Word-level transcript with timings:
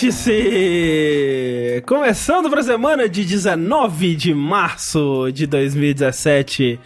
Vértice! 0.00 1.82
Começando 1.84 2.48
para 2.48 2.60
a 2.60 2.62
semana 2.62 3.08
de 3.08 3.24
19 3.24 4.14
de 4.14 4.32
março 4.32 5.28
de 5.32 5.44
2017. 5.44 6.78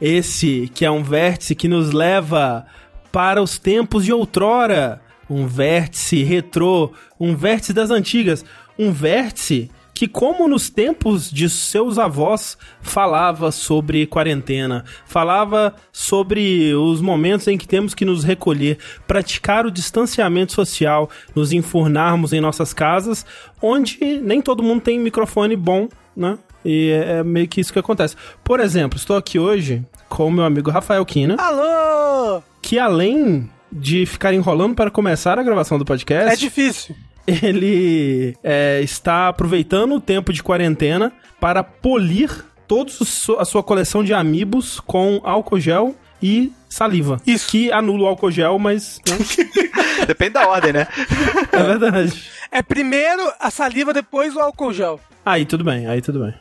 Esse 0.00 0.68
que 0.74 0.84
é 0.84 0.90
um 0.90 1.04
vértice 1.04 1.54
que 1.54 1.68
nos 1.68 1.92
leva 1.92 2.66
para 3.12 3.40
os 3.40 3.56
tempos 3.56 4.04
de 4.04 4.12
outrora. 4.12 5.00
Um 5.30 5.46
vértice 5.46 6.24
retrô, 6.24 6.92
um 7.20 7.36
vértice 7.36 7.72
das 7.72 7.92
antigas, 7.92 8.44
um 8.76 8.90
vértice 8.90 9.70
que, 9.96 10.06
como 10.06 10.46
nos 10.46 10.68
tempos 10.68 11.30
de 11.30 11.48
seus 11.48 11.98
avós, 11.98 12.58
falava 12.82 13.50
sobre 13.50 14.06
quarentena, 14.06 14.84
falava 15.06 15.74
sobre 15.90 16.74
os 16.74 17.00
momentos 17.00 17.48
em 17.48 17.56
que 17.56 17.66
temos 17.66 17.94
que 17.94 18.04
nos 18.04 18.22
recolher, 18.22 18.76
praticar 19.06 19.64
o 19.64 19.70
distanciamento 19.70 20.52
social, 20.52 21.08
nos 21.34 21.50
enfurnarmos 21.50 22.34
em 22.34 22.42
nossas 22.42 22.74
casas, 22.74 23.24
onde 23.62 24.20
nem 24.22 24.42
todo 24.42 24.62
mundo 24.62 24.82
tem 24.82 25.00
microfone 25.00 25.56
bom, 25.56 25.88
né? 26.14 26.38
E 26.62 26.90
é, 26.90 27.12
é 27.12 27.24
meio 27.24 27.48
que 27.48 27.62
isso 27.62 27.72
que 27.72 27.78
acontece. 27.78 28.16
Por 28.44 28.60
exemplo, 28.60 28.98
estou 28.98 29.16
aqui 29.16 29.38
hoje 29.38 29.82
com 30.10 30.26
o 30.26 30.30
meu 30.30 30.44
amigo 30.44 30.70
Rafael 30.70 31.06
Kina. 31.06 31.36
Alô! 31.38 32.42
Que 32.60 32.78
além 32.78 33.48
de 33.72 34.04
ficar 34.04 34.34
enrolando 34.34 34.74
para 34.74 34.90
começar 34.90 35.38
a 35.38 35.42
gravação 35.42 35.78
do 35.78 35.86
podcast. 35.86 36.34
É 36.34 36.36
difícil 36.36 36.94
ele 37.26 38.36
é, 38.42 38.80
está 38.82 39.28
aproveitando 39.28 39.94
o 39.94 40.00
tempo 40.00 40.32
de 40.32 40.42
quarentena 40.42 41.12
para 41.40 41.62
polir 41.62 42.44
toda 42.66 42.90
a 43.38 43.44
sua 43.44 43.62
coleção 43.62 44.02
de 44.02 44.12
amigos 44.12 44.80
com 44.80 45.20
álcool 45.24 45.60
gel 45.60 45.94
e 46.22 46.52
saliva. 46.68 47.20
Isso. 47.26 47.48
Que 47.48 47.72
anula 47.72 48.04
o 48.04 48.06
álcool 48.06 48.30
gel, 48.30 48.58
mas. 48.58 49.00
Né? 49.08 49.16
Depende 50.06 50.32
da 50.32 50.48
ordem, 50.48 50.72
né? 50.72 50.86
É 51.52 51.62
verdade. 51.62 52.30
É 52.50 52.62
primeiro 52.62 53.22
a 53.40 53.50
saliva, 53.50 53.92
depois 53.92 54.34
o 54.34 54.40
álcool 54.40 54.72
gel. 54.72 55.00
Aí 55.24 55.44
tudo 55.44 55.64
bem, 55.64 55.86
aí 55.86 56.00
tudo 56.00 56.20
bem. 56.20 56.34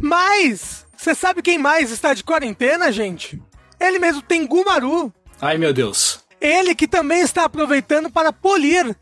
Mas, 0.00 0.86
você 0.96 1.14
sabe 1.14 1.42
quem 1.42 1.58
mais 1.58 1.90
está 1.90 2.14
de 2.14 2.24
quarentena, 2.24 2.90
gente? 2.90 3.40
Ele 3.78 3.98
mesmo 3.98 4.22
tem 4.22 4.46
Gumaru. 4.46 5.12
Ai, 5.40 5.58
meu 5.58 5.72
Deus. 5.72 6.20
Ele 6.40 6.74
que 6.74 6.86
também 6.86 7.20
está 7.20 7.44
aproveitando 7.44 8.10
para 8.10 8.32
polir 8.32 8.96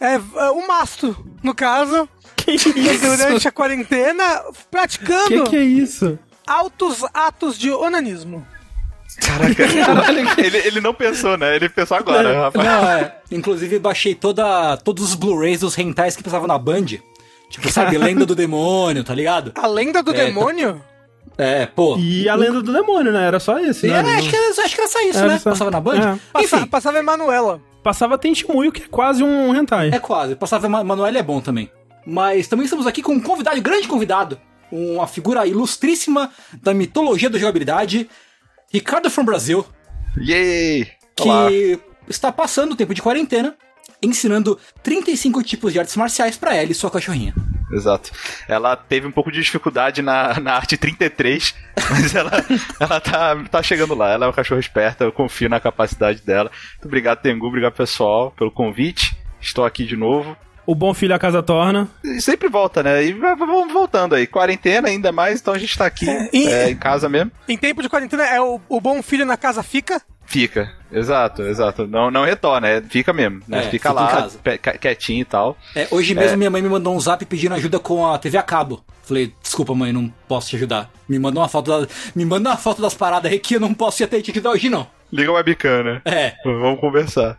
é, 0.00 0.14
é, 0.14 0.50
o 0.50 0.66
mastro, 0.66 1.16
no 1.42 1.54
caso. 1.54 2.08
Que 2.36 2.52
isso? 2.52 2.72
Durante 2.72 3.46
a 3.46 3.52
quarentena, 3.52 4.42
praticando. 4.70 5.28
Que 5.44 5.50
que 5.50 5.56
é 5.56 5.62
isso? 5.62 6.18
Altos 6.46 7.04
atos 7.12 7.58
de 7.58 7.70
onanismo. 7.70 8.44
Caraca, 9.20 9.62
ele, 10.40 10.56
ele 10.58 10.80
não 10.80 10.94
pensou, 10.94 11.36
né? 11.36 11.54
Ele 11.54 11.68
pensou 11.68 11.98
agora, 11.98 12.44
rapaz. 12.44 12.66
Não, 12.66 12.88
é. 12.88 13.14
Inclusive, 13.30 13.78
baixei 13.78 14.14
toda, 14.14 14.76
todos 14.78 15.04
os 15.04 15.14
Blu-rays 15.14 15.60
dos 15.60 15.74
rentais 15.74 16.16
que 16.16 16.22
passavam 16.22 16.48
na 16.48 16.56
Band. 16.58 16.86
Tipo, 17.50 17.70
sabe, 17.70 17.98
Lenda 17.98 18.24
do 18.24 18.34
Demônio, 18.34 19.04
tá 19.04 19.14
ligado? 19.14 19.52
A 19.54 19.66
lenda 19.66 20.02
do 20.02 20.12
É, 20.14 20.24
demônio? 20.26 20.82
É, 21.36 21.66
pô. 21.66 21.96
E 21.98 22.28
a 22.28 22.34
lenda 22.34 22.62
do 22.62 22.72
demônio, 22.72 23.12
né? 23.12 23.26
Era 23.26 23.38
só 23.40 23.58
isso, 23.58 23.86
né? 23.86 23.94
era, 23.94 24.08
acho, 24.16 24.30
que 24.30 24.36
era, 24.36 24.48
acho 24.64 24.74
que 24.74 24.80
era 24.80 24.90
só 24.90 25.00
isso, 25.02 25.18
Era 25.18 25.28
né? 25.28 25.38
só- 25.38 25.50
Passava 25.50 25.70
na 25.70 25.80
Band. 25.80 25.96
É. 25.96 26.18
Passa, 26.32 26.56
Enfim, 26.56 26.66
passava 26.66 26.98
Emanuela. 26.98 27.60
Passava 27.82 28.18
Tentimuyo, 28.18 28.70
que 28.72 28.82
é 28.82 28.86
quase 28.88 29.22
um 29.22 29.54
hentai. 29.54 29.90
é 29.92 29.98
quase. 29.98 30.34
Passava 30.36 30.68
Ma- 30.68 30.84
Manoel 30.84 31.16
é 31.16 31.22
bom 31.22 31.40
também. 31.40 31.70
Mas 32.06 32.46
também 32.48 32.64
estamos 32.64 32.86
aqui 32.86 33.02
com 33.02 33.12
um 33.12 33.20
convidado, 33.20 33.58
um 33.58 33.62
grande 33.62 33.88
convidado. 33.88 34.38
Uma 34.70 35.06
figura 35.06 35.46
ilustríssima 35.46 36.30
da 36.62 36.72
mitologia 36.74 37.28
da 37.30 37.38
jogabilidade. 37.38 38.08
Ricardo 38.72 39.10
from 39.10 39.24
Brasil. 39.24 39.64
Yay! 40.18 40.86
que 41.16 41.28
Olá. 41.28 41.48
está 42.08 42.32
passando 42.32 42.72
o 42.72 42.76
tempo 42.76 42.94
de 42.94 43.02
quarentena, 43.02 43.54
ensinando 44.02 44.58
35 44.82 45.42
tipos 45.42 45.72
de 45.72 45.78
artes 45.78 45.96
marciais 45.96 46.36
pra 46.36 46.54
ela 46.54 46.70
e 46.70 46.74
sua 46.74 46.90
cachorrinha. 46.90 47.34
Exato. 47.72 48.10
Ela 48.48 48.76
teve 48.76 49.06
um 49.06 49.12
pouco 49.12 49.30
de 49.30 49.40
dificuldade 49.40 50.02
na, 50.02 50.38
na 50.40 50.54
arte 50.54 50.76
33, 50.76 51.54
mas 51.90 52.14
ela, 52.14 52.30
ela 52.80 53.00
tá, 53.00 53.36
tá 53.50 53.62
chegando 53.62 53.94
lá. 53.94 54.10
Ela 54.10 54.26
é 54.26 54.28
uma 54.28 54.34
cachorra 54.34 54.60
esperta, 54.60 55.04
eu 55.04 55.12
confio 55.12 55.48
na 55.48 55.60
capacidade 55.60 56.22
dela. 56.22 56.50
Muito 56.72 56.86
obrigado, 56.86 57.20
Tengu, 57.20 57.46
obrigado 57.46 57.72
pessoal 57.74 58.32
pelo 58.32 58.50
convite. 58.50 59.16
Estou 59.40 59.64
aqui 59.64 59.84
de 59.84 59.96
novo. 59.96 60.36
O 60.66 60.74
bom 60.74 60.92
filho 60.94 61.14
a 61.14 61.18
casa 61.18 61.42
torna. 61.42 61.88
E 62.04 62.20
sempre 62.20 62.48
volta, 62.48 62.82
né? 62.82 63.02
E 63.04 63.12
vamos 63.12 63.72
voltando 63.72 64.14
aí. 64.14 64.26
Quarentena 64.26 64.88
ainda 64.88 65.10
mais, 65.10 65.40
então 65.40 65.54
a 65.54 65.58
gente 65.58 65.76
tá 65.76 65.86
aqui 65.86 66.06
e- 66.32 66.46
é, 66.46 66.70
em 66.70 66.76
casa 66.76 67.08
mesmo. 67.08 67.32
Em 67.48 67.56
tempo 67.56 67.82
de 67.82 67.88
quarentena, 67.88 68.24
é 68.24 68.40
o, 68.40 68.60
o 68.68 68.80
bom 68.80 69.02
filho 69.02 69.24
na 69.24 69.36
casa 69.36 69.62
fica. 69.62 70.00
Fica, 70.26 70.72
exato, 70.92 71.42
exato. 71.42 71.86
Não, 71.86 72.10
não 72.10 72.24
retorna, 72.24 72.68
é, 72.68 72.80
fica 72.80 73.12
mesmo, 73.12 73.42
né? 73.46 73.58
É, 73.58 73.62
fica, 73.70 73.88
fica 73.88 73.92
lá, 73.92 74.28
quietinho 74.80 75.22
e 75.22 75.24
tal. 75.24 75.56
É, 75.74 75.88
hoje 75.90 76.14
mesmo 76.14 76.36
minha 76.36 76.50
mãe 76.50 76.62
me 76.62 76.68
mandou 76.68 76.94
um 76.94 77.00
zap 77.00 77.24
pedindo 77.24 77.54
ajuda 77.54 77.78
com 77.78 78.06
a 78.06 78.18
TV 78.18 78.38
a 78.38 78.42
cabo. 78.42 78.84
Falei, 79.02 79.34
desculpa 79.42 79.74
mãe, 79.74 79.92
não 79.92 80.12
posso 80.28 80.50
te 80.50 80.56
ajudar. 80.56 80.90
Me 81.08 81.18
manda 81.18 81.40
uma 81.40 81.48
foto, 81.48 81.70
da, 81.70 81.88
me 82.14 82.24
manda 82.24 82.50
uma 82.50 82.56
foto 82.56 82.80
das 82.80 82.94
paradas 82.94 83.30
aí 83.32 83.38
que 83.38 83.56
eu 83.56 83.60
não 83.60 83.74
posso 83.74 84.04
até 84.04 84.20
te 84.20 84.30
ajudar 84.30 84.50
hoje 84.50 84.68
não. 84.68 84.86
Liga 85.12 85.30
o 85.32 85.34
webcam, 85.34 85.82
né? 85.82 86.02
É, 86.04 86.34
Vamos 86.44 86.80
conversar. 86.80 87.36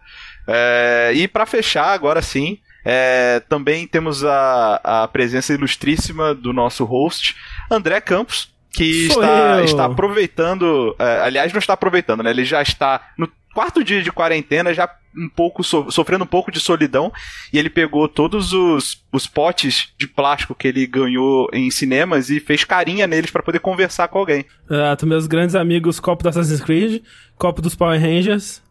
É, 0.48 1.12
e 1.16 1.28
pra 1.28 1.46
fechar, 1.46 1.94
agora 1.94 2.22
sim, 2.22 2.58
é, 2.84 3.40
também 3.48 3.88
temos 3.88 4.26
a, 4.26 4.82
a 4.84 5.08
presença 5.08 5.54
ilustríssima 5.54 6.34
do 6.34 6.52
nosso 6.52 6.84
host, 6.84 7.36
André 7.70 8.02
Campos, 8.02 8.52
que 8.74 9.08
Sou 9.08 9.22
está, 9.22 9.58
eu. 9.60 9.66
está 9.66 9.86
aproveitando. 9.86 10.96
é, 10.98 11.22
aliás, 11.22 11.52
não 11.54 11.60
está 11.60 11.74
aproveitando, 11.74 12.24
né? 12.24 12.30
Ele 12.32 12.46
já 12.46 12.62
está 12.62 13.02
no 13.18 13.30
quarto 13.54 13.84
dia 13.84 14.02
de 14.02 14.12
quarentena, 14.12 14.74
já 14.74 14.90
um 15.16 15.28
pouco 15.28 15.62
so- 15.64 15.92
sofrendo 15.92 16.24
um 16.24 16.28
pouco 16.28 16.52
de 16.52 16.60
solidão, 16.60 17.12
e 17.52 17.60
ele 17.60 17.70
pegou 17.70 18.08
todos 18.08 18.54
os, 18.54 19.04
os 19.12 19.28
potes 19.28 19.90
de 19.98 20.08
plástico 20.08 20.56
que 20.56 20.70
ele 20.70 20.88
ganhou 20.88 21.50
em 21.52 21.70
cinemas 21.70 22.30
e 22.30 22.40
fez 22.40 22.64
carinha 22.64 23.06
neles 23.06 23.30
para 23.30 23.44
poder 23.44 23.60
conversar 23.60 24.08
com 24.08 24.20
alguém. 24.20 24.46
Exato, 24.70 25.06
meus 25.06 25.28
grandes 25.28 25.56
amigos, 25.56 26.00
copo 26.00 26.24
do 26.24 26.30
Assassin's 26.30 26.62
Creed, 26.62 27.04
copo 27.38 27.62
dos 27.62 27.76
Power 27.76 28.00
Rangers. 28.00 28.64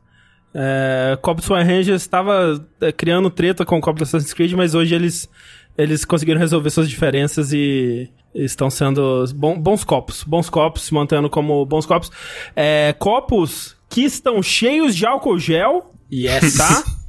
É, 0.54 1.18
copo 1.20 1.40
dos 1.40 1.48
Power 1.48 1.64
Rangers 1.66 2.00
estava 2.00 2.66
é, 2.80 2.90
criando 2.90 3.30
treta 3.30 3.64
com 3.66 3.76
o 3.76 3.80
copo 3.80 3.98
do 3.98 4.04
Assassin's 4.04 4.32
Creed, 4.32 4.52
mas 4.52 4.74
hoje 4.74 4.94
eles, 4.94 5.28
eles 5.76 6.06
conseguiram 6.06 6.40
resolver 6.40 6.70
suas 6.70 6.88
diferenças 6.88 7.52
e 7.52 8.10
estão 8.34 8.70
sendo 8.70 9.26
bons 9.58 9.84
copos. 9.84 10.24
Bons 10.24 10.48
copos, 10.48 10.82
se 10.82 10.94
mantendo 10.94 11.28
como 11.28 11.66
bons 11.66 11.84
copos. 11.84 12.10
É, 12.56 12.94
copos 12.98 13.76
que 13.90 14.02
estão 14.02 14.42
cheios 14.42 14.96
de 14.96 15.04
álcool 15.04 15.38
gel, 15.38 15.92
yes. 16.10 16.56
tá? 16.56 16.84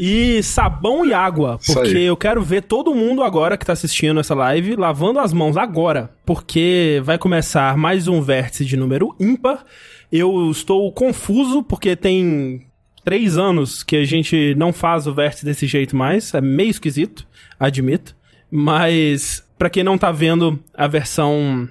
E 0.00 0.42
sabão 0.42 1.04
e 1.06 1.12
água, 1.12 1.58
porque 1.64 1.98
eu 1.98 2.16
quero 2.16 2.42
ver 2.42 2.62
todo 2.62 2.94
mundo 2.94 3.22
agora 3.22 3.56
que 3.56 3.66
tá 3.66 3.74
assistindo 3.74 4.18
essa 4.18 4.34
live 4.34 4.74
lavando 4.74 5.20
as 5.20 5.32
mãos 5.32 5.56
agora, 5.56 6.10
porque 6.26 7.00
vai 7.04 7.16
começar 7.16 7.76
mais 7.76 8.08
um 8.08 8.20
vértice 8.20 8.64
de 8.64 8.76
número 8.76 9.14
ímpar. 9.20 9.64
Eu 10.10 10.50
estou 10.50 10.90
confuso 10.90 11.62
porque 11.62 11.94
tem 11.94 12.66
três 13.04 13.38
anos 13.38 13.84
que 13.84 13.96
a 13.96 14.04
gente 14.04 14.54
não 14.56 14.72
faz 14.72 15.06
o 15.06 15.14
vértice 15.14 15.44
desse 15.44 15.66
jeito 15.66 15.94
mais, 15.94 16.34
é 16.34 16.40
meio 16.40 16.70
esquisito, 16.70 17.26
admito. 17.60 18.16
Mas 18.50 19.44
pra 19.56 19.70
quem 19.70 19.84
não 19.84 19.98
tá 19.98 20.10
vendo 20.10 20.58
a 20.74 20.88
versão 20.88 21.68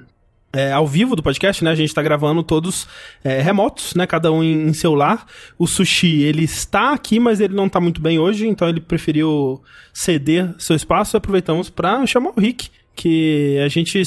é, 0.53 0.71
ao 0.71 0.87
vivo 0.87 1.15
do 1.15 1.23
podcast, 1.23 1.63
né? 1.63 1.71
A 1.71 1.75
gente 1.75 1.93
tá 1.93 2.01
gravando 2.01 2.41
todos 2.41 2.87
é, 3.23 3.41
remotos, 3.41 3.93
né? 3.95 4.07
Cada 4.07 4.31
um 4.31 4.43
em, 4.43 4.67
em 4.67 4.73
seu 4.73 4.95
lar. 4.95 5.25
O 5.57 5.67
Sushi, 5.67 6.21
ele 6.23 6.43
está 6.43 6.93
aqui, 6.93 7.19
mas 7.19 7.39
ele 7.39 7.53
não 7.53 7.67
tá 7.67 7.79
muito 7.79 8.01
bem 8.01 8.17
hoje, 8.17 8.47
então 8.47 8.67
ele 8.67 8.79
preferiu 8.79 9.61
ceder 9.93 10.53
seu 10.57 10.75
espaço. 10.75 11.17
Aproveitamos 11.17 11.69
pra 11.69 12.05
chamar 12.05 12.31
o 12.35 12.39
Rick, 12.39 12.69
que 12.95 13.59
a 13.63 13.67
gente, 13.67 14.01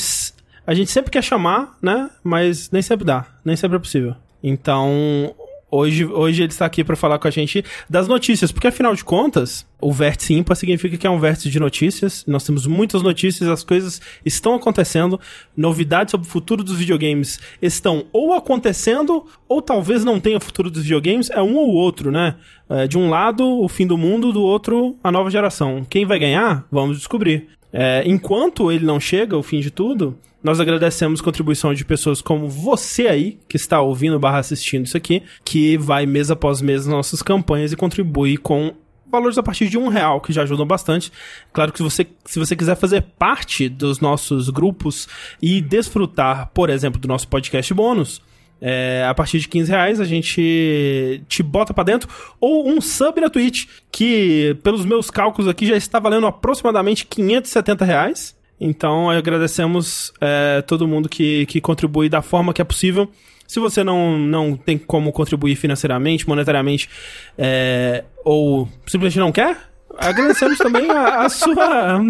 a 0.67 0.75
gente 0.75 0.91
sempre 0.91 1.11
quer 1.11 1.23
chamar, 1.23 1.77
né? 1.83 2.11
Mas 2.25 2.71
nem 2.71 2.83
sempre 2.83 3.05
dá, 3.05 3.27
nem 3.45 3.57
sempre 3.57 3.77
é 3.77 3.81
possível. 3.81 4.17
Então, 4.43 5.35
Hoje, 5.71 6.05
hoje 6.05 6.43
ele 6.43 6.53
está 6.53 6.67
aqui 6.67 6.83
para 6.83 6.97
falar 6.97 7.19
com 7.19 7.29
a 7.29 7.31
gente 7.31 7.65
das 7.89 8.09
notícias, 8.09 8.51
porque 8.51 8.67
afinal 8.67 8.95
de 8.95 9.05
contas, 9.05 9.65
o 9.81 9.93
vértice 9.93 10.35
ímpar 10.35 10.57
significa 10.57 10.97
que 10.97 11.07
é 11.07 11.11
um 11.11 11.19
vértice 11.19 11.49
de 11.49 11.61
notícias. 11.61 12.25
Nós 12.27 12.45
temos 12.45 12.67
muitas 12.67 13.03
notícias, 13.03 13.49
as 13.49 13.63
coisas 13.63 14.01
estão 14.25 14.55
acontecendo, 14.55 15.21
novidades 15.57 16.11
sobre 16.11 16.27
o 16.27 16.31
futuro 16.31 16.65
dos 16.65 16.77
videogames 16.77 17.39
estão 17.63 18.07
ou 18.13 18.35
acontecendo, 18.35 19.25
ou 19.49 19.63
talvez 19.63 20.05
não 20.05 20.19
tenha 20.19 20.41
futuro 20.41 20.71
dos 20.71 20.83
videogames, 20.83 21.31
é 21.31 21.41
um 21.41 21.55
ou 21.55 21.69
outro, 21.69 22.11
né? 22.11 22.35
É, 22.69 22.87
de 22.87 22.99
um 22.99 23.09
lado, 23.09 23.45
o 23.45 23.69
fim 23.69 23.87
do 23.87 23.97
mundo, 23.97 24.33
do 24.33 24.43
outro, 24.43 24.97
a 25.03 25.13
nova 25.13 25.31
geração. 25.31 25.85
Quem 25.89 26.05
vai 26.05 26.19
ganhar? 26.19 26.67
Vamos 26.71 26.99
descobrir. 26.99 27.60
É, 27.73 28.03
enquanto 28.07 28.71
ele 28.71 28.85
não 28.85 28.99
chega, 28.99 29.37
o 29.37 29.43
fim 29.43 29.61
de 29.61 29.71
tudo, 29.71 30.19
nós 30.43 30.59
agradecemos 30.59 31.21
a 31.21 31.25
contribuição 31.25 31.75
de 31.75 31.85
pessoas 31.85 32.21
como 32.23 32.49
você 32.49 33.07
aí, 33.07 33.39
que 33.49 33.57
está 33.57 33.81
ouvindo 33.81 34.19
barra 34.19 34.39
assistindo 34.39 34.87
isso 34.87 34.97
aqui, 34.97 35.23
que 35.45 35.77
vai 35.77 36.07
mês 36.07 36.31
após 36.31 36.61
mês 36.61 36.87
nas 36.87 36.95
nossas 36.95 37.23
campanhas 37.23 37.73
e 37.73 37.77
contribui 37.77 38.37
com 38.37 38.75
valores 39.11 39.37
a 39.37 39.43
partir 39.43 39.69
de 39.69 39.77
um 39.77 39.89
real, 39.89 40.21
que 40.21 40.33
já 40.33 40.43
ajudam 40.43 40.67
bastante. 40.67 41.13
Claro 41.53 41.73
que 41.73 41.79
se 41.79 41.83
você, 41.83 42.07
se 42.25 42.39
você 42.39 42.55
quiser 42.55 42.77
fazer 42.77 43.03
parte 43.19 43.69
dos 43.69 44.01
nossos 44.01 44.49
grupos 44.49 45.09
e 45.43 45.61
desfrutar, 45.61 46.51
por 46.55 46.71
exemplo, 46.71 47.01
do 47.01 47.09
nosso 47.09 47.29
podcast 47.29 47.75
bônus, 47.75 48.23
É, 48.61 49.07
a 49.09 49.15
partir 49.15 49.39
de 49.39 49.49
15 49.49 49.71
reais 49.71 50.01
a 50.01 50.05
gente 50.05 51.23
te 51.29 51.43
bota 51.43 51.73
pra 51.73 51.85
dentro. 51.85 52.09
Ou 52.41 52.69
um 52.69 52.81
sub 52.81 53.21
na 53.21 53.31
Twitch, 53.31 53.67
que 53.91 54.57
pelos 54.63 54.85
meus 54.85 55.11
cálculos 55.11 55.49
aqui 55.49 55.67
já 55.67 55.77
está 55.77 55.99
valendo 55.99 56.27
aproximadamente 56.27 57.07
570 57.07 57.85
reais. 57.85 58.37
Então 58.61 59.09
agradecemos 59.09 60.13
é, 60.21 60.63
todo 60.63 60.87
mundo 60.87 61.09
que, 61.09 61.47
que 61.47 61.61
contribui 61.61 62.09
da 62.09 62.21
forma 62.21 62.53
que 62.53 62.61
é 62.61 62.65
possível. 62.65 63.11
Se 63.47 63.59
você 63.59 63.83
não, 63.83 64.17
não 64.17 64.57
tem 64.57 64.79
como 64.79 65.11
contribuir 65.11 65.57
financeiramente, 65.57 66.29
monetariamente, 66.29 66.89
é, 67.37 68.05
ou 68.25 68.69
simplesmente 68.87 69.19
não 69.19 69.33
quer, 69.33 69.57
agradecemos 69.99 70.57
também 70.59 70.89
a, 70.89 71.23
a 71.23 71.29
sua. 71.29 72.01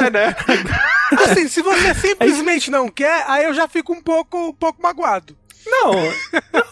É, 0.00 0.10
né? 0.10 0.34
Assim, 1.24 1.46
se 1.46 1.62
você 1.62 1.94
simplesmente 1.94 2.70
não 2.72 2.88
quer, 2.88 3.24
aí 3.28 3.44
eu 3.44 3.54
já 3.54 3.68
fico 3.68 3.92
um 3.92 4.02
pouco, 4.02 4.48
um 4.48 4.52
pouco 4.52 4.82
magoado. 4.82 5.36
Não, 5.66 5.92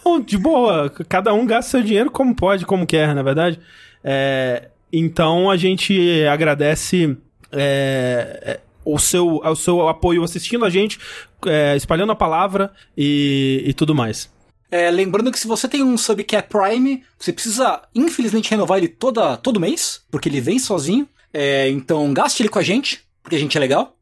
não, 0.05 0.21
de 0.21 0.37
boa. 0.37 0.89
Cada 1.09 1.33
um 1.33 1.45
gasta 1.45 1.71
seu 1.71 1.81
dinheiro 1.81 2.11
como 2.11 2.35
pode, 2.35 2.65
como 2.65 2.85
quer, 2.85 3.13
na 3.15 3.23
verdade. 3.23 3.59
É, 4.03 4.69
então 4.91 5.49
a 5.49 5.57
gente 5.57 6.25
agradece 6.25 7.17
é, 7.51 8.39
é, 8.43 8.59
o, 8.85 8.99
seu, 8.99 9.37
o 9.37 9.55
seu 9.55 9.87
apoio 9.87 10.23
assistindo 10.23 10.65
a 10.65 10.69
gente, 10.69 10.99
é, 11.45 11.75
espalhando 11.75 12.11
a 12.11 12.15
palavra 12.15 12.71
e, 12.97 13.63
e 13.65 13.73
tudo 13.73 13.95
mais. 13.95 14.31
É, 14.69 14.89
lembrando 14.89 15.31
que 15.31 15.39
se 15.39 15.47
você 15.47 15.67
tem 15.67 15.83
um 15.83 15.97
sub 15.97 16.23
que 16.23 16.35
é 16.35 16.41
Prime, 16.41 17.03
você 17.17 17.31
precisa, 17.31 17.83
infelizmente, 17.93 18.49
renovar 18.49 18.79
ele 18.79 18.87
toda, 18.87 19.37
todo 19.37 19.59
mês, 19.59 20.01
porque 20.09 20.27
ele 20.27 20.41
vem 20.41 20.57
sozinho. 20.57 21.07
É, 21.31 21.69
então 21.69 22.11
gaste 22.13 22.41
ele 22.41 22.49
com 22.49 22.59
a 22.59 22.63
gente, 22.63 23.01
porque 23.21 23.35
a 23.35 23.39
gente 23.39 23.55
é 23.55 23.59
legal. 23.59 23.95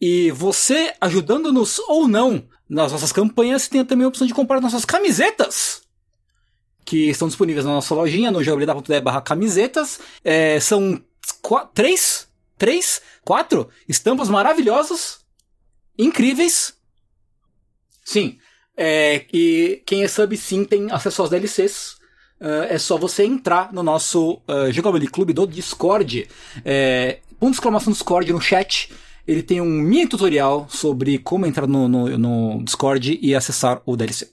E 0.00 0.30
você 0.30 0.94
ajudando-nos 1.00 1.78
ou 1.80 2.06
não 2.06 2.46
nas 2.68 2.92
nossas 2.92 3.12
campanhas, 3.12 3.66
tem 3.66 3.84
também 3.84 4.04
a 4.04 4.08
opção 4.08 4.26
de 4.26 4.34
comprar 4.34 4.60
nossas 4.60 4.84
camisetas. 4.84 5.82
Que 6.84 7.08
estão 7.08 7.28
disponíveis 7.28 7.64
na 7.66 7.72
nossa 7.72 7.94
lojinha, 7.94 8.30
no 8.30 8.42
jogabilidade.de 8.42 9.00
barra 9.00 9.20
camisetas. 9.20 10.00
É, 10.22 10.60
são 10.60 11.02
três? 11.74 12.28
Três? 12.56 13.02
Quatro? 13.24 13.68
Estampas 13.88 14.28
maravilhosas. 14.28 15.20
Incríveis. 15.98 16.74
Sim. 18.04 18.38
É, 18.76 19.26
e 19.32 19.82
quem 19.84 20.04
é 20.04 20.08
sub 20.08 20.36
sim 20.36 20.64
tem 20.64 20.90
acesso 20.90 21.22
aos 21.22 21.30
DLCs. 21.30 21.98
Uh, 22.40 22.70
é 22.70 22.78
só 22.78 22.96
você 22.96 23.24
entrar 23.24 23.72
no 23.72 23.82
nosso 23.82 24.40
uh, 24.46 24.70
Jogabilidade 24.70 25.12
Clube 25.12 25.32
do 25.32 25.44
Discord. 25.44 26.28
É, 26.64 27.18
ponto 27.40 27.54
exclamação 27.54 27.92
Discord 27.92 28.32
no 28.32 28.40
chat 28.40 28.92
ele 29.28 29.42
tem 29.42 29.60
um 29.60 29.66
mini 29.70 30.08
tutorial 30.08 30.66
sobre 30.70 31.18
como 31.18 31.44
entrar 31.46 31.66
no, 31.66 31.86
no, 31.86 32.16
no 32.18 32.64
Discord 32.64 33.18
e 33.20 33.34
acessar 33.34 33.82
o 33.84 33.94
DLC. 33.94 34.30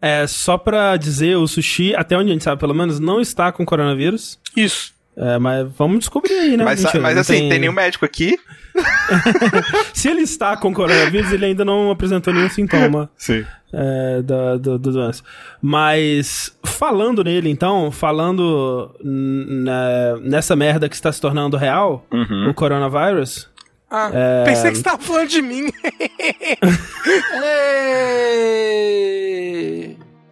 É, 0.00 0.26
só 0.26 0.56
pra 0.56 0.96
dizer, 0.96 1.36
o 1.36 1.46
Sushi, 1.46 1.94
até 1.94 2.16
onde 2.16 2.30
a 2.30 2.32
gente 2.32 2.44
sabe, 2.44 2.60
pelo 2.60 2.74
menos, 2.74 2.98
não 3.00 3.20
está 3.20 3.52
com 3.52 3.64
coronavírus. 3.66 4.38
Isso. 4.56 4.92
É, 5.16 5.38
mas 5.38 5.68
vamos 5.76 5.98
descobrir 5.98 6.32
aí, 6.32 6.56
né? 6.56 6.64
Mas, 6.64 6.82
Mentira, 6.82 7.02
mas 7.02 7.14
não 7.14 7.20
assim, 7.20 7.34
tem... 7.34 7.48
tem 7.50 7.58
nenhum 7.58 7.72
médico 7.72 8.04
aqui. 8.04 8.38
Se 9.92 10.08
ele 10.08 10.22
está 10.22 10.56
com 10.56 10.72
coronavírus, 10.72 11.32
ele 11.32 11.44
ainda 11.46 11.64
não 11.64 11.90
apresentou 11.90 12.32
nenhum 12.32 12.48
sintoma 12.48 13.10
Sim. 13.16 13.44
é, 13.72 14.22
da, 14.22 14.56
da, 14.56 14.76
da 14.78 14.90
doença. 14.90 15.22
Mas, 15.60 16.56
falando 16.64 17.22
nele, 17.22 17.50
então, 17.50 17.90
falando 17.92 18.90
na, 19.04 20.16
nessa 20.22 20.56
merda 20.56 20.88
que 20.88 20.94
está 20.94 21.12
se 21.12 21.20
tornando 21.20 21.56
real, 21.58 22.06
Uhum. 22.10 22.48
o 22.48 22.54
coronavírus, 22.54 23.48
Ah, 23.94 24.10
É. 24.12 24.44
pensei 24.44 24.70
que 24.70 24.78
você 24.78 24.82
tava 24.82 25.02
falando 25.02 25.28
de 25.28 25.42
mim. 25.42 25.70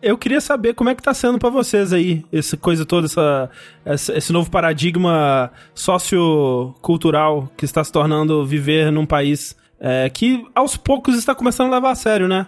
Eu 0.03 0.17
queria 0.17 0.41
saber 0.41 0.73
como 0.75 0.89
é 0.89 0.95
que 0.95 1.03
tá 1.03 1.13
sendo 1.13 1.39
pra 1.39 1.51
vocês 1.51 1.93
aí, 1.93 2.25
essa 2.33 2.57
coisa 2.57 2.87
toda, 2.87 3.05
essa, 3.07 3.51
essa- 3.85 4.17
esse 4.17 4.33
novo 4.33 4.51
paradigma 4.51 5.53
sociocultural 5.75 7.53
que 7.55 7.67
está 7.67 7.85
se 7.85 7.93
tornando 7.93 8.47
viver 8.47 8.91
num 8.91 9.05
país 9.05 9.55
é, 9.79 10.09
que 10.09 10.43
aos 10.55 10.75
poucos 10.77 11.17
está 11.17 11.35
começando 11.35 11.69
a 11.73 11.77
levar 11.77 11.91
a 11.91 11.95
sério, 11.95 12.27
né? 12.29 12.47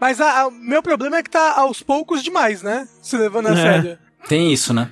Mas 0.00 0.20
o 0.20 0.50
meu 0.50 0.82
problema 0.82 1.16
é 1.18 1.22
que 1.22 1.30
tá 1.30 1.54
aos 1.58 1.82
poucos 1.82 2.22
demais, 2.22 2.62
né? 2.62 2.86
Se 3.02 3.16
levando 3.18 3.48
a 3.48 3.52
É. 3.52 3.56
sério. 3.56 3.98
Tem 4.28 4.50
isso, 4.52 4.72
né? 4.74 4.90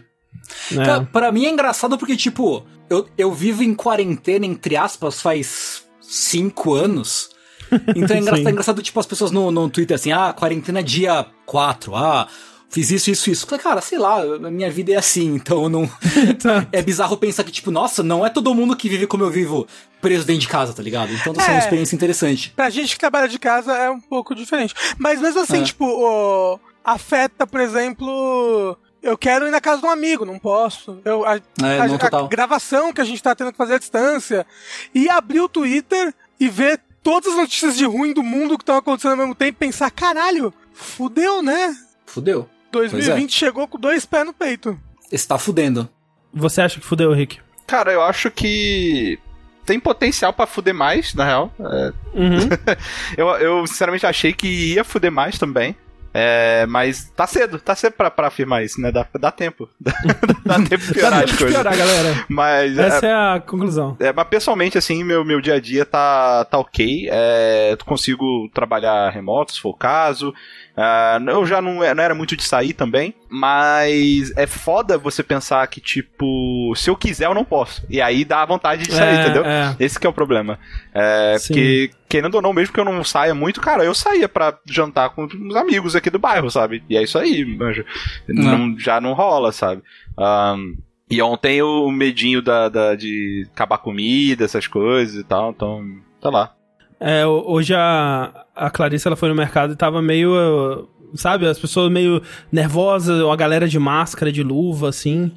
É. 0.73 0.77
Cara, 0.77 1.09
pra 1.13 1.33
mim 1.33 1.47
é 1.47 1.51
engraçado 1.51 1.97
porque, 1.99 2.17
tipo, 2.17 2.65
eu, 2.91 3.09
eu 3.17 3.33
vivo 3.33 3.63
em 3.63 3.75
quarentena, 3.75 4.47
entre 4.47 4.77
aspas, 4.77 5.21
faz 5.21 5.85
cinco 6.01 6.75
anos. 6.75 7.31
Então 7.97 8.17
é 8.17 8.21
engraçado, 8.21 8.47
é 8.47 8.51
engraçado 8.51 8.83
tipo, 8.83 9.01
as 9.01 9.07
pessoas 9.07 9.31
no, 9.33 9.51
no 9.51 9.69
Twitter 9.69 9.95
assim, 9.97 10.13
ah, 10.13 10.33
quarentena 10.33 10.81
dia 10.83 11.27
4, 11.47 11.97
ah, 11.97 12.29
fiz 12.69 12.91
isso, 12.91 13.11
isso, 13.11 13.31
isso. 13.31 13.47
Cara, 13.47 13.81
sei 13.81 13.99
lá, 13.99 14.21
a 14.23 14.51
minha 14.51 14.71
vida 14.71 14.93
é 14.93 14.97
assim, 14.97 15.35
então 15.35 15.65
eu 15.65 15.69
não. 15.69 15.91
Tá. 16.41 16.67
é 16.71 16.81
bizarro 16.83 17.17
pensar 17.17 17.43
que, 17.43 17.51
tipo, 17.51 17.71
nossa, 17.73 18.03
não 18.03 18.25
é 18.25 18.31
todo 18.31 18.55
mundo 18.55 18.77
que 18.77 18.89
vive 18.89 19.07
como 19.09 19.25
eu 19.25 19.31
vivo, 19.31 19.67
preso 20.01 20.25
dentro 20.27 20.43
de 20.43 20.49
casa, 20.49 20.73
tá 20.73 20.83
ligado? 20.83 21.13
Então 21.15 21.33
tá 21.33 21.41
sendo 21.41 21.53
uma 21.55 21.57
É. 21.61 21.65
experiência 21.65 21.97
interessante. 21.97 22.53
Pra 22.55 22.71
gente 22.71 22.95
que 22.95 23.01
trabalha 23.01 23.27
de 23.29 23.39
casa 23.41 23.73
é 23.73 23.91
um 23.91 24.01
pouco 24.01 24.35
diferente. 24.35 24.75
Mas 24.99 25.21
mesmo 25.21 25.41
assim, 25.41 25.63
É. 25.63 25.65
tipo, 25.65 25.85
o- 25.85 26.61
afeta, 26.85 27.45
por 27.47 27.61
exemplo. 27.61 28.77
Eu 29.05 29.19
quero 29.19 29.47
ir 29.47 29.51
na 29.51 29.61
casa 29.61 29.81
de 29.83 29.87
um 29.87 29.91
amigo, 29.91 30.25
não 30.25 30.39
posso. 30.39 30.99
Eu, 31.05 31.27
a, 31.27 31.37
É, 31.37 31.39
a- 31.81 31.87
não, 31.87 32.25
a 32.25 32.29
gravação 32.29 32.93
que 32.93 33.01
a 33.01 33.05
gente 33.05 33.23
tá 33.23 33.35
tendo 33.35 33.53
que 33.53 33.59
fazer 33.59 33.75
à 33.75 33.79
distância. 33.79 34.47
E 34.95 35.09
abrir 35.11 35.41
o 35.41 35.49
Twitter 35.49 36.13
e 36.41 36.49
ver 36.49 36.81
todas 37.03 37.33
as 37.33 37.37
notícias 37.39 37.77
de 37.77 37.85
ruim 37.85 38.15
do 38.15 38.23
mundo 38.23 38.57
que 38.57 38.63
estão 38.63 38.77
acontecendo 38.79 39.11
ao 39.13 39.17
mesmo 39.19 39.35
tempo 39.35 39.51
e 39.51 39.67
pensar, 39.67 39.91
caralho, 39.91 40.53
fudeu, 40.73 41.43
né? 41.43 41.77
Fudeu. 42.07 42.49
2020 42.73 43.31
chegou 43.33 43.69
com 43.69 43.79
dois 43.79 44.07
pés 44.07 44.25
no 44.25 44.33
peito. 44.33 44.81
Esse 45.13 45.29
tá 45.29 45.37
fudendo. 45.39 45.89
Você 46.33 46.63
acha 46.63 46.81
que 46.81 46.87
fudeu, 46.87 47.13
Rick? 47.13 47.39
Cara, 47.67 47.93
eu 47.93 48.03
acho 48.03 48.31
que 48.31 49.19
tem 49.67 49.79
potencial 49.79 50.33
pra 50.33 50.47
fuder 50.47 50.75
mais, 50.75 51.15
na 51.15 51.25
real. 51.25 51.53
É, 51.61 51.93
Uhum. 52.15 52.49
eu, 53.17 53.29
eu 53.37 53.67
sinceramente 53.67 54.07
achei 54.07 54.33
que 54.33 54.75
ia 54.75 54.83
fuder 54.83 55.13
mais 55.13 55.39
também. 55.39 55.77
É, 56.17 56.65
mas 56.67 57.11
tá 57.17 57.27
cedo, 57.27 57.59
tá 57.59 57.75
cedo 57.75 57.95
pra, 57.95 58.09
pra 58.09 58.29
afirmar 58.29 58.63
isso, 58.65 58.81
né? 58.81 58.93
Dá, 58.93 59.05
dá 59.19 59.33
tempo. 59.33 59.69
Dá, 60.47 60.55
tempo 60.61 60.79
de 60.85 60.95
piorar 60.95 61.19
Dá 61.19 61.25
as 61.25 61.37
coisas. 61.37 61.53
piorar, 61.55 61.77
galera. 61.77 62.25
Mas, 62.29 62.79
é, 62.79 62.87
Essa 62.87 63.07
é 63.07 63.13
a 63.13 63.41
conclusão. 63.41 63.97
é, 63.99 64.13
mas 64.13 64.29
pessoalmente, 64.29 64.79
assim, 64.79 65.03
meu, 65.03 65.25
meu 65.25 65.41
dia 65.41 65.55
a 65.55 65.61
dia 65.61 65.85
tá, 65.85 66.45
tá 66.45 66.57
ok. 66.59 67.09
É, 67.11 67.77
consigo 67.85 68.49
trabalhar 68.55 69.11
remoto, 69.11 69.53
se 69.55 69.61
for 69.61 69.71
o 69.71 69.75
caso. 69.77 70.33
Ah, 70.77 71.21
eu 71.25 71.47
já 71.47 71.63
não, 71.63 71.75
não 71.75 71.83
era 72.03 72.15
muito 72.15 72.37
de 72.37 72.43
sair 72.43 72.73
também. 72.73 73.15
Mas 73.31 74.33
é 74.37 74.47
foda 74.47 74.99
você 74.99 75.23
pensar 75.23 75.65
que, 75.69 75.81
tipo, 75.81 76.73
se 76.75 76.91
eu 76.91 76.97
quiser, 76.97 77.27
eu 77.27 77.35
não 77.35 77.45
posso. 77.45 77.85
E 77.89 78.01
aí 78.01 78.25
dá 78.25 78.45
vontade 78.45 78.83
de 78.85 78.93
sair, 78.93 79.19
É, 79.19 79.23
entendeu? 79.23 79.45
é. 79.45 79.77
Esse 79.79 80.01
que 80.01 80.07
é 80.07 80.11
o 80.11 80.13
problema. 80.13 80.59
É, 80.93 81.37
Sim. 81.39 81.47
porque, 81.55 81.91
querendo 82.09 82.35
ou 82.35 82.43
não, 82.43 82.53
mesmo 82.53 82.75
que 82.75 82.81
eu 82.81 82.85
não 82.85 83.05
saia 83.05 83.35
muito, 83.35 83.61
cara, 83.61 83.85
eu 83.85 83.95
saía 83.95 84.29
pra 84.29 84.59
jantar 84.69 85.11
com 85.11 85.25
os 85.27 85.55
amigos 85.57 85.95
aqui 85.95 86.11
do 86.11 86.19
bairro, 86.19 86.51
sabe? 86.51 86.83
E 86.89 86.97
é 86.97 87.03
isso 87.03 87.19
aí, 87.19 87.45
manjo. 87.45 87.85
Não- 88.29 88.79
já 88.79 89.01
não 89.01 89.13
rola, 89.13 89.53
sabe? 89.53 89.83
Ahn, 90.19 90.75
e 91.11 91.21
ontem 91.23 91.63
o 91.63 91.91
medinho 91.91 92.41
da, 92.43 92.69
da- 92.69 92.95
de 92.97 93.47
acabar 93.53 93.79
comida, 93.79 94.45
essas 94.45 94.67
coisas 94.67 95.15
e 95.21 95.25
tal, 95.25 95.51
então, 95.51 95.85
tá 96.21 96.31
lá. 96.31 96.53
É, 96.99 97.27
ho- 97.27 97.45
hoje 97.47 97.75
a, 97.75 98.44
a 98.55 98.71
Clarice 98.71 99.07
ela 99.07 99.17
foi 99.17 99.29
no 99.29 99.35
mercado 99.35 99.73
e 99.73 99.77
tava 99.77 100.01
meio. 100.03 100.89
Sabe, 101.15 101.47
as 101.47 101.59
pessoas 101.59 101.91
meio 101.93 102.21
nervosas, 102.51 103.23
uma 103.23 103.37
galera 103.37 103.69
de 103.69 103.79
máscara, 103.79 104.33
de 104.33 104.43
luva, 104.43 104.89
assim. 104.89 105.31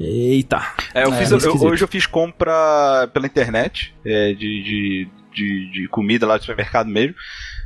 Eita. 0.00 0.62
É, 0.94 1.04
eu 1.04 1.12
É, 1.12 1.16
fiz, 1.18 1.30
eu- 1.30 1.62
hoje 1.66 1.82
eu 1.84 1.88
fiz 1.88 2.06
compra 2.06 3.08
pela 3.12 3.26
internet 3.26 3.94
é, 4.04 4.32
de, 4.32 4.62
de, 4.62 5.08
de, 5.34 5.70
de 5.72 5.88
comida 5.88 6.26
lá 6.26 6.36
do 6.36 6.40
supermercado 6.42 6.88
mesmo. 6.88 7.14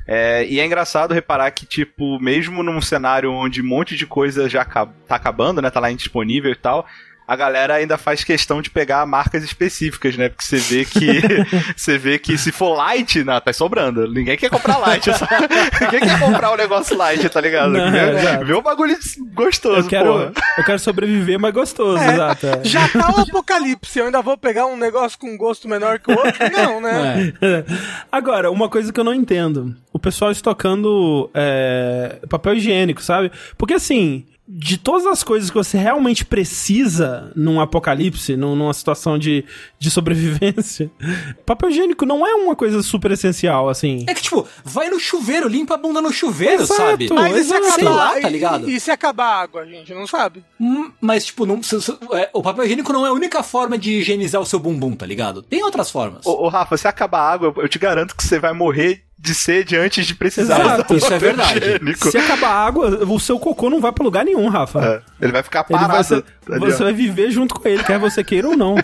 É, 0.08 0.44
e 0.46 0.58
é 0.58 0.66
engraçado 0.66 1.14
reparar 1.14 1.50
que, 1.52 1.64
tipo, 1.64 2.18
mesmo 2.18 2.62
num 2.64 2.80
cenário 2.80 3.30
onde 3.30 3.62
um 3.62 3.66
monte 3.66 3.96
de 3.96 4.06
coisa 4.06 4.48
já 4.48 4.64
tá 4.64 4.88
acabando, 5.10 5.62
né? 5.62 5.70
Tá 5.70 5.78
lá 5.78 5.92
indisponível 5.92 6.50
e 6.50 6.56
tal. 6.56 6.84
A 7.32 7.36
galera 7.36 7.74
ainda 7.76 7.96
faz 7.96 8.22
questão 8.22 8.60
de 8.60 8.68
pegar 8.68 9.06
marcas 9.06 9.42
específicas, 9.42 10.16
né? 10.18 10.28
Porque 10.28 10.44
você 10.44 10.58
vê 10.58 10.84
que. 10.84 11.22
você 11.74 11.96
vê 11.96 12.18
que 12.18 12.36
se 12.36 12.52
for 12.52 12.74
light, 12.74 13.24
não, 13.24 13.40
tá 13.40 13.52
sobrando. 13.54 14.06
Ninguém 14.06 14.36
quer 14.36 14.50
comprar 14.50 14.76
light. 14.76 15.04
só- 15.16 15.26
Ninguém 15.80 16.00
quer 16.00 16.18
comprar 16.20 16.50
o 16.52 16.56
negócio 16.58 16.94
light, 16.94 17.26
tá 17.30 17.40
ligado? 17.40 17.70
Não, 17.72 17.90
vê, 17.90 18.44
vê 18.44 18.54
um 18.54 18.60
bagulho 18.60 18.94
gostoso, 19.32 19.86
Eu 19.86 19.88
quero, 19.88 20.12
porra. 20.12 20.32
eu 20.58 20.64
quero 20.64 20.78
sobreviver, 20.78 21.38
mas 21.40 21.54
gostoso, 21.54 22.02
É, 22.02 22.12
exato. 22.12 22.46
é. 22.46 22.64
Já 22.64 22.86
tá 22.88 23.10
o 23.16 23.20
apocalipse, 23.20 23.98
eu 23.98 24.04
ainda 24.06 24.20
vou 24.20 24.36
pegar 24.36 24.66
um 24.66 24.76
negócio 24.76 25.18
com 25.18 25.34
gosto 25.38 25.66
menor 25.66 25.98
que 26.00 26.12
o 26.12 26.16
outro? 26.16 26.32
Não, 26.52 26.82
né? 26.82 27.32
É. 27.40 27.64
Agora, 28.12 28.50
uma 28.50 28.68
coisa 28.68 28.92
que 28.92 29.00
eu 29.00 29.04
não 29.04 29.14
entendo: 29.14 29.74
o 29.90 29.98
pessoal 29.98 30.30
estocando 30.30 31.30
é, 31.32 32.18
papel 32.28 32.54
higiênico, 32.56 33.00
sabe? 33.02 33.32
Porque 33.56 33.72
assim. 33.74 34.26
De 34.54 34.76
todas 34.76 35.06
as 35.06 35.22
coisas 35.22 35.48
que 35.48 35.56
você 35.56 35.78
realmente 35.78 36.26
precisa 36.26 37.32
num 37.34 37.58
apocalipse, 37.60 38.36
num- 38.36 38.54
numa 38.54 38.74
situação 38.74 39.18
de, 39.18 39.44
de 39.78 39.90
sobrevivência, 39.90 40.90
papel 41.46 41.70
higiênico 41.70 42.04
não 42.04 42.26
é 42.26 42.34
uma 42.34 42.54
coisa 42.54 42.82
super 42.82 43.10
essencial, 43.12 43.68
assim. 43.70 44.04
É 44.06 44.12
que, 44.14 44.20
tipo, 44.22 44.46
vai 44.62 44.90
no 44.90 45.00
chuveiro, 45.00 45.48
limpa 45.48 45.74
a 45.74 45.78
bunda 45.78 46.02
no 46.02 46.12
chuveiro, 46.12 46.62
Exato. 46.62 46.80
sabe? 46.82 47.08
Mas 47.12 47.34
e 47.36 47.44
se 47.44 47.54
exato. 47.54 47.74
Sei 47.74 47.84
lá, 47.84 48.04
acabar, 48.10 48.20
tá 48.20 48.28
ligado? 48.28 48.68
e, 48.70 48.74
e 48.76 48.80
se 48.80 48.90
acabar 48.90 49.24
a 49.26 49.40
água, 49.42 49.62
a 49.62 49.66
gente 49.66 49.94
não 49.94 50.06
sabe. 50.06 50.44
Hum, 50.60 50.90
Mas, 51.00 51.24
tipo, 51.24 51.46
não, 51.46 51.62
se- 51.62 51.80
se- 51.80 51.96
é, 52.12 52.28
o 52.34 52.42
papel 52.42 52.64
higiênico 52.64 52.92
não 52.92 53.06
é 53.06 53.08
a 53.08 53.12
única 53.12 53.42
forma 53.42 53.78
de 53.78 53.92
higienizar 54.00 54.40
o 54.40 54.46
seu 54.46 54.58
bumbum, 54.58 54.94
tá 54.94 55.06
ligado? 55.06 55.42
Tem 55.42 55.62
outras 55.62 55.90
formas. 55.90 56.26
Ô, 56.26 56.44
ô, 56.44 56.48
Rafa, 56.48 56.76
se 56.76 56.86
acabar 56.86 57.20
a 57.20 57.32
água, 57.32 57.54
eu 57.56 57.68
te 57.68 57.78
garanto 57.78 58.14
que 58.14 58.22
você 58.24 58.38
vai 58.38 58.52
morrer 58.52 59.04
de 59.24 59.34
sede 59.36 59.76
antes 59.76 60.04
de 60.04 60.16
precisar. 60.16 60.58
Exato, 60.60 60.94
usar 60.94 60.96
isso 60.96 61.06
é 61.06 61.10
papel 61.20 61.28
verdade. 61.36 61.58
higiênico. 61.64 62.10
Se 62.10 62.18
acabar 62.18 62.48
a 62.48 62.66
água, 62.66 63.04
o 63.06 63.20
seu 63.20 63.38
cocô 63.38 63.70
não 63.70 63.80
vai 63.80 63.92
pra 63.92 64.02
lugar 64.04 64.24
nenhum, 64.24 64.48
Rafa. 64.48 64.80
É, 65.20 65.24
ele 65.24 65.30
vai 65.32 65.42
ficar 65.44 65.62
parado. 65.62 65.92
vai 65.92 66.02
ser- 66.02 66.24
você 66.58 66.82
vai 66.82 66.92
viver 66.92 67.30
junto 67.30 67.54
com 67.54 67.68
ele, 67.68 67.84
quer 67.84 67.98
você 68.00 68.24
queira 68.24 68.48
ou 68.48 68.56
não. 68.56 68.74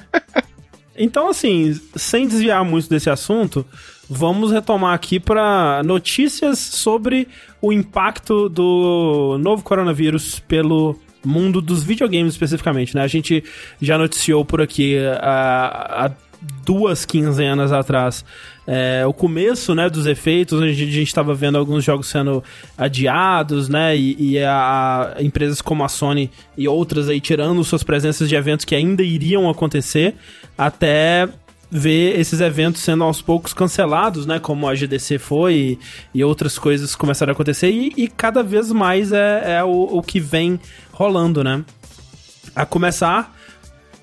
Então, 0.97 1.29
assim, 1.29 1.79
sem 1.97 2.27
desviar 2.27 2.65
muito 2.65 2.89
desse 2.89 3.09
assunto, 3.11 3.65
vamos 4.09 4.51
retomar 4.53 4.95
aqui 4.95 5.21
para 5.21 5.83
notícias 5.85 6.59
sobre 6.59 7.29
o 7.61 7.73
impacto 7.73 8.49
do 8.49 9.37
novo 9.41 9.63
coronavírus 9.63 10.41
pelo 10.41 10.99
mundo 11.25 11.61
dos 11.61 11.83
videogames 11.83 12.33
especificamente, 12.35 12.95
né? 12.95 13.03
A 13.03 13.07
gente 13.09 13.43
já 13.83 13.99
noticiou 13.99 14.45
por 14.45 14.61
aqui 14.61 14.97
há, 15.21 16.07
há 16.07 16.11
duas 16.65 17.05
quinzenas 17.05 17.73
atrás 17.73 18.25
é, 18.71 19.03
o 19.07 19.15
começo, 19.15 19.75
né, 19.75 19.89
dos 19.89 20.05
efeitos, 20.05 20.61
a 20.61 20.69
gente 20.71 21.01
estava 21.01 21.35
vendo 21.35 21.57
alguns 21.57 21.83
jogos 21.83 22.07
sendo 22.07 22.45
adiados, 22.77 23.67
né, 23.67 23.97
e, 23.97 24.33
e 24.33 24.39
a, 24.45 25.15
a 25.17 25.23
empresas 25.23 25.63
como 25.63 25.83
a 25.83 25.89
Sony 25.89 26.31
e 26.55 26.69
outras 26.69 27.09
aí 27.09 27.19
tirando 27.19 27.65
suas 27.65 27.83
presenças 27.83 28.29
de 28.29 28.35
eventos 28.35 28.67
que 28.67 28.75
ainda 28.75 29.03
iriam 29.03 29.49
acontecer, 29.49 30.17
até 30.57 31.27
ver 31.71 32.21
esses 32.21 32.43
eventos 32.43 32.83
sendo 32.83 33.05
aos 33.05 33.23
poucos 33.23 33.55
cancelados, 33.55 34.27
né, 34.27 34.39
como 34.39 34.69
a 34.69 34.75
GDC 34.75 35.19
foi 35.19 35.55
e, 35.55 35.79
e 36.19 36.23
outras 36.23 36.59
coisas 36.59 36.95
começaram 36.95 37.31
a 37.31 37.33
acontecer, 37.33 37.71
e, 37.71 37.95
e 37.97 38.07
cada 38.07 38.43
vez 38.43 38.71
mais 38.71 39.13
é, 39.13 39.61
é 39.61 39.65
o, 39.65 39.97
o 39.97 40.03
que 40.03 40.21
vem 40.21 40.61
rolando, 40.93 41.43
né. 41.43 41.65
A 42.55 42.67
começar 42.67 43.35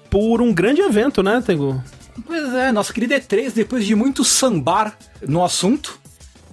por 0.09 0.41
um 0.41 0.51
grande 0.51 0.81
evento, 0.81 1.21
né, 1.21 1.43
Tengu? 1.45 1.83
Pois 2.25 2.53
é, 2.53 2.71
nossa 2.71 2.93
querida 2.93 3.19
E3, 3.19 3.51
depois 3.51 3.85
de 3.85 3.93
muito 3.95 4.23
sambar 4.23 4.97
no 5.21 5.43
assunto, 5.43 5.99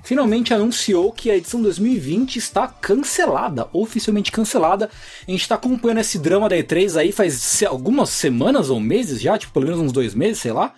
finalmente 0.03 0.53
anunciou 0.53 1.13
que 1.13 1.31
a 1.31 1.37
edição 1.37 1.63
2020 1.63 2.37
está 2.37 2.67
cancelada, 2.67 3.69
oficialmente 3.73 4.33
cancelada. 4.33 4.91
A 5.27 5.31
gente 5.31 5.43
está 5.43 5.55
acompanhando 5.55 5.99
esse 5.99 6.19
drama 6.19 6.49
da 6.49 6.57
E3 6.57 6.99
aí 6.99 7.13
faz 7.13 7.63
algumas 7.63 8.11
semanas 8.11 8.71
ou 8.71 8.81
meses 8.81 9.21
já, 9.21 9.39
tipo, 9.39 9.53
pelo 9.53 9.67
menos 9.67 9.81
uns 9.81 9.93
dois 9.93 10.15
meses, 10.15 10.39
sei 10.43 10.53
lá. 10.53 10.75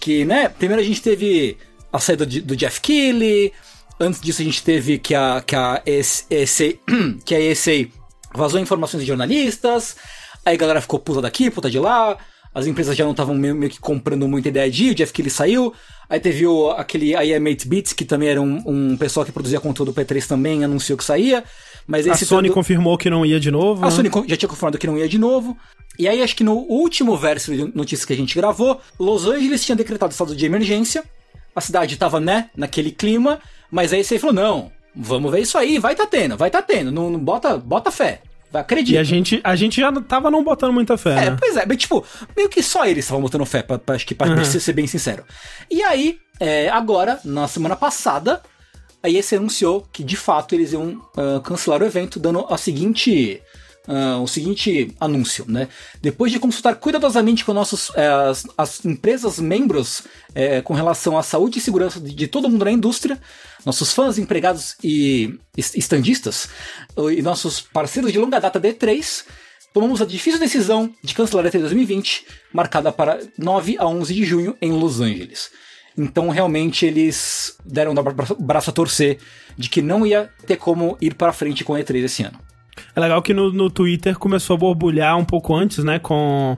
Que, 0.00 0.24
né, 0.24 0.48
primeiro 0.48 0.82
a 0.82 0.84
gente 0.84 1.02
teve 1.02 1.58
a 1.92 1.98
saída 1.98 2.24
de- 2.26 2.40
do 2.40 2.56
Jeff 2.56 2.80
Keighley, 2.80 3.52
antes 4.00 4.20
disso 4.20 4.40
a 4.42 4.44
gente 4.44 4.62
teve 4.62 4.98
que 4.98 5.14
a, 5.14 5.42
que 5.46 5.54
a 5.54 5.82
ESA, 5.86 6.74
que 7.24 7.34
a 7.34 7.40
ESA 7.40 7.88
vazou 8.34 8.58
informações 8.58 9.02
de 9.02 9.06
jornalistas, 9.06 9.96
aí 10.44 10.54
a 10.54 10.58
galera 10.58 10.80
ficou 10.80 10.98
puta 10.98 11.20
daqui, 11.22 11.50
puta 11.50 11.70
de 11.70 11.78
lá, 11.78 12.18
as 12.54 12.66
empresas 12.66 12.96
já 12.96 13.04
não 13.04 13.10
estavam 13.10 13.34
meio, 13.34 13.54
meio 13.54 13.70
que 13.70 13.80
comprando 13.80 14.28
muita 14.28 14.48
ideia 14.48 14.70
de 14.70 14.90
o 14.90 14.94
Jeff 14.94 15.12
Keighley 15.12 15.30
saiu, 15.30 15.74
aí 16.08 16.20
teve 16.20 16.46
o, 16.46 16.70
aquele 16.70 17.12
IM8 17.12 17.66
Bits, 17.66 17.92
que 17.92 18.04
também 18.04 18.28
era 18.28 18.40
um, 18.40 18.62
um 18.64 18.96
pessoal 18.96 19.26
que 19.26 19.32
produzia 19.32 19.60
conteúdo 19.60 19.92
P3 19.92 20.26
também, 20.26 20.62
anunciou 20.64 20.96
que 20.96 21.04
saía, 21.04 21.42
mas 21.86 22.06
A 22.06 22.14
Sony 22.14 22.48
todo- 22.48 22.54
confirmou 22.54 22.96
que 22.96 23.10
não 23.10 23.26
ia 23.26 23.40
de 23.40 23.50
novo. 23.50 23.82
a 23.82 23.88
né? 23.88 23.90
Sony 23.90 24.08
já 24.28 24.36
tinha 24.36 24.48
confirmado 24.48 24.78
que 24.78 24.86
não 24.86 24.96
ia 24.96 25.08
de 25.08 25.18
novo. 25.18 25.56
E 25.98 26.08
aí, 26.08 26.22
acho 26.22 26.34
que 26.34 26.42
no 26.42 26.54
último 26.54 27.16
verso 27.16 27.54
de 27.54 27.76
notícias 27.76 28.04
que 28.04 28.12
a 28.12 28.16
gente 28.16 28.34
gravou, 28.34 28.80
Los 28.98 29.26
Angeles 29.26 29.64
tinha 29.64 29.76
decretado 29.76 30.12
estado 30.12 30.34
de 30.34 30.44
emergência. 30.46 31.04
A 31.54 31.60
cidade 31.60 31.96
tava, 31.96 32.18
né, 32.18 32.50
naquele 32.56 32.90
clima. 32.90 33.38
Mas 33.70 33.92
aí 33.92 34.02
você 34.02 34.18
falou: 34.18 34.34
não, 34.34 34.72
vamos 34.94 35.30
ver 35.30 35.40
isso 35.42 35.56
aí, 35.56 35.78
vai 35.78 35.94
tá 35.94 36.06
tendo, 36.06 36.36
vai 36.36 36.50
tá 36.50 36.60
tendo. 36.62 36.90
Não, 36.90 37.10
não 37.10 37.18
bota, 37.20 37.56
bota 37.58 37.90
fé. 37.92 38.22
Vai, 38.62 38.64
E 38.86 38.96
a 38.98 39.02
gente, 39.02 39.40
a 39.42 39.56
gente 39.56 39.80
já 39.80 39.90
tava 40.02 40.30
não 40.30 40.44
botando 40.44 40.72
muita 40.72 40.96
fé, 40.96 41.10
É, 41.26 41.30
né? 41.30 41.36
pois 41.40 41.56
é, 41.56 41.66
bem, 41.66 41.76
tipo, 41.76 42.04
meio 42.36 42.48
que 42.48 42.62
só 42.62 42.86
eles 42.86 43.04
estavam 43.04 43.20
botando 43.22 43.44
fé, 43.44 43.62
pra, 43.62 43.78
pra- 43.78 43.94
acho 43.96 44.06
que 44.06 44.14
pra 44.14 44.28
Uhum. 44.28 44.44
ser, 44.44 44.72
bem 44.72 44.86
sincero. 44.86 45.24
E 45.70 45.82
aí, 45.82 46.18
é, 46.38 46.68
agora, 46.68 47.18
na 47.24 47.48
semana 47.48 47.74
passada, 47.76 48.40
a 49.02 49.08
ESA 49.10 49.36
anunciou 49.36 49.86
que 49.92 50.02
de 50.04 50.16
fato 50.16 50.54
eles 50.54 50.72
iam 50.72 51.00
ah, 51.16 51.40
cancelar 51.42 51.82
o 51.82 51.84
evento, 51.84 52.18
dando 52.20 52.46
a 52.48 52.56
seguinte. 52.56 53.42
ah, 53.86 54.18
o 54.22 54.26
seguinte 54.26 54.94
anúncio, 54.98 55.44
né? 55.46 55.68
Depois 56.00 56.32
de 56.32 56.38
consultar 56.38 56.74
cuidadosamente 56.76 57.44
com 57.44 57.52
nossos, 57.52 57.90
eh, 57.94 58.06
as, 58.30 58.46
as 58.56 58.82
empresas 58.86 59.38
membros 59.38 60.04
eh, 60.34 60.62
com 60.62 60.72
relação 60.72 61.18
à 61.18 61.22
saúde 61.22 61.58
e 61.58 61.60
segurança 61.60 62.00
de, 62.00 62.14
de 62.14 62.26
todo 62.26 62.48
mundo 62.48 62.64
na 62.64 62.70
indústria, 62.72 63.18
nossos 63.64 63.92
fãs, 63.92 64.18
empregados 64.18 64.76
e 64.82 65.38
es- 65.56 65.74
estandistas, 65.74 66.48
e 67.16 67.22
nossos 67.22 67.60
parceiros 67.60 68.12
de 68.12 68.18
longa 68.18 68.40
data 68.40 68.60
D3, 68.60 69.24
tomamos 69.72 70.00
a 70.00 70.04
difícil 70.06 70.38
decisão 70.38 70.92
de 71.02 71.14
cancelar 71.14 71.46
a 71.46 71.48
E3 71.50 71.60
2020, 71.60 72.24
marcada 72.52 72.92
para 72.92 73.18
9 73.38 73.76
a 73.78 73.86
11 73.86 74.14
de 74.14 74.24
junho 74.24 74.56
em 74.60 74.72
Los 74.72 75.00
Angeles. 75.00 75.50
Então, 75.96 76.28
realmente, 76.28 76.84
eles 76.84 77.56
deram 77.64 77.92
o 77.92 77.94
bra- 78.02 78.26
braço 78.38 78.70
a 78.70 78.72
torcer 78.72 79.18
de 79.56 79.68
que 79.68 79.80
não 79.80 80.04
ia 80.04 80.28
ter 80.46 80.56
como 80.56 80.96
ir 81.00 81.14
para 81.14 81.32
frente 81.32 81.62
com 81.64 81.74
a 81.74 81.78
E3 81.80 82.04
esse 82.04 82.22
ano. 82.24 82.38
É 82.96 83.00
legal 83.00 83.22
que 83.22 83.32
no, 83.32 83.52
no 83.52 83.70
Twitter 83.70 84.18
começou 84.18 84.54
a 84.54 84.58
borbulhar 84.58 85.16
um 85.16 85.24
pouco 85.24 85.54
antes, 85.54 85.78
né? 85.84 86.00
Com 86.00 86.56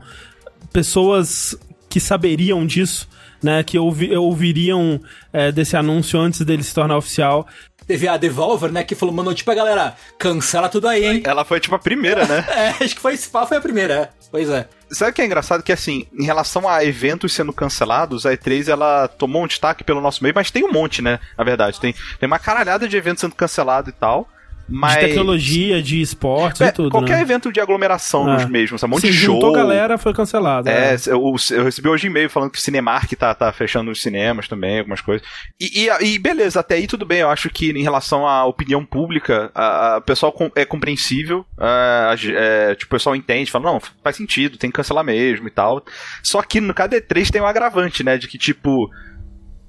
pessoas 0.73 1.55
que 1.89 2.01
saberiam 2.01 2.67
disso, 2.67 3.09
né? 3.43 3.63
Que 3.63 3.79
ouvi, 3.79 4.15
ouviriam 4.17 5.01
é, 5.33 5.51
desse 5.53 5.77
anúncio 5.77 6.19
antes 6.21 6.41
dele 6.41 6.63
se 6.63 6.75
tornar 6.75 6.97
oficial. 6.97 7.47
Teve 7.87 8.09
a 8.09 8.17
Devolver, 8.17 8.73
né, 8.73 8.83
que 8.83 8.97
falou, 8.97 9.15
mandou, 9.15 9.33
tipo, 9.33 9.49
a 9.49 9.55
galera, 9.55 9.95
cancela 10.19 10.69
tudo 10.69 10.89
aí, 10.89 11.05
hein? 11.05 11.23
Ela 11.25 11.45
foi 11.45 11.61
tipo 11.61 11.75
a 11.77 11.79
primeira, 11.79 12.27
né? 12.27 12.45
É, 12.51 12.85
acho 12.85 12.97
que 12.97 13.01
foi 13.01 13.17
foi 13.17 13.57
a 13.57 13.61
primeira, 13.61 13.95
é. 13.95 14.09
Pois 14.31 14.49
é. 14.51 14.69
Sabe 14.91 15.13
o 15.13 15.15
que 15.15 15.23
é 15.23 15.25
engraçado? 15.25 15.63
Que 15.63 15.73
assim, 15.73 16.05
em 16.13 16.25
relação 16.25 16.69
a 16.69 16.85
eventos 16.85 17.33
sendo 17.33 17.53
cancelados, 17.53 18.27
a 18.27 18.33
E3 18.33 18.69
ela 18.69 19.07
tomou 19.07 19.45
um 19.45 19.47
destaque 19.47 19.85
pelo 19.85 20.01
nosso 20.01 20.23
meio, 20.23 20.35
mas 20.35 20.51
tem 20.51 20.65
um 20.65 20.73
monte, 20.73 21.01
né? 21.01 21.21
Na 21.39 21.45
verdade, 21.45 21.81
tem, 21.81 21.95
tem 22.19 22.27
uma 22.27 22.39
caralhada 22.39 22.89
de 22.89 22.97
eventos 22.97 23.21
sendo 23.21 23.35
cancelados 23.35 23.91
e 23.91 23.93
tal. 23.93 24.29
Mas. 24.69 24.95
De 24.95 25.01
tecnologia, 25.01 25.83
de 25.83 26.01
esportes 26.01 26.61
É, 26.61 26.67
e 26.69 26.73
tudo, 26.73 26.91
qualquer 26.91 27.17
né? 27.17 27.23
evento 27.23 27.53
de 27.53 27.61
aglomeração 27.61 28.29
É. 28.29 28.35
nos 28.35 28.45
mesmos, 28.47 28.83
um 28.83 28.89
monte 28.89 29.03
Se 29.03 29.07
de 29.09 29.13
show. 29.13 29.35
juntou 29.35 29.53
galera, 29.53 29.97
foi 29.99 30.13
cancelado. 30.13 30.69
É, 30.69 30.97
eu, 31.07 31.35
eu 31.53 31.65
recebi 31.65 31.89
hoje 31.89 32.09
e-mail 32.09 32.29
falando 32.29 32.51
que 32.51 32.59
o 32.59 32.61
Cinemark 32.61 33.13
tá, 33.15 33.35
tá 33.35 33.53
fechando 33.53 33.91
os 33.91 34.03
cinemas 34.03 34.49
também, 34.49 34.79
algumas 34.81 35.01
coisas. 35.01 35.27
E, 35.61 35.87
e, 35.89 36.15
e 36.15 36.19
beleza, 36.19 36.61
até 36.61 36.75
aí 36.77 36.87
tudo 36.87 37.07
bem. 37.07 37.21
Eu 37.21 37.31
acho 37.31 37.49
que 37.51 37.71
em 37.71 37.83
relação 37.83 38.27
à 38.27 38.45
opinião 38.45 38.85
pública, 38.85 39.53
o 39.99 40.01
pessoal 40.03 40.33
com- 40.33 40.51
é 40.57 40.65
compreensível. 40.65 41.45
a- 41.59 42.11
a- 42.13 42.15
é, 42.35 42.75
tipo, 42.75 42.87
o 42.95 42.97
pessoal 42.97 43.15
entende, 43.17 43.51
fala, 43.51 43.65
não, 43.73 43.81
faz 44.03 44.17
sentido, 44.17 44.59
tem 44.59 44.71
que 44.71 44.77
cancelar 44.77 45.05
mesmo 45.05 45.47
e 45.47 45.51
tal. 45.51 45.83
Só 46.23 46.43
que 46.43 46.61
no 46.61 46.75
KD3 46.75 47.31
tem 47.31 47.41
um 47.41 47.47
agravante, 47.47 48.03
né? 48.03 48.17
De 48.19 48.27
que, 48.29 48.37
tipo. 48.39 48.91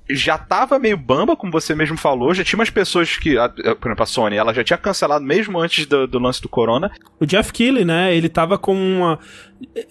Já 0.10 0.38
tava 0.38 0.80
meio 0.80 0.96
bamba, 0.98 1.36
como 1.36 1.52
você 1.52 1.76
mesmo 1.76 1.98
falou. 1.98 2.34
Já 2.34 2.44
tinha 2.44 2.58
umas 2.58 2.70
pessoas 2.70 3.18
que. 3.18 3.38
a- 3.38 3.50
Por 3.50 3.88
exemplo, 3.90 4.04
a 4.04 4.06
Sony, 4.06 4.36
ela 4.38 4.54
já 4.54 4.64
tinha 4.64 4.78
cancelado 4.78 5.26
mesmo 5.26 5.60
antes 5.60 5.86
do, 5.86 6.08
do 6.08 6.18
lance 6.20 6.42
do 6.42 6.48
Corona. 6.48 6.90
O 7.20 7.26
Jeff 7.26 7.52
Keighley, 7.52 7.84
né, 7.84 8.16
ele 8.16 8.30
tava 8.30 8.58
com 8.58 8.74
uma... 8.74 9.20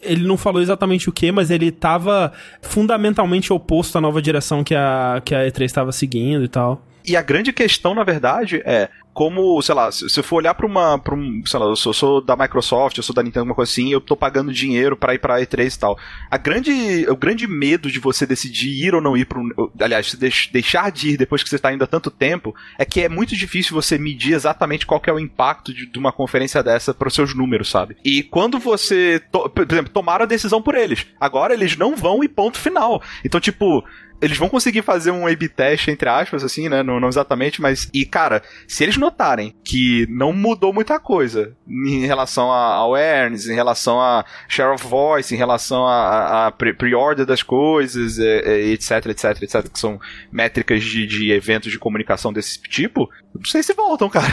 Ele 0.02 0.25
não 0.26 0.37
falou 0.37 0.62
exatamente 0.62 1.08
o 1.08 1.12
que, 1.12 1.30
mas 1.32 1.50
ele 1.50 1.70
tava 1.70 2.32
fundamentalmente 2.62 3.52
oposto 3.52 3.99
à 3.99 4.00
nova 4.00 4.20
direção 4.23 4.62
que 4.62 4.75
a, 4.75 5.20
que 5.25 5.35
a 5.35 5.40
E3 5.46 5.64
estava 5.64 5.92
seguindo 5.92 6.44
e 6.44 6.49
tal. 6.49 6.85
E 7.04 7.16
a 7.16 7.23
grande 7.23 7.52
questão, 7.52 7.94
na 7.94 8.02
verdade, 8.04 8.62
é 8.64 8.88
como, 9.16 9.62
sei 9.62 9.75
lá, 9.75 9.90
se 9.90 10.14
eu 10.14 10.23
for 10.23 10.37
olhar 10.37 10.52
pra 10.52 10.66
uma. 10.66 10.99
Pra 10.99 11.14
um, 11.14 11.40
sei 11.46 11.58
lá, 11.58 11.64
eu 11.64 11.75
sou, 11.75 11.94
sou 11.94 12.20
da 12.20 12.37
Microsoft, 12.37 12.99
eu 12.99 13.02
sou 13.02 13.14
da 13.14 13.23
Nintendo, 13.23 13.40
alguma 13.40 13.54
coisa 13.54 13.73
assim, 13.73 13.90
eu 13.90 13.99
tô 13.99 14.14
pagando 14.14 14.52
dinheiro 14.52 14.94
pra 14.94 15.14
ir 15.14 15.18
pra 15.18 15.40
E3 15.40 15.75
e 15.75 15.78
tal. 15.78 15.99
A 16.30 16.37
grande, 16.37 17.06
o 17.08 17.16
grande 17.16 17.46
medo 17.46 17.90
de 17.90 17.99
você 17.99 18.26
decidir 18.26 18.68
ir 18.85 18.94
ou 18.94 19.00
não 19.00 19.16
ir 19.16 19.26
um. 19.35 19.49
Aliás, 19.80 20.14
deixar 20.52 20.92
de 20.92 21.12
ir 21.12 21.16
depois 21.16 21.42
que 21.42 21.49
você 21.49 21.58
tá 21.58 21.73
indo 21.73 21.82
há 21.82 21.87
tanto 21.87 22.11
tempo, 22.11 22.54
é 22.78 22.85
que 22.85 23.00
é 23.00 23.08
muito 23.08 23.35
difícil 23.35 23.75
você 23.75 23.96
medir 23.96 24.35
exatamente 24.35 24.85
qual 24.85 25.00
que 25.00 25.08
é 25.08 25.12
o 25.14 25.18
impacto 25.18 25.73
de, 25.73 25.87
de 25.87 25.99
uma 25.99 26.12
conferência 26.12 26.62
dessa 26.62 26.92
pros 26.92 27.14
seus 27.14 27.35
números, 27.35 27.70
sabe? 27.70 27.96
E 28.04 28.23
quando 28.23 28.58
você, 28.58 29.18
to- 29.32 29.49
por 29.49 29.66
exemplo, 29.73 29.90
tomaram 29.94 30.25
a 30.25 30.28
decisão 30.28 30.61
por 30.61 30.75
eles. 30.75 31.06
Agora 31.18 31.54
eles 31.54 31.75
não 31.75 31.96
vão 31.96 32.23
e 32.23 32.28
ponto 32.28 32.58
final. 32.58 33.02
Então, 33.25 33.40
tipo, 33.40 33.82
eles 34.20 34.38
vão 34.38 34.49
conseguir 34.49 34.82
fazer 34.82 35.11
um 35.11 35.26
A-B 35.26 35.49
test, 35.49 35.88
entre 35.88 36.08
aspas, 36.08 36.42
assim, 36.42 36.68
né? 36.68 36.82
Não, 36.82 36.99
não, 36.99 37.08
exatamente, 37.08 37.61
mas. 37.61 37.88
E, 37.92 38.04
cara, 38.04 38.42
se 38.66 38.82
eles 38.82 38.96
notarem 38.96 39.54
que 39.64 40.06
não 40.08 40.32
mudou 40.32 40.73
muita 40.73 40.99
coisa 40.99 41.54
em 41.68 42.06
relação 42.06 42.50
a 42.52 42.75
awareness, 42.75 43.49
em 43.49 43.54
relação 43.54 44.00
a 44.00 44.25
share 44.49 44.75
of 44.75 44.87
voice, 44.87 45.35
em 45.35 45.38
relação 45.38 45.87
a, 45.87 46.46
a 46.46 46.52
pre-order 46.52 47.26
das 47.26 47.42
coisas, 47.42 48.18
etc, 48.18 49.06
etc, 49.06 49.42
etc, 49.42 49.68
que 49.68 49.78
são 49.78 50.00
métricas 50.32 50.82
de, 50.82 51.06
de 51.06 51.32
eventos 51.32 51.70
de 51.70 51.78
comunicação 51.78 52.32
desse 52.32 52.61
tipo, 52.61 53.11
não 53.35 53.44
sei 53.44 53.62
se 53.62 53.75
voltam, 53.75 54.08
cara. 54.08 54.26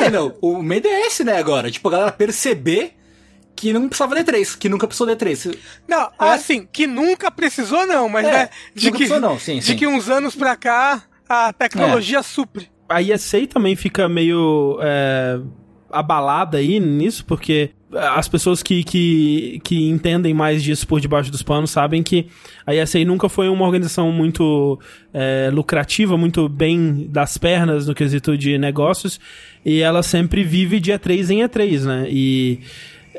É, 0.00 0.10
não. 0.10 0.34
O 0.40 0.60
é 0.72 1.06
esse, 1.06 1.24
né, 1.24 1.36
agora? 1.36 1.70
Tipo, 1.70 1.88
a 1.88 1.92
galera 1.92 2.12
perceber 2.12 2.94
que 3.60 3.74
não 3.74 3.88
precisava 3.88 4.14
de 4.14 4.24
3, 4.24 4.56
que 4.56 4.70
nunca 4.70 4.86
precisou 4.86 5.06
de 5.06 5.16
3. 5.16 5.48
Não, 5.86 6.04
é. 6.04 6.10
assim, 6.18 6.66
que 6.72 6.86
nunca 6.86 7.30
precisou 7.30 7.86
não, 7.86 8.08
mas 8.08 8.26
é, 8.26 8.32
né, 8.32 8.48
de 8.74 8.86
que, 8.86 8.96
precisou, 8.96 9.20
não. 9.20 9.38
Sim, 9.38 9.58
de 9.58 9.66
sim. 9.66 9.76
que 9.76 9.86
uns 9.86 10.08
anos 10.08 10.34
pra 10.34 10.56
cá 10.56 11.02
a 11.28 11.52
tecnologia 11.52 12.20
é. 12.20 12.22
supre. 12.22 12.70
A 12.88 13.02
ESA 13.02 13.46
também 13.46 13.76
fica 13.76 14.08
meio 14.08 14.78
é, 14.80 15.38
abalada 15.90 16.56
aí 16.56 16.80
nisso, 16.80 17.22
porque 17.26 17.70
as 17.92 18.28
pessoas 18.28 18.62
que, 18.62 18.82
que, 18.82 19.60
que 19.62 19.90
entendem 19.90 20.32
mais 20.32 20.62
disso 20.62 20.86
por 20.86 20.98
debaixo 20.98 21.30
dos 21.30 21.42
panos 21.42 21.70
sabem 21.70 22.02
que 22.02 22.28
a 22.66 22.74
ESA 22.74 23.04
nunca 23.04 23.28
foi 23.28 23.50
uma 23.50 23.66
organização 23.66 24.10
muito 24.10 24.80
é, 25.12 25.50
lucrativa, 25.52 26.16
muito 26.16 26.48
bem 26.48 27.06
das 27.10 27.36
pernas 27.36 27.86
no 27.86 27.94
quesito 27.94 28.38
de 28.38 28.56
negócios, 28.56 29.20
e 29.62 29.80
ela 29.80 30.02
sempre 30.02 30.42
vive 30.44 30.80
de 30.80 30.92
E3 30.92 31.30
em 31.30 31.38
E3, 31.40 31.84
né? 31.84 32.06
E 32.08 32.60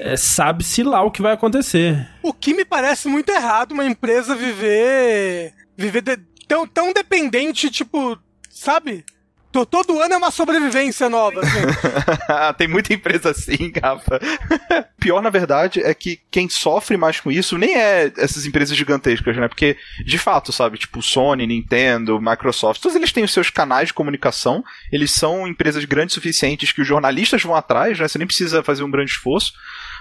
é, 0.02 0.18
sabe-se 0.18 0.82
lá 0.82 1.04
o 1.04 1.12
que 1.12 1.22
vai 1.22 1.34
acontecer. 1.34 2.10
O 2.24 2.34
que 2.34 2.54
me 2.54 2.66
parece 2.66 3.08
muito 3.08 3.30
errado 3.30 3.74
uma 3.74 3.86
empresa 3.86 4.36
viver. 4.36 5.54
viver 5.78 6.02
de, 6.02 6.18
tão, 6.48 6.66
tão 6.66 6.92
dependente, 6.92 7.70
tipo, 7.70 8.18
sabe? 8.50 9.06
Todo 9.52 10.00
ano 10.00 10.14
é 10.14 10.18
uma 10.18 10.32
sobrevivência 10.32 11.10
nova. 11.10 11.42
Assim. 11.42 11.60
Tem 12.58 12.70
muita 12.70 12.94
empresa 12.94 13.32
assim, 13.32 13.72
Rafa. 13.82 14.18
Pior, 14.98 15.22
na 15.22 15.30
verdade, 15.30 15.82
é 15.82 15.94
que 15.94 16.22
quem 16.32 16.48
sofre 16.48 16.96
mais 16.96 17.20
com 17.20 17.30
isso 17.30 17.58
nem 17.58 17.76
é 17.76 18.14
essas 18.18 18.46
empresas 18.46 18.78
gigantescas, 18.78 19.36
né? 19.36 19.50
Porque, 19.50 19.76
de 20.06 20.18
fato, 20.18 20.54
sabe, 20.54 20.78
tipo 20.78 21.02
Sony, 21.02 21.46
Nintendo, 21.46 22.22
Microsoft, 22.22 22.82
todos 22.82 22.96
eles 22.96 23.12
têm 23.12 23.26
os 23.26 23.34
seus 23.34 23.50
canais 23.50 23.90
de 23.90 23.94
comunicação, 23.94 24.64
eles 24.90 25.12
são 25.12 25.46
empresas 25.46 25.84
grandes 25.84 26.16
suficientes 26.16 26.72
que 26.72 26.82
os 26.82 26.88
jornalistas 26.88 27.44
vão 27.44 27.54
atrás, 27.54 28.00
né? 28.00 28.08
Você 28.08 28.18
nem 28.18 28.28
precisa 28.28 28.64
fazer 28.64 28.84
um 28.84 28.92
grande 28.92 29.12
esforço. 29.12 29.52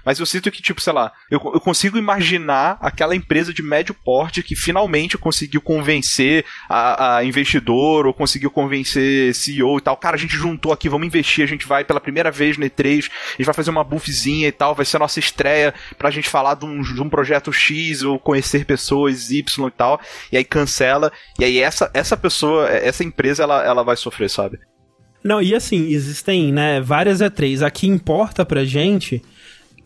Mas 0.05 0.19
eu 0.19 0.27
sinto 0.27 0.51
que, 0.51 0.63
tipo, 0.63 0.81
sei 0.81 0.93
lá, 0.93 1.13
eu, 1.31 1.41
eu 1.55 1.61
consigo 1.61 1.99
imaginar 1.99 2.79
aquela 2.81 3.15
empresa 3.15 3.53
de 3.53 3.63
médio 3.63 3.95
porte 3.95 4.43
que 4.43 4.57
finalmente 4.57 5.19
conseguiu 5.19 5.61
convencer 5.61 6.45
a, 6.69 7.17
a 7.17 7.25
investidor 7.25 8.07
ou 8.07 8.15
conseguiu 8.15 8.51
convencer 8.51 9.35
CEO 9.35 9.79
e 9.79 9.81
tal. 9.81 9.97
Cara, 9.97 10.17
a 10.17 10.19
gente 10.19 10.37
juntou 10.37 10.73
aqui, 10.73 10.89
vamos 10.89 11.07
investir, 11.07 11.45
a 11.45 11.49
gente 11.49 11.67
vai 11.67 11.85
pela 11.85 12.01
primeira 12.01 12.31
vez 12.31 12.57
no 12.57 12.65
E3, 12.65 12.99
a 12.99 13.37
gente 13.37 13.47
vai 13.47 13.55
fazer 13.55 13.71
uma 13.71 13.85
buffzinha 13.85 14.49
e 14.49 14.53
tal, 14.53 14.75
vai 14.75 14.85
ser 14.85 14.97
a 14.97 15.01
nossa 15.01 15.19
estreia 15.19 15.75
pra 15.99 16.11
gente 16.11 16.29
falar 16.29 16.55
de 16.55 16.65
um, 16.65 16.81
de 16.81 17.01
um 17.01 17.09
projeto 17.09 17.53
X 17.53 18.03
ou 18.03 18.19
conhecer 18.19 18.65
pessoas 18.65 19.31
Y 19.31 19.67
e 19.67 19.71
tal. 19.71 20.01
E 20.33 20.37
aí 20.37 20.45
cancela. 20.45 21.13
E 21.39 21.45
aí 21.45 21.59
essa, 21.59 21.91
essa 21.95 22.17
pessoa, 22.17 22.69
essa 22.69 23.05
empresa, 23.05 23.43
ela, 23.43 23.65
ela 23.65 23.83
vai 23.83 23.97
sofrer, 23.97 24.29
sabe? 24.29 24.59
Não, 25.23 25.41
e 25.43 25.55
assim, 25.55 25.89
existem, 25.89 26.53
né, 26.53 26.81
várias 26.81 27.21
E3. 27.21 27.65
Aqui 27.65 27.87
importa 27.87 28.45
pra 28.45 28.65
gente 28.65 29.23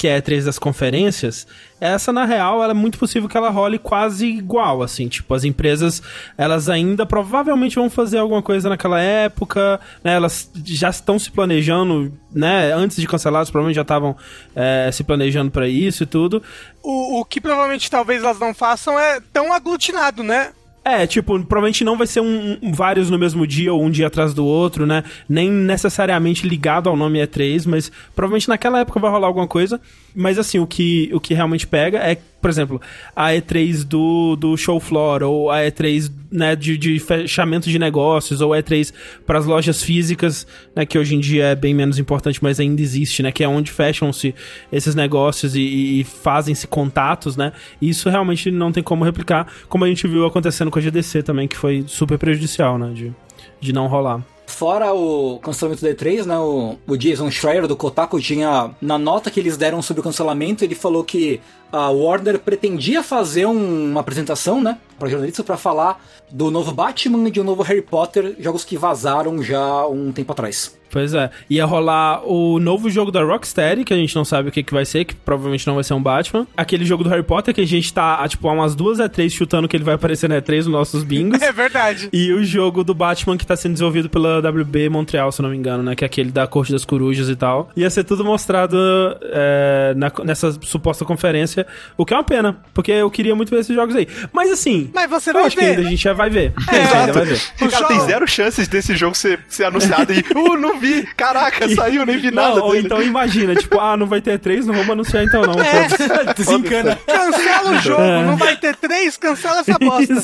que 0.04 0.08
é 0.08 0.16
a 0.16 0.20
E3 0.20 0.44
das 0.44 0.58
conferências, 0.58 1.46
essa 1.80 2.12
na 2.12 2.26
real 2.26 2.62
é 2.62 2.74
muito 2.74 2.98
possível 2.98 3.26
que 3.26 3.38
ela 3.38 3.48
role 3.48 3.78
quase 3.78 4.26
igual, 4.26 4.82
assim, 4.82 5.08
tipo, 5.08 5.32
as 5.32 5.44
empresas, 5.44 6.02
elas 6.36 6.68
ainda 6.68 7.06
provavelmente 7.06 7.76
vão 7.76 7.88
fazer 7.88 8.18
alguma 8.18 8.42
coisa 8.42 8.68
naquela 8.68 9.00
época, 9.00 9.80
né, 10.04 10.12
elas 10.12 10.50
já 10.62 10.90
estão 10.90 11.18
se 11.18 11.30
planejando, 11.30 12.12
né, 12.30 12.70
antes 12.74 12.98
de 12.98 13.08
cancelar, 13.08 13.46
provavelmente 13.46 13.76
já 13.76 13.80
estavam 13.80 14.14
é, 14.54 14.90
se 14.92 15.02
planejando 15.02 15.50
para 15.50 15.66
isso 15.66 16.02
e 16.02 16.06
tudo. 16.06 16.42
O, 16.82 17.20
o 17.20 17.24
que 17.24 17.40
provavelmente 17.40 17.90
talvez 17.90 18.22
elas 18.22 18.38
não 18.38 18.52
façam 18.52 19.00
é 19.00 19.22
tão 19.32 19.54
aglutinado, 19.54 20.22
né, 20.22 20.52
é, 20.84 21.06
tipo, 21.06 21.32
provavelmente 21.46 21.82
não 21.82 21.96
vai 21.96 22.06
ser 22.06 22.20
um, 22.20 22.58
um, 22.62 22.72
vários 22.72 23.08
no 23.08 23.18
mesmo 23.18 23.46
dia 23.46 23.72
ou 23.72 23.82
um 23.82 23.90
dia 23.90 24.06
atrás 24.06 24.34
do 24.34 24.44
outro, 24.44 24.86
né? 24.86 25.02
Nem 25.26 25.50
necessariamente 25.50 26.46
ligado 26.46 26.90
ao 26.90 26.96
nome 26.96 27.18
E3, 27.26 27.66
mas 27.66 27.90
provavelmente 28.14 28.48
naquela 28.48 28.80
época 28.80 29.00
vai 29.00 29.10
rolar 29.10 29.26
alguma 29.26 29.48
coisa. 29.48 29.80
Mas 30.14 30.38
assim, 30.38 30.58
o 30.58 30.66
que, 30.66 31.10
o 31.12 31.20
que 31.20 31.34
realmente 31.34 31.66
pega 31.66 31.98
é 31.98 32.16
por 32.44 32.50
exemplo, 32.50 32.78
a 33.16 33.30
E3 33.30 33.84
do, 33.84 34.36
do 34.36 34.54
show 34.54 34.78
floor, 34.78 35.22
ou 35.22 35.50
a 35.50 35.60
E3 35.60 36.12
né, 36.30 36.54
de, 36.54 36.76
de 36.76 36.98
fechamento 36.98 37.70
de 37.70 37.78
negócios, 37.78 38.42
ou 38.42 38.52
a 38.52 38.58
E3 38.58 38.92
para 39.24 39.38
as 39.38 39.46
lojas 39.46 39.82
físicas, 39.82 40.46
né, 40.76 40.84
que 40.84 40.98
hoje 40.98 41.14
em 41.14 41.20
dia 41.20 41.44
é 41.46 41.54
bem 41.54 41.72
menos 41.72 41.98
importante, 41.98 42.40
mas 42.42 42.60
ainda 42.60 42.82
existe, 42.82 43.22
né, 43.22 43.32
que 43.32 43.42
é 43.42 43.48
onde 43.48 43.72
fecham-se 43.72 44.34
esses 44.70 44.94
negócios 44.94 45.56
e, 45.56 46.00
e 46.00 46.04
fazem-se 46.04 46.66
contatos, 46.66 47.34
né, 47.34 47.50
isso 47.80 48.10
realmente 48.10 48.50
não 48.50 48.70
tem 48.70 48.82
como 48.82 49.04
replicar, 49.04 49.46
como 49.66 49.86
a 49.86 49.88
gente 49.88 50.06
viu 50.06 50.26
acontecendo 50.26 50.70
com 50.70 50.78
a 50.78 50.82
GDC 50.82 51.22
também, 51.22 51.48
que 51.48 51.56
foi 51.56 51.84
super 51.86 52.18
prejudicial, 52.18 52.76
né, 52.76 52.92
de, 52.92 53.10
de 53.58 53.72
não 53.72 53.86
rolar. 53.86 54.22
Fora 54.54 54.94
o 54.94 55.40
cancelamento 55.40 55.82
da 55.82 55.90
E3, 55.90 56.24
né, 56.24 56.38
o, 56.38 56.76
o 56.86 56.96
Jason 56.96 57.28
Schreier 57.28 57.66
do 57.66 57.76
Kotaku 57.76 58.20
tinha, 58.20 58.70
na 58.80 58.96
nota 58.96 59.28
que 59.28 59.40
eles 59.40 59.56
deram 59.56 59.82
sobre 59.82 60.00
o 60.00 60.04
cancelamento, 60.04 60.62
ele 60.62 60.76
falou 60.76 61.02
que 61.02 61.40
a 61.74 61.90
Warner 61.90 62.38
pretendia 62.38 63.02
fazer 63.02 63.46
um, 63.46 63.90
uma 63.90 64.00
apresentação, 64.00 64.62
né, 64.62 64.78
para 64.98 65.08
jornalistas 65.08 65.44
para 65.44 65.56
falar 65.56 66.00
do 66.30 66.50
novo 66.50 66.72
Batman 66.72 67.28
e 67.28 67.30
de 67.30 67.40
um 67.40 67.44
novo 67.44 67.62
Harry 67.62 67.82
Potter, 67.82 68.36
jogos 68.38 68.64
que 68.64 68.76
vazaram 68.76 69.42
já 69.42 69.86
um 69.86 70.12
tempo 70.12 70.32
atrás. 70.32 70.76
Pois 70.94 71.12
é. 71.12 71.28
Ia 71.50 71.64
rolar 71.64 72.24
o 72.24 72.60
novo 72.60 72.88
jogo 72.88 73.10
da 73.10 73.20
Rocksteady, 73.20 73.82
que 73.82 73.92
a 73.92 73.96
gente 73.96 74.14
não 74.14 74.24
sabe 74.24 74.48
o 74.48 74.52
que, 74.52 74.62
que 74.62 74.72
vai 74.72 74.84
ser, 74.84 75.04
que 75.04 75.12
provavelmente 75.12 75.66
não 75.66 75.74
vai 75.74 75.82
ser 75.82 75.92
um 75.92 76.00
Batman. 76.00 76.46
Aquele 76.56 76.84
jogo 76.84 77.02
do 77.02 77.10
Harry 77.10 77.24
Potter, 77.24 77.52
que 77.52 77.60
a 77.60 77.66
gente 77.66 77.92
tá, 77.92 78.26
tipo, 78.28 78.48
há 78.48 78.52
umas 78.52 78.76
duas 78.76 78.98
E3 78.98 79.28
chutando 79.28 79.66
que 79.66 79.76
ele 79.76 79.82
vai 79.82 79.96
aparecer 79.96 80.28
na 80.28 80.40
E3 80.40 80.58
nos 80.58 80.66
nossos 80.68 81.02
bingos. 81.02 81.42
É 81.44 81.52
verdade. 81.52 82.08
E 82.12 82.32
o 82.32 82.42
jogo 82.42 82.82
do 82.82 82.94
Batman 82.94 83.36
que 83.36 83.46
tá 83.46 83.54
sendo 83.54 83.72
desenvolvido 83.72 84.08
pela 84.08 84.38
WB 84.38 84.88
Montreal, 84.88 85.30
se 85.30 85.42
não 85.42 85.50
me 85.50 85.56
engano, 85.56 85.82
né? 85.82 85.94
Que 85.94 86.04
é 86.04 86.06
aquele 86.06 86.30
da 86.30 86.46
Corte 86.46 86.72
das 86.72 86.84
Corujas 86.84 87.28
e 87.28 87.36
tal. 87.36 87.68
Ia 87.76 87.90
ser 87.90 88.04
tudo 88.04 88.24
mostrado 88.24 88.76
é, 89.22 89.92
na, 89.96 90.10
nessa 90.24 90.52
suposta 90.62 91.04
conferência, 91.04 91.63
o 91.96 92.04
que 92.04 92.14
é 92.14 92.16
uma 92.16 92.24
pena, 92.24 92.62
porque 92.72 92.92
eu 92.92 93.10
queria 93.10 93.34
muito 93.34 93.50
ver 93.50 93.60
esses 93.60 93.74
jogos 93.74 93.94
aí. 93.94 94.08
Mas 94.32 94.50
assim. 94.50 94.90
Mas 94.94 95.08
você 95.08 95.32
vai 95.32 95.44
acho 95.44 95.56
ver. 95.56 95.62
que 95.62 95.68
ainda 95.68 95.82
a 95.82 95.90
gente 95.90 96.02
já 96.02 96.12
vai 96.12 96.30
ver. 96.30 96.52
É, 96.70 96.76
a 96.76 96.84
gente 96.84 96.96
ainda 96.96 97.12
vai 97.12 97.24
ver. 97.24 97.40
O 97.60 97.68
cara, 97.68 97.86
tem 97.86 98.00
zero 98.00 98.26
chances 98.26 98.68
desse 98.68 98.96
jogo 98.96 99.14
ser, 99.14 99.40
ser 99.48 99.64
anunciado 99.64 100.12
e. 100.12 100.24
Uh, 100.34 100.56
não 100.56 100.78
vi! 100.78 101.02
Caraca, 101.16 101.68
saiu, 101.74 102.04
nem 102.06 102.18
vi 102.18 102.30
nada. 102.30 102.56
Não, 102.56 102.66
ou 102.66 102.76
então 102.76 103.02
imagina, 103.02 103.54
tipo, 103.54 103.78
ah, 103.78 103.96
não 103.96 104.06
vai 104.06 104.20
ter 104.20 104.38
três, 104.38 104.66
não 104.66 104.74
vamos 104.74 104.90
anunciar 104.90 105.24
então 105.24 105.42
não. 105.42 105.54
É, 105.60 105.88
desencana. 106.34 106.98
Cancela 107.06 107.70
o 107.70 107.78
jogo, 107.80 108.02
é. 108.02 108.24
não 108.24 108.36
vai 108.36 108.56
ter 108.56 108.76
três, 108.76 109.16
cancela 109.16 109.60
essa 109.60 109.78
bosta. 109.78 110.14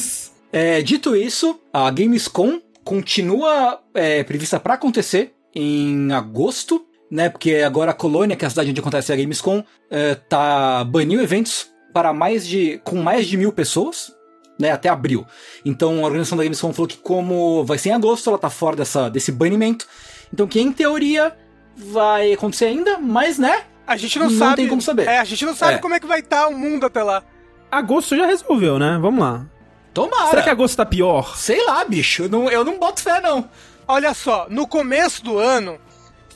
É, 0.53 0.83
dito 0.83 1.15
isso, 1.15 1.61
a 1.73 1.91
Gamescom 1.91 2.61
continua 2.85 3.81
é, 3.95 4.25
prevista 4.25 4.59
para 4.59 4.75
acontecer 4.75 5.33
em 5.55 6.13
agosto, 6.13 6.85
né? 7.11 7.29
Porque 7.29 7.57
agora 7.57 7.91
a 7.91 7.95
Colônia, 7.95 8.37
que 8.37 8.45
é 8.45 8.47
a 8.47 8.51
cidade 8.51 8.71
onde 8.71 8.81
acontece 8.81 9.13
a 9.13 9.17
Gamescom, 9.17 9.65
é, 9.91 10.15
tá 10.15 10.85
baniu 10.85 11.21
eventos 11.21 11.69
para 11.93 12.13
mais 12.13 12.47
de 12.47 12.81
com 12.85 12.97
mais 12.97 13.27
de 13.27 13.37
mil 13.37 13.53
pessoas, 13.53 14.15
né, 14.59 14.71
até 14.71 14.89
abril. 14.89 15.27
Então 15.65 16.01
a 16.01 16.07
organização 16.07 16.39
da 16.39 16.45
Gamescom 16.45 16.73
falou 16.73 16.89
que 16.89 16.99
como 16.99 17.65
vai 17.65 17.79
ser 17.79 17.91
em 17.91 17.93
agosto, 17.93 18.29
ela 18.29 18.39
tá 18.39 18.51
fora 18.51 18.77
dessa, 18.77 19.09
desse 19.09 19.33
banimento. 19.33 19.87
Então 20.33 20.47
que 20.47 20.61
em 20.61 20.73
teoria 20.73 21.37
vai 21.77 22.33
acontecer 22.33 22.67
ainda, 22.67 22.99
mas 22.99 23.39
né? 23.39 23.65
A 23.87 23.97
gente 23.97 24.19
não, 24.19 24.31
não 24.31 24.39
sabe. 24.39 24.51
Não 24.51 24.57
tem 24.57 24.69
como 24.69 24.83
saber. 24.83 25.09
É, 25.09 25.19
a 25.19 25.25
gente 25.25 25.45
não 25.45 25.55
sabe 25.55 25.75
é. 25.75 25.79
como 25.79 25.95
é 25.95 26.01
que 26.01 26.07
vai 26.07 26.21
estar 26.21 26.43
tá 26.43 26.49
o 26.49 26.57
mundo 26.57 26.87
até 26.87 27.03
lá. 27.03 27.25
Agosto 27.73 28.17
já 28.17 28.27
resolveu, 28.27 28.79
né? 28.79 28.99
Vamos 29.01 29.21
lá. 29.21 29.47
Tomara. 29.93 30.31
Será 30.31 30.43
que 30.43 30.51
agosto 30.51 30.77
tá 30.77 30.87
pior? 30.87 31.37
Sei 31.37 31.65
lá, 31.67 31.85
bicho. 31.85 32.25
Eu 32.25 32.29
não, 32.29 32.49
eu 32.49 32.65
não 32.65 32.79
boto 32.79 33.03
fé, 33.03 33.21
não. 33.21 33.49
Olha 33.89 34.15
só, 34.15 34.47
no 34.49 34.69
começo 34.69 35.25
do 35.25 35.39
ano 35.39 35.81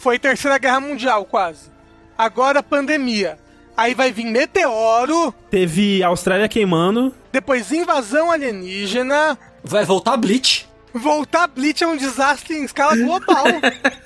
foi 0.05 0.19
Terceira 0.19 0.59
Guerra 0.59 0.81
Mundial, 0.81 1.25
quase. 1.25 1.71
Agora 2.19 2.62
pandemia. 2.62 3.38
Aí 3.75 3.95
vai 3.95 4.12
vir 4.12 4.27
meteoro. 4.27 5.33
Teve 5.51 6.03
Austrália 6.03 6.47
queimando. 6.47 7.11
Depois 7.33 7.73
invasão 7.73 8.31
alienígena. 8.31 9.38
Vai 9.64 9.87
voltar 9.87 10.19
Bleach. 10.19 10.69
Voltar 10.93 11.47
Bleach 11.47 11.83
é 11.83 11.87
um 11.87 11.97
desastre 11.97 12.55
em 12.55 12.64
escala 12.64 12.95
global. 12.95 13.47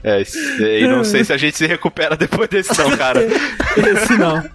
É, 0.00 0.24
sei, 0.24 0.86
não 0.86 1.02
sei 1.02 1.24
se 1.24 1.32
a 1.32 1.36
gente 1.36 1.56
se 1.56 1.66
recupera 1.66 2.16
depois 2.16 2.48
desse 2.48 2.70
não, 2.78 2.96
cara. 2.96 3.18
Esse 3.76 4.16
não. 4.16 4.48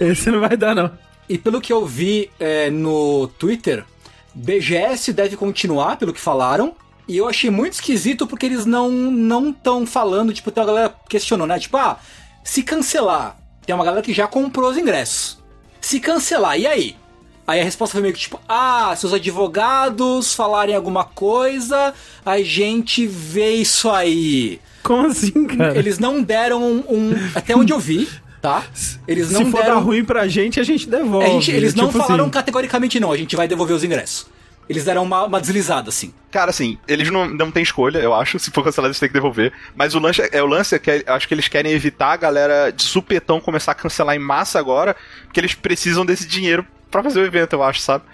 Esse 0.00 0.30
não 0.30 0.38
vai 0.38 0.56
dar, 0.56 0.72
não. 0.72 0.88
E 1.28 1.36
pelo 1.36 1.60
que 1.60 1.72
eu 1.72 1.84
vi 1.84 2.30
é, 2.38 2.70
no 2.70 3.26
Twitter, 3.26 3.84
BGS 4.32 5.12
deve 5.12 5.36
continuar, 5.36 5.96
pelo 5.96 6.12
que 6.12 6.20
falaram. 6.20 6.76
E 7.06 7.16
eu 7.16 7.28
achei 7.28 7.50
muito 7.50 7.74
esquisito 7.74 8.26
porque 8.26 8.46
eles 8.46 8.64
não 8.64 8.90
não 8.90 9.50
estão 9.50 9.86
falando, 9.86 10.32
tipo, 10.32 10.50
tem 10.50 10.62
uma 10.62 10.66
galera 10.66 10.94
questionou, 11.08 11.46
né? 11.46 11.58
Tipo, 11.58 11.76
ah, 11.76 11.98
se 12.42 12.62
cancelar, 12.62 13.36
tem 13.66 13.74
uma 13.74 13.84
galera 13.84 14.02
que 14.02 14.12
já 14.12 14.26
comprou 14.26 14.70
os 14.70 14.78
ingressos. 14.78 15.38
Se 15.80 16.00
cancelar, 16.00 16.58
e 16.58 16.66
aí? 16.66 16.96
Aí 17.46 17.60
a 17.60 17.64
resposta 17.64 17.92
foi 17.92 18.00
meio 18.00 18.14
que 18.14 18.20
tipo, 18.20 18.40
ah, 18.48 18.94
se 18.96 19.04
os 19.04 19.12
advogados 19.12 20.34
falarem 20.34 20.74
alguma 20.74 21.04
coisa, 21.04 21.92
a 22.24 22.40
gente 22.42 23.06
vê 23.06 23.50
isso 23.56 23.90
aí. 23.90 24.58
Como 24.82 25.06
assim, 25.08 25.46
cara? 25.46 25.76
Eles 25.78 25.98
não 25.98 26.22
deram 26.22 26.62
um, 26.62 26.78
um- 26.88 27.30
até 27.34 27.54
onde 27.54 27.70
eu 27.72 27.78
vi, 27.78 28.08
tá? 28.40 28.64
Eles 29.06 29.30
não 29.30 29.44
Se 29.44 29.50
for 29.50 29.58
dar 29.58 29.66
deram 29.66 29.82
ruim 29.82 30.04
pra 30.04 30.26
gente, 30.26 30.58
a 30.58 30.62
gente 30.62 30.88
devolve. 30.88 31.26
a 31.26 31.30
gente- 31.30 31.50
eles 31.50 31.74
não 31.74 31.88
Tipo 31.88 31.98
falaram 31.98 32.24
assim. 32.24 32.30
categoricamente 32.32 32.98
não, 32.98 33.12
a 33.12 33.16
gente 33.16 33.36
vai 33.36 33.46
devolver 33.46 33.76
os 33.76 33.84
ingressos. 33.84 34.26
Eles 34.68 34.84
deram 34.84 35.02
uma, 35.02 35.24
uma 35.24 35.40
deslizada, 35.40 35.88
assim. 35.90 36.12
Cara, 36.30 36.50
assim, 36.50 36.78
eles 36.88 37.10
não, 37.10 37.28
não 37.28 37.50
têm 37.50 37.62
escolha, 37.62 37.98
eu 37.98 38.14
acho. 38.14 38.38
Se 38.38 38.50
for 38.50 38.64
cancelado, 38.64 38.88
eles 38.88 38.98
têm 38.98 39.08
que 39.08 39.14
devolver. 39.14 39.52
Mas 39.76 39.94
o 39.94 39.98
lance 39.98 40.22
é, 40.32 40.42
o 40.42 40.46
lance 40.46 40.74
é 40.74 40.78
que 40.78 41.04
eu 41.06 41.14
acho 41.14 41.28
que 41.28 41.34
eles 41.34 41.48
querem 41.48 41.72
evitar 41.72 42.12
a 42.12 42.16
galera 42.16 42.70
de 42.70 42.82
supetão 42.82 43.40
começar 43.40 43.72
a 43.72 43.74
cancelar 43.74 44.16
em 44.16 44.18
massa 44.18 44.58
agora, 44.58 44.96
porque 45.24 45.38
eles 45.40 45.54
precisam 45.54 46.04
desse 46.04 46.26
dinheiro 46.26 46.66
pra 46.90 47.02
fazer 47.02 47.20
o 47.20 47.24
evento, 47.24 47.52
eu 47.54 47.62
acho, 47.62 47.80
sabe? 47.80 48.04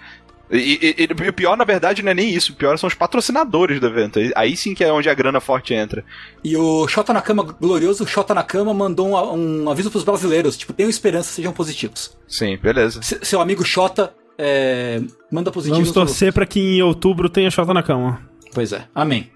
E, 0.53 0.97
e- 0.99 1.23
e 1.23 1.29
o 1.29 1.33
pior, 1.33 1.55
na 1.55 1.63
verdade, 1.63 2.03
não 2.03 2.11
é 2.11 2.13
nem 2.13 2.29
isso. 2.29 2.51
O 2.51 2.55
pior 2.55 2.77
são 2.77 2.85
os 2.87 2.93
patrocinadores 2.93 3.79
do 3.79 3.87
evento. 3.87 4.19
Aí- 4.19 4.31
Aí 4.35 4.57
sim 4.57 4.73
que 4.75 4.83
é 4.83 4.91
onde 4.91 5.09
a 5.09 5.13
grana 5.13 5.39
forte 5.39 5.73
entra. 5.73 6.03
E 6.43 6.57
o 6.57 6.85
Xota 6.89 7.13
na 7.13 7.21
Cama, 7.21 7.43
glorioso 7.57 8.05
Xota 8.05 8.33
na 8.33 8.43
Cama, 8.43 8.73
mandou 8.73 9.07
um, 9.07 9.63
um 9.63 9.69
aviso 9.69 9.89
pros 9.89 10.03
brasileiros, 10.03 10.57
tipo, 10.57 10.73
tenham 10.73 10.89
esperança, 10.89 11.31
sejam 11.31 11.53
positivos. 11.53 12.17
Sim, 12.27 12.57
beleza. 12.57 13.01
Se- 13.01 13.19
seu 13.23 13.39
amigo 13.39 13.63
Xota, 13.63 14.13
é, 14.43 14.99
manda 15.31 15.51
positivos. 15.51 15.77
Vamos 15.77 15.93
torcer 15.93 16.33
pra 16.33 16.47
que 16.47 16.59
em 16.59 16.81
outubro 16.81 17.29
tenha 17.29 17.51
Xota 17.51 17.75
na 17.75 17.83
cama. 17.83 18.27
Pois 18.51 18.73
é, 18.73 18.87
amém. 18.95 19.31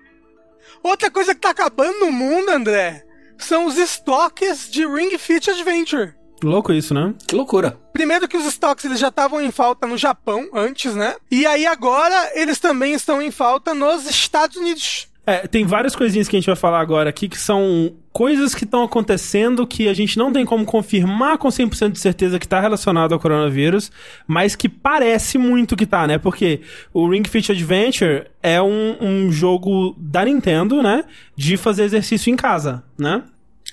Outra 0.82 1.12
coisa 1.12 1.36
que 1.36 1.42
tá 1.42 1.52
acabando 1.52 2.00
no 2.00 2.12
mundo, 2.12 2.50
André, 2.50 3.06
são 3.38 3.68
os 3.68 3.78
estoques 3.78 4.68
de 4.70 4.84
Ring 4.84 5.16
Fit 5.20 5.52
Adventure. 5.52 6.16
Louco 6.44 6.74
isso, 6.74 6.94
né? 6.94 7.14
Que 7.28 7.36
loucura. 7.36 7.80
Primeiro 7.94 8.28
que 8.28 8.36
os 8.36 8.46
estoques 8.46 8.84
eles 8.86 9.00
já 9.00 9.10
estavam 9.10 9.40
em 9.42 9.52
falta 9.52 9.86
no 9.86 9.98
Japão 9.98 10.50
antes, 10.52 10.96
né? 10.96 11.16
E 11.30 11.46
aí 11.46 11.68
agora 11.68 12.32
eles 12.34 12.60
também 12.60 12.94
estão 12.94 13.22
em 13.22 13.32
falta 13.32 13.76
nos 13.76 14.10
Estados 14.10 14.58
Unidos. 14.58 15.08
É, 15.28 15.48
tem 15.48 15.66
várias 15.66 15.96
coisinhas 15.96 16.28
que 16.28 16.36
a 16.36 16.40
gente 16.40 16.46
vai 16.46 16.56
falar 16.56 16.80
agora 16.80 17.10
aqui 17.10 17.28
que 17.28 17.38
são 17.38 17.96
coisas 18.14 18.54
que 18.54 18.64
estão 18.64 18.84
acontecendo 18.84 19.66
que 19.66 19.90
a 19.90 19.94
gente 19.94 20.18
não 20.18 20.32
tem 20.32 20.46
como 20.46 20.64
confirmar 20.66 21.38
com 21.38 21.48
100% 21.48 21.92
de 21.92 22.00
certeza 22.00 22.40
que 22.40 22.48
tá 22.48 22.60
relacionado 22.60 23.14
ao 23.14 23.20
coronavírus, 23.20 23.92
mas 24.28 24.56
que 24.56 24.70
parece 24.70 25.38
muito 25.38 25.76
que 25.76 25.86
tá, 25.86 26.06
né? 26.06 26.20
Porque 26.20 26.62
o 26.94 27.10
Ring 27.10 27.24
Fit 27.28 27.52
Adventure 27.52 28.28
é 28.42 28.62
um, 28.62 28.98
um 29.02 29.32
jogo 29.32 29.96
da 29.98 30.24
Nintendo, 30.24 30.84
né? 30.84 31.04
De 31.36 31.58
fazer 31.58 31.84
exercício 31.84 32.32
em 32.32 32.36
casa, 32.36 32.84
né? 32.98 33.24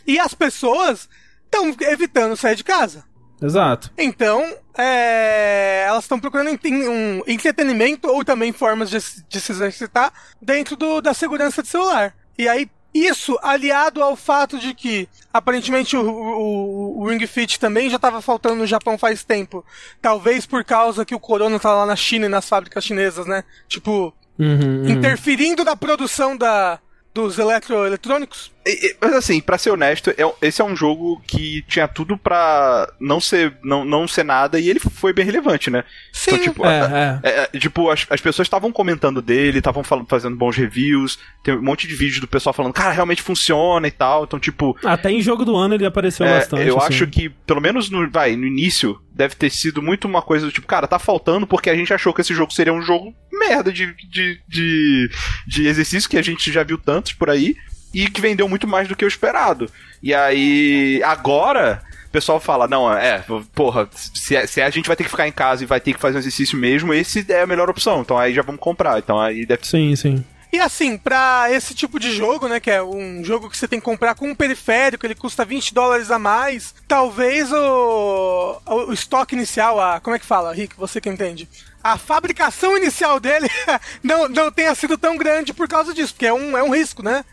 E 0.06 0.18
as 0.18 0.32
pessoas 0.32 1.08
estão 1.44 1.74
evitando 1.92 2.34
sair 2.34 2.56
de 2.56 2.64
casa. 2.64 3.04
Exato. 3.42 3.90
Então, 3.98 4.42
é, 4.78 5.84
elas 5.86 6.04
estão 6.04 6.18
procurando 6.20 6.48
um 6.88 7.22
entretenimento 7.26 8.08
ou 8.08 8.24
também 8.24 8.52
formas 8.52 8.90
de, 8.90 9.00
se- 9.00 9.24
de 9.28 9.40
se 9.40 9.52
exercitar 9.52 10.12
dentro 10.40 10.76
do- 10.76 11.00
da 11.00 11.12
segurança 11.14 11.62
de 11.62 11.68
celular. 11.68 12.14
E 12.38 12.48
aí, 12.48 12.68
isso 12.94 13.38
aliado 13.42 14.02
ao 14.02 14.14
fato 14.16 14.58
de 14.58 14.74
que 14.74 15.08
aparentemente 15.32 15.96
o, 15.96 16.02
o- 16.02 17.00
o 17.00 17.08
Ring 17.08 17.26
Fit 17.26 17.58
também 17.58 17.88
já 17.88 17.96
estava 17.96 18.20
faltando 18.20 18.56
no 18.56 18.66
Japão 18.66 18.98
faz 18.98 19.24
tempo. 19.24 19.64
Talvez 20.00 20.44
por 20.46 20.62
causa 20.64 21.04
que 21.04 21.14
o 21.14 21.20
corona 21.20 21.58
tá 21.58 21.72
lá 21.74 21.86
na 21.86 21.96
China 21.96 22.26
e 22.26 22.28
nas 22.28 22.48
fábricas 22.48 22.84
chinesas, 22.84 23.26
né? 23.26 23.44
Tipo, 23.68 24.14
Uhum, 24.38 24.82
uhum. 24.84 24.88
interferindo 24.88 25.62
na 25.62 25.76
produção 25.76 26.34
da, 26.36 26.78
dos 27.14 27.38
eletroeletrônicos. 27.38 28.50
E- 28.64 28.86
e- 28.90 28.96
Mas 29.00 29.12
assim, 29.14 29.40
pra 29.40 29.58
ser 29.58 29.70
honesto, 29.70 30.10
é- 30.10 30.46
esse 30.46 30.62
é 30.62 30.64
um 30.64 30.76
jogo 30.76 31.20
que 31.26 31.62
tinha 31.66 31.88
tudo 31.88 32.16
pra 32.16 32.88
não 33.00 33.20
ser, 33.20 33.54
não, 33.62 33.84
não 33.84 34.06
ser 34.06 34.24
nada 34.24 34.58
e 34.60 34.70
ele 34.70 34.78
foi 34.78 35.12
bem 35.12 35.24
relevante, 35.24 35.68
né? 35.68 35.82
Sim. 36.12 36.30
Então, 36.32 36.44
tipo, 36.44 36.64
É, 36.66 36.80
a- 36.80 37.20
é. 37.24 37.28
É, 37.28 37.48
é, 37.54 37.58
tipo, 37.58 37.90
as, 37.90 38.06
as 38.08 38.20
pessoas 38.20 38.46
estavam 38.46 38.70
comentando 38.70 39.20
dele, 39.20 39.58
estavam 39.58 39.82
fazendo 40.08 40.36
bons 40.36 40.56
reviews, 40.56 41.18
tem 41.42 41.54
um 41.56 41.62
monte 41.62 41.88
de 41.88 41.94
vídeo 41.96 42.20
do 42.20 42.28
pessoal 42.28 42.52
falando, 42.52 42.72
cara, 42.72 42.92
realmente 42.92 43.20
funciona 43.20 43.86
e 43.88 43.90
tal. 43.90 44.24
Então, 44.24 44.38
tipo, 44.38 44.76
Até 44.84 45.10
em 45.10 45.20
jogo 45.20 45.44
do 45.44 45.56
ano 45.56 45.74
ele 45.74 45.84
apareceu 45.84 46.24
é, 46.24 46.38
bastante. 46.38 46.66
eu 46.68 46.78
assim. 46.78 46.86
acho 46.86 47.06
que, 47.08 47.28
pelo 47.28 47.60
menos 47.60 47.90
no, 47.90 48.08
vai, 48.10 48.36
no 48.36 48.46
início, 48.46 48.98
deve 49.12 49.34
ter 49.34 49.50
sido 49.50 49.82
muito 49.82 50.06
uma 50.06 50.22
coisa 50.22 50.46
do 50.46 50.52
tipo, 50.52 50.66
cara, 50.68 50.86
tá 50.86 50.98
faltando 51.00 51.46
porque 51.48 51.68
a 51.68 51.74
gente 51.74 51.92
achou 51.92 52.14
que 52.14 52.20
esse 52.20 52.32
jogo 52.32 52.52
seria 52.52 52.72
um 52.72 52.80
jogo 52.80 53.12
merda 53.48 53.72
de, 53.72 53.92
de, 53.94 54.40
de, 54.48 55.10
de 55.46 55.66
exercício, 55.66 56.08
que 56.08 56.18
a 56.18 56.22
gente 56.22 56.52
já 56.52 56.62
viu 56.62 56.78
tantos 56.78 57.12
por 57.12 57.30
aí, 57.30 57.56
e 57.92 58.08
que 58.08 58.20
vendeu 58.20 58.48
muito 58.48 58.66
mais 58.66 58.88
do 58.88 58.96
que 58.96 59.04
o 59.04 59.08
esperado. 59.08 59.70
E 60.02 60.14
aí, 60.14 61.02
agora. 61.04 61.82
O 62.06 62.12
pessoal 62.12 62.38
fala, 62.38 62.68
não, 62.68 62.94
é, 62.94 63.24
porra, 63.54 63.88
se, 63.94 64.46
se 64.46 64.60
a 64.60 64.68
gente 64.68 64.86
vai 64.86 64.94
ter 64.94 65.02
que 65.02 65.08
ficar 65.08 65.26
em 65.26 65.32
casa 65.32 65.62
e 65.62 65.66
vai 65.66 65.80
ter 65.80 65.94
que 65.94 65.98
fazer 65.98 66.16
um 66.16 66.18
exercício 66.18 66.58
mesmo, 66.58 66.92
esse 66.92 67.24
é 67.32 67.40
a 67.40 67.46
melhor 67.46 67.70
opção. 67.70 68.02
Então 68.02 68.18
aí 68.18 68.34
já 68.34 68.42
vamos 68.42 68.60
comprar. 68.60 68.98
Então 68.98 69.18
aí 69.18 69.46
deve 69.46 69.66
Sim, 69.66 69.96
sim. 69.96 70.22
E 70.52 70.60
assim, 70.60 70.98
pra 70.98 71.46
esse 71.50 71.74
tipo 71.74 71.98
de 71.98 72.12
jogo, 72.12 72.46
né, 72.46 72.60
que 72.60 72.70
é 72.70 72.82
um 72.82 73.24
jogo 73.24 73.48
que 73.48 73.56
você 73.56 73.66
tem 73.66 73.78
que 73.78 73.84
comprar 73.86 74.14
com 74.14 74.28
um 74.28 74.34
periférico, 74.34 75.06
ele 75.06 75.14
custa 75.14 75.46
20 75.46 75.72
dólares 75.72 76.10
a 76.10 76.18
mais, 76.18 76.74
talvez 76.86 77.50
o, 77.50 78.60
o, 78.66 78.74
o 78.90 78.92
estoque 78.92 79.34
inicial, 79.34 79.80
a, 79.80 79.98
como 79.98 80.14
é 80.14 80.18
que 80.18 80.26
fala, 80.26 80.52
Rick, 80.52 80.76
você 80.76 81.00
que 81.00 81.08
entende? 81.08 81.48
A 81.82 81.98
fabricação 81.98 82.76
inicial 82.76 83.18
dele 83.18 83.48
não, 84.02 84.28
não 84.28 84.50
tenha 84.52 84.74
sido 84.74 84.96
tão 84.96 85.16
grande 85.16 85.52
por 85.52 85.66
causa 85.68 85.92
disso, 85.92 86.12
porque 86.14 86.26
é 86.26 86.32
um, 86.32 86.56
é 86.56 86.62
um 86.62 86.74
risco, 86.74 87.02
né? 87.02 87.24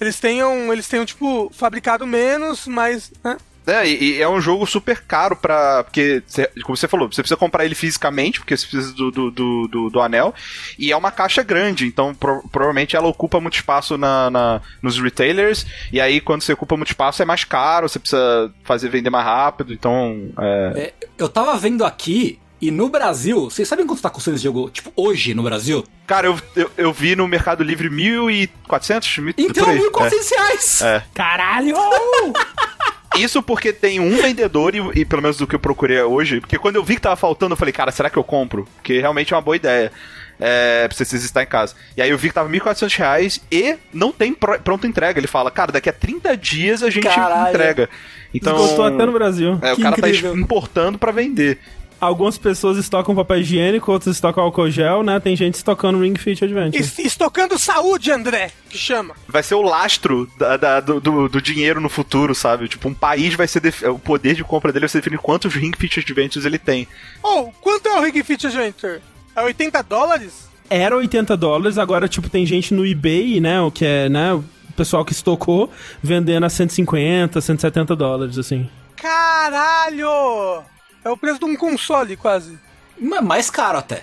Eles 0.00 0.20
tenham, 0.20 0.72
eles 0.72 0.86
tenham, 0.88 1.06
tipo, 1.06 1.50
fabricado 1.54 2.06
menos, 2.06 2.66
mas, 2.66 3.10
né? 3.24 3.36
É, 3.66 3.84
e, 3.84 4.12
e 4.18 4.22
é 4.22 4.28
um 4.28 4.40
jogo 4.40 4.64
super 4.64 5.02
caro 5.02 5.34
pra. 5.34 5.82
Porque, 5.82 6.22
cê- 6.28 6.48
como 6.62 6.76
você 6.76 6.86
falou, 6.86 7.10
você 7.10 7.20
precisa 7.20 7.36
comprar 7.36 7.64
ele 7.64 7.74
fisicamente, 7.74 8.38
porque 8.38 8.56
você 8.56 8.64
precisa 8.64 8.94
do, 8.94 9.10
do, 9.10 9.30
do, 9.32 9.66
do- 9.66 9.90
do 9.90 10.00
anel. 10.00 10.32
E 10.78 10.92
é 10.92 10.96
uma 10.96 11.10
caixa 11.10 11.42
grande, 11.42 11.84
então 11.84 12.14
pro- 12.14 12.46
provavelmente 12.52 12.94
ela 12.94 13.08
ocupa 13.08 13.40
muito 13.40 13.54
espaço 13.56 13.98
na, 13.98 14.30
na- 14.30 14.60
nos 14.80 15.00
retailers. 15.00 15.66
E 15.92 16.00
aí, 16.00 16.20
quando 16.20 16.42
você 16.42 16.52
ocupa 16.52 16.76
muito 16.76 16.90
espaço, 16.90 17.20
é 17.22 17.24
mais 17.24 17.42
caro, 17.42 17.88
você 17.88 17.98
precisa 17.98 18.54
fazer 18.62 18.88
vender 18.88 19.10
mais 19.10 19.24
rápido. 19.24 19.72
Então. 19.72 20.30
É, 20.38 20.72
É, 20.76 20.94
eu 21.18 21.28
tava 21.28 21.56
vendo 21.56 21.84
aqui, 21.84 22.38
e 22.60 22.70
no 22.70 22.88
Brasil, 22.88 23.50
vocês 23.50 23.66
sabem 23.68 23.86
quanto 23.86 24.00
tá 24.02 24.08
custando 24.10 24.36
esse 24.36 24.44
jogo, 24.44 24.70
tipo, 24.70 24.90
hoje 24.96 25.34
no 25.34 25.42
Brasil? 25.42 25.84
Cara, 26.06 26.26
eu, 26.28 26.40
eu, 26.54 26.70
eu 26.76 26.92
vi 26.92 27.14
no 27.16 27.26
Mercado 27.28 27.62
Livre 27.62 27.88
1.400? 27.90 29.20
mil- 29.22 29.34
Então, 29.36 29.64
por 29.64 29.72
aí. 29.72 29.78
1.400 29.78 30.30
reais! 30.36 30.82
É. 30.82 31.02
Caralho! 31.14 31.76
Isso 33.16 33.42
porque 33.42 33.72
tem 33.72 33.98
um 33.98 34.16
vendedor, 34.20 34.74
e, 34.74 35.00
e 35.00 35.04
pelo 35.04 35.22
menos 35.22 35.38
do 35.38 35.46
que 35.46 35.54
eu 35.54 35.58
procurei 35.58 36.00
hoje, 36.02 36.38
porque 36.40 36.58
quando 36.58 36.76
eu 36.76 36.84
vi 36.84 36.96
que 36.96 37.00
tava 37.00 37.16
faltando, 37.16 37.54
eu 37.54 37.56
falei, 37.56 37.72
cara, 37.72 37.90
será 37.90 38.10
que 38.10 38.16
eu 38.18 38.24
compro? 38.24 38.68
Porque 38.76 39.00
realmente 39.00 39.32
é 39.32 39.36
uma 39.36 39.42
boa 39.42 39.56
ideia. 39.56 39.90
É, 40.38 40.86
pra 40.86 40.94
você 40.94 41.16
estar 41.16 41.42
em 41.42 41.46
casa. 41.46 41.74
E 41.96 42.02
aí 42.02 42.10
eu 42.10 42.18
vi 42.18 42.28
que 42.28 42.34
tava 42.34 42.46
1.400 42.50 42.94
reais 42.98 43.40
e 43.50 43.74
não 43.90 44.12
tem 44.12 44.34
pro- 44.34 44.60
pronta 44.60 44.86
entrega. 44.86 45.18
Ele 45.18 45.26
fala, 45.26 45.50
cara, 45.50 45.72
daqui 45.72 45.88
a 45.88 45.92
30 45.94 46.36
dias 46.36 46.82
a 46.82 46.90
gente 46.90 47.04
Caralho. 47.08 47.48
entrega. 47.48 47.88
Então. 48.34 48.54
Esgotou 48.54 48.84
até 48.84 49.06
no 49.06 49.12
Brasil. 49.12 49.58
É, 49.62 49.72
o 49.72 49.76
Que 49.76 49.82
cara 49.82 49.96
incrível. 49.96 50.32
tá 50.34 50.38
importando 50.38 50.98
pra 50.98 51.10
vender. 51.10 51.58
Algumas 52.00 52.36
pessoas 52.36 52.76
estocam 52.76 53.14
papel 53.14 53.38
higiênico, 53.38 53.90
outras 53.90 54.14
estocam 54.16 54.44
álcool 54.44 54.70
gel, 54.70 55.02
né? 55.02 55.18
Tem 55.18 55.34
gente 55.34 55.54
estocando 55.54 56.00
Ring 56.02 56.14
Fit 56.16 56.44
Adventure. 56.44 56.82
Es- 56.82 56.98
Estocando 56.98 57.58
saúde, 57.58 58.10
André, 58.10 58.50
que 58.68 58.76
chama. 58.76 59.14
Vai 59.26 59.42
ser 59.42 59.54
o 59.54 59.62
lastro 59.62 60.28
da- 60.38 60.56
da- 60.58 60.80
do, 60.80 61.00
do- 61.00 61.28
do 61.28 61.40
dinheiro 61.40 61.80
no 61.80 61.88
futuro, 61.88 62.34
sabe? 62.34 62.68
Tipo, 62.68 62.88
um 62.88 62.94
país 62.94 63.34
vai 63.34 63.48
ser. 63.48 63.60
def- 63.60 63.82
O 63.84 63.98
poder 63.98 64.34
de 64.34 64.44
compra 64.44 64.70
dele 64.72 64.82
vai 64.84 64.88
ser 64.90 64.98
definir 64.98 65.18
quantos 65.18 65.54
Ring 65.54 65.72
Fit 65.76 65.98
Adventures 66.00 66.44
ele 66.44 66.58
tem. 66.58 66.86
Oh, 67.22 67.44
quanto 67.60 67.88
é 67.88 67.98
o 67.98 68.02
Ring 68.02 68.22
Fit 68.22 68.46
Adventure? 68.46 69.00
É 69.34 69.42
80 69.42 69.82
dólares? 69.82 70.48
Era 70.68 70.96
80 70.96 71.36
dólares, 71.36 71.78
agora, 71.78 72.08
tipo, 72.08 72.28
tem 72.28 72.44
gente 72.44 72.74
no 72.74 72.84
eBay, 72.84 73.40
né? 73.40 73.60
O 73.62 73.70
que 73.70 73.84
é, 73.86 74.08
né? 74.08 74.34
O 74.34 74.44
pessoal 74.76 75.04
que 75.04 75.12
estocou, 75.12 75.70
vendendo 76.02 76.44
a 76.44 76.50
150, 76.50 77.40
170 77.40 77.96
dólares, 77.96 78.36
assim. 78.36 78.68
Caralho! 78.96 80.62
É 81.06 81.10
o 81.10 81.16
preço 81.16 81.38
de 81.38 81.44
um 81.44 81.54
console, 81.54 82.16
quase. 82.16 82.58
Mas 83.00 83.22
mais 83.22 83.50
caro 83.50 83.78
até. 83.78 84.02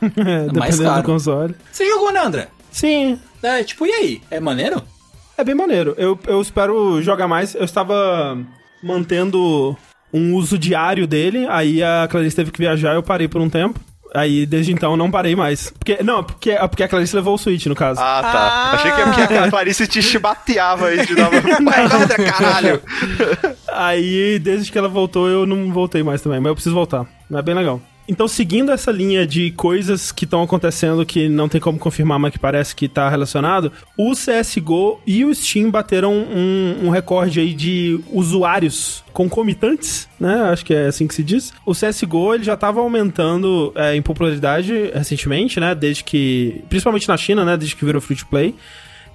É, 0.02 0.52
mais 0.58 0.80
caro. 0.80 1.00
do 1.00 1.06
console. 1.06 1.54
Você 1.70 1.88
jogou, 1.88 2.12
né, 2.12 2.18
André? 2.18 2.48
Sim, 2.72 3.20
É, 3.40 3.62
tipo, 3.62 3.86
e 3.86 3.92
aí? 3.92 4.22
É 4.30 4.40
maneiro? 4.40 4.82
é 5.38 5.44
bem 5.44 5.54
maneiro. 5.54 5.94
Eu, 5.96 6.18
eu 6.26 6.40
espero 6.42 7.00
jogar 7.00 7.28
mais. 7.28 7.54
Eu 7.54 7.64
estava 7.64 8.36
mantendo 8.82 9.76
um 10.12 10.34
uso 10.34 10.58
diário 10.58 11.06
dele, 11.06 11.46
aí 11.48 11.82
a 11.82 12.08
Clarice 12.10 12.34
teve 12.36 12.50
que 12.50 12.58
viajar, 12.58 12.94
eu 12.94 13.02
parei 13.02 13.28
por 13.28 13.40
um 13.40 13.48
tempo. 13.48 13.78
Aí, 14.14 14.44
desde 14.44 14.72
então, 14.72 14.96
não 14.96 15.10
parei 15.10 15.34
mais. 15.34 15.70
Porque, 15.70 16.02
não, 16.02 16.22
porque, 16.22 16.50
é 16.50 16.68
porque 16.68 16.82
a 16.82 16.88
Clarice 16.88 17.16
levou 17.16 17.34
o 17.34 17.38
Switch, 17.38 17.66
no 17.66 17.74
caso. 17.74 17.98
Ah, 18.00 18.20
tá. 18.20 18.30
Ah. 18.30 18.72
Achei 18.74 18.92
que 18.92 19.00
é 19.00 19.04
porque 19.04 19.34
a 19.34 19.50
Clarice 19.50 19.86
te 19.86 20.02
chibateava 20.02 20.88
aí 20.88 21.06
de 21.06 21.14
novo. 21.14 21.30
Vai, 21.64 22.30
caralho! 22.30 22.82
Aí, 23.72 24.38
desde 24.38 24.70
que 24.70 24.76
ela 24.76 24.88
voltou, 24.88 25.28
eu 25.28 25.46
não 25.46 25.72
voltei 25.72 26.02
mais 26.02 26.20
também. 26.20 26.40
Mas 26.40 26.50
eu 26.50 26.54
preciso 26.54 26.74
voltar. 26.74 27.06
É 27.32 27.42
bem 27.42 27.54
legal. 27.54 27.80
Então, 28.08 28.26
seguindo 28.26 28.72
essa 28.72 28.90
linha 28.90 29.26
de 29.26 29.52
coisas 29.52 30.10
que 30.10 30.24
estão 30.24 30.42
acontecendo 30.42 31.06
que 31.06 31.28
não 31.28 31.48
tem 31.48 31.60
como 31.60 31.78
confirmar, 31.78 32.18
mas 32.18 32.32
que 32.32 32.38
parece 32.38 32.74
que 32.74 32.88
tá 32.88 33.08
relacionado, 33.08 33.72
o 33.96 34.12
CSGO 34.12 35.00
e 35.06 35.24
o 35.24 35.34
Steam 35.34 35.70
bateram 35.70 36.12
um, 36.12 36.86
um 36.86 36.90
recorde 36.90 37.40
aí 37.40 37.54
de 37.54 38.00
usuários 38.10 39.04
concomitantes, 39.12 40.08
né? 40.18 40.42
Acho 40.50 40.64
que 40.64 40.74
é 40.74 40.86
assim 40.86 41.06
que 41.06 41.14
se 41.14 41.22
diz. 41.22 41.52
O 41.64 41.72
CSGO 41.72 42.34
ele 42.34 42.44
já 42.44 42.54
estava 42.54 42.80
aumentando 42.80 43.72
é, 43.76 43.94
em 43.94 44.02
popularidade 44.02 44.90
recentemente, 44.92 45.60
né? 45.60 45.74
Desde 45.74 46.02
que. 46.02 46.62
Principalmente 46.68 47.08
na 47.08 47.16
China, 47.16 47.44
né? 47.44 47.56
Desde 47.56 47.76
que 47.76 47.84
virou 47.84 48.00
free 48.00 48.16
to 48.16 48.26
play. 48.26 48.54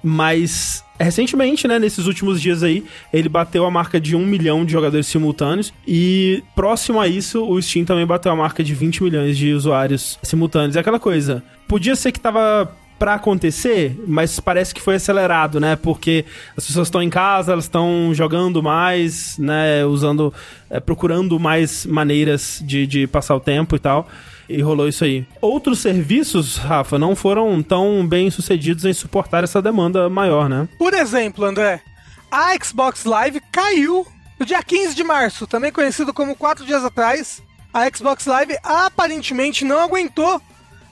Mas 0.03 0.83
recentemente, 0.99 1.67
né, 1.67 1.77
nesses 1.79 2.07
últimos 2.07 2.41
dias 2.41 2.63
aí, 2.63 2.83
ele 3.13 3.29
bateu 3.29 3.65
a 3.65 3.71
marca 3.71 3.99
de 3.99 4.15
1 4.15 4.25
milhão 4.25 4.65
de 4.65 4.71
jogadores 4.71 5.07
simultâneos 5.07 5.73
e 5.87 6.43
próximo 6.55 6.99
a 6.99 7.07
isso, 7.07 7.43
o 7.43 7.61
Steam 7.61 7.85
também 7.85 8.05
bateu 8.05 8.31
a 8.31 8.35
marca 8.35 8.63
de 8.63 8.73
20 8.73 9.03
milhões 9.03 9.37
de 9.37 9.53
usuários 9.53 10.17
simultâneos. 10.23 10.75
É 10.75 10.79
aquela 10.79 10.99
coisa, 10.99 11.43
podia 11.67 11.95
ser 11.95 12.11
que 12.11 12.19
tava 12.19 12.71
para 12.97 13.13
acontecer, 13.13 13.95
mas 14.07 14.39
parece 14.39 14.73
que 14.73 14.81
foi 14.81 14.95
acelerado, 14.95 15.59
né? 15.59 15.75
Porque 15.75 16.25
as 16.55 16.65
pessoas 16.65 16.87
estão 16.87 17.01
em 17.01 17.09
casa, 17.09 17.51
elas 17.51 17.65
estão 17.65 18.11
jogando 18.13 18.63
mais, 18.63 19.37
né? 19.37 19.85
Usando, 19.85 20.33
é, 20.69 20.79
procurando 20.79 21.39
mais 21.39 21.85
maneiras 21.85 22.61
de, 22.65 22.87
de 22.87 23.05
passar 23.05 23.35
o 23.35 23.39
tempo 23.39 23.75
e 23.75 23.79
tal. 23.79 24.07
E 24.49 24.61
rolou 24.61 24.87
isso 24.87 25.03
aí. 25.03 25.25
Outros 25.41 25.79
serviços, 25.79 26.57
Rafa, 26.57 26.97
não 26.97 27.15
foram 27.15 27.61
tão 27.61 28.07
bem 28.07 28.29
sucedidos 28.29 28.85
em 28.85 28.93
suportar 28.93 29.43
essa 29.43 29.61
demanda 29.61 30.09
maior, 30.09 30.47
né? 30.47 30.67
Por 30.77 30.93
exemplo, 30.93 31.43
André, 31.43 31.81
a 32.31 32.53
Xbox 32.63 33.03
Live 33.03 33.41
caiu 33.51 34.07
no 34.39 34.45
dia 34.45 34.61
15 34.63 34.95
de 34.95 35.03
março, 35.03 35.47
também 35.47 35.71
conhecido 35.71 36.13
como 36.13 36.35
quatro 36.35 36.65
dias 36.65 36.83
atrás. 36.83 37.41
A 37.73 37.89
Xbox 37.93 38.25
Live 38.25 38.57
aparentemente 38.63 39.65
não 39.65 39.79
aguentou 39.79 40.41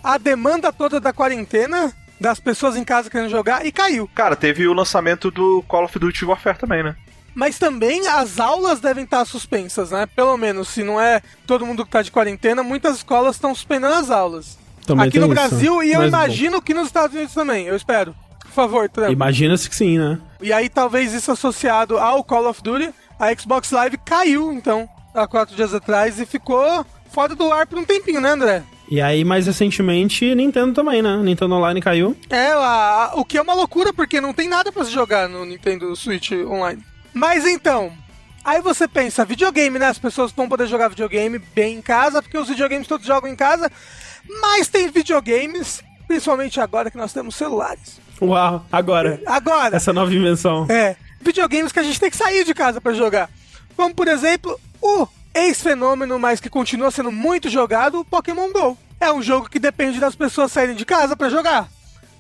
a 0.04 0.18
demanda 0.18 0.72
toda 0.72 1.00
da 1.00 1.14
quarentena, 1.14 1.94
das 2.20 2.40
pessoas 2.40 2.76
em 2.76 2.84
casa 2.84 3.10
querendo 3.10 3.30
jogar, 3.30 3.66
e 3.66 3.72
caiu. 3.72 4.10
Cara, 4.14 4.36
teve 4.36 4.68
o 4.68 4.74
lançamento 4.74 5.32
do 5.32 5.64
Call 5.68 5.86
of 5.86 5.98
Duty 5.98 6.26
Warfare 6.26 6.58
também, 6.58 6.84
né? 6.84 6.96
Mas 7.36 7.60
também 7.60 8.08
as 8.08 8.40
aulas 8.40 8.80
devem 8.80 9.04
estar 9.04 9.26
suspensas, 9.26 9.92
né? 9.92 10.08
Pelo 10.16 10.38
menos, 10.38 10.70
se 10.70 10.84
não 10.84 11.00
é 11.00 11.22
todo 11.46 11.66
mundo 11.66 11.84
que 11.84 11.90
está 11.90 12.02
de 12.02 12.10
quarentena, 12.10 12.64
muitas 12.64 12.96
escolas 12.98 13.36
estão 13.36 13.54
suspendendo 13.54 13.94
as 13.94 14.10
aulas. 14.10 14.58
Também 14.88 15.08
Aqui 15.10 15.20
no 15.20 15.28
Brasil 15.28 15.74
isso. 15.82 15.84
e 15.84 15.94
eu 15.94 16.00
Mas, 16.00 16.08
imagino 16.08 16.62
que 16.62 16.74
nos 16.74 16.88
Estados 16.88 17.14
Unidos 17.16 17.34
também, 17.34 17.66
eu 17.66 17.76
espero. 17.76 18.16
Por 18.42 18.52
favor, 18.52 18.88
Trump. 18.88 19.12
Imagina-se 19.12 19.70
que 19.70 19.76
sim, 19.76 19.98
né? 19.98 20.18
E 20.42 20.54
aí 20.54 20.70
talvez 20.70 21.12
isso 21.14 21.32
associado 21.32 21.98
ao 21.98 22.24
Call 22.24 22.48
of 22.50 22.64
Duty, 22.64 22.90
a 23.20 23.36
Xbox 23.36 23.70
Live 23.72 23.98
caiu, 24.06 24.54
então, 24.54 24.88
há 25.14 25.28
quatro 25.28 25.56
dias 25.56 25.74
atrás 25.74 26.20
e 26.20 26.26
ficou 26.26 26.86
fora 27.12 27.36
do 27.36 27.52
ar 27.52 27.68
por 27.68 27.78
um 27.78 27.84
tempinho, 27.84 28.22
né, 28.22 28.30
André? 28.30 28.64
E 28.90 29.02
aí, 29.02 29.26
mais 29.26 29.48
recentemente, 29.48 30.34
Nintendo 30.36 30.72
também, 30.74 31.02
né? 31.02 31.18
Nintendo 31.24 31.56
Online 31.56 31.82
caiu. 31.82 32.16
É, 32.30 32.50
a- 32.52 33.10
a- 33.12 33.16
o 33.16 33.26
que 33.26 33.38
é 33.38 33.42
uma 33.42 33.56
loucura, 33.56 33.92
porque 33.92 34.22
não 34.22 34.32
tem 34.34 34.48
nada 34.48 34.72
pra 34.72 34.86
se 34.86 34.92
jogar 34.92 35.28
no 35.28 35.44
Nintendo 35.44 35.94
Switch 35.96 36.32
Online. 36.32 36.82
Mas 37.16 37.46
então, 37.48 37.94
aí 38.44 38.62
você 38.62 38.90
pensa, 38.90 39.24
videogame, 39.24 39.80
né? 39.80 39.88
As 39.88 39.98
pessoas 39.98 40.34
vão 40.34 40.50
poder 40.50 40.68
jogar 40.68 40.90
videogame 40.90 41.40
bem 41.40 41.78
em 41.78 41.82
casa, 41.82 42.22
porque 42.22 42.38
os 42.38 42.50
videogames 42.50 42.88
todos 42.88 43.08
jogam 43.08 43.32
em 43.32 43.36
casa, 43.38 43.72
mas 44.42 44.68
tem 44.68 44.90
videogames, 44.90 45.82
principalmente 46.10 46.60
agora 46.60 46.92
que 46.92 46.98
nós 46.98 47.14
temos 47.14 47.36
celulares. 47.36 48.02
Uau, 48.22 48.66
agora. 48.70 49.22
Agora, 49.26 49.78
Essa 49.78 49.94
nova 49.94 50.14
invenção. 50.14 50.68
é, 50.70 50.98
videogames 51.22 51.72
que 51.72 51.80
a 51.80 51.84
gente 51.84 52.00
tem 52.02 52.10
que 52.12 52.18
sair 52.18 52.44
de 52.44 52.54
casa 52.54 52.82
pra 52.82 52.92
jogar. 52.94 53.30
Como, 53.78 53.96
por 53.96 54.10
exemplo, 54.10 54.60
o 54.82 55.08
ex-fenômeno, 55.34 56.20
mas 56.20 56.42
que 56.42 56.50
continua 56.50 56.92
sendo 56.92 57.14
muito 57.14 57.50
jogado, 57.50 58.02
o 58.02 58.06
Pokémon 58.06 58.52
GO. 58.52 58.78
É 59.00 59.12
um 59.12 59.22
jogo 59.22 59.50
que 59.50 59.60
depende 59.60 60.00
das 60.02 60.16
pessoas 60.16 60.52
saírem 60.52 60.76
de 60.76 60.86
casa 60.86 61.16
pra 61.16 61.30
jogar. 61.30 61.70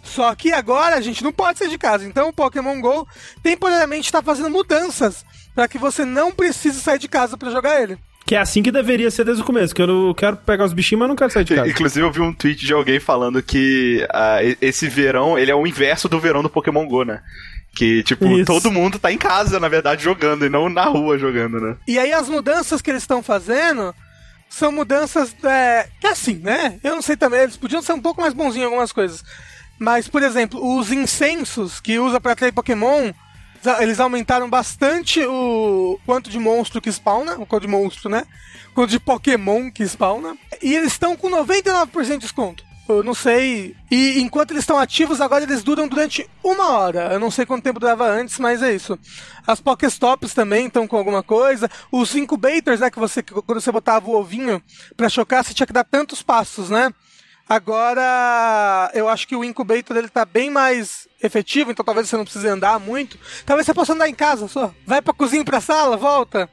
Só 0.05 0.33
que 0.35 0.53
agora 0.53 0.95
a 0.95 1.01
gente 1.01 1.23
não 1.23 1.33
pode 1.33 1.59
sair 1.59 1.69
de 1.69 1.77
casa, 1.77 2.05
então 2.05 2.29
o 2.29 2.33
Pokémon 2.33 2.79
GO 2.79 3.07
temporariamente 3.41 4.05
está 4.05 4.21
fazendo 4.21 4.49
mudanças 4.49 5.25
para 5.53 5.67
que 5.67 5.77
você 5.77 6.05
não 6.05 6.31
precise 6.31 6.79
sair 6.79 6.99
de 6.99 7.07
casa 7.07 7.35
pra 7.37 7.49
jogar 7.49 7.81
ele. 7.81 7.97
Que 8.25 8.35
é 8.35 8.39
assim 8.39 8.63
que 8.63 8.71
deveria 8.71 9.11
ser 9.11 9.23
desde 9.23 9.43
o 9.43 9.45
começo. 9.45 9.73
Que 9.73 9.81
eu 9.81 9.87
não 9.87 10.13
quero 10.13 10.35
pegar 10.37 10.65
os 10.65 10.73
bichinhos, 10.73 10.99
mas 10.99 11.09
não 11.09 11.15
quero 11.15 11.31
sair 11.31 11.43
de 11.43 11.55
casa. 11.55 11.69
Inclusive, 11.69 12.05
eu 12.05 12.11
vi 12.11 12.21
um 12.21 12.33
tweet 12.33 12.65
de 12.65 12.73
alguém 12.73 12.99
falando 12.99 13.41
que 13.41 14.05
e- 14.43 14.57
esse 14.61 14.87
verão, 14.87 15.37
ele 15.37 15.51
é 15.51 15.55
o 15.55 15.67
inverso 15.67 16.09
do 16.09 16.19
verão 16.19 16.41
do 16.41 16.49
Pokémon 16.49 16.87
GO, 16.87 17.03
né? 17.03 17.21
Que, 17.75 18.01
tipo, 18.03 18.25
Isso. 18.37 18.45
todo 18.45 18.71
mundo 18.71 18.97
tá 18.97 19.11
em 19.11 19.17
casa, 19.17 19.59
na 19.59 19.67
verdade, 19.67 20.03
jogando, 20.03 20.45
e 20.45 20.49
não 20.49 20.69
na 20.69 20.85
rua 20.85 21.19
jogando, 21.19 21.59
né? 21.59 21.75
E 21.87 21.99
aí 21.99 22.13
as 22.13 22.27
mudanças 22.27 22.81
que 22.81 22.89
eles 22.89 23.03
estão 23.03 23.21
fazendo 23.21 23.93
são 24.49 24.71
mudanças 24.71 25.35
é, 25.43 25.87
que 25.99 26.07
assim, 26.07 26.35
né? 26.35 26.79
Eu 26.83 26.95
não 26.95 27.01
sei 27.01 27.15
também, 27.17 27.41
eles 27.41 27.57
podiam 27.57 27.81
ser 27.81 27.93
um 27.93 28.01
pouco 28.01 28.21
mais 28.21 28.33
bonzinhos 28.33 28.63
em 28.63 28.65
algumas 28.71 28.91
coisas. 28.91 29.23
Mas, 29.77 30.07
por 30.07 30.23
exemplo, 30.23 30.77
os 30.77 30.91
incensos 30.91 31.79
que 31.79 31.99
usa 31.99 32.19
pra 32.19 32.31
atrair 32.31 32.53
Pokémon, 32.53 33.11
eles 33.79 33.99
aumentaram 33.99 34.49
bastante 34.49 35.25
o 35.25 35.99
quanto 36.05 36.29
de 36.29 36.39
monstro 36.39 36.81
que 36.81 36.91
spawna, 36.91 37.35
o 37.37 37.45
quanto 37.45 37.63
de 37.63 37.67
monstro, 37.67 38.09
né? 38.09 38.25
O 38.71 38.75
quanto 38.75 38.91
de 38.91 38.99
Pokémon 38.99 39.71
que 39.71 39.83
spawna. 39.83 40.37
E 40.61 40.73
eles 40.73 40.93
estão 40.93 41.15
com 41.15 41.29
99% 41.29 42.05
de 42.05 42.17
desconto. 42.17 42.63
Eu 42.87 43.03
não 43.03 43.15
sei. 43.15 43.75
E 43.89 44.19
enquanto 44.19 44.51
eles 44.51 44.61
estão 44.61 44.77
ativos, 44.77 45.19
agora 45.19 45.43
eles 45.43 45.63
duram 45.63 45.87
durante 45.87 46.29
uma 46.43 46.69
hora. 46.69 47.13
Eu 47.13 47.19
não 47.19 47.31
sei 47.31 47.43
quanto 47.45 47.63
tempo 47.63 47.79
durava 47.79 48.05
antes, 48.07 48.37
mas 48.37 48.61
é 48.61 48.73
isso. 48.73 48.97
As 49.45 49.59
Pokéstops 49.59 50.35
também 50.35 50.67
estão 50.67 50.87
com 50.87 50.95
alguma 50.95 51.23
coisa. 51.23 51.69
Os 51.91 52.15
incubators, 52.15 52.79
né? 52.79 52.91
Que 52.91 52.99
você, 52.99 53.23
quando 53.23 53.59
você 53.59 53.71
botava 53.71 54.07
o 54.07 54.15
ovinho 54.15 54.61
pra 54.95 55.09
chocar, 55.09 55.43
você 55.43 55.53
tinha 55.53 55.65
que 55.65 55.73
dar 55.73 55.83
tantos 55.83 56.21
passos, 56.21 56.69
né? 56.69 56.93
Agora, 57.47 58.89
eu 58.95 59.07
acho 59.07 59.27
que 59.27 59.35
o 59.35 59.43
incubator 59.43 59.95
ele 59.95 60.09
tá 60.09 60.25
bem 60.25 60.49
mais 60.49 61.07
efetivo, 61.21 61.71
então 61.71 61.85
talvez 61.85 62.09
você 62.09 62.17
não 62.17 62.23
precise 62.23 62.47
andar 62.47 62.79
muito. 62.79 63.19
Talvez 63.45 63.67
você 63.67 63.73
possa 63.73 63.93
andar 63.93 64.09
em 64.09 64.15
casa 64.15 64.47
só. 64.47 64.73
Vai 64.85 64.99
pra 64.99 65.13
cozinha 65.13 65.45
pra 65.45 65.61
sala, 65.61 65.95
volta. 65.95 66.49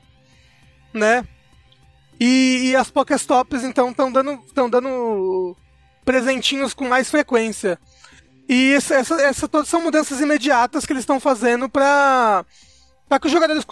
Né? 0.92 1.26
E, 2.20 2.70
e 2.70 2.76
as 2.76 2.90
Pokéstops, 2.90 3.64
então, 3.64 3.90
estão 3.90 4.12
dando, 4.12 4.38
tão 4.54 4.68
dando 4.68 5.56
presentinhos 6.04 6.74
com 6.74 6.86
mais 6.86 7.10
frequência. 7.10 7.78
E 8.46 8.74
essa, 8.74 8.94
essa, 8.96 9.14
essa 9.22 9.48
todas 9.48 9.68
são 9.68 9.80
mudanças 9.80 10.20
imediatas 10.20 10.84
que 10.84 10.92
eles 10.92 11.02
estão 11.02 11.18
fazendo 11.18 11.70
pra, 11.70 12.44
pra 13.08 13.18
que 13.18 13.28
os 13.28 13.32
jogadores. 13.32 13.64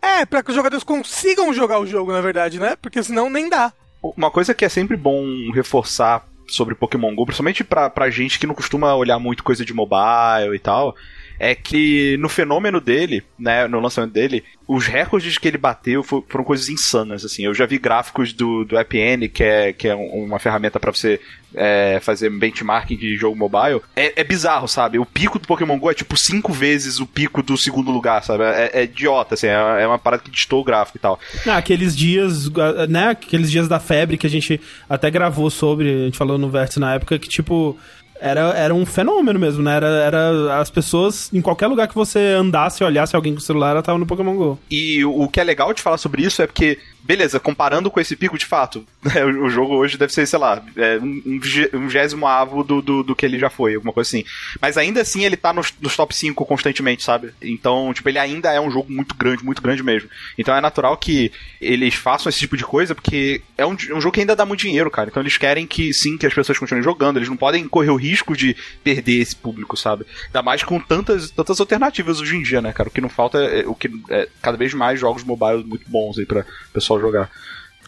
É, 0.00 0.26
pra 0.26 0.42
que 0.42 0.50
os 0.50 0.56
jogadores 0.56 0.82
consigam 0.82 1.54
jogar 1.54 1.78
o 1.78 1.86
jogo, 1.86 2.10
na 2.10 2.20
verdade, 2.20 2.58
né? 2.58 2.74
Porque 2.74 3.00
senão 3.00 3.30
nem 3.30 3.48
dá. 3.48 3.72
Uma 4.02 4.32
coisa 4.32 4.52
que 4.52 4.64
é 4.64 4.68
sempre 4.68 4.96
bom 4.96 5.22
reforçar 5.54 6.26
sobre 6.54 6.74
Pokémon 6.74 7.14
GO, 7.14 7.24
principalmente 7.24 7.64
pra, 7.64 7.88
pra 7.90 8.10
gente 8.10 8.38
que 8.38 8.46
não 8.46 8.54
costuma 8.54 8.94
olhar 8.94 9.18
muito 9.18 9.44
coisa 9.44 9.64
de 9.64 9.72
mobile 9.72 10.54
e 10.54 10.58
tal, 10.58 10.94
é 11.38 11.54
que 11.54 12.16
no 12.18 12.28
fenômeno 12.28 12.80
dele, 12.80 13.22
né, 13.38 13.66
no 13.66 13.80
lançamento 13.80 14.12
dele, 14.12 14.44
os 14.66 14.86
recordes 14.86 15.36
que 15.38 15.48
ele 15.48 15.58
bateu 15.58 16.02
fo- 16.02 16.24
foram 16.28 16.44
coisas 16.44 16.68
insanas, 16.68 17.24
assim. 17.24 17.44
Eu 17.44 17.54
já 17.54 17.66
vi 17.66 17.78
gráficos 17.78 18.32
do, 18.32 18.64
do 18.64 18.78
AppN, 18.78 19.28
que 19.28 19.42
é, 19.42 19.72
que 19.72 19.88
é 19.88 19.94
um- 19.94 20.24
uma 20.24 20.38
ferramenta 20.38 20.78
pra 20.80 20.92
você 20.92 21.20
é, 21.54 22.00
fazer 22.02 22.30
benchmarking 22.30 22.96
de 22.96 23.14
jogo 23.14 23.36
mobile. 23.36 23.82
É, 23.94 24.20
é 24.22 24.24
bizarro, 24.24 24.66
sabe? 24.66 24.98
O 24.98 25.04
pico 25.04 25.38
do 25.38 25.46
Pokémon 25.46 25.78
GO 25.78 25.90
é 25.90 25.94
tipo 25.94 26.16
cinco 26.16 26.50
vezes 26.50 26.98
o 26.98 27.06
pico 27.06 27.42
do 27.42 27.58
segundo 27.58 27.90
lugar, 27.90 28.24
sabe? 28.24 28.42
É, 28.44 28.70
é 28.72 28.84
idiota, 28.84 29.34
assim, 29.34 29.48
é, 29.48 29.82
é 29.82 29.86
uma 29.86 29.98
parada 29.98 30.22
que 30.22 30.30
distou 30.30 30.62
o 30.62 30.64
gráfico 30.64 30.96
e 30.96 31.00
tal. 31.00 31.20
Ah, 31.46 31.58
aqueles 31.58 31.94
dias, 31.94 32.48
né? 32.88 33.08
Aqueles 33.10 33.50
dias 33.50 33.68
da 33.68 33.78
febre 33.78 34.16
que 34.16 34.26
a 34.26 34.30
gente 34.30 34.58
até 34.88 35.10
gravou 35.10 35.50
sobre, 35.50 35.90
a 35.92 36.04
gente 36.06 36.16
falou 36.16 36.38
no 36.38 36.48
Vértice 36.48 36.80
na 36.80 36.94
época, 36.94 37.18
que 37.18 37.28
tipo. 37.28 37.78
Era, 38.24 38.50
era 38.50 38.72
um 38.72 38.86
fenômeno 38.86 39.36
mesmo, 39.36 39.64
né? 39.64 39.74
Era, 39.74 39.86
era 39.88 40.60
as 40.60 40.70
pessoas, 40.70 41.28
em 41.32 41.40
qualquer 41.40 41.66
lugar 41.66 41.88
que 41.88 41.94
você 41.94 42.20
andasse, 42.38 42.84
olhasse 42.84 43.16
alguém 43.16 43.32
com 43.32 43.40
o 43.40 43.42
celular, 43.42 43.72
ela 43.72 43.82
tava 43.82 43.98
no 43.98 44.06
Pokémon 44.06 44.36
GO. 44.36 44.58
E 44.70 45.04
o 45.04 45.26
que 45.26 45.40
é 45.40 45.44
legal 45.44 45.74
de 45.74 45.82
falar 45.82 45.98
sobre 45.98 46.22
isso 46.22 46.40
é 46.40 46.46
porque, 46.46 46.78
beleza, 47.02 47.40
comparando 47.40 47.90
com 47.90 48.00
esse 48.00 48.16
pico, 48.16 48.38
de 48.38 48.44
fato, 48.46 48.86
né, 49.02 49.24
o 49.24 49.48
jogo 49.48 49.74
hoje 49.74 49.98
deve 49.98 50.12
ser, 50.12 50.26
sei 50.26 50.38
lá, 50.38 50.62
é, 50.76 50.98
um 50.98 51.22
um 51.26 51.40
vigé- 51.40 51.70
um 51.74 51.86
vigésimo 51.86 52.26
avo 52.26 52.62
do, 52.62 52.80
do, 52.82 53.02
do 53.02 53.16
que 53.16 53.24
ele 53.26 53.38
já 53.38 53.50
foi, 53.50 53.74
alguma 53.74 53.92
coisa 53.92 54.08
assim. 54.08 54.24
Mas 54.60 54.76
ainda 54.76 55.00
assim 55.00 55.24
ele 55.24 55.36
tá 55.36 55.52
nos, 55.52 55.72
nos 55.80 55.96
top 55.96 56.14
5 56.14 56.44
constantemente, 56.44 57.02
sabe? 57.02 57.32
Então, 57.40 57.92
tipo, 57.94 58.08
ele 58.08 58.18
ainda 58.18 58.52
é 58.52 58.60
um 58.60 58.70
jogo 58.70 58.92
muito 58.92 59.14
grande, 59.14 59.44
muito 59.44 59.62
grande 59.62 59.82
mesmo. 59.82 60.08
Então 60.38 60.54
é 60.54 60.60
natural 60.60 60.96
que 60.96 61.32
eles 61.60 61.94
façam 61.94 62.28
esse 62.30 62.38
tipo 62.38 62.56
de 62.56 62.64
coisa, 62.64 62.94
porque 62.94 63.42
é 63.56 63.64
um, 63.66 63.72
um 63.72 64.00
jogo 64.00 64.12
que 64.12 64.20
ainda 64.20 64.36
dá 64.36 64.44
muito 64.44 64.60
dinheiro, 64.60 64.90
cara. 64.90 65.08
Então 65.10 65.22
eles 65.22 65.36
querem 65.38 65.66
que 65.66 65.92
sim, 65.92 66.16
que 66.18 66.26
as 66.26 66.34
pessoas 66.34 66.58
continuem 66.58 66.82
jogando, 66.84 67.18
eles 67.18 67.28
não 67.28 67.36
podem 67.36 67.66
correr 67.68 67.90
o 67.90 67.96
risco 67.96 68.36
de 68.36 68.56
perder 68.84 69.20
esse 69.20 69.34
público, 69.36 69.76
sabe? 69.76 70.04
Ainda 70.26 70.42
mais 70.42 70.62
com 70.62 70.78
tantas, 70.80 71.30
tantas 71.30 71.60
alternativas 71.60 72.20
hoje 72.20 72.36
em 72.36 72.42
dia, 72.42 72.60
né, 72.60 72.72
cara? 72.72 72.88
O 72.88 72.92
que 72.92 73.00
não 73.00 73.08
falta 73.08 73.38
é 73.38 73.66
o 73.66 73.74
que 73.74 73.90
é 74.10 74.28
cada 74.40 74.56
vez 74.56 74.74
mais 74.74 74.98
jogos 75.00 75.24
mobile 75.24 75.64
muito 75.64 75.88
bons 75.88 76.18
aí 76.18 76.26
pra 76.26 76.44
pessoal 76.72 76.91
jogar. 77.00 77.30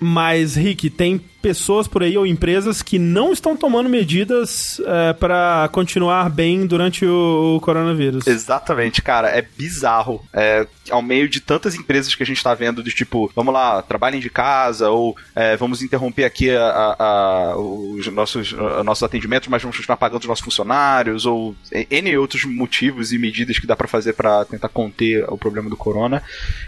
Mas, 0.00 0.56
Rick, 0.56 0.90
tem 0.90 1.18
pessoas 1.18 1.86
por 1.86 2.02
aí 2.02 2.16
ou 2.16 2.26
empresas 2.26 2.80
que 2.80 2.98
não 2.98 3.30
estão 3.32 3.54
tomando 3.54 3.88
medidas 3.88 4.80
é, 4.80 5.12
para 5.12 5.68
continuar 5.72 6.30
bem 6.30 6.66
durante 6.66 7.04
o, 7.04 7.56
o, 7.56 7.60
coronavírus. 7.60 8.26
Exatamente, 8.26 9.02
cara. 9.02 9.28
É 9.28 9.42
bizarro. 9.42 10.24
É, 10.32 10.66
ao 10.90 11.02
meio 11.02 11.28
de 11.28 11.40
tantas 11.40 11.74
empresas 11.74 12.14
que 12.14 12.22
a 12.22 12.26
gente 12.26 12.38
está 12.38 12.54
vendo, 12.54 12.82
de 12.82 12.90
tipo, 12.90 13.30
vamos 13.36 13.52
lá, 13.52 13.82
trabalhem 13.82 14.20
de 14.20 14.30
casa, 14.30 14.88
ou 14.88 15.14
é, 15.34 15.56
vamos 15.56 15.82
interromper 15.82 16.24
aqui 16.24 16.50
a, 16.50 16.64
a, 16.64 17.04
a, 17.04 17.56
os 17.56 18.06
nossos, 18.08 18.52
nossos 18.82 19.02
atendimentos, 19.02 19.48
mas 19.48 19.62
vamos 19.62 19.76
continuar 19.76 19.98
pagando 19.98 20.22
os 20.22 20.28
nossos 20.28 20.44
funcionários, 20.44 21.26
ou 21.26 21.54
N 21.90 22.16
outros 22.16 22.44
motivos 22.44 23.12
e 23.12 23.18
medidas 23.18 23.58
que 23.58 23.66
dá 23.66 23.76
para 23.76 23.86
fazer 23.86 24.14
para 24.14 24.44
tentar 24.46 24.68
conter 24.70 25.24
o 25.28 25.36
problema 25.36 25.68
do 25.68 25.76
corona. 25.76 26.22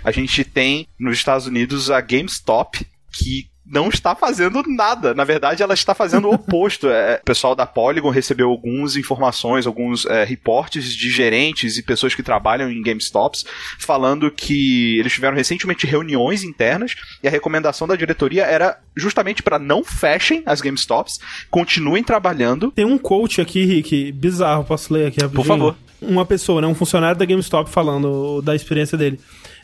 A 0.05 0.11
gente 0.11 0.45
tem 0.45 0.87
nos 0.99 1.17
Estados 1.17 1.47
Unidos 1.47 1.91
a 1.91 2.01
GameStop, 2.01 2.87
que 3.19 3.49
não 3.69 3.89
está 3.89 4.15
fazendo 4.15 4.63
nada. 4.67 5.13
Na 5.13 5.25
verdade, 5.25 5.63
ela 5.63 5.75
está 5.75 5.95
fazendo 5.95 6.29
o 6.29 6.35
oposto. 6.35 6.89
É, 6.89 7.19
o 7.21 7.25
pessoal 7.25 7.55
da 7.55 7.67
Polygon 7.67 8.11
recebeu 8.11 8.49
algumas 8.49 8.97
informações, 8.97 9.67
alguns 9.67 10.07
é, 10.07 10.25
reportes 10.25 10.95
de 10.95 11.11
gerentes 11.11 11.77
e 11.77 11.83
pessoas 11.83 12.15
que 12.15 12.23
trabalham 12.23 12.71
em 12.71 12.81
GameStops 12.81 13.45
falando 13.79 14.31
que 14.31 14.99
eles 14.99 15.13
tiveram 15.13 15.37
recentemente 15.37 15.87
reuniões 15.87 16.45
internas 16.45 16.95
e 17.23 17.29
a 17.29 17.31
recomendação 17.31 17.89
da 17.89 17.97
diretoria 17.97 18.45
era 18.45 18.79
justamente 18.95 19.43
para 19.43 19.59
não 19.59 19.83
fechem 19.83 20.43
as 20.47 20.61
GameStops, 20.61 21.19
continuem 21.51 22.05
trabalhando. 22.05 22.71
Tem 22.71 22.85
um 22.85 22.99
coach 22.99 23.41
aqui, 23.41 23.65
Rick, 23.65 24.13
bizarro, 24.13 24.65
posso 24.65 24.93
ler 24.95 25.09
aqui 25.09 25.21
rapidinho? 25.21 25.43
Por 25.43 25.47
favor. 25.47 25.77
Uma 26.01 26.27
pessoa, 26.27 26.61
né, 26.61 26.67
um 26.67 26.75
funcionário 26.75 27.19
da 27.19 27.25
GameStop 27.25 27.71
falando 27.71 28.41
da 28.43 28.55
experiência 28.55 28.97
dele. 28.97 29.19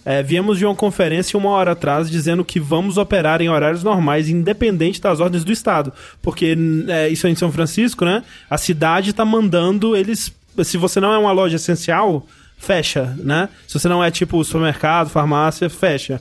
É, 0.04 0.22
viemos 0.22 0.58
de 0.58 0.66
uma 0.66 0.74
conferência 0.74 1.38
uma 1.38 1.50
hora 1.50 1.72
atrás 1.72 2.10
dizendo 2.10 2.44
que 2.44 2.58
vamos 2.58 2.96
operar 2.96 3.40
em 3.40 3.48
horários 3.48 3.82
normais, 3.82 4.28
independente 4.28 5.00
das 5.00 5.20
ordens 5.20 5.44
do 5.44 5.52
Estado. 5.52 5.92
Porque 6.20 6.56
é, 6.88 7.08
isso 7.08 7.26
é 7.26 7.30
em 7.30 7.34
São 7.34 7.52
Francisco, 7.52 8.04
né? 8.04 8.22
A 8.50 8.58
cidade 8.58 9.10
está 9.10 9.24
mandando 9.24 9.96
eles. 9.96 10.32
Se 10.64 10.76
você 10.76 11.00
não 11.00 11.12
é 11.12 11.18
uma 11.18 11.32
loja 11.32 11.56
essencial, 11.56 12.26
fecha, 12.58 13.14
né? 13.18 13.48
Se 13.66 13.78
você 13.78 13.88
não 13.88 14.02
é 14.02 14.10
tipo 14.10 14.42
supermercado, 14.44 15.08
farmácia, 15.08 15.70
fecha 15.70 16.20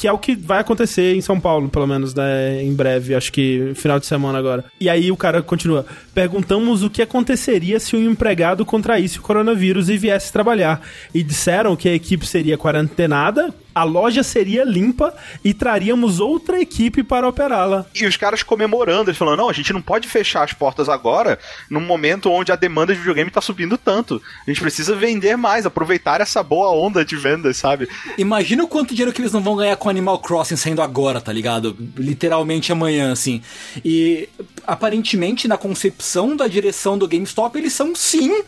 que 0.00 0.08
é 0.08 0.12
o 0.12 0.16
que 0.16 0.34
vai 0.34 0.60
acontecer 0.60 1.14
em 1.14 1.20
São 1.20 1.38
Paulo, 1.38 1.68
pelo 1.68 1.86
menos, 1.86 2.14
né, 2.14 2.62
em 2.62 2.72
breve, 2.72 3.14
acho 3.14 3.30
que 3.30 3.72
final 3.74 4.00
de 4.00 4.06
semana 4.06 4.38
agora. 4.38 4.64
E 4.80 4.88
aí 4.88 5.12
o 5.12 5.16
cara 5.16 5.42
continua: 5.42 5.84
perguntamos 6.14 6.82
o 6.82 6.88
que 6.88 7.02
aconteceria 7.02 7.78
se 7.78 7.94
um 7.94 8.10
empregado 8.10 8.64
contraísse 8.64 9.18
o 9.18 9.22
coronavírus 9.22 9.90
e 9.90 9.98
viesse 9.98 10.32
trabalhar. 10.32 10.80
E 11.12 11.22
disseram 11.22 11.76
que 11.76 11.86
a 11.86 11.94
equipe 11.94 12.26
seria 12.26 12.56
quarentenada, 12.56 13.54
a 13.80 13.84
loja 13.84 14.22
seria 14.22 14.62
limpa 14.62 15.14
e 15.42 15.54
traríamos 15.54 16.20
outra 16.20 16.60
equipe 16.60 17.02
para 17.02 17.26
operá-la. 17.26 17.86
E 17.94 18.04
os 18.04 18.14
caras 18.14 18.42
comemorando, 18.42 19.08
eles 19.08 19.16
falando: 19.16 19.38
não, 19.38 19.48
a 19.48 19.54
gente 19.54 19.72
não 19.72 19.80
pode 19.80 20.06
fechar 20.06 20.44
as 20.44 20.52
portas 20.52 20.86
agora, 20.86 21.38
num 21.70 21.80
momento 21.80 22.30
onde 22.30 22.52
a 22.52 22.56
demanda 22.56 22.92
de 22.92 22.98
videogame 22.98 23.28
está 23.28 23.40
subindo 23.40 23.78
tanto. 23.78 24.20
A 24.46 24.50
gente 24.50 24.60
precisa 24.60 24.94
vender 24.94 25.34
mais, 25.36 25.64
aproveitar 25.64 26.20
essa 26.20 26.42
boa 26.42 26.70
onda 26.72 27.02
de 27.02 27.16
vendas, 27.16 27.56
sabe? 27.56 27.88
Imagina 28.18 28.64
o 28.64 28.68
quanto 28.68 28.94
dinheiro 28.94 29.14
que 29.14 29.22
eles 29.22 29.32
não 29.32 29.40
vão 29.40 29.56
ganhar 29.56 29.76
com 29.76 29.88
Animal 29.88 30.18
Crossing 30.18 30.56
saindo 30.56 30.82
agora, 30.82 31.18
tá 31.18 31.32
ligado? 31.32 31.74
Literalmente 31.96 32.70
amanhã, 32.72 33.12
assim. 33.12 33.40
E 33.82 34.28
aparentemente, 34.66 35.48
na 35.48 35.56
concepção 35.56 36.36
da 36.36 36.46
direção 36.46 36.98
do 36.98 37.08
GameStop, 37.08 37.58
eles 37.58 37.72
são 37.72 37.94
sim 37.94 38.42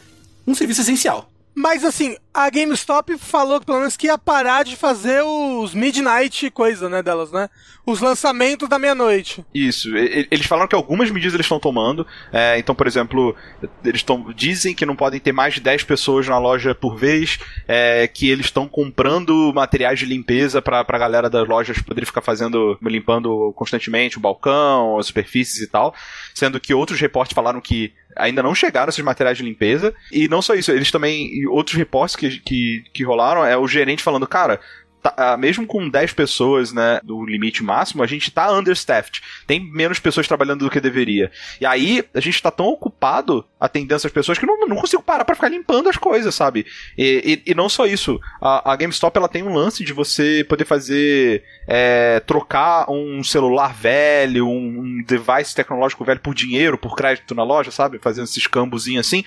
um 0.47 0.55
serviço 0.55 0.83
essencial. 0.83 1.32
Mas 1.55 1.85
assim, 1.85 2.17
a 2.33 2.49
GameStop 2.49 3.19
falou 3.19 3.61
pelo 3.61 3.79
menos 3.79 3.97
que 3.97 4.07
ia 4.07 4.17
parar 4.17 4.65
de 4.65 4.75
fazer 4.75 5.23
os 5.23 5.75
midnight 5.75 6.51
coisa, 6.51 6.89
né, 6.89 7.03
delas, 7.03 7.31
né? 7.31 7.49
Os 7.85 8.01
lançamentos 8.01 8.69
da 8.69 8.79
meia-noite. 8.79 9.45
Isso. 9.53 9.95
Eles 9.97 10.47
falaram 10.47 10.69
que 10.69 10.75
algumas 10.75 11.11
medidas 11.11 11.35
eles 11.35 11.45
estão 11.45 11.59
tomando. 11.61 12.07
É, 12.33 12.59
então, 12.59 12.75
por 12.75 12.87
exemplo, 12.87 13.37
eles 13.85 14.03
tão, 14.03 14.33
dizem 14.33 14.75
que 14.75 14.87
não 14.87 14.97
podem 14.97 15.21
ter 15.21 15.33
mais 15.33 15.55
de 15.55 15.61
10 15.61 15.85
pessoas 15.85 16.27
na 16.27 16.39
loja 16.39 16.75
por 16.75 16.97
vez, 16.97 17.39
é, 17.69 18.07
que 18.07 18.31
eles 18.31 18.47
estão 18.47 18.67
comprando 18.69 19.53
materiais 19.53 19.99
de 19.99 20.07
limpeza 20.07 20.63
para 20.63 20.81
a 20.81 20.99
galera 20.99 21.29
das 21.29 21.47
lojas 21.47 21.83
poder 21.83 22.07
ficar 22.07 22.23
fazendo, 22.23 22.79
limpando 22.83 23.53
constantemente 23.57 24.17
o 24.17 24.21
balcão, 24.21 24.99
as 24.99 25.07
superfícies 25.07 25.61
e 25.61 25.67
tal. 25.67 25.95
Sendo 26.33 26.61
que 26.61 26.73
outros 26.73 27.01
reportes 27.01 27.35
falaram 27.35 27.61
que 27.61 27.93
ainda 28.17 28.43
não 28.43 28.55
chegaram 28.55 28.91
esses 28.91 29.05
materiais 29.05 29.39
de 29.39 29.45
limpeza. 29.45 29.95
E 30.11 30.29
não 30.29 30.43
só 30.43 30.55
isso, 30.55 30.71
eles 30.73 30.91
também. 30.91 31.47
Outros 31.49 31.77
reportes 31.77 32.17
que, 32.17 32.41
que, 32.41 32.85
que 32.93 33.05
rolaram 33.05 33.45
é 33.45 33.57
o 33.57 33.69
gerente 33.69 34.03
falando, 34.03 34.27
cara, 34.27 34.61
Tá, 35.03 35.13
ah, 35.17 35.37
mesmo 35.37 35.67
com 35.67 35.89
10 35.89 36.13
pessoas, 36.13 36.73
né, 36.73 37.01
do 37.03 37.25
limite 37.25 37.63
máximo, 37.63 38.05
a 38.05 38.07
gente 38.07 38.31
tá 38.31 38.53
understaffed. 38.53 39.21
Tem 39.47 39.59
menos 39.59 39.99
pessoas 39.99 40.29
trabalhando 40.29 40.65
do 40.65 40.71
que 40.71 40.81
deveria. 40.81 41.31
E 41.61 41.67
aí, 41.67 42.05
a 42.15 42.21
gente 42.21 42.41
tá 42.41 42.53
tão 42.53 42.67
ocupado 42.67 43.45
atendendo 43.59 43.97
essas 43.97 44.13
pessoas 44.13 44.39
que 44.39 44.47
não, 44.47 44.67
não 44.67 44.77
consigo 44.77 45.03
parar 45.03 45.25
para 45.25 45.35
ficar 45.35 45.49
limpando 45.49 45.89
as 45.89 45.97
coisas, 45.97 46.33
sabe? 46.33 46.65
E, 46.97 47.43
e, 47.47 47.51
e, 47.51 47.55
não 47.55 47.69
só 47.69 47.85
isso, 47.85 48.21
a, 48.41 48.73
a 48.73 48.77
GameStop 48.77 49.17
ela 49.17 49.29
tem 49.29 49.43
um 49.43 49.55
lance 49.55 49.85
de 49.85 49.93
você 49.93 50.45
poder 50.49 50.65
fazer 50.65 51.43
é, 51.67 52.21
trocar 52.21 52.89
um 52.89 53.25
celular 53.25 53.75
velho, 53.75 54.47
um, 54.47 54.81
um, 54.81 55.05
device 55.05 55.55
tecnológico 55.55 56.05
velho 56.05 56.21
por 56.21 56.35
dinheiro, 56.35 56.79
por 56.79 56.95
crédito 56.95 57.35
na 57.35 57.43
loja, 57.43 57.73
sabe? 57.73 57.99
Fazendo 57.99 58.25
esses 58.25 58.47
cambozinhos 58.47 59.07
assim. 59.07 59.25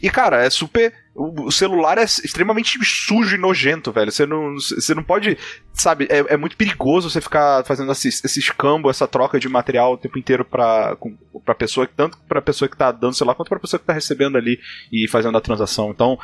E 0.00 0.08
cara, 0.08 0.44
é 0.44 0.50
super 0.50 0.92
o 1.14 1.50
celular 1.50 1.98
é 1.98 2.04
extremamente 2.04 2.78
sujo 2.84 3.34
e 3.34 3.38
nojento, 3.38 3.90
velho. 3.90 4.12
Você 4.12 4.24
não, 4.24 4.54
você 4.54 4.94
não 4.94 5.02
pode, 5.02 5.36
sabe, 5.72 6.06
é, 6.10 6.34
é 6.34 6.36
muito 6.36 6.56
perigoso 6.56 7.10
você 7.10 7.20
ficar 7.20 7.64
fazendo 7.64 7.90
esse, 7.90 8.08
esse 8.08 8.38
escambo, 8.38 8.88
essa 8.88 9.08
troca 9.08 9.40
de 9.40 9.48
material 9.48 9.94
o 9.94 9.98
tempo 9.98 10.18
inteiro 10.18 10.44
pra, 10.44 10.96
com, 10.96 11.16
pra 11.44 11.54
pessoa, 11.54 11.88
tanto 11.88 12.16
pra 12.28 12.40
pessoa 12.40 12.68
que 12.68 12.76
tá 12.76 12.92
dando 12.92 13.14
celular, 13.14 13.34
quanto 13.34 13.48
pra 13.48 13.58
pessoa 13.58 13.80
que 13.80 13.86
tá 13.86 13.92
recebendo 13.92 14.38
ali 14.38 14.60
e 14.92 15.08
fazendo 15.08 15.36
a 15.36 15.40
transação. 15.40 15.90
Então, 15.90 16.18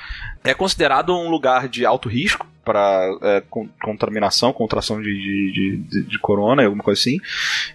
é 0.44 0.54
considerado 0.54 1.12
um 1.12 1.28
lugar 1.28 1.68
de 1.68 1.84
alto 1.84 2.08
risco 2.08 2.46
para 2.64 3.16
é, 3.22 3.42
contaminação, 3.82 4.52
contração 4.52 5.00
de, 5.00 5.12
de, 5.12 5.76
de, 5.76 6.02
de, 6.02 6.18
corona, 6.18 6.64
alguma 6.64 6.82
coisa 6.82 7.00
assim, 7.00 7.20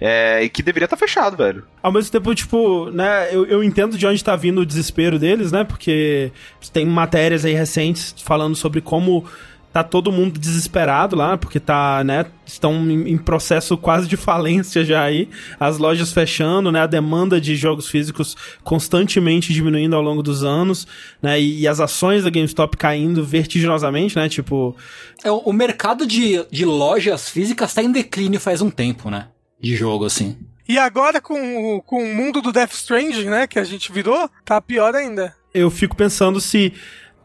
é, 0.02 0.43
e 0.43 0.49
que 0.49 0.63
deveria 0.63 0.86
estar 0.86 0.97
tá 0.97 0.99
fechado, 0.99 1.38
velho. 1.38 1.63
Ao 1.82 1.91
mesmo 1.91 2.12
tempo, 2.12 2.34
tipo, 2.34 2.89
né, 2.91 3.34
eu, 3.34 3.45
eu 3.45 3.63
entendo 3.63 3.97
de 3.97 4.08
onde 4.08 4.23
tá 4.23 4.36
vindo 4.36 4.62
o 4.62 4.65
desespero 4.65 5.19
deles, 5.19 5.52
né, 5.52 5.63
porque 5.63 6.32
tem 6.73 6.86
matérias 6.86 7.45
aí 7.45 7.54
recentes 7.54 8.15
falando 8.21 8.56
sobre 8.56 8.82
como 8.82 9.25
tá 9.71 9.84
todo 9.84 10.12
mundo 10.12 10.39
desesperado 10.39 11.15
lá, 11.15 11.38
porque 11.38 11.60
tá, 11.60 12.03
né, 12.03 12.25
estão 12.45 12.73
em, 12.89 13.17
processo 13.17 13.77
quase 13.77 14.08
de 14.08 14.17
falência 14.17 14.84
já 14.84 15.03
aí, 15.03 15.29
as 15.60 15.77
lojas 15.77 16.12
fechando, 16.12 16.71
né, 16.71 16.82
a 16.82 16.88
demanda 16.88 17.39
de 17.39 17.55
jogos 17.55 17.88
físicos 17.88 18.36
constantemente 18.63 19.53
diminuindo 19.53 19.95
ao 19.95 20.01
longo 20.01 20.23
dos 20.23 20.43
anos, 20.43 20.88
né, 21.21 21.39
e, 21.39 21.62
e 21.62 21.67
as 21.67 21.79
ações 21.79 22.23
da 22.23 22.29
GameStop 22.29 22.75
caindo 22.77 23.23
vertiginosamente, 23.23 24.15
né, 24.15 24.27
tipo... 24.27 24.75
É, 25.23 25.29
o 25.29 25.53
mercado 25.53 26.08
de, 26.08 26.43
de 26.49 26.65
lojas 26.65 27.29
físicas 27.29 27.73
tá 27.73 27.84
em 27.84 27.91
declínio 27.91 28.39
faz 28.39 28.62
um 28.62 28.71
tempo, 28.71 29.10
né, 29.10 29.27
de 29.62 29.75
jogo, 29.75 30.05
assim. 30.05 30.38
E 30.67 30.77
agora 30.77 31.19
com, 31.19 31.82
com 31.86 32.03
o 32.03 32.15
mundo 32.15 32.41
do 32.41 32.51
Death 32.51 32.73
Stranding, 32.73 33.25
né, 33.25 33.47
que 33.47 33.60
a 33.60 33.63
gente 33.63 33.91
virou, 33.91 34.29
tá 34.45 34.60
pior 34.62 34.95
ainda. 34.95 35.36
Eu 35.51 35.71
fico 35.71 35.95
pensando 35.95 36.39
se 36.39 36.73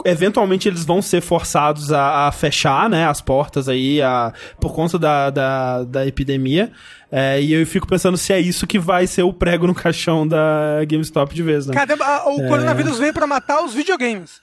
eventualmente 0.05 0.69
eles 0.69 0.85
vão 0.85 1.01
ser 1.01 1.21
forçados 1.21 1.93
a, 1.93 2.29
a, 2.29 2.33
fechar, 2.33 2.89
né, 2.89 3.07
as 3.07 3.21
portas 3.21 3.69
aí, 3.69 4.03
a, 4.03 4.33
por 4.61 4.75
conta 4.75 4.99
da, 4.99 5.31
da, 5.31 5.85
da 5.85 6.07
epidemia. 6.07 6.73
É, 7.11 7.41
e 7.41 7.53
eu 7.53 7.65
fico 7.67 7.87
pensando 7.87 8.17
se 8.17 8.33
é 8.33 8.41
isso 8.41 8.67
que 8.67 8.79
vai 8.79 9.07
ser 9.07 9.23
o 9.23 9.33
prego 9.33 9.67
no 9.67 9.75
caixão 9.75 10.27
da 10.27 10.85
GameStop 10.87 11.35
de 11.35 11.43
vez, 11.43 11.67
né? 11.67 11.75
Caramba, 11.75 12.29
o 12.29 12.41
é... 12.41 12.49
coronavírus 12.49 12.99
veio 12.99 13.13
para 13.13 13.27
matar 13.27 13.63
os 13.63 13.73
videogames. 13.73 14.41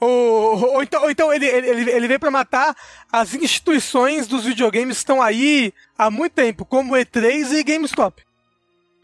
Ou, 0.00 0.74
ou, 0.74 0.82
então, 0.82 1.02
ou 1.02 1.10
então 1.10 1.32
ele, 1.32 1.46
ele, 1.46 1.90
ele 1.90 2.06
veio 2.06 2.20
para 2.20 2.30
matar 2.30 2.74
as 3.12 3.34
instituições 3.34 4.28
dos 4.28 4.44
videogames 4.44 4.96
que 4.96 5.02
estão 5.02 5.20
aí 5.20 5.72
há 5.96 6.10
muito 6.10 6.32
tempo, 6.32 6.64
como 6.64 6.94
E3 6.94 7.52
e 7.52 7.64
GameStop. 7.64 8.27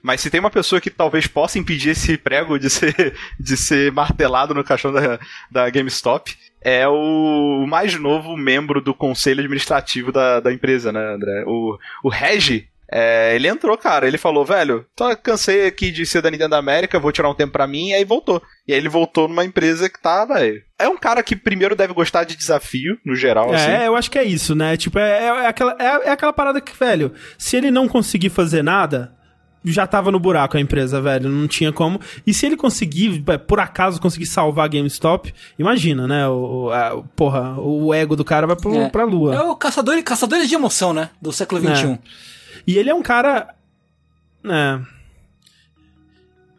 Mas 0.04 0.20
se 0.20 0.28
tem 0.28 0.38
uma 0.38 0.50
pessoa 0.50 0.82
que 0.82 0.90
talvez 0.90 1.26
possa 1.26 1.58
impedir 1.58 1.88
esse 1.88 2.18
prego 2.18 2.58
de 2.58 2.68
ser, 2.68 3.14
de 3.40 3.56
ser 3.56 3.90
martelado 3.90 4.52
no 4.52 4.62
caixão 4.62 4.92
da, 4.92 5.18
da 5.50 5.70
GameStop, 5.70 6.36
é 6.60 6.86
o 6.86 7.64
mais 7.66 7.98
novo 7.98 8.36
membro 8.36 8.82
do 8.82 8.92
conselho 8.92 9.40
administrativo 9.40 10.12
da, 10.12 10.40
da 10.40 10.52
empresa, 10.52 10.92
né, 10.92 11.14
André? 11.14 11.44
O, 11.46 11.78
o 12.02 12.10
Regi, 12.10 12.68
é, 12.92 13.34
ele 13.34 13.48
entrou, 13.48 13.78
cara. 13.78 14.06
Ele 14.06 14.18
falou, 14.18 14.44
velho, 14.44 14.84
tô 14.94 15.16
cansei 15.16 15.66
aqui 15.66 15.90
de 15.90 16.04
ser 16.04 16.20
da 16.20 16.30
Nintendo 16.30 16.56
América, 16.56 17.00
vou 17.00 17.10
tirar 17.10 17.30
um 17.30 17.34
tempo 17.34 17.54
pra 17.54 17.66
mim, 17.66 17.88
e 17.88 17.94
aí 17.94 18.04
voltou. 18.04 18.42
E 18.68 18.74
aí 18.74 18.78
ele 18.78 18.90
voltou 18.90 19.26
numa 19.26 19.44
empresa 19.44 19.88
que 19.88 20.00
tá, 20.02 20.26
velho. 20.26 20.62
É 20.78 20.86
um 20.86 20.98
cara 20.98 21.22
que 21.22 21.34
primeiro 21.34 21.74
deve 21.74 21.94
gostar 21.94 22.24
de 22.24 22.36
desafio, 22.36 22.98
no 23.06 23.16
geral, 23.16 23.54
é, 23.54 23.56
assim. 23.56 23.70
É, 23.70 23.86
eu 23.86 23.96
acho 23.96 24.10
que 24.10 24.18
é 24.18 24.24
isso, 24.24 24.54
né? 24.54 24.76
Tipo, 24.76 24.98
é, 24.98 25.28
é, 25.28 25.46
aquela, 25.46 25.74
é, 25.80 26.08
é 26.08 26.10
aquela 26.10 26.32
parada 26.34 26.60
que, 26.60 26.76
velho, 26.76 27.14
se 27.38 27.56
ele 27.56 27.70
não 27.70 27.88
conseguir 27.88 28.28
fazer 28.28 28.62
nada, 28.62 29.14
já 29.64 29.86
tava 29.86 30.10
no 30.10 30.18
buraco 30.20 30.56
a 30.56 30.60
empresa, 30.60 31.00
velho. 31.00 31.28
Não 31.28 31.48
tinha 31.48 31.72
como. 31.72 32.00
E 32.26 32.34
se 32.34 32.44
ele 32.46 32.56
conseguir, 32.56 33.22
é, 33.28 33.38
por 33.38 33.58
acaso, 33.60 34.00
conseguir 34.00 34.26
salvar 34.26 34.66
a 34.66 34.68
GameStop, 34.68 35.32
imagina, 35.58 36.06
né? 36.06 36.28
O, 36.28 36.70
a, 36.70 37.02
porra, 37.16 37.58
o 37.58 37.92
ego 37.94 38.14
do 38.16 38.24
cara 38.24 38.46
vai 38.46 38.56
pro, 38.56 38.74
É. 38.74 38.88
pra 38.90 39.04
lua. 39.04 39.34
É 39.34 39.40
o 39.42 39.56
caçador, 39.56 40.02
caçadores 40.02 40.48
de 40.48 40.54
emoção, 40.54 40.92
né? 40.92 41.10
Do 41.20 41.32
século 41.32 41.60
XXI. 41.60 41.86
É. 41.92 41.98
E 42.66 42.78
ele 42.78 42.90
é 42.90 42.94
um 42.94 43.02
cara. 43.02 43.54
É. 44.44 44.93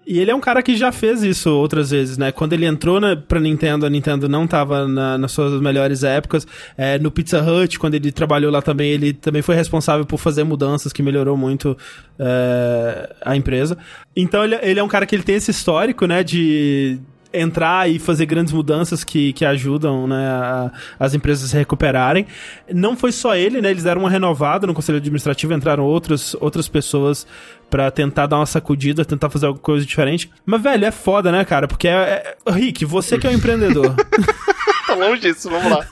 E 0.08 0.20
ele 0.20 0.30
é 0.30 0.36
um 0.36 0.40
cara 0.40 0.62
que 0.62 0.76
já 0.78 0.92
fez 0.92 1.24
isso 1.24 1.50
outras 1.50 1.90
vezes, 1.90 2.16
né? 2.18 2.32
Quando 2.32 2.54
ele 2.54 2.66
entrou 2.66 3.00
na, 3.02 3.16
pra 3.16 3.40
Nintendo, 3.40 3.86
a 3.88 3.90
Nintendo 3.90 4.30
não 4.30 4.46
tava 4.46 4.88
na- 4.88 5.18
nas 5.18 5.32
suas 5.32 5.60
melhores 5.60 6.04
épocas. 6.04 6.46
É, 6.78 7.00
no 7.00 7.10
Pizza 7.10 7.42
Hut, 7.42 7.80
quando 7.80 7.96
ele 7.96 8.12
trabalhou 8.12 8.52
lá 8.52 8.62
também, 8.62 8.92
ele 8.92 9.14
também 9.14 9.42
foi 9.42 9.56
responsável 9.56 10.06
por 10.06 10.20
fazer 10.20 10.44
mudanças 10.44 10.94
que 10.94 11.02
melhorou 11.02 11.36
muito 11.36 11.76
é, 12.20 13.16
a 13.24 13.36
empresa. 13.36 13.78
Então 14.16 14.44
ele, 14.44 14.56
ele 14.62 14.80
é 14.80 14.84
um 14.84 14.88
cara 14.88 15.06
que 15.06 15.16
ele 15.16 15.24
tem 15.24 15.36
esse 15.36 15.52
histórico, 15.52 16.06
né? 16.06 16.24
De 16.24 17.00
entrar 17.38 17.90
e 17.90 18.00
fazer 18.00 18.26
grandes 18.26 18.54
mudanças 18.54 19.04
que, 19.04 19.34
que 19.34 19.44
ajudam 19.44 20.08
né, 20.08 20.26
a- 20.26 20.72
as 20.98 21.14
empresas 21.14 21.44
a 21.44 21.48
se 21.50 21.58
recuperarem. 21.58 22.26
Não 22.74 22.96
foi 22.96 23.12
só 23.12 23.36
ele, 23.36 23.62
né? 23.62 23.72
Eles 23.72 23.84
deram 23.84 24.00
uma 24.02 24.10
renovada 24.10 24.66
no 24.66 24.74
conselho 24.74 25.00
administrativo, 25.00 25.54
entraram 25.54 25.84
outras, 25.84 26.34
outras 26.40 26.70
pessoas 26.70 27.28
pra 27.70 27.92
tentar 27.92 28.28
dar 28.28 28.38
uma 28.38 28.46
sacudida, 28.46 29.06
tentar 29.06 29.30
fazer 29.30 29.48
alguma 29.48 29.64
coisa 29.64 29.86
diferente. 29.86 30.32
Mas, 30.46 30.62
velho, 30.62 30.86
é 30.86 30.92
foda, 30.92 31.32
né, 31.32 31.44
cara? 31.44 31.68
Porque 31.68 31.88
é, 31.88 32.36
é... 32.46 32.52
Rick, 32.52 32.86
você 32.86 33.18
que 33.18 33.28
é 33.28 33.30
um 33.30 33.34
empreendedor, 33.34 33.96
Tá 34.88 34.94
longe 34.94 35.22
disso, 35.22 35.50
vamos 35.50 35.72
lá. 35.72 35.86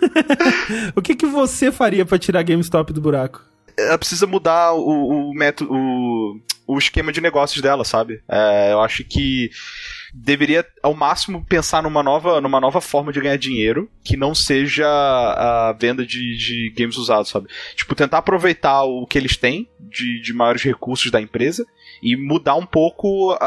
o 0.95 1.01
que, 1.01 1.15
que 1.15 1.25
você 1.25 1.71
faria 1.71 2.05
pra 2.05 2.19
tirar 2.19 2.41
a 2.41 2.43
GameStop 2.43 2.93
do 2.93 3.01
buraco? 3.01 3.43
ela 3.77 3.97
precisa 3.97 4.27
mudar 4.27 4.73
o, 4.73 5.29
o 5.29 5.33
método, 5.33 5.73
o, 5.73 6.39
o 6.67 6.77
esquema 6.77 7.11
de 7.11 7.21
negócios 7.21 7.61
dela, 7.61 7.83
sabe? 7.83 8.21
É, 8.29 8.71
eu 8.71 8.81
acho 8.81 9.03
que 9.03 9.49
deveria, 10.13 10.65
ao 10.83 10.93
máximo, 10.93 11.43
pensar 11.43 11.81
numa 11.81 12.03
nova, 12.03 12.39
numa 12.39 12.61
nova 12.61 12.79
forma 12.79 13.11
de 13.11 13.19
ganhar 13.19 13.37
dinheiro 13.37 13.89
que 14.03 14.15
não 14.15 14.35
seja 14.35 14.85
a 14.87 15.73
venda 15.73 16.05
de, 16.05 16.37
de 16.37 16.73
games 16.77 16.97
usados, 16.97 17.31
sabe? 17.31 17.47
Tipo, 17.75 17.95
tentar 17.95 18.19
aproveitar 18.19 18.83
o 18.83 19.07
que 19.07 19.17
eles 19.17 19.35
têm 19.35 19.67
de, 19.79 20.21
de 20.21 20.33
maiores 20.33 20.61
recursos 20.61 21.09
da 21.11 21.19
empresa 21.19 21.65
e 22.03 22.17
mudar 22.17 22.55
um 22.55 22.65
pouco 22.65 23.31
a, 23.39 23.45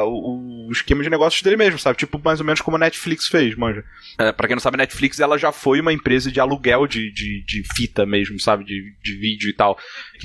a- 0.00 0.04
o, 0.06 0.68
esquema 0.70 1.02
de 1.02 1.10
negócios 1.10 1.42
dele 1.42 1.56
mesmo, 1.56 1.78
sabe? 1.78 1.98
Tipo, 1.98 2.20
mais 2.24 2.38
ou 2.38 2.46
menos 2.46 2.60
como 2.60 2.76
a 2.76 2.80
Netflix 2.80 3.26
fez, 3.26 3.56
manja. 3.56 3.84
É, 4.18 4.30
pra 4.30 4.46
quem 4.46 4.54
não 4.54 4.60
sabe, 4.60 4.76
a 4.76 4.78
Netflix 4.78 5.18
ela 5.18 5.36
já 5.36 5.50
foi 5.50 5.80
uma 5.80 5.92
empresa 5.92 6.30
de 6.30 6.38
aluguel 6.38 6.86
de, 6.86 7.12
de, 7.12 7.44
de 7.44 7.62
fita 7.74 8.06
mesmo, 8.06 8.38
sabe? 8.38 8.64
De, 8.64 8.94
de 9.02 9.16
vídeo 9.18 9.50
e 9.50 9.52
tal. 9.52 9.76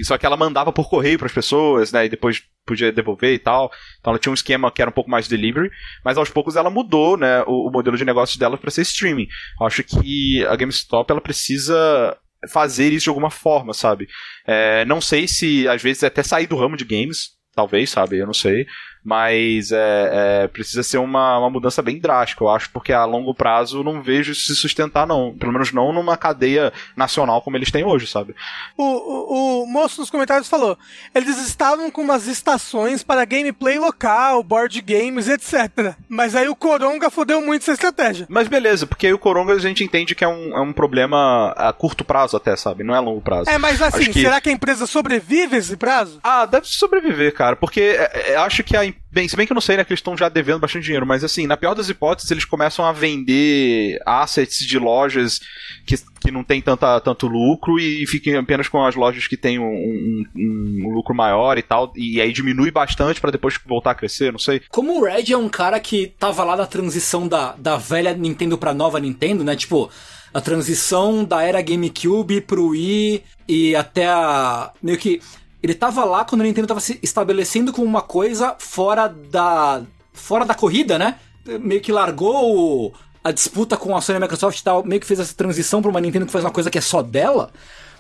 Só 0.04 0.18
que 0.18 0.26
ela 0.26 0.38
mandava 0.38 0.72
por 0.72 0.90
correio 0.90 1.18
pras 1.18 1.32
pessoas, 1.32 1.92
né? 1.92 2.06
E 2.06 2.10
depois 2.10 2.44
podia 2.66 2.92
devolver 2.92 3.34
e 3.34 3.40
tal. 3.40 3.72
Então 4.00 4.12
ela 4.12 4.20
tinha 4.20 4.32
um 4.32 4.36
esquema 4.36 4.72
que 4.72 4.82
era 4.82 4.90
um 4.92 4.94
pouco 4.94 5.10
mais 5.10 5.28
delivery, 5.28 5.72
mas 6.06 6.18
aos 6.18 6.30
poucos 6.30 6.56
ela 6.56 6.70
mudou, 6.70 7.18
né? 7.18 7.42
O, 7.48 7.70
o 7.70 7.72
modelo 7.72 7.98
de 7.98 8.06
negócio 8.06 8.38
dela 8.38 8.58
para 8.58 8.70
ser 8.70 8.82
streaming. 8.82 9.28
Eu 9.60 9.66
acho 9.66 9.84
que 9.84 10.46
a 10.46 10.56
GameStop 10.56 11.10
ela 11.10 11.22
precisa 11.22 12.16
fazer 12.52 12.94
isso 12.94 13.06
de 13.06 13.10
alguma 13.10 13.32
forma, 13.32 13.74
sabe? 13.74 14.08
É, 14.46 14.86
não 14.86 15.02
sei 15.02 15.28
se 15.28 15.68
às 15.68 15.82
vezes 15.82 16.04
até 16.04 16.22
sair 16.22 16.46
do 16.46 16.56
ramo 16.56 16.78
de 16.78 16.86
games, 16.86 17.37
talvez, 17.58 17.90
sabe? 17.90 18.20
Eu 18.20 18.28
não 18.28 18.34
sei. 18.34 18.68
Mas 19.04 19.72
é, 19.72 20.42
é, 20.44 20.48
precisa 20.48 20.84
ser 20.84 20.98
uma, 20.98 21.40
uma 21.40 21.50
mudança 21.50 21.82
bem 21.82 22.00
drástica, 22.00 22.44
eu 22.44 22.50
acho, 22.50 22.70
porque 22.72 22.92
a 22.92 23.06
longo 23.06 23.34
prazo 23.34 23.84
não 23.84 24.02
vejo 24.02 24.32
isso 24.32 24.46
se 24.48 24.56
sustentar, 24.56 25.08
não. 25.08 25.34
Pelo 25.38 25.54
menos 25.54 25.72
não 25.72 25.94
numa 25.94 26.18
cadeia 26.18 26.74
nacional 26.96 27.42
como 27.42 27.56
eles 27.58 27.72
têm 27.72 27.86
hoje, 27.86 28.08
sabe? 28.08 28.36
O, 28.78 28.84
o, 28.84 29.64
o 29.64 29.68
moço 29.68 30.02
nos 30.02 30.10
comentários 30.10 30.50
falou: 30.50 30.78
eles 31.16 31.38
estavam 31.48 31.90
com 31.90 32.02
umas 32.02 32.28
estações 32.28 33.04
para 33.04 33.24
gameplay 33.26 33.80
local, 33.80 34.44
board 34.44 34.82
games, 34.82 35.28
etc. 35.28 35.96
Mas 36.10 36.36
aí 36.36 36.50
o 36.50 36.56
Coronga 36.56 37.10
fodeu 37.10 37.42
muito 37.42 37.62
essa 37.64 37.74
estratégia. 37.74 38.26
Mas 38.30 38.48
beleza, 38.48 38.86
porque 38.86 39.08
aí 39.08 39.14
o 39.14 39.20
Coronga 39.20 39.54
a 39.54 39.60
gente 39.60 39.84
entende 39.84 40.16
que 40.16 40.24
é 40.24 40.28
um, 40.28 40.56
é 40.58 40.60
um 40.62 40.74
problema 40.74 41.54
a 41.56 41.72
curto 41.72 42.04
prazo 42.04 42.36
até, 42.36 42.56
sabe? 42.56 42.84
Não 42.84 42.94
é 42.94 42.98
a 42.98 43.02
longo 43.02 43.22
prazo. 43.22 43.50
É, 43.50 43.58
mas 43.58 43.82
assim, 43.82 44.12
que- 44.12 44.22
será 44.22 44.42
que 44.42 44.50
a 44.50 44.54
empresa 44.54 44.86
sobrevive 44.86 45.56
a 45.56 45.60
esse 45.60 45.78
prazo? 45.78 46.20
Ah, 46.24 46.46
deve 46.46 46.68
sobreviver, 46.68 47.34
cara, 47.34 47.56
porque 47.56 47.82
é, 47.82 48.32
é, 48.32 48.36
acho 48.38 48.64
que 48.64 48.76
a. 48.76 48.87
em- 48.88 48.96
Bem, 49.12 49.28
se 49.28 49.36
bem 49.36 49.46
que 49.48 49.52
eu 49.52 49.56
não 49.56 49.62
sei, 49.62 49.78
né, 49.78 49.84
que 49.84 49.92
eles 49.92 50.00
estão 50.00 50.16
já 50.16 50.30
devendo 50.30 50.60
bastante 50.60 50.84
dinheiro, 50.84 51.06
mas 51.06 51.24
assim, 51.24 51.48
na 51.48 51.58
pior 51.58 51.74
das 51.74 51.90
hipóteses, 51.90 52.30
eles 52.32 52.46
começam 52.46 52.86
a 52.86 52.92
vender 52.92 54.00
assets 54.06 54.60
de 54.60 54.78
lojas 54.78 55.40
que, 55.86 55.96
que 56.22 56.32
não 56.32 56.44
tem 56.44 56.62
tanta, 56.62 57.00
tanto 57.02 57.28
lucro 57.28 57.80
e 57.80 58.06
fiquem 58.08 58.36
apenas 58.36 58.68
com 58.68 58.84
as 58.86 58.96
lojas 58.96 59.28
que 59.28 59.36
têm 59.38 59.58
um, 59.60 59.64
um- 59.66 60.26
um 60.36 60.90
lucro 60.94 61.16
maior 61.16 61.58
e 61.58 61.62
tal, 61.64 61.92
e 61.96 62.22
aí 62.22 62.32
diminui 62.32 62.70
bastante 62.72 63.20
pra 63.20 63.32
depois 63.32 63.58
voltar 63.66 63.92
a 63.92 63.96
crescer, 63.96 64.32
não 64.32 64.40
sei. 64.40 64.62
Como 64.70 65.00
o 65.00 65.04
Red 65.04 65.32
é 65.32 65.38
um 65.38 65.50
cara 65.50 65.80
que 65.80 66.14
tava 66.20 66.44
lá 66.44 66.56
na 66.56 66.68
transição 66.68 67.28
da, 67.28 67.54
da 67.58 67.78
velha 67.78 68.14
Nintendo 68.14 68.58
pra 68.58 68.74
nova 68.74 69.00
Nintendo, 69.00 69.44
né? 69.44 69.56
Tipo, 69.56 69.90
a 70.34 70.42
transição 70.42 71.24
da 71.26 71.42
era 71.42 71.62
GameCube 71.62 72.42
pro 72.42 72.68
Wii 72.68 73.24
e 73.48 73.76
até 73.76 74.06
a. 74.08 74.72
meio 74.84 74.98
que. 74.98 75.20
Ele 75.68 75.76
tava 75.76 76.06
lá 76.06 76.24
quando 76.24 76.40
a 76.40 76.44
Nintendo 76.46 76.66
tava 76.66 76.80
se 76.80 76.98
estabelecendo 77.04 77.74
como 77.74 77.86
uma 77.86 78.02
coisa 78.02 78.56
fora 78.58 79.10
da. 79.10 79.82
fora 80.14 80.46
da 80.46 80.56
corrida, 80.56 80.98
né? 80.98 81.20
Meio 81.60 81.82
que 81.82 81.92
largou 81.92 82.94
a 83.22 83.34
disputa 83.34 83.76
com 83.76 83.94
a 83.94 84.00
Sony 84.00 84.16
e 84.16 84.20
a 84.20 84.22
Microsoft 84.22 84.58
e 84.58 84.64
tal, 84.64 84.86
meio 84.86 85.02
que 85.02 85.06
fez 85.06 85.20
essa 85.20 85.34
transição 85.34 85.82
pra 85.82 85.92
uma 85.92 86.00
Nintendo 86.00 86.26
que 86.26 86.32
faz 86.32 86.46
uma 86.46 86.52
coisa 86.52 86.72
que 86.72 86.78
é 86.78 86.82
só 86.82 87.02
dela. 87.02 87.52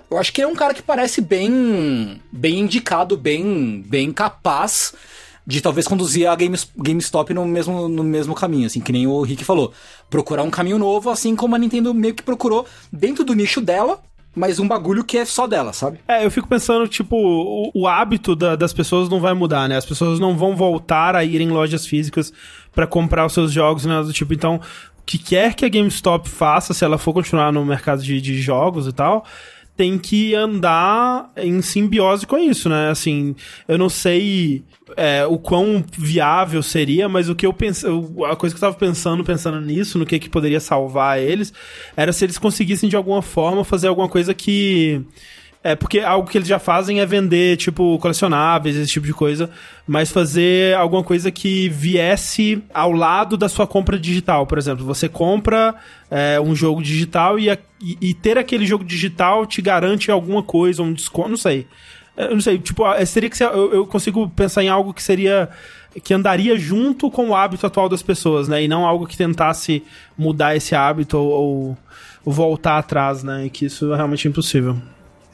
Eu 0.09 0.18
acho 0.18 0.32
que 0.32 0.41
é 0.41 0.47
um 0.47 0.55
cara 0.55 0.74
que 0.74 0.82
parece 0.82 1.20
bem. 1.20 2.22
bem 2.32 2.59
indicado, 2.59 3.18
bem. 3.18 3.84
bem 3.86 4.13
capaz 4.13 4.93
de 5.45 5.59
talvez 5.59 5.89
conduzir 5.89 6.26
a 6.30 6.36
Games, 6.36 6.70
GameStop 6.78 7.34
no 7.34 7.45
mesmo, 7.45 7.89
no 7.89 8.03
mesmo 8.03 8.34
caminho, 8.34 8.68
assim, 8.68 8.80
que 8.80 8.93
nem 8.93 9.07
o 9.07 9.22
Rick 9.24 9.43
falou. 9.43 9.74
Procurar 10.09 10.43
um 10.43 10.49
caminho 10.49 10.78
novo, 10.78 11.09
assim 11.09 11.36
como 11.36 11.53
a 11.53 11.57
Nintendo 11.57 11.93
meio 11.93 12.13
que 12.13 12.24
procurou 12.24 12.65
dentro 12.93 13.26
do 13.26 13.34
nicho 13.34 13.59
dela, 13.59 14.01
mas 14.38 14.59
um 14.59 14.67
bagulho 14.67 15.03
que 15.03 15.17
é 15.17 15.25
só 15.25 15.47
dela, 15.47 15.73
sabe? 15.73 15.99
É, 16.07 16.23
eu 16.25 16.31
fico 16.31 16.47
pensando, 16.47 16.88
tipo, 16.88 17.15
o, 17.17 17.71
o 17.73 17.88
hábito 17.88 18.35
da- 18.35 18.55
das 18.55 18.71
pessoas 18.73 19.09
não 19.09 19.19
vai 19.19 19.33
mudar, 19.33 19.67
né? 19.67 19.75
As 19.77 19.85
pessoas 19.85 20.19
não 20.19 20.38
vão 20.38 20.55
voltar 20.55 21.15
a 21.15 21.23
ir 21.23 21.41
em 21.41 21.49
lojas 21.49 21.85
físicas 21.85 22.31
pra 22.73 22.85
comprar 22.88 23.25
os 23.25 23.33
seus 23.33 23.51
jogos, 23.51 23.85
né? 23.85 24.01
Do 24.03 24.13
tipo, 24.13 24.33
então, 24.33 24.55
o 24.55 24.61
que 25.05 25.17
quer 25.17 25.53
que 25.55 25.65
a 25.65 25.69
GameStop 25.69 26.29
faça, 26.29 26.73
se 26.73 26.85
ela 26.85 26.97
for 26.97 27.13
continuar 27.13 27.51
no 27.51 27.65
mercado 27.65 28.03
de, 28.03 28.21
de 28.21 28.39
jogos 28.41 28.88
e 28.88 28.91
tal, 28.93 29.25
tem 29.78 29.97
que 29.99 30.34
andar 30.34 31.32
em 31.38 31.61
simbiose 31.61 32.25
com 32.25 32.38
isso, 32.38 32.67
né? 32.67 32.89
Assim, 32.89 33.36
eu 33.67 33.78
não 33.78 33.88
sei 33.88 34.63
é, 34.95 35.25
o 35.25 35.38
quão 35.38 35.86
viável 35.95 36.63
seria, 36.63 37.07
mas 37.07 37.30
o 37.30 37.36
que 37.36 37.45
eu 37.45 37.53
pensei, 37.53 37.89
a 38.30 38.36
coisa 38.36 38.55
que 38.55 38.57
eu 38.57 38.67
tava 38.67 38.75
pensando, 38.75 39.23
pensando 39.23 39.61
nisso, 39.61 39.99
no 39.99 40.05
que 40.05 40.17
que 40.17 40.30
poderia 40.30 40.59
salvar 40.59 41.19
eles, 41.19 41.53
era 41.95 42.11
se 42.11 42.25
eles 42.25 42.39
conseguissem 42.39 42.89
de 42.89 42.95
alguma 42.95 43.21
forma 43.21 43.63
fazer 43.63 43.88
alguma 43.88 44.09
coisa 44.09 44.34
que 44.34 45.01
é, 45.72 45.76
porque 45.76 45.99
algo 45.99 46.30
que 46.30 46.38
eles 46.38 46.47
já 46.47 46.59
fazem 46.59 46.99
é 46.99 47.05
vender, 47.05 47.57
tipo, 47.57 47.97
colecionáveis, 47.99 48.76
esse 48.76 48.91
tipo 48.91 49.05
de 49.05 49.13
coisa, 49.13 49.49
mas 49.86 50.11
fazer 50.11 50.76
alguma 50.76 51.03
coisa 51.03 51.30
que 51.32 51.68
viesse 51.70 52.63
ao 52.74 52.91
lado 52.91 53.36
da 53.36 53.49
sua 53.49 53.68
compra 53.68 53.99
digital, 53.99 54.47
por 54.47 54.57
exemplo. 54.57 54.86
Você 54.86 55.09
compra 55.09 55.76
é, 56.09 56.39
um 56.39 56.55
jogo 56.55 56.82
digital 56.82 57.38
e, 57.38 57.49
a- 57.49 57.57
e- 57.82 57.97
e 58.01 58.13
ter 58.13 58.38
aquele 58.38 58.65
jogo 58.65 58.84
digital 58.86 59.45
te 59.45 59.61
garante 59.61 60.09
alguma 60.09 60.41
coisa, 60.41 60.82
um 60.82 60.93
desconto, 60.93 61.30
não 61.30 61.38
sei. 61.38 61.68
Eu 62.15 62.34
não 62.34 62.41
sei, 62.41 62.57
tipo, 62.57 62.84
ah, 62.84 63.05
seria 63.05 63.30
que 63.30 63.43
eu, 63.43 63.74
eu 63.74 63.86
consigo 63.86 64.28
pensar 64.30 64.63
em 64.63 64.70
algo 64.70 64.93
que 64.93 65.03
seria 65.03 65.49
que 66.03 66.13
andaria 66.13 66.57
junto 66.57 67.09
com 67.11 67.30
o 67.30 67.36
hábito 67.36 67.65
atual 67.65 67.89
das 67.89 68.01
pessoas, 68.03 68.47
né? 68.47 68.63
E 68.63 68.68
não 68.68 68.86
algo 68.86 69.05
que 69.07 69.18
tentasse 69.18 69.84
mudar 70.18 70.55
esse 70.55 70.74
hábito 70.76 71.18
ou- 71.18 71.78
ou 72.26 72.32
voltar 72.34 72.78
atrás, 72.78 73.24
né? 73.24 73.45
E 73.45 73.49
que 73.49 73.65
isso 73.65 73.91
é 73.93 73.95
realmente 73.95 74.28
impossível. 74.28 74.78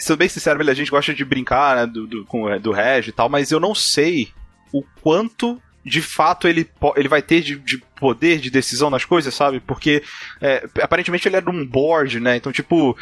Sendo 0.03 0.17
bem 0.17 0.27
sincero, 0.27 0.69
a 0.69 0.73
gente 0.73 0.91
gosta 0.91 1.13
de 1.13 1.23
brincar, 1.23 1.77
né, 1.77 1.87
do, 1.87 2.05
do, 2.05 2.25
com, 2.25 2.59
do 2.59 2.71
Reg 2.73 3.07
e 3.07 3.11
tal, 3.13 3.29
mas 3.29 3.51
eu 3.51 3.59
não 3.59 3.73
sei 3.73 4.33
o 4.73 4.83
quanto 5.01 5.61
de 5.85 6.01
fato 6.01 6.45
ele, 6.45 6.69
ele 6.97 7.07
vai 7.07 7.21
ter 7.21 7.41
de, 7.41 7.55
de 7.57 7.77
poder 7.99 8.39
de 8.39 8.49
decisão 8.49 8.89
nas 8.89 9.05
coisas, 9.05 9.33
sabe? 9.33 9.61
Porque 9.61 10.03
é, 10.41 10.67
aparentemente 10.81 11.27
ele 11.27 11.37
é 11.37 11.43
um 11.47 11.65
board, 11.65 12.19
né? 12.19 12.35
Então, 12.35 12.51
tipo, 12.51 12.97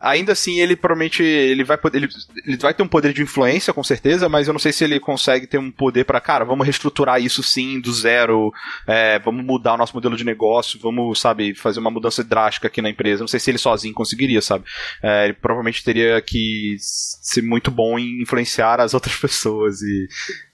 ainda 0.00 0.32
assim 0.32 0.60
ele 0.60 0.76
provavelmente 0.76 1.22
ele 1.22 1.64
vai 1.64 1.76
poder 1.76 1.98
ele, 1.98 2.08
ele 2.44 2.56
vai 2.56 2.74
ter 2.74 2.82
um 2.82 2.88
poder 2.88 3.12
de 3.12 3.22
influência 3.22 3.72
com 3.72 3.82
certeza, 3.82 4.28
mas 4.28 4.46
eu 4.46 4.52
não 4.52 4.58
sei 4.58 4.72
se 4.72 4.84
ele 4.84 5.00
consegue 5.00 5.46
ter 5.46 5.58
um 5.58 5.70
poder 5.70 6.04
pra, 6.04 6.20
cara, 6.20 6.44
vamos 6.44 6.66
reestruturar 6.66 7.20
isso 7.20 7.42
sim 7.42 7.80
do 7.80 7.92
zero, 7.92 8.52
é, 8.86 9.18
vamos 9.18 9.44
mudar 9.44 9.74
o 9.74 9.76
nosso 9.76 9.94
modelo 9.94 10.16
de 10.16 10.24
negócio, 10.24 10.78
vamos, 10.80 11.20
sabe, 11.20 11.54
fazer 11.54 11.80
uma 11.80 11.90
mudança 11.90 12.22
drástica 12.22 12.66
aqui 12.66 12.82
na 12.82 12.90
empresa. 12.90 13.22
Não 13.22 13.28
sei 13.28 13.40
se 13.40 13.50
ele 13.50 13.58
sozinho 13.58 13.94
conseguiria, 13.94 14.40
sabe? 14.40 14.64
É, 15.02 15.24
ele 15.24 15.34
provavelmente 15.34 15.84
teria 15.84 16.20
que 16.20 16.76
ser 16.78 17.42
muito 17.42 17.70
bom 17.70 17.98
em 17.98 18.22
influenciar 18.22 18.80
as 18.80 18.94
outras 18.94 19.16
pessoas 19.20 19.80
e 19.82 20.08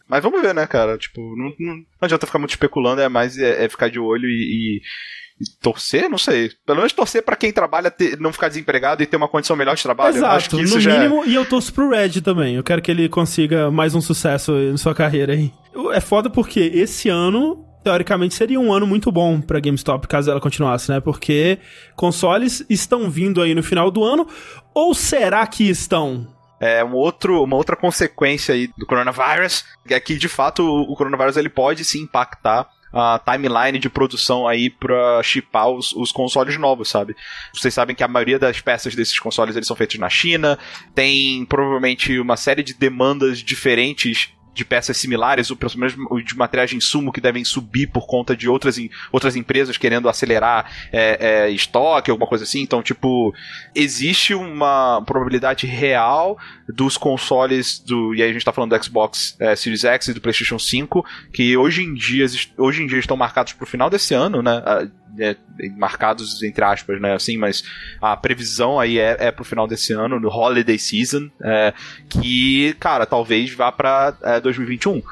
mas 0.09 0.23
vamos 0.23 0.43
ver, 0.43 0.55
né, 0.55 0.67
cara? 0.67 0.99
Tipo, 0.99 1.21
não, 1.37 1.55
não, 1.59 1.77
não 1.77 1.87
adianta 2.03 2.27
ficar 2.27 2.39
muito 2.39 2.51
especulando, 2.51 3.01
é 3.01 3.09
mais 3.09 3.39
é, 3.39 3.65
é 3.65 3.69
ficar 3.69 3.89
de 3.89 3.99
olho 3.99 4.29
e, 4.29 4.79
e- 4.79 4.83
torcer, 5.61 6.09
não 6.09 6.19
sei. 6.19 6.51
Pelo 6.67 6.79
menos 6.79 6.93
torcer 6.93 7.23
para 7.23 7.37
quem 7.37 7.53
trabalha 7.53 7.91
ter, 7.91 8.19
não 8.19 8.33
ficar 8.33 8.49
desempregado 8.49 9.03
e 9.03 9.07
ter 9.07 9.17
uma 9.17 9.29
condição 9.29 9.57
melhor 9.57 9.77
de 9.77 9.83
trabalho. 9.83 10.17
Exato, 10.17 10.57
no 10.57 10.79
é- 10.79 10.99
mínimo, 10.99 11.25
e 11.25 11.35
eu 11.35 11.45
torço 11.45 11.73
pro 11.73 11.91
Red 11.91 12.21
também. 12.21 12.57
Eu 12.57 12.63
quero 12.63 12.83
que 12.83 12.91
ele 12.91 13.09
consiga 13.09 13.71
mais 13.71 13.95
um 13.95 14.01
sucesso 14.01 14.53
em 14.57 14.77
sua 14.77 14.95
carreira 14.95 15.33
aí. 15.33 15.53
É 15.93 16.01
foda 16.01 16.29
porque 16.29 16.61
esse 16.61 17.09
ano, 17.09 17.65
teoricamente, 17.83 18.35
seria 18.35 18.61
um 18.61 18.73
ano 18.73 18.87
muito 18.87 19.11
bom 19.11 19.41
pra 19.41 19.61
GameStop, 19.61 20.07
caso 20.07 20.31
ela 20.31 20.41
continuasse, 20.41 20.91
né? 20.91 21.01
Porque 21.01 21.59
consoles 21.97 22.65
estão 22.69 23.11
vindo 23.11 23.41
aí 23.41 23.55
no 23.55 23.63
final 23.63 23.91
do 23.91 24.05
ano, 24.05 24.27
ou 24.75 24.95
será 24.95 25.47
que 25.47 25.69
estão? 25.69 26.27
é 26.63 26.85
um 26.85 26.95
outro, 26.95 27.43
uma 27.43 27.57
outra 27.57 27.75
consequência 27.75 28.55
aí 28.55 28.71
do 28.79 28.87
coronavírus, 28.87 29.65
que 29.85 29.93
é 29.93 29.99
que 29.99 30.17
de 30.17 30.29
fato 30.29 30.63
o, 30.63 30.93
o 30.93 30.97
coronavírus 30.97 31.37
ele 31.37 31.49
pode 31.49 31.85
se 31.85 31.99
impactar 31.99 32.69
a 32.93 33.19
timeline 33.19 33.79
de 33.79 33.89
produção 33.89 34.47
aí 34.47 34.69
pra 34.69 35.23
chipar 35.23 35.69
os, 35.69 35.93
os 35.93 36.13
consoles 36.13 36.59
novos, 36.59 36.89
sabe? 36.89 37.17
Vocês 37.55 37.73
sabem 37.73 37.97
que 37.97 38.03
a 38.03 38.09
maioria 38.09 38.39
das 38.39 38.61
peças 38.61 38.95
desses 38.95 39.19
consoles 39.19 39.57
eles 39.57 39.67
são 39.67 39.77
feitos 39.77 39.99
na 39.99 40.09
China, 40.09 40.59
tem 40.95 41.45
provavelmente 41.47 42.19
uma 42.19 42.37
série 42.37 42.63
de 42.63 42.75
demandas 42.75 43.39
diferentes 43.39 44.31
de 44.55 44.65
peças 44.65 44.97
similares, 44.97 45.51
ou 45.51 45.57
pelo 45.57 45.73
menos 45.77 45.95
de 46.25 46.37
materiais 46.37 46.71
de 46.71 46.77
insumo 46.77 47.13
que 47.13 47.21
devem 47.21 47.45
subir 47.45 47.87
por 47.87 48.07
conta 48.07 48.37
de 48.37 48.49
outras, 48.49 48.77
outras 49.11 49.37
empresas 49.37 49.77
querendo 49.77 50.09
acelerar 50.09 50.71
é, 50.93 51.47
é, 51.47 51.51
estoque, 51.51 52.11
alguma 52.11 52.29
coisa 52.29 52.45
assim. 52.45 52.61
Então, 52.61 52.83
tipo, 52.83 53.35
existe 53.75 54.35
uma 54.35 55.03
probabilidade 55.07 55.67
real 55.67 56.39
dos 56.69 56.97
consoles 56.97 57.79
do. 57.79 58.15
E 58.15 58.23
aí 58.23 58.31
a 58.31 58.33
gente 58.33 58.45
tá 58.45 58.53
falando 58.53 58.77
do 58.77 58.85
Xbox 58.85 59.37
é, 59.41 59.57
Series 59.57 59.85
X 59.85 60.09
e 60.09 60.15
do 60.15 60.21
PlayStation 60.21 60.59
5, 60.59 61.05
que 61.33 61.57
hoje 61.57 61.83
em 61.83 61.95
dia, 61.95 62.27
hoje 62.59 62.83
em 62.83 62.87
dia 62.87 62.99
estão 62.99 63.17
marcados 63.17 63.53
pro 63.53 63.67
final 63.67 63.89
desse 63.89 64.15
ano, 64.15 64.43
né? 64.43 64.63
É, 65.19 65.37
marcados 65.77 66.43
entre 66.43 66.65
aspas, 66.65 67.01
né? 67.01 67.15
Assim, 67.15 67.37
mas 67.37 67.63
a 68.01 68.17
previsão 68.17 68.79
aí 68.81 68.99
é, 68.99 69.17
é 69.21 69.31
pro 69.31 69.45
final 69.45 69.67
desse 69.67 69.93
ano, 69.93 70.19
no 70.21 70.29
Holiday 70.29 70.79
Season, 70.79 71.31
é, 71.43 71.73
que, 72.09 72.75
cara, 72.81 73.07
talvez 73.07 73.53
vá 73.53 73.71
pra 73.73 74.15
é, 74.23 74.41
2021. 74.41 75.03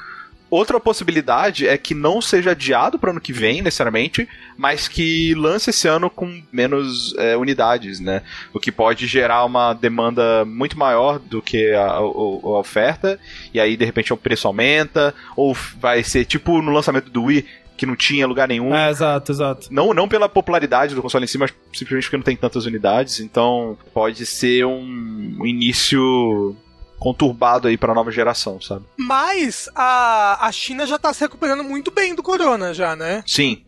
Outra 0.51 0.81
possibilidade 0.81 1.69
é 1.69 1.79
que 1.79 1.95
não 1.95 2.21
seja 2.21 2.51
adiado 2.51 2.99
para 2.99 3.13
ano 3.13 3.21
que 3.21 3.33
vem, 3.33 3.63
necessariamente, 3.63 4.29
mas 4.59 4.89
que 4.89 5.33
lance 5.37 5.71
esse 5.71 5.87
ano 5.87 6.11
com 6.11 6.43
menos 6.53 7.15
é, 7.19 7.37
unidades, 7.37 8.01
né? 8.01 8.21
O 8.53 8.59
que 8.59 8.73
pode 8.73 9.07
gerar 9.07 9.45
uma 9.45 9.73
demanda 9.73 10.45
muito 10.45 10.77
maior 10.77 11.21
do 11.21 11.41
que 11.41 11.73
a, 11.73 11.83
a- 11.87 11.99
a 11.99 12.59
oferta, 12.59 13.17
e 13.55 13.61
aí 13.61 13.77
de 13.77 13.85
repente 13.85 14.13
o 14.13 14.17
preço 14.17 14.49
aumenta, 14.49 15.15
ou 15.37 15.55
vai 15.79 16.03
ser 16.03 16.25
tipo 16.25 16.61
no 16.61 16.73
lançamento 16.73 17.11
do 17.11 17.23
Wii, 17.27 17.47
que 17.81 17.87
não 17.87 17.97
tinha 17.97 18.27
lugar 18.27 18.47
nenhum. 18.47 18.75
É, 18.75 18.91
exato, 18.91 19.33
exato. 19.33 19.69
Não, 19.71 19.95
não 19.95 20.07
pela 20.07 20.29
popularidade 20.29 20.95
do 20.95 21.01
console 21.01 21.25
em 21.25 21.27
si, 21.27 21.39
mas 21.39 21.51
simplesmente 21.73 22.05
porque 22.05 22.17
não 22.19 22.23
tem 22.25 22.37
tantas 22.37 22.67
unidades. 22.67 23.21
Então 23.21 23.79
pode 23.95 24.27
ser 24.27 24.67
um 24.67 25.47
início 25.47 26.55
conturbado 26.99 27.69
aí 27.69 27.79
pra 27.79 27.95
nova 27.95 28.11
geração, 28.11 28.61
sabe? 28.61 28.85
Mas 28.99 29.67
a, 29.75 30.47
a 30.47 30.53
China 30.53 30.85
já 30.87 30.99
tá 30.99 31.11
se 31.15 31.21
recuperando 31.21 31.65
muito 31.65 31.91
bem 31.91 32.15
do 32.15 32.23
corona, 32.23 32.75
já, 32.75 32.95
né? 32.95 33.25
Sim, 33.27 33.63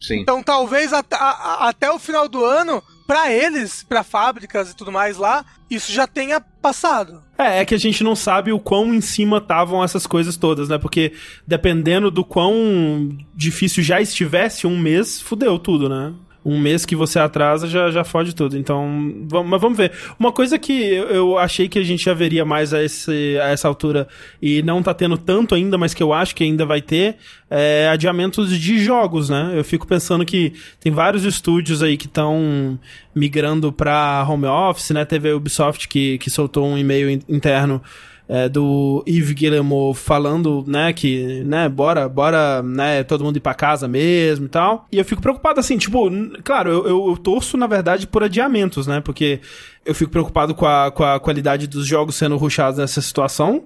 sim. 0.00 0.20
Então 0.20 0.42
talvez 0.44 0.92
at- 0.92 1.12
a- 1.12 1.18
a- 1.18 1.68
até 1.68 1.90
o 1.90 1.98
final 1.98 2.28
do 2.28 2.44
ano, 2.44 2.80
pra 3.04 3.32
eles, 3.32 3.82
pra 3.82 4.04
fábricas 4.04 4.70
e 4.70 4.76
tudo 4.76 4.92
mais 4.92 5.16
lá, 5.16 5.44
isso 5.68 5.90
já 5.90 6.06
tenha 6.06 6.40
passado. 6.40 7.20
É, 7.38 7.60
é 7.60 7.64
que 7.64 7.74
a 7.74 7.78
gente 7.78 8.02
não 8.02 8.16
sabe 8.16 8.52
o 8.52 8.58
quão 8.58 8.94
em 8.94 9.00
cima 9.00 9.38
estavam 9.38 9.84
essas 9.84 10.06
coisas 10.06 10.36
todas, 10.36 10.68
né? 10.68 10.78
Porque 10.78 11.12
dependendo 11.46 12.10
do 12.10 12.24
quão 12.24 13.16
difícil 13.34 13.82
já 13.82 14.00
estivesse, 14.00 14.66
um 14.66 14.78
mês 14.78 15.20
fudeu 15.20 15.58
tudo, 15.58 15.88
né? 15.88 16.14
Um 16.48 16.60
mês 16.60 16.86
que 16.86 16.94
você 16.94 17.18
atrasa 17.18 17.66
já, 17.66 17.90
já 17.90 18.04
fode 18.04 18.32
tudo. 18.32 18.56
Então, 18.56 19.12
vamos, 19.28 19.50
mas 19.50 19.60
vamos 19.60 19.76
ver. 19.76 19.90
Uma 20.16 20.30
coisa 20.30 20.56
que 20.58 20.72
eu, 20.72 21.36
achei 21.36 21.68
que 21.68 21.76
a 21.76 21.82
gente 21.82 22.04
já 22.04 22.14
veria 22.14 22.44
mais 22.44 22.72
a, 22.72 22.84
esse, 22.84 23.36
a 23.42 23.48
essa 23.48 23.66
altura 23.66 24.06
e 24.40 24.62
não 24.62 24.80
tá 24.80 24.94
tendo 24.94 25.18
tanto 25.18 25.56
ainda, 25.56 25.76
mas 25.76 25.92
que 25.92 26.02
eu 26.02 26.12
acho 26.12 26.36
que 26.36 26.44
ainda 26.44 26.64
vai 26.64 26.80
ter, 26.80 27.16
é 27.50 27.88
adiamentos 27.88 28.56
de 28.56 28.78
jogos, 28.78 29.28
né? 29.28 29.54
Eu 29.56 29.64
fico 29.64 29.88
pensando 29.88 30.24
que 30.24 30.52
tem 30.78 30.92
vários 30.92 31.24
estúdios 31.24 31.82
aí 31.82 31.96
que 31.96 32.06
estão 32.06 32.78
migrando 33.12 33.72
pra 33.72 34.24
home 34.28 34.46
office, 34.46 34.90
né? 34.90 35.04
Teve 35.04 35.30
a 35.30 35.36
Ubisoft 35.36 35.88
que, 35.88 36.16
que 36.18 36.30
soltou 36.30 36.64
um 36.66 36.78
e-mail 36.78 37.10
in- 37.10 37.22
interno 37.28 37.82
é, 38.28 38.48
do 38.48 39.04
Yves 39.06 39.32
Guillemot 39.32 39.94
falando, 39.94 40.64
né, 40.66 40.92
que, 40.92 41.42
né, 41.44 41.68
bora, 41.68 42.08
bora, 42.08 42.62
né, 42.62 43.04
todo 43.04 43.24
mundo 43.24 43.36
ir 43.36 43.40
pra 43.40 43.54
casa 43.54 43.86
mesmo 43.86 44.46
e 44.46 44.48
tal. 44.48 44.86
E 44.90 44.98
eu 44.98 45.04
fico 45.04 45.22
preocupado, 45.22 45.60
assim, 45.60 45.78
tipo, 45.78 46.10
claro, 46.42 46.70
eu, 46.70 46.86
eu, 46.86 47.08
eu 47.10 47.16
torço, 47.16 47.56
na 47.56 47.66
verdade, 47.66 48.06
por 48.06 48.24
adiamentos, 48.24 48.86
né, 48.86 49.00
porque 49.00 49.40
eu 49.84 49.94
fico 49.94 50.10
preocupado 50.10 50.54
com 50.54 50.66
a, 50.66 50.90
com 50.90 51.04
a 51.04 51.20
qualidade 51.20 51.66
dos 51.66 51.86
jogos 51.86 52.16
sendo 52.16 52.36
rushados 52.36 52.78
nessa 52.78 53.00
situação. 53.00 53.64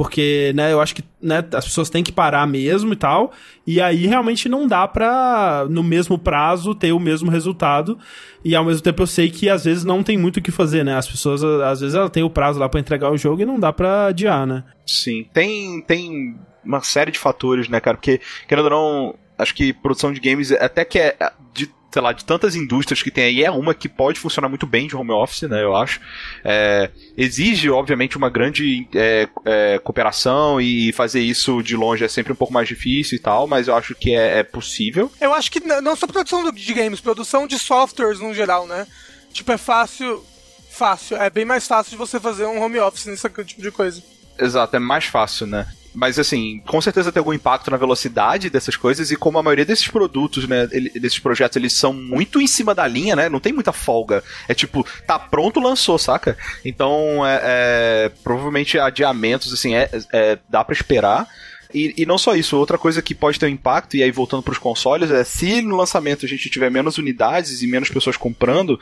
Porque, 0.00 0.50
né, 0.54 0.72
eu 0.72 0.80
acho 0.80 0.94
que 0.94 1.04
né, 1.20 1.44
as 1.52 1.66
pessoas 1.66 1.90
têm 1.90 2.02
que 2.02 2.10
parar 2.10 2.46
mesmo 2.46 2.94
e 2.94 2.96
tal. 2.96 3.32
E 3.66 3.82
aí 3.82 4.06
realmente 4.06 4.48
não 4.48 4.66
dá 4.66 4.88
pra, 4.88 5.66
no 5.68 5.82
mesmo 5.82 6.18
prazo, 6.18 6.74
ter 6.74 6.92
o 6.92 6.98
mesmo 6.98 7.30
resultado. 7.30 7.98
E 8.42 8.56
ao 8.56 8.64
mesmo 8.64 8.80
tempo 8.80 9.02
eu 9.02 9.06
sei 9.06 9.28
que 9.28 9.50
às 9.50 9.66
vezes 9.66 9.84
não 9.84 10.02
tem 10.02 10.16
muito 10.16 10.38
o 10.38 10.42
que 10.42 10.50
fazer, 10.50 10.86
né? 10.86 10.96
As 10.96 11.06
pessoas, 11.06 11.44
às 11.44 11.82
vezes, 11.82 11.94
elas 11.94 12.08
têm 12.08 12.22
o 12.22 12.30
prazo 12.30 12.58
lá 12.58 12.66
pra 12.66 12.80
entregar 12.80 13.10
o 13.10 13.18
jogo 13.18 13.42
e 13.42 13.44
não 13.44 13.60
dá 13.60 13.74
pra 13.74 14.06
adiar, 14.06 14.46
né? 14.46 14.64
Sim. 14.86 15.26
Tem, 15.34 15.82
tem 15.82 16.34
uma 16.64 16.80
série 16.80 17.10
de 17.10 17.18
fatores, 17.18 17.68
né, 17.68 17.78
cara? 17.78 17.98
Porque, 17.98 18.22
querendo 18.48 18.64
ou 18.64 18.70
não, 18.70 19.14
acho 19.36 19.54
que 19.54 19.70
produção 19.70 20.14
de 20.14 20.20
games, 20.20 20.50
até 20.50 20.82
que 20.82 20.98
é 20.98 21.14
de, 21.52 21.70
sei 21.90 22.02
lá, 22.02 22.12
de 22.12 22.24
tantas 22.24 22.54
indústrias 22.54 23.02
que 23.02 23.10
tem 23.10 23.24
aí, 23.24 23.44
é 23.44 23.50
uma 23.50 23.74
que 23.74 23.88
pode 23.88 24.20
funcionar 24.20 24.48
muito 24.48 24.66
bem 24.66 24.86
de 24.86 24.96
home 24.96 25.10
office, 25.10 25.42
né, 25.42 25.62
eu 25.62 25.74
acho. 25.74 26.00
É, 26.44 26.90
exige, 27.16 27.68
obviamente, 27.68 28.16
uma 28.16 28.30
grande 28.30 28.86
é, 28.94 29.28
é, 29.44 29.78
cooperação 29.78 30.60
e 30.60 30.92
fazer 30.92 31.20
isso 31.20 31.62
de 31.62 31.76
longe 31.76 32.04
é 32.04 32.08
sempre 32.08 32.32
um 32.32 32.36
pouco 32.36 32.52
mais 32.52 32.68
difícil 32.68 33.16
e 33.16 33.20
tal, 33.20 33.46
mas 33.46 33.68
eu 33.68 33.74
acho 33.74 33.94
que 33.94 34.14
é, 34.14 34.38
é 34.38 34.42
possível. 34.42 35.10
Eu 35.20 35.34
acho 35.34 35.50
que 35.50 35.60
não 35.60 35.96
só 35.96 36.06
produção 36.06 36.50
de 36.50 36.74
games, 36.74 37.00
produção 37.00 37.46
de 37.46 37.58
softwares 37.58 38.20
no 38.20 38.32
geral, 38.32 38.66
né? 38.66 38.86
Tipo, 39.32 39.52
é 39.52 39.58
fácil. 39.58 40.24
Fácil. 40.70 41.16
É 41.16 41.28
bem 41.28 41.44
mais 41.44 41.66
fácil 41.66 41.90
de 41.90 41.96
você 41.96 42.20
fazer 42.20 42.46
um 42.46 42.62
home 42.62 42.78
office 42.78 43.06
nesse 43.06 43.28
tipo 43.28 43.60
de 43.60 43.70
coisa. 43.70 44.02
Exato, 44.38 44.76
é 44.76 44.78
mais 44.78 45.04
fácil, 45.04 45.46
né? 45.46 45.66
Mas 45.94 46.18
assim, 46.18 46.62
com 46.66 46.80
certeza 46.80 47.10
tem 47.10 47.18
algum 47.20 47.32
impacto 47.32 47.70
na 47.70 47.76
velocidade 47.76 48.48
dessas 48.48 48.76
coisas 48.76 49.10
e 49.10 49.16
como 49.16 49.38
a 49.38 49.42
maioria 49.42 49.64
desses 49.64 49.88
produtos, 49.88 50.46
né, 50.46 50.68
ele- 50.70 50.90
desses 50.90 51.18
projetos, 51.18 51.56
eles 51.56 51.72
são 51.72 51.92
muito 51.92 52.40
em 52.40 52.46
cima 52.46 52.74
da 52.74 52.86
linha, 52.86 53.16
né? 53.16 53.28
Não 53.28 53.40
tem 53.40 53.52
muita 53.52 53.72
folga. 53.72 54.22
É 54.48 54.54
tipo, 54.54 54.86
tá 55.06 55.18
pronto, 55.18 55.58
lançou, 55.60 55.98
saca? 55.98 56.36
Então, 56.64 57.26
é, 57.26 57.40
é, 57.42 58.10
provavelmente 58.22 58.78
adiamentos, 58.78 59.52
assim, 59.52 59.74
é, 59.74 59.90
é- 60.12 60.38
dá 60.48 60.62
pra 60.64 60.74
esperar. 60.74 61.26
E, 61.72 61.94
e 61.96 62.06
não 62.06 62.18
só 62.18 62.34
isso, 62.34 62.56
outra 62.56 62.78
coisa 62.78 63.00
que 63.00 63.14
pode 63.14 63.38
ter 63.38 63.46
um 63.46 63.50
impacto, 63.50 63.96
e 63.96 64.02
aí 64.02 64.10
voltando 64.10 64.42
para 64.42 64.52
os 64.52 64.58
consoles, 64.58 65.10
é 65.10 65.22
se 65.24 65.62
no 65.62 65.76
lançamento 65.76 66.24
a 66.24 66.28
gente 66.28 66.50
tiver 66.50 66.70
menos 66.70 66.98
unidades 66.98 67.62
e 67.62 67.66
menos 67.66 67.88
pessoas 67.88 68.16
comprando, 68.16 68.78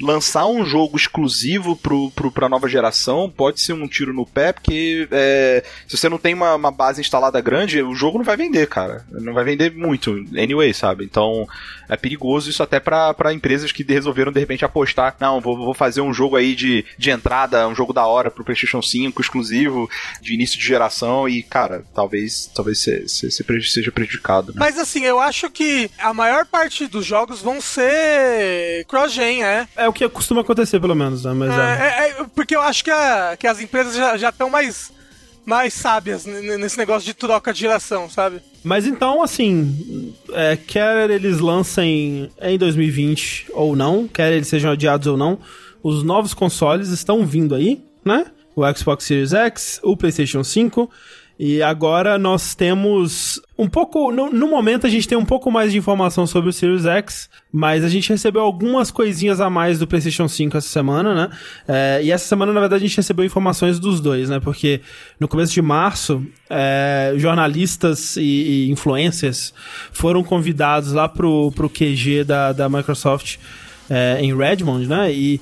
lançar 0.00 0.46
um 0.46 0.64
jogo 0.64 0.96
exclusivo 0.96 1.76
pro, 1.76 2.10
pra 2.30 2.48
nova 2.48 2.68
geração 2.68 3.32
pode 3.34 3.60
ser 3.60 3.72
um 3.72 3.88
tiro 3.88 4.12
no 4.12 4.26
pé, 4.26 4.52
porque 4.52 5.08
é, 5.10 5.64
se 5.86 5.96
você 5.96 6.08
não 6.08 6.18
tem 6.18 6.34
uma, 6.34 6.54
uma 6.54 6.70
base 6.70 7.00
instalada 7.00 7.40
grande, 7.40 7.82
o 7.82 7.94
jogo 7.94 8.18
não 8.18 8.24
vai 8.24 8.36
vender, 8.36 8.66
cara. 8.68 9.04
Não 9.10 9.32
vai 9.32 9.44
vender 9.44 9.74
muito, 9.74 10.12
anyway, 10.36 10.72
sabe? 10.72 11.04
Então 11.04 11.46
é 11.88 11.96
perigoso 11.96 12.50
isso 12.50 12.62
até 12.62 12.78
pra 12.78 13.32
empresas 13.32 13.72
que 13.72 13.82
resolveram 13.82 14.30
de 14.30 14.38
repente 14.38 14.64
apostar, 14.64 15.16
não, 15.18 15.40
vou, 15.40 15.56
vou 15.56 15.74
fazer 15.74 16.00
um 16.00 16.12
jogo 16.12 16.36
aí 16.36 16.54
de, 16.54 16.84
de 16.96 17.10
entrada, 17.10 17.66
um 17.66 17.74
jogo 17.74 17.92
da 17.92 18.06
hora 18.06 18.30
pro 18.30 18.44
PlayStation 18.44 18.82
5, 18.82 19.20
exclusivo, 19.20 19.88
de 20.20 20.34
início 20.34 20.58
de 20.58 20.64
geração, 20.64 21.28
e 21.28 21.42
cara, 21.42 21.82
talvez 21.94 22.27
talvez 22.54 22.78
se- 22.80 23.08
se- 23.08 23.30
se 23.30 23.42
preju- 23.44 23.68
seja 23.70 23.90
prejudicado, 23.92 24.48
né? 24.48 24.56
Mas 24.58 24.78
assim, 24.78 25.04
eu 25.04 25.18
acho 25.20 25.50
que 25.50 25.90
a 25.98 26.12
maior 26.14 26.44
parte 26.46 26.86
dos 26.86 27.04
jogos 27.04 27.40
vão 27.40 27.60
ser 27.60 28.84
cross-gen, 28.86 29.42
é. 29.44 29.66
É 29.76 29.88
o 29.88 29.92
que 29.92 30.08
costuma 30.08 30.40
acontecer, 30.40 30.80
pelo 30.80 30.94
menos, 30.94 31.24
né? 31.24 31.32
Mas 31.32 31.50
é. 31.50 31.54
É, 31.54 31.86
é, 32.18 32.20
é, 32.20 32.26
porque 32.34 32.54
eu 32.56 32.60
acho 32.62 32.84
que, 32.84 32.90
a- 32.90 33.36
que 33.38 33.46
as 33.46 33.60
empresas 33.60 33.94
já 34.20 34.28
estão 34.28 34.48
mais, 34.50 34.90
mais 35.44 35.72
sábias 35.74 36.24
nesse 36.26 36.76
negócio 36.78 37.04
de 37.06 37.14
troca 37.14 37.52
de 37.52 37.60
geração, 37.60 38.08
sabe? 38.10 38.40
Mas 38.62 38.86
então, 38.86 39.22
assim, 39.22 40.14
é, 40.32 40.56
quer 40.56 41.08
eles 41.10 41.38
lancem 41.38 42.30
em 42.40 42.58
2020 42.58 43.46
ou 43.52 43.74
não, 43.76 44.06
quer 44.08 44.32
eles 44.32 44.48
sejam 44.48 44.72
adiados 44.72 45.06
ou 45.06 45.16
não, 45.16 45.38
os 45.82 46.02
novos 46.02 46.34
consoles 46.34 46.88
estão 46.88 47.24
vindo 47.24 47.54
aí, 47.54 47.82
né? 48.04 48.26
O 48.54 48.62
Xbox 48.76 49.04
Series 49.04 49.32
X, 49.32 49.78
o 49.84 49.96
PlayStation 49.96 50.42
5 50.42 50.90
E 51.38 51.62
agora 51.62 52.18
nós 52.18 52.56
temos 52.56 53.40
um 53.56 53.68
pouco. 53.68 54.10
No, 54.10 54.28
no, 54.28 54.48
momento 54.48 54.88
a 54.88 54.90
gente 54.90 55.06
tem 55.06 55.16
um 55.16 55.24
pouco 55.24 55.52
mais 55.52 55.70
de 55.70 55.78
informação 55.78 56.26
sobre 56.26 56.50
o 56.50 56.52
Series 56.52 56.84
X, 56.84 57.30
mas 57.52 57.84
a 57.84 57.88
gente 57.88 58.08
recebeu 58.10 58.42
algumas 58.42 58.90
coisinhas 58.90 59.40
a 59.40 59.48
mais 59.48 59.78
do 59.78 59.86
PlayStation 59.86 60.26
5 60.26 60.56
essa 60.56 60.68
semana, 60.68 61.14
né? 61.14 61.30
É, 61.68 62.00
e 62.02 62.10
essa 62.10 62.26
semana, 62.26 62.52
na 62.52 62.58
verdade, 62.58 62.84
a 62.84 62.88
gente 62.88 62.96
recebeu 62.96 63.24
informações 63.24 63.78
dos 63.78 64.00
dois, 64.00 64.28
né? 64.28 64.40
Porque 64.40 64.80
no 65.20 65.28
começo 65.28 65.52
de 65.52 65.62
março, 65.62 66.26
é, 66.50 67.14
jornalistas 67.16 68.16
e, 68.16 68.22
e, 68.66 68.70
influencers 68.72 69.54
foram 69.92 70.24
convidados 70.24 70.92
lá 70.92 71.08
pro, 71.08 71.52
pro 71.52 71.70
QG 71.70 72.24
da, 72.24 72.52
da 72.52 72.68
Microsoft 72.68 73.36
é, 73.88 74.18
em 74.20 74.36
Redmond, 74.36 74.88
né? 74.88 75.12
E 75.12 75.40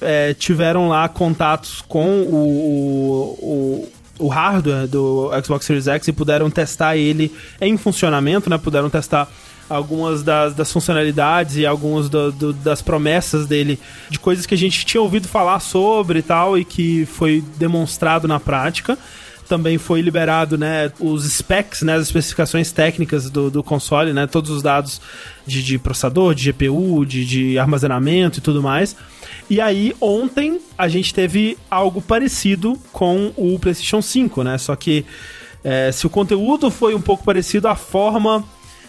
é, 0.00 0.32
tiveram 0.32 0.88
lá 0.88 1.06
contatos 1.06 1.82
com 1.82 2.22
o, 2.22 3.38
o, 3.42 3.82
o 3.82 4.03
hardware 4.28 4.86
do 4.86 5.30
Xbox 5.42 5.66
Series 5.66 5.88
X 5.88 6.08
e 6.08 6.12
puderam 6.12 6.50
testar 6.50 6.96
ele 6.96 7.32
em 7.60 7.76
funcionamento, 7.76 8.48
né? 8.48 8.58
Puderam 8.58 8.88
testar 8.88 9.28
algumas 9.68 10.22
das, 10.22 10.54
das 10.54 10.70
funcionalidades 10.70 11.56
e 11.56 11.66
algumas 11.66 12.08
do, 12.08 12.30
do, 12.30 12.52
das 12.52 12.82
promessas 12.82 13.46
dele, 13.46 13.78
de 14.10 14.18
coisas 14.18 14.46
que 14.46 14.54
a 14.54 14.58
gente 14.58 14.84
tinha 14.84 15.00
ouvido 15.00 15.26
falar 15.26 15.60
sobre 15.60 16.18
e 16.18 16.22
tal, 16.22 16.58
e 16.58 16.64
que 16.64 17.06
foi 17.06 17.42
demonstrado 17.56 18.28
na 18.28 18.38
prática. 18.38 18.98
Também 19.48 19.76
foi 19.76 20.00
liberado, 20.00 20.56
né, 20.56 20.90
os 20.98 21.24
specs, 21.24 21.82
né, 21.82 21.94
as 21.94 22.02
especificações 22.02 22.72
técnicas 22.72 23.28
do, 23.28 23.50
do 23.50 23.62
console, 23.62 24.12
né, 24.12 24.26
todos 24.26 24.50
os 24.50 24.62
dados 24.62 25.00
de, 25.46 25.62
de 25.62 25.78
processador, 25.78 26.34
de 26.34 26.50
GPU, 26.50 27.04
de, 27.04 27.24
de 27.24 27.58
armazenamento 27.58 28.38
e 28.38 28.42
tudo 28.42 28.62
mais. 28.62 28.96
E 29.48 29.60
aí, 29.60 29.94
ontem, 30.00 30.60
a 30.78 30.88
gente 30.88 31.12
teve 31.12 31.58
algo 31.70 32.00
parecido 32.00 32.78
com 32.92 33.32
o 33.36 33.58
PlayStation 33.58 34.00
5, 34.00 34.42
né? 34.42 34.56
Só 34.56 34.74
que 34.74 35.04
é, 35.62 35.92
se 35.92 36.06
o 36.06 36.10
conteúdo 36.10 36.70
foi 36.70 36.94
um 36.94 37.00
pouco 37.00 37.24
parecido, 37.24 37.68
a 37.68 37.74
forma 37.74 38.44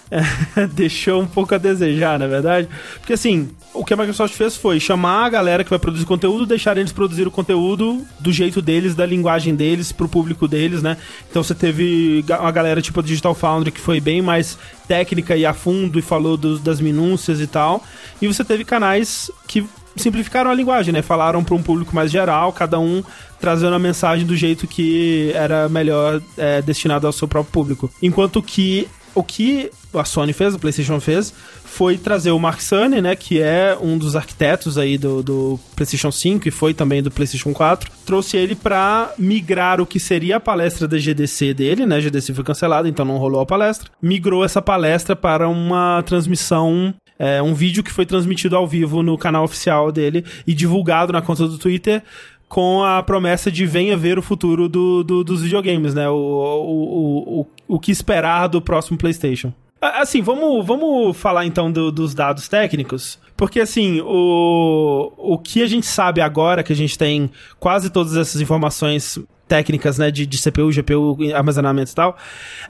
deixou 0.74 1.22
um 1.22 1.26
pouco 1.26 1.56
a 1.56 1.58
desejar, 1.58 2.20
na 2.20 2.26
é 2.26 2.28
verdade. 2.28 2.70
Porque 2.99 3.14
assim, 3.14 3.49
o 3.74 3.84
que 3.84 3.93
a 3.93 3.97
Microsoft 3.97 4.36
fez 4.36 4.56
foi 4.56 4.80
chamar 4.80 5.26
a 5.26 5.30
galera 5.30 5.64
que 5.64 5.70
vai 5.70 5.80
produzir 5.80 6.06
conteúdo, 6.06 6.45
deixar 6.45 6.78
eles 6.78 6.91
produzir 6.91 7.28
o 7.28 7.32
conteúdo 7.32 8.06
do 8.20 8.32
jeito 8.32 8.62
deles, 8.62 8.95
da 8.95 9.06
linguagem 9.06 9.56
deles, 9.56 9.91
pro 9.91 10.08
público 10.08 10.47
deles, 10.47 10.82
né? 10.82 10.97
Então 11.30 11.43
você 11.43 11.56
teve 11.56 12.24
uma 12.39 12.51
galera 12.51 12.82
tipo 12.82 12.99
a 12.99 13.03
Digital 13.03 13.34
Foundry 13.34 13.72
que 13.72 13.82
foi 13.82 13.99
bem 13.99 14.22
mais 14.22 14.58
técnica 14.88 15.36
e 15.36 15.45
a 15.45 15.53
fundo 15.53 15.97
e 15.97 16.01
falou 16.01 16.38
dos, 16.38 16.60
das 16.60 16.80
minúcias 16.80 17.41
e 17.41 17.47
tal. 17.47 17.84
E 18.22 18.28
você 18.28 18.43
teve 18.43 18.64
canais 18.64 19.32
que 19.47 19.66
simplificaram 19.95 20.51
a 20.51 20.53
linguagem, 20.53 20.93
né? 20.93 21.01
Falaram 21.01 21.43
para 21.43 21.56
um 21.56 21.64
público 21.64 21.95
mais 21.95 22.12
geral, 22.12 22.51
cada 22.51 22.80
um 22.80 23.03
trazendo 23.39 23.76
a 23.76 23.80
mensagem 23.80 24.26
do 24.26 24.36
jeito 24.36 24.68
que 24.68 25.32
era 25.34 25.70
melhor 25.70 26.22
é, 26.38 26.62
destinado 26.62 27.08
ao 27.08 27.14
seu 27.14 27.28
próprio 27.28 27.51
público. 27.51 27.91
Enquanto 28.01 28.41
que 28.41 28.88
o 29.16 29.24
que 29.24 29.72
a 29.93 30.03
Sony 30.03 30.34
fez, 30.34 30.53
a 30.53 30.59
PlayStation 30.59 30.99
fez, 30.99 31.34
foi 31.63 31.97
trazer 31.97 32.32
o 32.32 32.39
Mark 32.39 32.59
Cerny, 32.59 33.01
né, 33.01 33.16
que 33.16 33.41
é 33.41 33.78
um 33.82 33.97
dos 33.97 34.16
arquitetos 34.16 34.78
aí 34.78 34.97
do, 34.97 35.24
do 35.24 35.59
PlayStation 35.76 36.11
5 36.11 36.47
e 36.47 36.51
foi 36.51 36.74
também 36.74 37.01
do 37.01 37.09
PlayStation 37.09 37.53
4, 37.53 37.89
trouxe 38.05 38.38
ele 38.38 38.55
para 38.55 39.13
migrar 39.18 39.80
o 39.80 39.86
que 39.86 39.99
seria 39.99 40.36
a 40.36 40.39
palestra 40.39 40.88
da 40.88 40.97
GDC 40.97 41.53
dele, 41.53 41.86
né, 41.86 41.95
a 41.95 41.99
GDC 41.99 42.34
foi 42.34 42.43
cancelada, 42.43 42.88
então 42.89 43.05
não 43.05 43.18
rolou 43.18 43.39
a 43.39 43.45
palestra, 43.45 43.89
migrou 44.01 44.43
essa 44.43 44.61
palestra 44.61 45.16
para 45.16 45.47
uma 45.47 46.03
transmissão 46.03 46.93
é, 47.18 47.41
um 47.41 47.53
vídeo 47.53 47.82
que 47.82 47.91
foi 47.91 48.05
transmitido 48.05 48.57
ao 48.57 48.68
vivo 48.68 49.01
no 49.01 49.18
canal 49.18 49.45
oficial 49.45 49.91
dele 49.91 50.26
e 50.45 50.53
divulgado 50.53 51.13
na 51.13 51.22
conta 51.22 51.47
do 51.47 51.57
Twitter 51.57 52.03
com 52.48 52.84
a 52.84 53.02
promessa 53.04 53.52
de 53.52 53.66
venha 53.66 53.98
ver 53.98 54.18
o 54.18 54.22
futuro 54.22 54.70
do, 54.70 55.04
do 55.04 55.24
dos 55.24 55.41
videogames, 55.41 55.93
né? 55.93 56.08
O, 56.10 56.16
o, 56.16 57.41
o, 57.41 57.48
o 57.68 57.80
que 57.80 57.91
esperar 57.91 58.48
do 58.48 58.62
próximo 58.62 58.98
PlayStation. 58.98 59.54
Assim, 59.82 60.22
vamos, 60.22 60.66
vamos 60.66 61.16
falar 61.18 61.46
então 61.46 61.72
do, 61.72 61.91
dos 61.91 62.14
dados 62.14 62.48
técnicos. 62.48 63.20
Porque, 63.38 63.60
assim, 63.60 64.00
o, 64.02 65.12
o 65.18 65.38
que 65.38 65.62
a 65.62 65.68
gente 65.68 65.86
sabe 65.86 66.22
agora, 66.22 66.64
que 66.64 66.72
a 66.72 66.76
gente 66.76 66.98
tem 66.98 67.30
quase 67.60 67.89
todas 67.89 68.16
essas 68.16 68.39
informações 68.39 69.20
técnicas, 69.48 69.98
né, 69.98 70.12
de, 70.12 70.26
de 70.26 70.38
CPU, 70.41 70.70
GPU, 70.72 71.18
armazenamento 71.34 71.91
e 71.91 71.96
tal, 71.96 72.18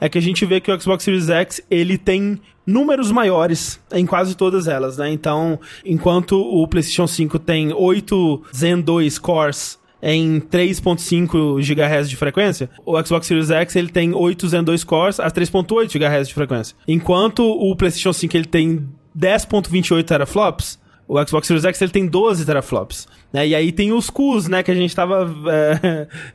é 0.00 0.08
que 0.08 0.18
a 0.18 0.22
gente 0.22 0.44
vê 0.44 0.60
que 0.60 0.70
o 0.70 0.80
Xbox 0.80 1.04
Series 1.04 1.28
X, 1.28 1.60
ele 1.70 1.96
tem 1.96 2.40
números 2.66 3.12
maiores 3.12 3.80
em 3.92 4.04
quase 4.04 4.36
todas 4.36 4.66
elas, 4.66 4.98
né? 4.98 5.10
Então, 5.10 5.58
enquanto 5.84 6.38
o 6.38 6.66
PlayStation 6.66 7.06
5 7.06 7.38
tem 7.38 7.72
8 7.72 8.42
Zen 8.54 8.80
2 8.80 9.18
cores 9.18 9.78
em 10.02 10.40
3.5 10.40 11.60
GHz 11.60 12.10
de 12.10 12.16
frequência, 12.16 12.68
o 12.84 13.02
Xbox 13.02 13.26
Series 13.26 13.50
X 13.50 13.76
ele 13.76 13.88
tem 13.88 14.12
8 14.12 14.48
Zen 14.48 14.64
2 14.64 14.84
cores 14.84 15.20
a 15.20 15.30
3.8 15.30 15.98
GHz 15.98 16.28
de 16.28 16.34
frequência. 16.34 16.76
Enquanto 16.86 17.44
o 17.44 17.74
PlayStation 17.76 18.12
5 18.12 18.36
ele 18.36 18.46
tem 18.46 18.88
10.28 19.16 20.04
teraflops, 20.04 20.78
o 21.08 21.24
Xbox 21.24 21.46
Series 21.46 21.64
X 21.64 21.80
ele 21.80 21.92
tem 21.92 22.06
12 22.06 22.44
teraflops. 22.44 23.06
Né? 23.32 23.48
E 23.48 23.54
aí 23.54 23.70
tem 23.70 23.92
os 23.92 24.08
CUs, 24.10 24.48
né? 24.48 24.62
Que 24.62 24.70
a 24.70 24.74
gente 24.74 24.94
tava 24.94 25.28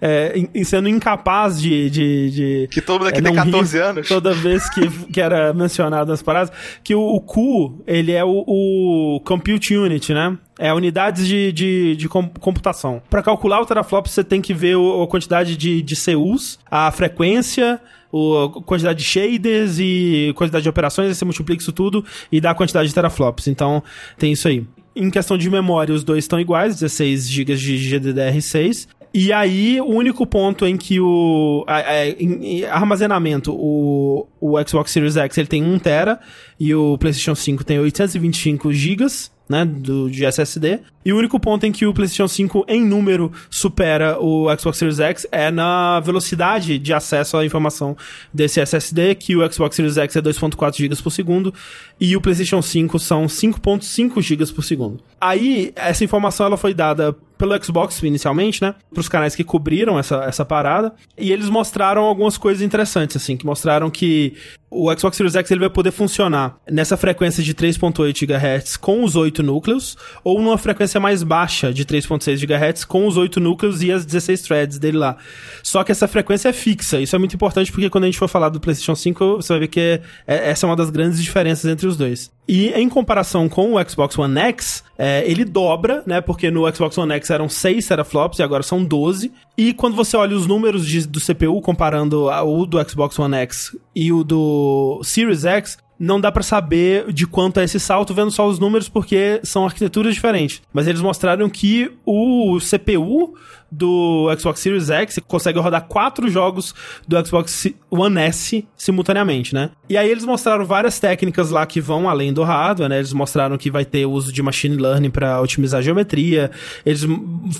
é, 0.01 0.43
é, 0.53 0.63
sendo 0.63 0.87
incapaz 0.87 1.59
de, 1.59 1.89
de, 1.89 2.31
de 2.31 2.67
Que 2.69 2.81
todo 2.81 2.99
mundo 2.99 3.09
aqui 3.09 3.19
é, 3.19 3.21
tem 3.21 3.33
14 3.33 3.77
anos. 3.79 4.07
Toda 4.07 4.33
vez 4.33 4.69
que, 4.69 4.87
que 5.07 5.19
era 5.19 5.53
mencionado 5.53 6.11
nas 6.11 6.21
paradas. 6.21 6.51
Que 6.83 6.93
o, 6.95 7.01
o 7.01 7.19
CU, 7.19 7.81
ele 7.87 8.11
é 8.11 8.23
o, 8.23 8.43
o 8.47 9.21
Compute 9.25 9.75
Unit, 9.75 10.13
né? 10.13 10.37
É 10.59 10.71
unidades 10.73 11.25
de, 11.27 11.51
de, 11.51 11.95
de 11.95 12.07
computação. 12.07 13.01
Para 13.09 13.23
calcular 13.23 13.61
o 13.61 13.65
teraflop, 13.65 14.07
você 14.07 14.23
tem 14.23 14.41
que 14.41 14.53
ver 14.53 14.75
o, 14.75 15.01
a 15.01 15.07
quantidade 15.07 15.57
de, 15.57 15.81
de 15.81 15.95
CUs, 15.95 16.59
a 16.69 16.91
frequência 16.91 17.81
o, 18.11 18.49
quantidade 18.63 18.99
de 18.99 19.05
shaders 19.05 19.79
e 19.79 20.33
quantidade 20.35 20.63
de 20.63 20.69
operações, 20.69 21.17
você 21.17 21.25
multiplica 21.25 21.61
isso 21.61 21.71
tudo 21.71 22.03
e 22.31 22.41
dá 22.41 22.51
a 22.51 22.55
quantidade 22.55 22.87
de 22.89 22.93
teraflops. 22.93 23.47
Então, 23.47 23.83
tem 24.17 24.31
isso 24.31 24.47
aí. 24.47 24.65
Em 24.95 25.09
questão 25.09 25.37
de 25.37 25.49
memória, 25.49 25.93
os 25.93 26.03
dois 26.03 26.25
estão 26.25 26.39
iguais, 26.39 26.75
16 26.75 27.29
GB 27.29 27.55
de 27.55 27.75
GDDR6. 27.77 28.87
E 29.13 29.33
aí, 29.33 29.79
o 29.81 29.87
único 29.87 30.25
ponto 30.25 30.65
em 30.65 30.77
que 30.77 30.99
o 30.99 31.65
a, 31.67 31.77
a, 31.77 32.07
em, 32.07 32.63
armazenamento, 32.65 33.53
o, 33.53 34.25
o 34.39 34.55
Xbox 34.65 34.91
Series 34.91 35.17
X 35.17 35.37
ele 35.37 35.47
tem 35.47 35.63
1 35.63 35.79
TB 35.79 36.17
e 36.57 36.73
o 36.73 36.97
PlayStation 36.97 37.35
5 37.35 37.63
tem 37.65 37.77
825 37.79 38.71
GB 38.71 39.05
né, 39.49 39.65
do, 39.65 40.09
de 40.09 40.25
SSD. 40.25 40.79
E 41.03 41.11
o 41.11 41.17
único 41.17 41.39
ponto 41.39 41.65
em 41.65 41.71
que 41.71 41.85
o 41.85 41.93
PlayStation 41.93 42.27
5 42.27 42.65
em 42.67 42.83
número 42.83 43.31
supera 43.49 44.19
o 44.19 44.47
Xbox 44.57 44.77
Series 44.77 44.99
X 44.99 45.27
é 45.31 45.49
na 45.49 45.99
velocidade 45.99 46.77
de 46.77 46.93
acesso 46.93 47.37
à 47.37 47.45
informação 47.45 47.95
desse 48.33 48.59
SSD, 48.59 49.15
que 49.15 49.35
o 49.35 49.51
Xbox 49.51 49.75
Series 49.75 49.97
X 49.97 50.15
é 50.15 50.21
2.4 50.21 50.77
GB 50.77 50.95
por 51.01 51.11
segundo 51.11 51.53
e 51.99 52.15
o 52.15 52.21
PlayStation 52.21 52.61
5 52.61 52.99
são 52.99 53.25
5.5 53.25 54.21
GB 54.21 54.45
por 54.47 54.63
segundo. 54.63 55.03
Aí 55.19 55.71
essa 55.75 56.03
informação 56.03 56.45
ela 56.45 56.57
foi 56.57 56.73
dada 56.73 57.15
pelo 57.41 57.63
Xbox 57.63 58.03
inicialmente, 58.03 58.61
né? 58.61 58.75
Para 58.93 59.01
os 59.01 59.09
canais 59.09 59.35
que 59.35 59.43
cobriram 59.43 59.97
essa, 59.97 60.23
essa 60.25 60.45
parada. 60.45 60.93
E 61.17 61.31
eles 61.31 61.49
mostraram 61.49 62.03
algumas 62.03 62.37
coisas 62.37 62.61
interessantes, 62.61 63.17
assim, 63.17 63.35
que 63.35 63.45
mostraram 63.47 63.89
que 63.89 64.35
o 64.69 64.91
Xbox 64.95 65.17
Series 65.17 65.35
X 65.35 65.49
ele 65.49 65.61
vai 65.61 65.69
poder 65.69 65.91
funcionar 65.91 66.57
nessa 66.69 66.95
frequência 66.95 67.43
de 67.43 67.55
3.8 67.55 68.27
GHz 68.27 68.77
com 68.77 69.03
os 69.03 69.15
8 69.15 69.41
núcleos, 69.41 69.97
ou 70.23 70.39
numa 70.39 70.57
frequência 70.57 70.90
mais 70.99 71.23
baixa 71.23 71.73
de 71.73 71.85
3.6 71.85 72.45
GHz 72.45 72.85
com 72.85 73.07
os 73.07 73.17
8 73.17 73.39
núcleos 73.39 73.81
e 73.81 73.91
as 73.91 74.05
16 74.05 74.41
threads 74.41 74.79
dele 74.79 74.97
lá. 74.97 75.17
Só 75.63 75.83
que 75.83 75.91
essa 75.91 76.07
frequência 76.07 76.49
é 76.49 76.53
fixa. 76.53 76.99
Isso 76.99 77.15
é 77.15 77.19
muito 77.19 77.35
importante 77.35 77.71
porque 77.71 77.89
quando 77.89 78.05
a 78.05 78.07
gente 78.07 78.17
for 78.17 78.27
falar 78.27 78.49
do 78.49 78.59
PlayStation 78.59 78.95
5, 78.95 79.37
você 79.37 79.53
vai 79.53 79.59
ver 79.61 79.67
que 79.67 79.79
é, 79.79 80.01
é, 80.27 80.49
essa 80.49 80.65
é 80.65 80.69
uma 80.69 80.75
das 80.75 80.89
grandes 80.89 81.21
diferenças 81.21 81.69
entre 81.69 81.87
os 81.87 81.97
dois. 81.97 82.31
E 82.47 82.69
em 82.69 82.89
comparação 82.89 83.47
com 83.47 83.75
o 83.75 83.89
Xbox 83.89 84.17
One 84.17 84.37
X, 84.37 84.83
é, 84.97 85.23
ele 85.29 85.45
dobra, 85.45 86.03
né? 86.05 86.19
Porque 86.19 86.51
no 86.51 86.69
Xbox 86.75 86.97
One 86.97 87.13
X 87.13 87.29
eram 87.29 87.47
6 87.47 87.87
teraflops 87.87 88.39
e 88.39 88.43
agora 88.43 88.63
são 88.63 88.83
12. 88.83 89.31
E 89.57 89.73
quando 89.73 89.95
você 89.95 90.17
olha 90.17 90.35
os 90.35 90.47
números 90.47 90.85
de, 90.85 91.07
do 91.07 91.19
CPU 91.19 91.61
comparando 91.61 92.25
o 92.25 92.65
do 92.65 92.89
Xbox 92.89 93.17
One 93.17 93.35
X 93.37 93.77
e 93.95 94.11
o 94.11 94.23
do 94.23 95.01
Series 95.03 95.45
X, 95.45 95.77
não 96.01 96.19
dá 96.19 96.31
para 96.31 96.41
saber 96.41 97.13
de 97.13 97.27
quanto 97.27 97.59
é 97.59 97.63
esse 97.63 97.79
salto 97.79 98.11
vendo 98.11 98.31
só 98.31 98.47
os 98.47 98.57
números 98.57 98.89
porque 98.89 99.39
são 99.43 99.65
arquiteturas 99.65 100.15
diferentes. 100.15 100.59
Mas 100.73 100.87
eles 100.87 100.99
mostraram 100.99 101.47
que 101.47 101.91
o 102.03 102.57
CPU 102.59 103.35
do 103.71 104.27
Xbox 104.37 104.59
Series 104.59 104.89
X 104.89 105.19
consegue 105.27 105.59
rodar 105.59 105.83
quatro 105.87 106.27
jogos 106.27 106.73
do 107.07 107.25
Xbox 107.25 107.67
One 107.89 108.19
S 108.19 108.67
simultaneamente, 108.75 109.53
né? 109.53 109.69
E 109.87 109.95
aí 109.95 110.09
eles 110.09 110.25
mostraram 110.25 110.65
várias 110.65 110.99
técnicas 110.99 111.51
lá 111.51 111.65
que 111.67 111.79
vão 111.79 112.09
além 112.09 112.33
do 112.33 112.43
hardware, 112.43 112.89
né? 112.89 112.97
Eles 112.97 113.13
mostraram 113.13 113.55
que 113.55 113.69
vai 113.69 113.85
ter 113.85 114.07
uso 114.07 114.33
de 114.33 114.41
machine 114.41 114.75
learning 114.75 115.11
para 115.11 115.39
otimizar 115.39 115.79
a 115.79 115.83
geometria. 115.83 116.49
Eles 116.83 117.05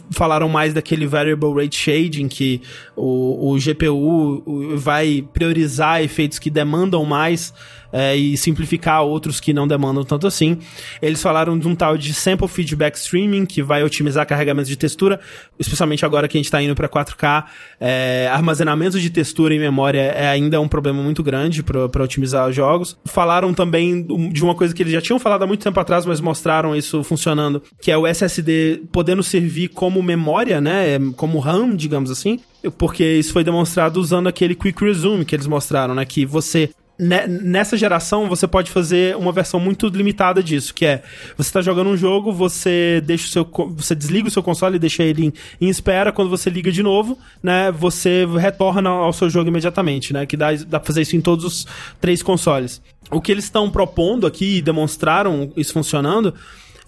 falaram 0.10 0.50
mais 0.50 0.74
daquele 0.74 1.06
variable 1.06 1.54
rate 1.54 1.76
shading 1.76 2.28
que 2.28 2.60
o, 2.96 3.54
o 3.54 3.58
GPU 3.60 4.44
vai 4.76 5.24
priorizar 5.32 6.02
efeitos 6.02 6.40
que 6.40 6.50
demandam 6.50 7.06
mais 7.06 7.54
é, 7.92 8.16
e 8.16 8.38
simplificar 8.38 9.04
outros 9.04 9.40
que 9.40 9.54
não 9.54 9.68
demandam 9.68 10.04
tanto 10.04 10.28
assim. 10.28 10.58
Eles 11.02 11.22
falaram 11.22 11.58
de 11.58 11.68
um 11.68 11.76
tal 11.76 11.98
de 11.98 12.14
Sample 12.14 12.48
Feedback 12.48 12.96
Streaming, 12.96 13.46
que 13.46 13.62
vai 13.62 13.84
otimizar 13.84 14.26
carregamento 14.26 14.68
de 14.68 14.76
textura, 14.76 15.20
especialmente 15.60 16.06
agora 16.06 16.28
que 16.28 16.38
a 16.38 16.40
gente 16.40 16.46
está 16.46 16.62
indo 16.62 16.76
para 16.76 16.88
4K. 16.88 17.46
É, 17.80 18.30
armazenamento 18.32 19.00
de 19.00 19.10
textura 19.10 19.54
em 19.54 19.60
memória 19.60 20.00
é 20.00 20.28
ainda 20.28 20.60
um 20.60 20.68
problema 20.68 21.02
muito 21.02 21.24
grande 21.24 21.64
para 21.64 22.04
otimizar 22.04 22.48
os 22.48 22.56
jogos. 22.56 22.98
Falaram 23.06 23.54
também 23.54 24.06
de 24.32 24.44
uma 24.44 24.56
coisa 24.56 24.74
que 24.74 24.82
eles 24.84 24.94
já 24.94 25.02
tinham 25.02 25.20
falado 25.20 25.44
há 25.44 25.48
muito 25.48 25.64
tempo 25.64 25.80
atrás, 25.80 26.06
mas 26.06 26.22
mostraram 26.22 26.76
isso 26.76 27.04
funcionando, 27.04 27.62
que 27.82 27.92
é 27.92 27.98
o 27.98 28.08
SSD 28.08 28.84
podendo 28.92 29.24
servir 29.24 29.70
como 29.70 30.02
memória, 30.02 30.60
né, 30.62 31.00
como 31.16 31.40
RAM, 31.40 31.76
digamos 31.76 32.12
assim, 32.12 32.40
porque 32.78 33.04
isso 33.04 33.34
foi 33.34 33.44
demonstrado 33.44 34.00
usando 34.00 34.28
aquele 34.28 34.56
Quick 34.56 34.84
Resume 34.84 35.26
que 35.26 35.36
eles 35.36 35.48
mostraram, 35.48 35.96
né, 35.96 36.06
que 36.06 36.26
você 36.26 36.70
nessa 37.02 37.76
geração 37.76 38.30
você 38.30 38.48
pode 38.48 38.70
fazer 38.70 39.16
uma 39.16 39.32
versão 39.32 39.60
muito 39.60 39.88
limitada 39.88 40.44
disso, 40.44 40.72
que 40.72 40.86
é 40.86 41.02
você 41.36 41.50
está 41.50 41.60
jogando 41.60 41.90
um 41.90 41.98
jogo, 41.98 42.32
você 42.32 43.02
deixa 43.04 43.26
o 43.26 43.30
seu 43.30 43.50
você 43.76 43.96
desliga 43.96 44.28
o 44.28 44.32
seu 44.32 44.44
console 44.44 44.76
e 44.76 44.80
deixa 44.80 45.02
ele 45.02 45.26
em, 45.26 45.34
em, 45.60 45.68
espera, 45.68 46.12
quando 46.12 46.30
você 46.30 46.50
liga 46.50 46.72
de 46.72 46.84
novo, 46.84 47.18
né, 47.42 47.72
você 47.72 48.28
retorna 48.40 48.90
ao 48.90 49.12
seu 49.12 49.32
jogo 49.32 49.50
imediatamente, 49.50 50.14
né, 50.14 50.28
que 50.28 50.38
dá 50.38 50.54
dá 50.54 50.80
pra 50.80 50.88
fazer 50.88 51.02
isso 51.02 51.16
em 51.16 51.22
todos 51.22 51.44
os 51.44 51.68
três 52.00 52.22
consoles. 52.22 52.80
O 53.10 53.20
que 53.20 53.32
eles 53.32 53.46
estão 53.46 53.70
propondo 53.72 54.28
aqui 54.28 54.58
e 54.58 54.62
demonstraram 54.62 55.52
isso 55.58 55.74
funcionando 55.74 56.36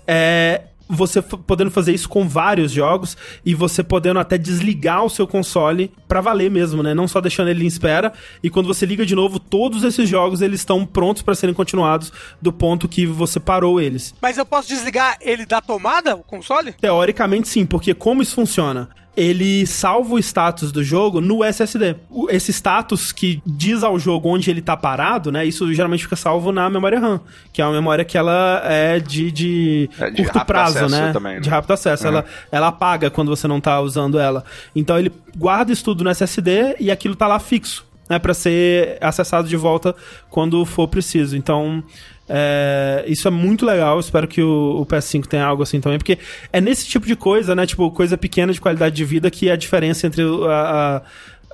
é 0.06 0.62
você 0.88 1.22
podendo 1.22 1.72
fazer 1.72 1.94
isso 1.94 2.10
com 2.10 2.28
vários 2.28 2.72
jogos 2.72 3.18
e 3.46 3.56
você 3.56 3.84
podendo 3.84 4.20
até 4.20 4.38
desligar 4.38 5.04
o 5.04 5.10
seu 5.10 5.28
console 5.28 5.92
para 6.08 6.22
valer 6.22 6.52
mesmo, 6.52 6.84
né? 6.84 6.94
Não 6.94 7.08
só 7.08 7.22
deixando 7.22 7.50
ele 7.50 7.64
em 7.64 7.68
espera 7.68 8.14
e 8.42 8.50
quando 8.50 8.68
você 8.68 8.86
liga 8.86 9.06
de 9.06 9.16
novo, 9.16 9.40
todos 9.40 9.84
esses 9.84 10.08
jogos 10.08 10.42
eles 10.42 10.60
estão 10.60 10.86
prontos 10.86 11.22
para 11.22 11.36
serem 11.36 11.54
continuados 11.54 12.12
do 12.42 12.52
ponto 12.52 12.88
que 12.88 13.06
você 13.06 13.40
parou 13.40 13.80
eles. 13.80 14.14
Mas 14.22 14.38
eu 14.38 14.46
posso 14.46 14.68
desligar 14.68 15.18
ele 15.22 15.46
da 15.46 15.62
tomada, 15.62 16.16
o 16.16 16.24
console? 16.24 16.74
Teoricamente 16.74 17.48
sim, 17.48 17.66
porque 17.66 17.94
como 17.94 18.22
isso 18.22 18.36
funciona? 18.36 18.90
Ele 19.16 19.66
salva 19.68 20.16
o 20.16 20.20
status 20.20 20.72
do 20.72 20.84
jogo 20.84 21.22
no 21.22 21.44
SSD. 21.44 21.96
Esse 22.30 22.52
status 22.52 23.12
que 23.12 23.42
diz 23.46 23.84
ao 23.84 24.00
jogo 24.00 24.30
onde 24.30 24.50
ele 24.50 24.62
tá 24.62 24.76
parado, 24.76 25.32
né? 25.32 25.46
Isso 25.46 25.72
geralmente 25.74 26.04
fica 26.04 26.16
salvo 26.16 26.52
na 26.52 26.70
memória 26.70 27.00
RAM, 27.00 27.22
que 27.52 27.62
é 27.62 27.66
uma 27.66 27.74
memória 27.74 28.04
que 28.04 28.18
ela 28.18 28.62
é 28.66 29.00
de, 29.00 29.32
de, 29.32 29.90
é 30.00 30.10
de 30.10 30.24
curto 30.24 30.46
prazo, 30.46 30.88
né? 30.90 31.14
Também, 31.14 31.36
né? 31.36 31.40
De 31.40 31.50
rápido 31.50 31.72
acesso. 31.72 32.04
Uhum. 32.04 32.10
Ela, 32.10 32.26
ela 32.52 32.68
apaga 32.68 33.10
quando 33.12 33.30
você 33.30 33.48
não 33.48 33.62
tá 33.62 33.80
usando 33.82 34.20
ela. 34.20 34.44
Então 34.76 34.98
ele 34.98 35.12
guarda 35.38 35.72
isso 35.72 35.84
tudo 35.84 36.04
no 36.04 36.10
SSD 36.10 36.78
e 36.80 36.90
aquilo 36.90 37.16
tá 37.16 37.28
lá 37.28 37.40
fixo. 37.40 37.86
Né, 38.10 38.20
para 38.20 38.34
ser 38.34 38.98
acessado 39.00 39.48
de 39.48 39.56
volta 39.56 39.96
quando 40.30 40.66
for 40.66 40.90
preciso. 40.90 41.38
Então, 41.38 41.82
é, 42.28 43.04
isso 43.08 43.28
é 43.28 43.32
muito 43.32 43.66
legal, 43.66 44.00
espero 44.00 44.28
que 44.28 44.42
o, 44.42 44.82
o, 44.82 44.86
PS5 44.86 45.26
tenha 45.26 45.46
algo 45.46 45.62
assim 45.62 45.82
também, 45.82 45.98
porque 45.98 46.18
é 46.52 46.62
nesse 46.62 46.88
tipo 46.88 47.06
de 47.06 47.16
coisa, 47.16 47.54
né? 47.54 47.66
Tipo, 47.66 47.92
coisa 47.92 48.18
pequena 48.18 48.54
de 48.54 48.62
qualidade 48.62 48.96
de 48.96 49.04
vida 49.04 49.30
que 49.30 49.50
a 49.50 49.56
diferença 49.56 50.08
entre 50.08 50.24
a, 50.24 50.98
a 50.98 51.02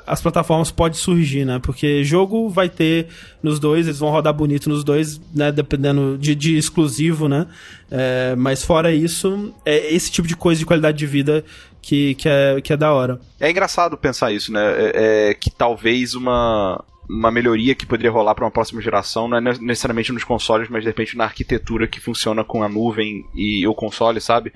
as 0.09 0.21
plataformas 0.21 0.71
pode 0.71 0.97
surgir, 0.97 1.45
né? 1.45 1.59
Porque 1.61 2.03
jogo 2.03 2.49
vai 2.49 2.67
ter 2.67 3.07
nos 3.43 3.59
dois, 3.59 3.85
eles 3.85 3.99
vão 3.99 4.09
rodar 4.09 4.33
bonito 4.33 4.67
nos 4.67 4.83
dois, 4.83 5.21
né? 5.33 5.51
Dependendo 5.51 6.17
de, 6.17 6.33
de 6.33 6.57
exclusivo, 6.57 7.29
né? 7.29 7.45
É, 7.91 8.35
mas 8.35 8.63
fora 8.63 8.91
isso, 8.91 9.53
é 9.63 9.93
esse 9.93 10.11
tipo 10.11 10.27
de 10.27 10.35
coisa 10.35 10.57
de 10.57 10.65
qualidade 10.65 10.97
de 10.97 11.05
vida 11.05 11.45
que, 11.79 12.15
que, 12.15 12.27
é, 12.27 12.59
que 12.59 12.73
é 12.73 12.77
da 12.77 12.91
hora. 12.91 13.19
É 13.39 13.51
engraçado 13.51 13.95
pensar 13.97 14.31
isso, 14.31 14.51
né? 14.51 14.61
É, 14.63 15.29
é 15.29 15.33
que 15.35 15.51
talvez 15.51 16.15
uma, 16.15 16.83
uma 17.09 17.31
melhoria 17.31 17.73
que 17.73 17.85
poderia 17.85 18.11
rolar 18.11 18.35
para 18.35 18.45
uma 18.45 18.51
próxima 18.51 18.81
geração, 18.81 19.27
não 19.27 19.37
é 19.37 19.41
necessariamente 19.41 20.13
nos 20.13 20.23
consoles, 20.23 20.69
mas 20.69 20.83
de 20.83 20.89
repente 20.89 21.17
na 21.17 21.23
arquitetura 21.23 21.87
que 21.87 21.99
funciona 21.99 22.43
com 22.43 22.61
a 22.61 22.69
nuvem 22.69 23.25
e 23.33 23.65
o 23.67 23.73
console, 23.73 24.21
sabe? 24.21 24.53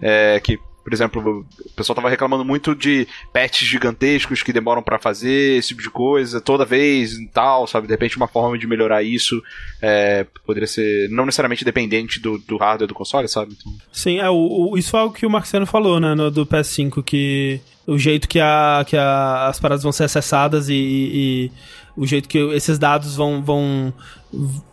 É, 0.00 0.38
que 0.38 0.58
por 0.86 0.94
exemplo, 0.94 1.44
o 1.64 1.70
pessoal 1.70 1.96
tava 1.96 2.08
reclamando 2.08 2.44
muito 2.44 2.72
de 2.72 3.08
patches 3.32 3.66
gigantescos 3.66 4.40
que 4.40 4.52
demoram 4.52 4.80
para 4.80 5.00
fazer, 5.00 5.58
esse 5.58 5.70
tipo 5.70 5.82
de 5.82 5.90
coisa, 5.90 6.40
toda 6.40 6.64
vez 6.64 7.14
e 7.14 7.26
tal, 7.26 7.66
sabe? 7.66 7.88
De 7.88 7.92
repente, 7.92 8.16
uma 8.16 8.28
forma 8.28 8.56
de 8.56 8.68
melhorar 8.68 9.02
isso 9.02 9.42
é, 9.82 10.24
poderia 10.46 10.68
ser 10.68 11.10
não 11.10 11.26
necessariamente 11.26 11.64
dependente 11.64 12.20
do, 12.20 12.38
do 12.38 12.56
hardware 12.56 12.86
do 12.86 12.94
console, 12.94 13.26
sabe? 13.26 13.56
Então... 13.58 13.72
Sim, 13.90 14.20
é, 14.20 14.30
o, 14.30 14.70
o, 14.70 14.78
isso 14.78 14.96
é 14.96 15.02
o 15.02 15.10
que 15.10 15.26
o 15.26 15.30
Marciano 15.30 15.66
falou, 15.66 15.98
né, 15.98 16.14
no, 16.14 16.30
do 16.30 16.46
PS5, 16.46 17.02
que 17.02 17.60
o 17.84 17.98
jeito 17.98 18.28
que, 18.28 18.38
a, 18.38 18.84
que 18.86 18.96
a, 18.96 19.48
as 19.48 19.58
paradas 19.58 19.82
vão 19.82 19.90
ser 19.90 20.04
acessadas 20.04 20.68
e, 20.68 20.74
e 20.74 21.52
o 21.96 22.06
jeito 22.06 22.28
que 22.28 22.38
esses 22.54 22.78
dados 22.78 23.16
vão 23.16 23.42
vão 23.42 23.92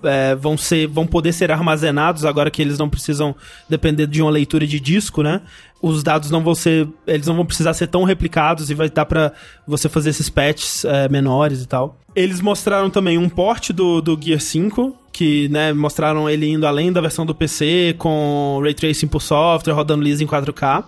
é, 0.03 0.35
vão 0.35 0.57
ser 0.57 0.87
vão 0.87 1.07
poder 1.07 1.31
ser 1.31 1.51
armazenados 1.51 2.25
agora 2.25 2.51
que 2.51 2.61
eles 2.61 2.77
não 2.77 2.89
precisam 2.89 3.33
depender 3.69 4.07
de 4.07 4.21
uma 4.21 4.31
leitura 4.31 4.67
de 4.67 4.79
disco, 4.79 5.23
né? 5.23 5.41
Os 5.85 6.01
dados 6.01 6.31
não 6.31 6.41
vão 6.41 6.55
ser 6.55 6.87
eles 7.05 7.27
não 7.27 7.35
vão 7.35 7.45
precisar 7.45 7.73
ser 7.73 7.87
tão 7.87 8.05
replicados 8.05 8.69
e 8.69 8.73
vai 8.73 8.89
dar 8.89 9.05
para 9.05 9.33
você 9.67 9.89
fazer 9.89 10.11
esses 10.11 10.29
patches 10.29 10.85
é, 10.85 11.09
menores 11.09 11.61
e 11.61 11.67
tal. 11.67 11.99
Eles 12.15 12.39
mostraram 12.39 12.89
também 12.89 13.17
um 13.17 13.27
port 13.27 13.71
do, 13.71 14.01
do 14.01 14.17
Gear 14.19 14.39
5 14.39 15.03
que 15.11 15.47
né, 15.49 15.71
mostraram 15.73 16.27
ele 16.27 16.49
indo 16.49 16.65
além 16.65 16.91
da 16.91 16.99
versão 16.99 17.23
do 17.23 17.35
PC 17.35 17.95
com 17.99 18.59
ray 18.63 18.73
tracing 18.73 19.07
por 19.07 19.21
software 19.21 19.73
rodando 19.73 20.03
liso 20.03 20.23
em 20.23 20.27
4K. 20.27 20.85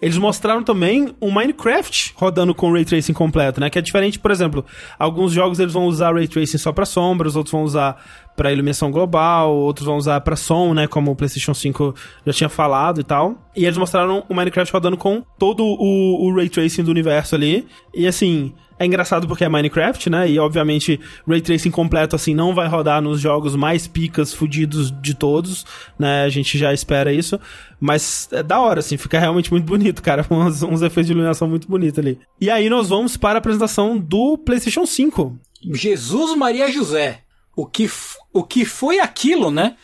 Eles 0.00 0.16
mostraram 0.16 0.62
também 0.62 1.14
um 1.20 1.30
Minecraft 1.30 2.14
rodando 2.16 2.54
com 2.54 2.72
Ray 2.72 2.84
Tracing 2.84 3.12
completo, 3.12 3.60
né? 3.60 3.68
Que 3.68 3.78
é 3.78 3.82
diferente, 3.82 4.18
por 4.18 4.30
exemplo, 4.30 4.64
alguns 4.98 5.32
jogos 5.32 5.58
eles 5.58 5.72
vão 5.72 5.86
usar 5.86 6.14
Ray 6.14 6.28
Tracing 6.28 6.58
só 6.58 6.72
para 6.72 6.86
sombras, 6.86 7.34
outros 7.34 7.52
vão 7.52 7.64
usar 7.64 8.00
para 8.38 8.52
iluminação 8.52 8.92
global, 8.92 9.52
outros 9.52 9.84
vão 9.84 9.96
usar 9.96 10.20
para 10.20 10.36
som, 10.36 10.72
né, 10.72 10.86
como 10.86 11.10
o 11.10 11.16
PlayStation 11.16 11.52
5 11.52 11.92
já 12.24 12.32
tinha 12.32 12.48
falado 12.48 13.00
e 13.00 13.04
tal. 13.04 13.50
E 13.56 13.64
eles 13.64 13.76
mostraram 13.76 14.24
o 14.28 14.34
Minecraft 14.34 14.72
rodando 14.72 14.96
com 14.96 15.24
todo 15.36 15.64
o, 15.64 16.24
o 16.24 16.34
ray 16.34 16.48
tracing 16.48 16.84
do 16.84 16.90
universo 16.92 17.34
ali. 17.34 17.66
E 17.92 18.06
assim, 18.06 18.54
é 18.78 18.86
engraçado 18.86 19.26
porque 19.26 19.42
é 19.44 19.48
Minecraft, 19.48 20.08
né? 20.08 20.30
E 20.30 20.38
obviamente 20.38 21.00
Ray 21.26 21.40
Tracing 21.40 21.72
completo 21.72 22.14
assim 22.14 22.32
não 22.32 22.54
vai 22.54 22.68
rodar 22.68 23.02
nos 23.02 23.20
jogos 23.20 23.56
mais 23.56 23.88
picas 23.88 24.32
fudidos 24.32 24.92
de 25.02 25.14
todos, 25.14 25.66
né? 25.98 26.22
A 26.22 26.28
gente 26.28 26.56
já 26.56 26.72
espera 26.72 27.12
isso, 27.12 27.40
mas 27.80 28.28
é 28.30 28.40
da 28.40 28.60
hora 28.60 28.78
assim, 28.78 28.96
fica 28.96 29.18
realmente 29.18 29.50
muito 29.50 29.64
bonito, 29.64 30.00
cara, 30.00 30.24
uns, 30.30 30.62
uns 30.62 30.80
efeitos 30.80 31.06
de 31.06 31.12
iluminação 31.12 31.48
muito 31.48 31.66
bonitos 31.68 31.98
ali. 31.98 32.20
E 32.40 32.48
aí 32.48 32.70
nós 32.70 32.88
vamos 32.88 33.16
para 33.16 33.38
a 33.38 33.40
apresentação 33.40 33.98
do 33.98 34.38
PlayStation 34.38 34.86
5. 34.86 35.36
Jesus 35.74 36.36
Maria 36.38 36.70
José. 36.70 37.22
O 37.58 37.66
que 37.66 37.90
o 38.32 38.44
que 38.44 38.64
foi 38.64 39.00
aquilo, 39.00 39.50
né? 39.50 39.76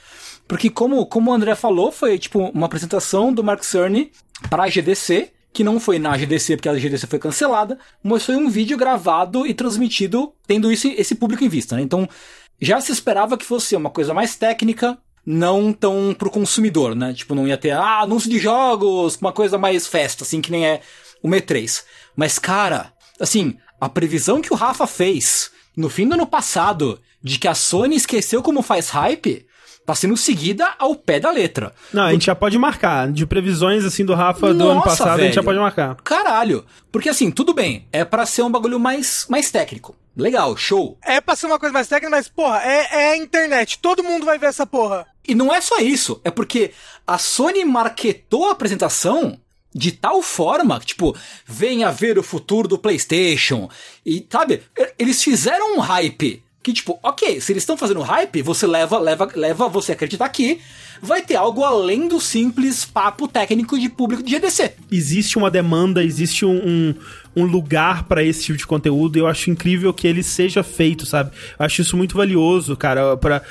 Porque 0.46 0.70
como 0.70 1.04
como 1.06 1.32
o 1.32 1.34
André 1.34 1.56
falou, 1.56 1.90
foi 1.90 2.16
tipo 2.20 2.38
uma 2.38 2.66
apresentação 2.66 3.32
do 3.32 3.42
Mark 3.42 3.64
Cerny 3.64 4.12
para 4.48 4.62
a 4.62 4.68
GDC 4.68 5.32
que 5.52 5.64
não 5.64 5.80
foi 5.80 5.98
na 5.98 6.16
GDC 6.16 6.56
porque 6.56 6.68
a 6.68 6.74
GDC 6.74 7.08
foi 7.08 7.18
cancelada, 7.18 7.76
mas 8.00 8.24
foi 8.24 8.36
um 8.36 8.48
vídeo 8.48 8.76
gravado 8.76 9.44
e 9.44 9.52
transmitido 9.52 10.32
tendo 10.46 10.70
isso, 10.70 10.86
esse 10.86 11.16
público 11.16 11.42
em 11.42 11.48
vista, 11.48 11.74
né? 11.74 11.82
Então, 11.82 12.08
já 12.60 12.80
se 12.80 12.92
esperava 12.92 13.36
que 13.36 13.44
fosse 13.44 13.74
uma 13.74 13.90
coisa 13.90 14.14
mais 14.14 14.36
técnica, 14.36 14.96
não 15.26 15.72
tão 15.72 16.14
pro 16.16 16.30
consumidor, 16.30 16.94
né? 16.94 17.12
Tipo, 17.12 17.34
não 17.34 17.46
ia 17.46 17.56
ter, 17.56 17.70
ah, 17.70 18.00
anúncio 18.00 18.30
de 18.30 18.38
jogos, 18.38 19.16
uma 19.20 19.32
coisa 19.32 19.58
mais 19.58 19.86
festa, 19.86 20.22
assim, 20.22 20.40
que 20.40 20.50
nem 20.50 20.66
é 20.66 20.80
o 21.22 21.28
M3. 21.28 21.84
Mas, 22.16 22.38
cara, 22.38 22.92
assim, 23.20 23.56
a 23.80 23.88
previsão 23.88 24.40
que 24.40 24.52
o 24.52 24.56
Rafa 24.56 24.86
fez 24.86 25.52
no 25.76 25.88
fim 25.88 26.06
do 26.08 26.14
ano 26.14 26.26
passado 26.26 27.00
de 27.24 27.38
que 27.38 27.48
a 27.48 27.54
Sony 27.54 27.96
esqueceu 27.96 28.42
como 28.42 28.60
faz 28.60 28.90
hype, 28.90 29.46
tá 29.86 29.94
sendo 29.94 30.14
seguida 30.14 30.74
ao 30.78 30.94
pé 30.94 31.18
da 31.18 31.30
letra. 31.30 31.72
Não, 31.90 32.04
a 32.04 32.12
gente 32.12 32.26
já 32.26 32.34
pode 32.34 32.58
marcar. 32.58 33.10
De 33.10 33.26
previsões, 33.26 33.82
assim, 33.82 34.04
do 34.04 34.14
Rafa 34.14 34.48
Nossa, 34.48 34.58
do 34.58 34.68
ano 34.70 34.82
passado, 34.82 35.08
velho. 35.12 35.22
a 35.22 35.24
gente 35.26 35.34
já 35.34 35.42
pode 35.42 35.58
marcar. 35.58 35.96
Caralho. 36.04 36.66
Porque, 36.92 37.08
assim, 37.08 37.30
tudo 37.30 37.54
bem. 37.54 37.88
É 37.90 38.04
para 38.04 38.26
ser 38.26 38.42
um 38.42 38.50
bagulho 38.50 38.78
mais, 38.78 39.26
mais 39.30 39.50
técnico. 39.50 39.96
Legal, 40.14 40.54
show. 40.54 40.98
É 41.02 41.18
pra 41.18 41.34
ser 41.34 41.46
uma 41.46 41.58
coisa 41.58 41.72
mais 41.72 41.88
técnica, 41.88 42.14
mas, 42.14 42.28
porra, 42.28 42.60
é, 42.62 42.88
é 42.92 43.12
a 43.12 43.16
internet. 43.16 43.78
Todo 43.78 44.04
mundo 44.04 44.26
vai 44.26 44.38
ver 44.38 44.46
essa 44.46 44.66
porra. 44.66 45.06
E 45.26 45.34
não 45.34 45.52
é 45.52 45.62
só 45.62 45.78
isso. 45.78 46.20
É 46.22 46.30
porque 46.30 46.72
a 47.06 47.16
Sony 47.16 47.64
marketou 47.64 48.48
a 48.48 48.52
apresentação 48.52 49.40
de 49.74 49.90
tal 49.90 50.22
forma, 50.22 50.78
tipo, 50.78 51.16
venha 51.44 51.90
ver 51.90 52.16
o 52.16 52.22
futuro 52.22 52.68
do 52.68 52.78
PlayStation. 52.78 53.68
E, 54.06 54.24
sabe, 54.30 54.62
eles 54.98 55.20
fizeram 55.22 55.76
um 55.76 55.80
hype 55.80 56.43
que, 56.64 56.72
tipo, 56.72 56.98
ok, 57.02 57.42
se 57.42 57.52
eles 57.52 57.62
estão 57.62 57.76
fazendo 57.76 58.00
hype, 58.00 58.40
você 58.40 58.66
leva, 58.66 58.98
leva, 58.98 59.28
leva 59.34 59.68
você 59.68 59.92
a 59.92 59.94
acreditar 59.94 60.26
que 60.30 60.60
vai 61.00 61.20
ter 61.20 61.36
algo 61.36 61.62
além 61.62 62.08
do 62.08 62.18
simples 62.18 62.86
papo 62.86 63.28
técnico 63.28 63.78
de 63.78 63.90
público 63.90 64.22
de 64.22 64.34
GDC. 64.34 64.72
Existe 64.90 65.36
uma 65.36 65.50
demanda, 65.50 66.02
existe 66.02 66.46
um, 66.46 66.56
um, 66.56 66.94
um 67.36 67.44
lugar 67.44 68.04
para 68.04 68.22
esse 68.22 68.44
tipo 68.44 68.58
de 68.58 68.66
conteúdo 68.66 69.16
e 69.16 69.20
eu 69.20 69.26
acho 69.26 69.50
incrível 69.50 69.92
que 69.92 70.06
ele 70.06 70.22
seja 70.22 70.62
feito, 70.62 71.06
sabe? 71.06 71.30
Eu 71.58 71.66
acho 71.66 71.82
isso 71.82 71.96
muito 71.96 72.16
valioso, 72.16 72.76
cara, 72.76 73.16
para 73.16 73.42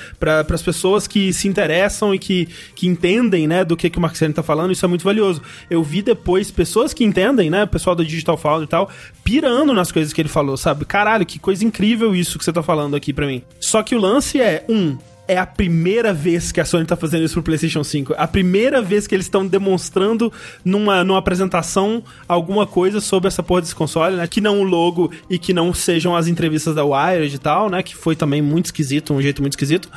as 0.49 0.61
pessoas 0.61 1.07
que 1.07 1.33
se 1.33 1.47
interessam 1.47 2.13
e 2.13 2.19
que, 2.19 2.47
que 2.75 2.87
entendem, 2.87 3.47
né, 3.47 3.63
do 3.63 3.75
que, 3.75 3.89
que 3.89 3.97
o 3.97 4.01
Marcelo 4.01 4.33
tá 4.33 4.43
falando, 4.43 4.71
isso 4.71 4.85
é 4.85 4.87
muito 4.87 5.03
valioso. 5.03 5.41
Eu 5.69 5.83
vi 5.83 6.01
depois 6.01 6.51
pessoas 6.51 6.93
que 6.93 7.03
entendem, 7.03 7.49
né, 7.49 7.63
o 7.63 7.67
pessoal 7.67 7.95
da 7.95 8.03
Digital 8.03 8.37
Foundry 8.37 8.65
e 8.65 8.67
tal, 8.67 8.89
pirando 9.23 9.73
nas 9.73 9.91
coisas 9.91 10.13
que 10.13 10.21
ele 10.21 10.29
falou, 10.29 10.57
sabe? 10.57 10.85
Caralho, 10.85 11.25
que 11.25 11.39
coisa 11.39 11.63
incrível 11.65 12.15
isso 12.15 12.37
que 12.37 12.45
você 12.45 12.53
tá 12.53 12.63
falando 12.63 12.95
aqui 12.95 13.13
para 13.13 13.27
mim. 13.27 13.41
Só 13.59 13.81
que 13.83 13.95
o 13.95 13.99
lance 13.99 14.39
é, 14.39 14.65
um, 14.69 14.97
é 15.27 15.37
a 15.37 15.45
primeira 15.45 16.13
vez 16.13 16.51
que 16.51 16.59
a 16.59 16.65
Sony 16.65 16.85
tá 16.85 16.95
fazendo 16.95 17.23
isso 17.23 17.35
pro 17.35 17.43
PlayStation 17.43 17.83
5. 17.83 18.13
A 18.17 18.27
primeira 18.27 18.81
vez 18.81 19.07
que 19.07 19.15
eles 19.15 19.25
estão 19.25 19.45
demonstrando 19.45 20.31
numa, 20.65 21.03
numa 21.03 21.19
apresentação 21.19 22.03
alguma 22.27 22.67
coisa 22.67 22.99
sobre 22.99 23.27
essa 23.27 23.41
porra 23.41 23.61
desse 23.61 23.75
console, 23.75 24.17
né? 24.17 24.27
Que 24.27 24.41
não 24.41 24.59
o 24.59 24.63
logo 24.63 25.11
e 25.29 25.39
que 25.39 25.53
não 25.53 25.73
sejam 25.73 26.15
as 26.15 26.27
entrevistas 26.27 26.75
da 26.75 26.83
Wired 26.83 27.35
e 27.35 27.39
tal, 27.39 27.69
né? 27.69 27.81
Que 27.81 27.95
foi 27.95 28.15
também 28.15 28.41
muito 28.41 28.65
esquisito, 28.65 29.13
um 29.13 29.21
jeito 29.21 29.41
muito 29.41 29.53
esquisito. 29.53 29.89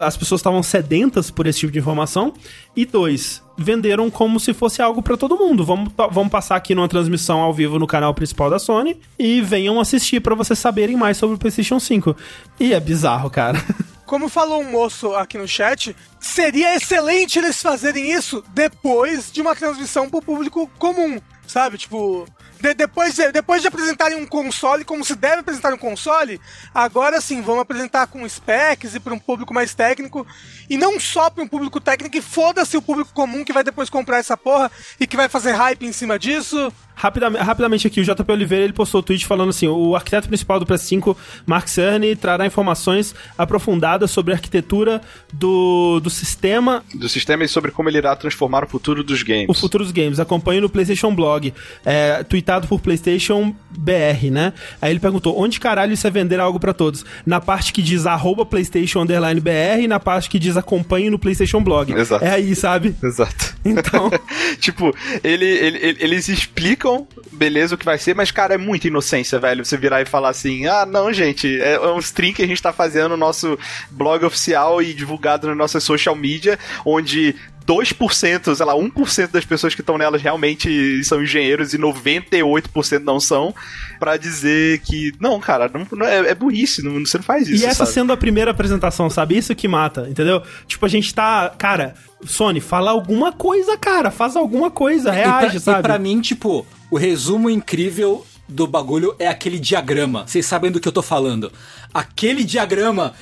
As 0.00 0.16
pessoas 0.16 0.40
estavam 0.40 0.62
sedentas 0.62 1.30
por 1.30 1.46
esse 1.46 1.60
tipo 1.60 1.72
de 1.72 1.78
informação. 1.78 2.32
E 2.76 2.84
dois, 2.84 3.42
venderam 3.56 4.10
como 4.10 4.38
se 4.38 4.54
fosse 4.54 4.80
algo 4.80 5.02
para 5.02 5.16
todo 5.16 5.36
mundo. 5.36 5.64
Vamos, 5.64 5.92
vamos 6.12 6.30
passar 6.30 6.56
aqui 6.56 6.74
numa 6.74 6.88
transmissão 6.88 7.40
ao 7.40 7.52
vivo 7.52 7.78
no 7.78 7.86
canal 7.86 8.14
principal 8.14 8.48
da 8.48 8.58
Sony 8.58 8.96
e 9.18 9.40
venham 9.40 9.80
assistir 9.80 10.20
para 10.20 10.34
vocês 10.34 10.58
saberem 10.58 10.96
mais 10.96 11.16
sobre 11.16 11.36
o 11.36 11.38
PlayStation 11.38 11.80
5. 11.80 12.16
E 12.60 12.72
é 12.72 12.80
bizarro, 12.80 13.30
cara. 13.30 13.58
Como 14.08 14.26
falou 14.30 14.62
um 14.62 14.70
moço 14.70 15.14
aqui 15.14 15.36
no 15.36 15.46
chat, 15.46 15.94
seria 16.18 16.74
excelente 16.74 17.38
eles 17.38 17.60
fazerem 17.60 18.10
isso 18.10 18.42
depois 18.54 19.30
de 19.30 19.42
uma 19.42 19.54
transmissão 19.54 20.08
pro 20.08 20.22
público 20.22 20.66
comum, 20.78 21.20
sabe? 21.46 21.76
Tipo, 21.76 22.26
de, 22.58 22.72
depois, 22.72 23.14
de, 23.14 23.30
depois 23.30 23.60
de 23.60 23.68
apresentarem 23.68 24.16
um 24.16 24.26
console 24.26 24.82
como 24.82 25.04
se 25.04 25.14
deve 25.14 25.40
apresentar 25.40 25.74
um 25.74 25.78
console, 25.78 26.40
agora 26.74 27.20
sim, 27.20 27.42
vamos 27.42 27.60
apresentar 27.60 28.06
com 28.06 28.26
specs 28.26 28.94
e 28.94 29.00
para 29.00 29.12
um 29.12 29.18
público 29.18 29.52
mais 29.52 29.74
técnico. 29.74 30.26
E 30.68 30.76
não 30.76 30.98
só 31.00 31.30
para 31.30 31.42
um 31.42 31.48
público 31.48 31.80
técnico, 31.80 32.16
e 32.16 32.22
foda-se 32.22 32.76
o 32.76 32.82
público 32.82 33.10
comum 33.12 33.44
que 33.44 33.52
vai 33.52 33.64
depois 33.64 33.88
comprar 33.88 34.18
essa 34.18 34.36
porra 34.36 34.70
e 35.00 35.06
que 35.06 35.16
vai 35.16 35.28
fazer 35.28 35.52
hype 35.52 35.86
em 35.86 35.92
cima 35.92 36.18
disso. 36.18 36.72
Rapidamente, 36.98 37.44
rapidamente 37.44 37.86
aqui, 37.86 38.00
o 38.00 38.04
JP 38.04 38.32
Oliveira 38.32 38.64
ele 38.64 38.72
postou 38.72 38.98
o 39.00 39.02
um 39.02 39.04
tweet 39.04 39.24
falando 39.24 39.50
assim: 39.50 39.68
o 39.68 39.94
arquiteto 39.94 40.26
principal 40.26 40.58
do 40.58 40.66
PS5, 40.66 41.16
Mark 41.46 41.68
Cerny, 41.68 42.16
trará 42.16 42.44
informações 42.44 43.14
aprofundadas 43.38 44.10
sobre 44.10 44.32
a 44.32 44.36
arquitetura 44.36 45.00
do, 45.32 46.00
do 46.00 46.10
sistema. 46.10 46.82
Do 46.92 47.08
sistema 47.08 47.44
e 47.44 47.48
sobre 47.48 47.70
como 47.70 47.88
ele 47.88 47.98
irá 47.98 48.16
transformar 48.16 48.64
o 48.64 48.66
futuro 48.66 49.04
dos 49.04 49.22
games. 49.22 49.46
O 49.48 49.54
futuro 49.54 49.84
dos 49.84 49.92
games. 49.92 50.18
Acompanhe 50.18 50.60
no 50.60 50.68
PlayStation 50.68 51.14
Blog, 51.14 51.54
é, 51.86 52.24
tweetado 52.24 52.66
por 52.66 52.80
PlayStation 52.80 53.54
BR, 53.70 54.32
né? 54.32 54.52
Aí 54.82 54.90
ele 54.90 54.98
perguntou: 54.98 55.40
onde 55.40 55.60
caralho 55.60 55.92
isso 55.92 56.04
é 56.04 56.10
vender 56.10 56.40
algo 56.40 56.58
para 56.58 56.74
todos? 56.74 57.04
Na 57.24 57.40
parte 57.40 57.72
que 57.72 57.80
diz 57.80 58.06
arroba 58.06 58.44
PlayStation 58.44 59.02
Underline 59.02 59.40
BR 59.40 59.82
e 59.82 59.86
na 59.86 60.00
parte 60.00 60.28
que 60.28 60.38
diz 60.40 60.56
acompanhe 60.60 61.10
no 61.10 61.18
PlayStation 61.18 61.62
Blog. 61.62 61.92
Exato. 61.92 62.24
É 62.24 62.30
aí, 62.30 62.54
sabe? 62.54 62.94
Exato. 63.02 63.56
Então. 63.64 64.10
tipo, 64.60 64.94
ele, 65.22 65.46
ele, 65.46 65.96
eles 66.00 66.28
explicam 66.28 67.06
beleza, 67.38 67.76
o 67.76 67.78
que 67.78 67.84
vai 67.84 67.96
ser, 67.96 68.14
mas, 68.14 68.30
cara, 68.30 68.54
é 68.54 68.58
muita 68.58 68.88
inocência, 68.88 69.38
velho. 69.38 69.64
Você 69.64 69.76
virar 69.76 70.02
e 70.02 70.04
falar 70.04 70.30
assim: 70.30 70.66
ah, 70.66 70.84
não, 70.84 71.12
gente, 71.12 71.60
é 71.60 71.80
um 71.80 72.00
stream 72.00 72.34
que 72.34 72.42
a 72.42 72.46
gente 72.46 72.60
tá 72.60 72.72
fazendo 72.72 73.10
no 73.10 73.16
nosso 73.16 73.56
blog 73.90 74.24
oficial 74.24 74.82
e 74.82 74.92
divulgado 74.92 75.46
nas 75.46 75.56
nossas 75.56 75.84
social 75.84 76.16
media, 76.16 76.58
onde 76.84 77.36
2%, 77.68 78.54
sei 78.54 78.64
lá, 78.64 78.74
1% 78.74 79.30
das 79.30 79.44
pessoas 79.44 79.74
que 79.74 79.82
estão 79.82 79.98
nelas 79.98 80.22
realmente 80.22 81.04
são 81.04 81.22
engenheiros 81.22 81.74
e 81.74 81.78
98% 81.78 83.00
não 83.00 83.20
são, 83.20 83.54
para 84.00 84.16
dizer 84.16 84.80
que, 84.80 85.12
não, 85.20 85.38
cara, 85.38 85.70
não, 85.72 85.86
não 85.92 86.06
é, 86.06 86.30
é, 86.30 86.34
burrice, 86.34 86.82
não, 86.82 86.98
você 87.00 87.18
não 87.18 87.24
faz 87.24 87.46
isso. 87.46 87.62
E 87.62 87.66
essa 87.66 87.84
sabe? 87.84 87.90
sendo 87.90 88.12
a 88.12 88.16
primeira 88.16 88.52
apresentação, 88.52 89.10
sabe? 89.10 89.36
Isso 89.36 89.54
que 89.54 89.68
mata, 89.68 90.08
entendeu? 90.08 90.42
Tipo, 90.66 90.86
a 90.86 90.88
gente 90.88 91.14
tá. 91.14 91.52
Cara, 91.58 91.94
Sony, 92.24 92.60
fala 92.60 92.90
alguma 92.90 93.32
coisa, 93.32 93.76
cara, 93.76 94.10
faz 94.10 94.34
alguma 94.34 94.70
coisa, 94.70 95.10
reage, 95.10 95.46
e 95.46 95.50
pra, 95.50 95.60
sabe? 95.60 95.80
E 95.80 95.82
pra 95.82 95.98
mim, 95.98 96.22
tipo, 96.22 96.66
o 96.90 96.96
resumo 96.96 97.50
incrível 97.50 98.26
do 98.48 98.66
bagulho 98.66 99.14
é 99.18 99.28
aquele 99.28 99.58
diagrama. 99.58 100.26
Vocês 100.26 100.46
sabem 100.46 100.70
do 100.70 100.80
que 100.80 100.88
eu 100.88 100.92
tô 100.92 101.02
falando. 101.02 101.52
Aquele 101.92 102.44
diagrama 102.44 103.12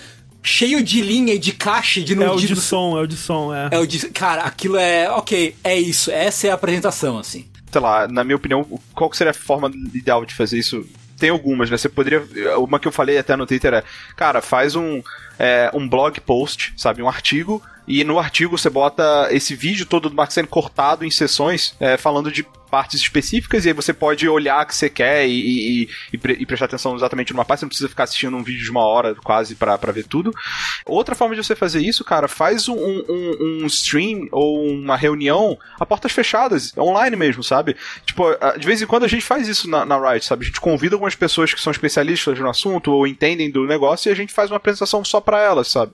cheio 0.47 0.83
de 0.83 1.01
linha 1.01 1.35
e 1.35 1.39
de 1.39 1.53
caixa 1.53 2.01
de 2.01 2.15
É 2.15 2.31
o 2.31 2.37
de 2.37 2.57
som, 2.57 2.97
é 2.97 3.03
o 3.03 3.07
de 3.07 3.17
som, 3.17 3.55
é. 3.55 3.69
É 3.73 3.79
o 3.79 3.87
de. 3.87 4.09
Cara, 4.11 4.43
aquilo 4.43 4.77
é. 4.77 5.11
Ok, 5.11 5.55
é 5.63 5.79
isso. 5.79 6.11
Essa 6.11 6.47
é 6.47 6.51
a 6.51 6.55
apresentação, 6.55 7.19
assim. 7.19 7.45
Sei 7.71 7.81
lá, 7.81 8.07
na 8.09 8.23
minha 8.23 8.37
opinião, 8.37 8.65
qual 8.95 9.13
seria 9.13 9.33
a 9.33 9.35
forma 9.35 9.71
ideal 9.93 10.25
de 10.25 10.35
fazer 10.35 10.59
isso? 10.59 10.87
Tem 11.19 11.31
algumas, 11.31 11.69
né? 11.69 11.77
Você 11.77 11.89
poderia. 11.89 12.25
Uma 12.59 12.79
que 12.79 12.87
eu 12.87 12.93
falei 12.93 13.19
até 13.19 13.35
no 13.37 13.47
Twitter 13.47 13.75
é. 13.75 13.85
Cara, 14.15 14.41
faz 14.41 14.77
um, 14.77 15.03
é, 15.39 15.71
um 15.75 15.89
blog 15.89 16.21
post, 16.21 16.73
sabe? 16.77 17.03
Um 17.03 17.09
artigo 17.09 17.63
e 17.87 18.03
no 18.03 18.19
artigo 18.19 18.59
você 18.59 18.69
bota 18.69 19.29
esse 19.31 19.55
vídeo 19.55 19.87
todo 19.87 20.09
do 20.09 20.17
Mark 20.17 20.33
Cerny 20.33 20.49
cortado 20.49 21.05
em 21.05 21.11
sessões, 21.11 21.75
é, 21.79 21.97
falando 21.97 22.33
de 22.33 22.45
partes 22.67 23.01
específicas, 23.01 23.65
e 23.65 23.69
aí 23.69 23.75
você 23.75 23.93
pode 23.93 24.29
olhar 24.29 24.63
o 24.63 24.67
que 24.67 24.75
você 24.75 24.91
quer 24.91 25.27
e, 25.27 25.33
e, 25.83 25.89
e, 26.13 26.19
pre 26.19 26.35
e, 26.35 26.47
prestar 26.47 26.67
atenção 26.67 26.95
exatamente 26.95 27.33
numa 27.33 27.45
parte, 27.45 27.61
você 27.61 27.65
não 27.65 27.69
precisa 27.69 27.89
ficar 27.89 28.05
assistindo 28.05 28.37
um 28.37 28.43
vídeo 28.43 28.65
de 28.65 28.71
uma 28.71 28.85
hora 28.85 29.15
quase 29.15 29.55
para 29.55 29.77
ver 29.93 30.05
tudo. 30.05 30.33
Outra 30.85 31.15
forma 31.15 31.35
de 31.35 31.45
você 31.45 31.55
fazer 31.55 31.81
isso, 31.81 32.05
cara, 32.05 32.29
faz 32.29 32.69
um, 32.69 32.77
um, 32.77 33.63
um, 33.63 33.67
stream 33.67 34.29
ou 34.33 34.65
uma 34.69 34.97
reunião 34.97 35.59
a 35.79 35.87
portas 35.87 36.13
fechadas, 36.13 36.77
online 36.77 37.17
mesmo, 37.17 37.43
sabe? 37.43 37.77
Tipo, 38.05 38.25
de 38.59 38.67
vez 38.67 38.83
em 38.83 38.87
quando 38.87 39.05
a 39.05 39.09
gente 39.09 39.25
faz 39.25 39.49
isso 39.49 39.69
na, 39.69 39.85
na 39.85 39.99
Riot, 39.99 40.25
sabe? 40.25 40.45
A 40.45 40.47
gente 40.47 40.61
convida 40.61 40.95
algumas 40.95 41.15
pessoas 41.15 41.53
que 41.55 41.61
são 41.61 41.71
especialistas 41.71 42.39
no 42.39 42.49
assunto 42.49 42.93
ou 42.93 43.07
entendem 43.07 43.51
do 43.51 43.67
negócio 43.67 44.09
e 44.09 44.13
a 44.13 44.17
gente 44.17 44.33
faz 44.33 44.51
uma 44.51 44.57
apresentação 44.57 45.05
só 45.05 45.21
para 45.21 45.41
elas, 45.41 45.69
sabe? 45.69 45.93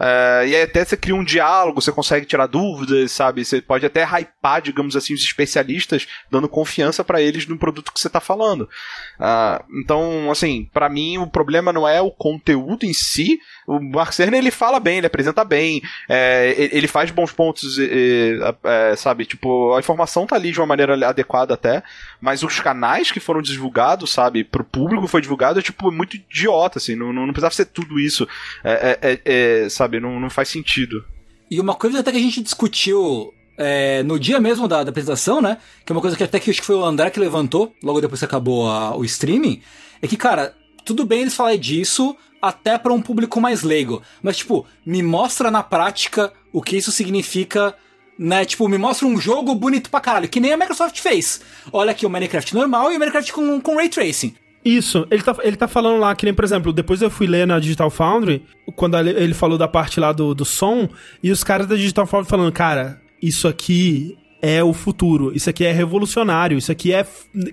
Uh, 0.00 0.46
e 0.46 0.56
aí 0.56 0.62
até 0.62 0.82
você 0.82 0.96
cria 0.96 1.14
um 1.14 1.22
diálogo, 1.22 1.82
você 1.82 1.92
consegue 1.92 2.24
tirar 2.24 2.46
dúvidas, 2.46 3.12
sabe? 3.12 3.44
Você 3.44 3.60
pode 3.60 3.84
até 3.84 4.02
hypar, 4.02 4.62
digamos 4.62 4.96
assim, 4.96 5.12
os 5.12 5.20
especialistas, 5.20 6.08
dando 6.30 6.48
confiança 6.48 7.04
para 7.04 7.20
eles 7.20 7.46
no 7.46 7.58
produto 7.58 7.92
que 7.92 8.00
você 8.00 8.06
está 8.06 8.18
falando. 8.18 8.62
Uh, 8.62 9.62
então, 9.82 10.30
assim, 10.30 10.70
para 10.72 10.88
mim 10.88 11.18
o 11.18 11.26
problema 11.26 11.70
não 11.70 11.86
é 11.86 12.00
o 12.00 12.10
conteúdo 12.10 12.86
em 12.86 12.94
si. 12.94 13.38
O 13.70 13.80
Mark 13.80 14.12
Cerner, 14.12 14.40
ele 14.40 14.50
fala 14.50 14.80
bem, 14.80 14.98
ele 14.98 15.06
apresenta 15.06 15.44
bem, 15.44 15.80
é, 16.08 16.54
ele 16.72 16.88
faz 16.88 17.10
bons 17.10 17.30
pontos, 17.30 17.78
é, 17.78 18.54
é, 18.64 18.96
sabe? 18.96 19.24
Tipo, 19.24 19.74
a 19.74 19.78
informação 19.78 20.26
tá 20.26 20.34
ali 20.34 20.50
de 20.50 20.58
uma 20.58 20.66
maneira 20.66 21.08
adequada 21.08 21.54
até, 21.54 21.82
mas 22.20 22.42
os 22.42 22.58
canais 22.58 23.12
que 23.12 23.20
foram 23.20 23.40
divulgados, 23.40 24.10
sabe, 24.10 24.42
pro 24.42 24.64
público 24.64 25.06
foi 25.06 25.20
divulgado, 25.20 25.62
tipo, 25.62 25.92
muito 25.92 26.16
idiota, 26.16 26.78
assim, 26.78 26.96
não, 26.96 27.12
não 27.12 27.28
precisava 27.28 27.54
ser 27.54 27.66
tudo 27.66 28.00
isso, 28.00 28.26
é, 28.64 28.98
é, 29.00 29.20
é, 29.24 29.68
sabe? 29.68 30.00
Não, 30.00 30.18
não 30.18 30.30
faz 30.30 30.48
sentido. 30.48 31.04
E 31.50 31.60
uma 31.60 31.74
coisa 31.74 32.00
até 32.00 32.10
que 32.10 32.18
a 32.18 32.22
gente 32.22 32.42
discutiu 32.42 33.32
é, 33.56 34.02
no 34.02 34.18
dia 34.18 34.40
mesmo 34.40 34.66
da, 34.66 34.82
da, 34.82 34.90
apresentação, 34.90 35.42
né? 35.42 35.58
Que 35.84 35.92
é 35.92 35.94
uma 35.94 36.00
coisa 36.00 36.16
que 36.16 36.24
até 36.24 36.40
que 36.40 36.50
acho 36.50 36.60
que 36.60 36.66
foi 36.66 36.76
o 36.76 36.84
André 36.84 37.10
que 37.10 37.20
levantou, 37.20 37.74
logo 37.82 38.00
depois 38.00 38.18
que 38.18 38.24
acabou 38.24 38.68
a, 38.68 38.96
o 38.96 39.04
streaming, 39.04 39.60
é 40.00 40.08
que, 40.08 40.16
cara, 40.16 40.54
tudo 40.84 41.04
bem 41.04 41.20
eles 41.20 41.34
falarem 41.34 41.60
disso 41.60 42.16
até 42.40 42.78
para 42.78 42.92
um 42.92 43.02
público 43.02 43.40
mais 43.40 43.62
leigo, 43.62 44.02
mas, 44.22 44.38
tipo, 44.38 44.66
me 44.84 45.02
mostra 45.02 45.50
na 45.50 45.62
prática 45.62 46.32
o 46.52 46.62
que 46.62 46.76
isso 46.76 46.90
significa 46.90 47.74
né? 48.20 48.44
Tipo, 48.44 48.68
me 48.68 48.76
mostra 48.76 49.08
um 49.08 49.18
jogo 49.18 49.54
bonito 49.54 49.88
pra 49.88 49.98
caralho, 49.98 50.28
que 50.28 50.40
nem 50.40 50.52
a 50.52 50.56
Microsoft 50.56 51.00
fez. 51.00 51.40
Olha 51.72 51.92
aqui 51.92 52.04
o 52.04 52.10
Minecraft 52.10 52.54
normal 52.54 52.92
e 52.92 52.96
o 52.96 52.98
Minecraft 52.98 53.32
com, 53.32 53.58
com 53.62 53.76
Ray 53.76 53.88
Tracing. 53.88 54.34
Isso, 54.62 55.06
ele 55.10 55.22
tá, 55.22 55.34
ele 55.42 55.56
tá 55.56 55.66
falando 55.66 55.98
lá, 55.98 56.14
que 56.14 56.26
nem, 56.26 56.34
por 56.34 56.44
exemplo, 56.44 56.70
depois 56.70 57.00
eu 57.00 57.08
fui 57.08 57.26
ler 57.26 57.46
na 57.46 57.58
Digital 57.58 57.88
Foundry, 57.88 58.44
quando 58.76 58.98
ele 58.98 59.32
falou 59.32 59.56
da 59.56 59.66
parte 59.66 59.98
lá 59.98 60.12
do, 60.12 60.34
do 60.34 60.44
som, 60.44 60.86
e 61.22 61.30
os 61.30 61.42
caras 61.42 61.66
da 61.66 61.76
Digital 61.76 62.06
Foundry 62.06 62.28
falando, 62.28 62.52
cara, 62.52 63.00
isso 63.22 63.48
aqui 63.48 64.18
é 64.42 64.62
o 64.62 64.72
futuro. 64.72 65.32
Isso 65.34 65.50
aqui 65.50 65.64
é 65.64 65.72
revolucionário. 65.72 66.56
Isso 66.56 66.72
aqui 66.72 66.92
é, 66.92 67.06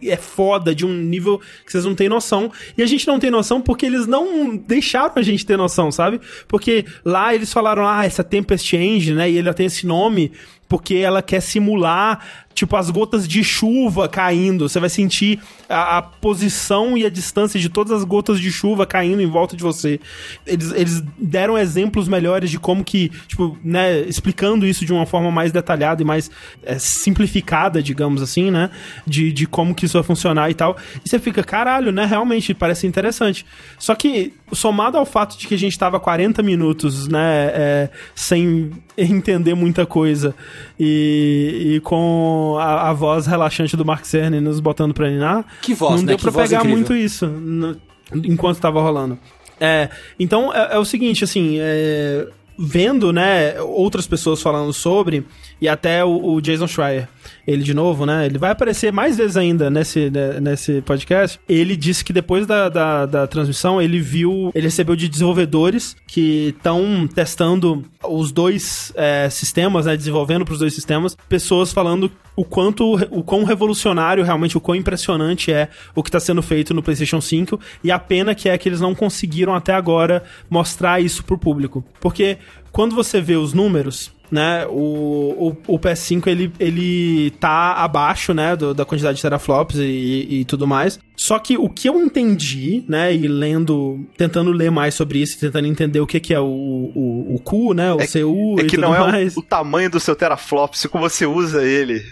é 0.04 0.16
foda 0.16 0.74
de 0.74 0.86
um 0.86 0.94
nível 0.94 1.40
que 1.66 1.72
vocês 1.72 1.86
não 1.86 1.96
têm 1.96 2.10
noção. 2.10 2.52
E 2.78 2.84
a 2.84 2.86
gente 2.86 3.06
não 3.08 3.20
tem 3.20 3.30
noção 3.30 3.62
porque 3.62 3.86
eles 3.86 4.08
não 4.08 4.56
deixaram 4.56 5.14
a 5.16 5.22
gente 5.22 5.46
ter 5.46 5.58
noção, 5.58 5.92
sabe? 5.92 6.20
Porque 6.48 6.86
lá 7.04 7.34
eles 7.34 7.52
falaram, 7.52 7.88
ah, 7.88 8.06
essa 8.06 8.24
Tempest 8.24 8.76
Engine, 8.76 9.18
né? 9.18 9.30
E 9.30 9.38
ele 9.38 9.54
tem 9.54 9.66
esse 9.66 9.86
nome 9.86 10.32
porque 10.68 10.96
ela 10.96 11.22
quer 11.22 11.42
simular 11.42 12.20
tipo 12.58 12.76
as 12.76 12.90
gotas 12.90 13.28
de 13.28 13.44
chuva 13.44 14.10
caindo. 14.10 14.68
Você 14.68 14.80
vai 14.80 14.90
sentir 14.90 15.40
a, 15.70 16.00
a, 16.00 16.02
posição 16.02 16.98
e 16.98 17.06
a 17.06 17.10
distância 17.10 17.60
de 17.60 17.70
todas 17.70 17.94
as 17.94 18.04
gotas 18.04 18.40
de 18.40 18.52
chuva 18.52 18.84
caindo 18.84 19.22
em 19.22 19.28
volta 19.28 19.56
de 19.56 19.62
você. 19.62 20.00
Eles, 20.44 20.72
eles 20.72 21.04
deram 21.20 21.56
exemplos 21.56 22.08
melhores 22.08 22.50
de 22.50 22.58
como 22.58 22.84
que, 22.84 23.10
tipo, 23.28 23.56
né, 23.64 24.00
explicando 24.02 24.66
isso 24.66 24.84
de 24.86 24.92
uma 24.92 25.06
forma 25.06 25.30
mais 25.30 25.52
detalhada 25.52 26.02
e 26.02 26.06
mais 26.06 26.32
é, 26.64 26.80
simplificada, 26.80 27.82
digamos 27.82 28.24
assim, 28.24 28.50
né, 28.50 28.72
de, 29.06 29.32
de 29.32 29.46
como 29.46 29.76
que 29.76 29.86
isso 29.86 29.94
vai 29.94 30.04
funcionar 30.04 30.50
e 30.50 30.56
tal. 30.56 30.78
E 31.06 31.08
você 31.08 31.20
fica, 31.20 31.44
caralho, 31.44 31.92
né, 31.92 32.06
realmente 32.06 32.56
parece 32.56 32.88
interessante. 32.88 33.46
Só 33.78 33.94
que, 33.94 34.34
somado 34.52 34.98
ao 34.98 35.06
fato 35.06 35.38
de 35.38 35.46
que 35.46 35.54
a 35.54 35.60
gente 35.60 35.78
tava 35.78 36.00
40 36.00 36.42
minutos, 36.42 37.08
né, 37.08 37.52
é, 37.54 37.90
sem 38.16 38.72
entender 38.98 39.54
muita 39.54 39.86
coisa 39.86 40.34
e, 40.80 41.76
e 41.76 41.80
com 41.82 42.56
a, 42.60 42.90
a, 42.90 42.94
voz 42.94 43.26
relaxante 43.26 43.76
do 43.76 43.86
Mark 43.86 44.06
Cerny 44.06 44.40
nos 44.40 44.60
botando 44.60 44.94
pra 44.94 45.10
ninar. 45.10 45.46
Que 45.62 45.74
voz, 45.74 45.96
Não 45.96 46.02
né? 46.02 46.08
deu 46.08 46.18
que 46.18 46.24
pra 46.24 46.32
voz 46.32 46.50
pegar 46.50 46.64
muito 46.64 46.96
isso 46.96 47.28
no, 47.28 47.78
enquanto 48.14 48.60
tava 48.60 48.82
rolando. 48.82 49.18
É, 49.60 49.90
então 50.20 50.54
é, 50.54 50.76
é 50.76 50.78
o 50.78 50.86
seguinte, 50.86 51.24
assim, 51.24 51.58
é, 51.60 52.28
vendo, 52.58 53.14
né, 53.14 53.60
outras 53.62 54.08
pessoas 54.08 54.42
falando 54.42 54.74
sobre, 54.74 55.26
e 55.60 55.68
até 55.68 56.04
o, 56.04 56.34
o, 56.34 56.42
Jason 56.42 56.68
Schreier, 56.68 57.08
ele 57.46 57.64
de 57.64 57.74
novo, 57.74 58.06
né, 58.06 58.26
ele 58.26 58.38
vai 58.38 58.52
aparecer 58.52 58.92
mais 58.92 59.18
vezes 59.18 59.36
ainda 59.36 59.70
nesse, 59.70 60.10
né, 60.10 60.40
nesse 60.40 60.82
podcast. 60.82 61.40
Ele 61.48 61.76
disse 61.76 62.04
que 62.04 62.14
depois 62.14 62.46
da, 62.46 62.70
da, 62.70 63.06
da 63.06 63.28
transmissão, 63.28 63.82
ele 63.82 64.00
viu, 64.00 64.52
ele 64.54 64.68
recebeu 64.68 64.96
de 64.96 65.10
desenvolvedores 65.10 65.96
que 66.06 66.54
estão 66.56 67.08
testando 67.08 67.84
os 68.08 68.32
dois 68.32 68.92
é, 68.96 69.30
sistemas, 69.30 69.86
né, 69.86 69.98
desenvolvendo 69.98 70.46
para 70.46 70.54
os 70.54 70.60
dois 70.60 70.74
sistemas, 70.74 71.18
pessoas 71.28 71.74
falando 71.74 72.12
o 72.36 72.46
quanto, 72.46 72.94
o 73.10 73.24
quão 73.24 73.44
revolucionário, 73.44 74.24
realmente, 74.24 74.56
o 74.56 74.62
quão 74.62 74.76
impressionante 74.76 75.52
é 75.52 75.70
o 75.96 76.04
que 76.04 76.10
está 76.10 76.20
sendo 76.20 76.44
feito 76.44 76.72
no 76.72 76.84
PlayStation 76.84 77.20
5 77.20 77.60
e 77.84 77.90
a 77.92 77.98
pena 77.98 78.36
que 78.36 78.48
é 78.48 78.56
que 78.58 78.70
eles 78.70 78.80
não 78.80 78.94
conseguiram 78.94 79.56
até 79.56 79.74
agora 79.74 80.24
mostrar 80.48 81.02
isso 81.02 81.24
pro 81.24 81.38
público. 81.38 81.84
Porque 82.00 82.38
quando 82.72 82.96
você 82.96 83.20
vê 83.20 83.36
os 83.36 83.54
números, 83.54 84.12
né, 84.32 84.66
o, 84.68 85.56
o, 85.68 85.76
o, 85.76 85.80
PS5 85.80 86.28
ele, 86.28 86.52
ele 86.60 87.32
tá 87.40 87.74
abaixo, 87.74 88.34
né, 88.34 88.56
do, 88.56 88.74
da 88.74 88.86
quantidade 88.86 89.18
de 89.18 89.22
teraflops 89.22 89.78
e, 89.78 90.28
e, 90.30 90.46
tudo 90.46 90.68
mais. 90.68 91.00
Só 91.16 91.40
que 91.40 91.58
o 91.58 91.70
que 91.70 91.90
eu 91.90 92.00
entendi, 92.00 92.84
né, 92.88 93.14
e 93.14 93.28
lendo, 93.28 94.06
tentando 94.18 94.52
ler 94.52 94.70
mais 94.72 94.94
sobre 94.94 95.20
isso, 95.20 95.40
tentando 95.40 95.68
entender 95.68 96.00
o 96.00 96.08
que, 96.08 96.20
que 96.20 96.34
é 96.34 96.40
o, 96.40 96.46
o, 96.46 97.36
o 97.36 97.40
Q, 97.40 97.74
né, 97.74 97.94
o 97.94 98.02
é, 98.02 98.08
CU 98.08 98.60
é 98.60 98.64
e 98.64 98.66
que 98.66 98.76
tudo 98.76 98.82
não 98.82 98.92
mais. 98.92 99.36
é 99.36 99.40
o, 99.40 99.42
o 99.42 99.44
tamanho 99.44 99.90
do 99.90 100.00
seu 100.00 100.16
teraflops, 100.16 100.86
como 100.88 101.10
você 101.10 101.26
usa 101.26 101.64
ele. 101.64 102.04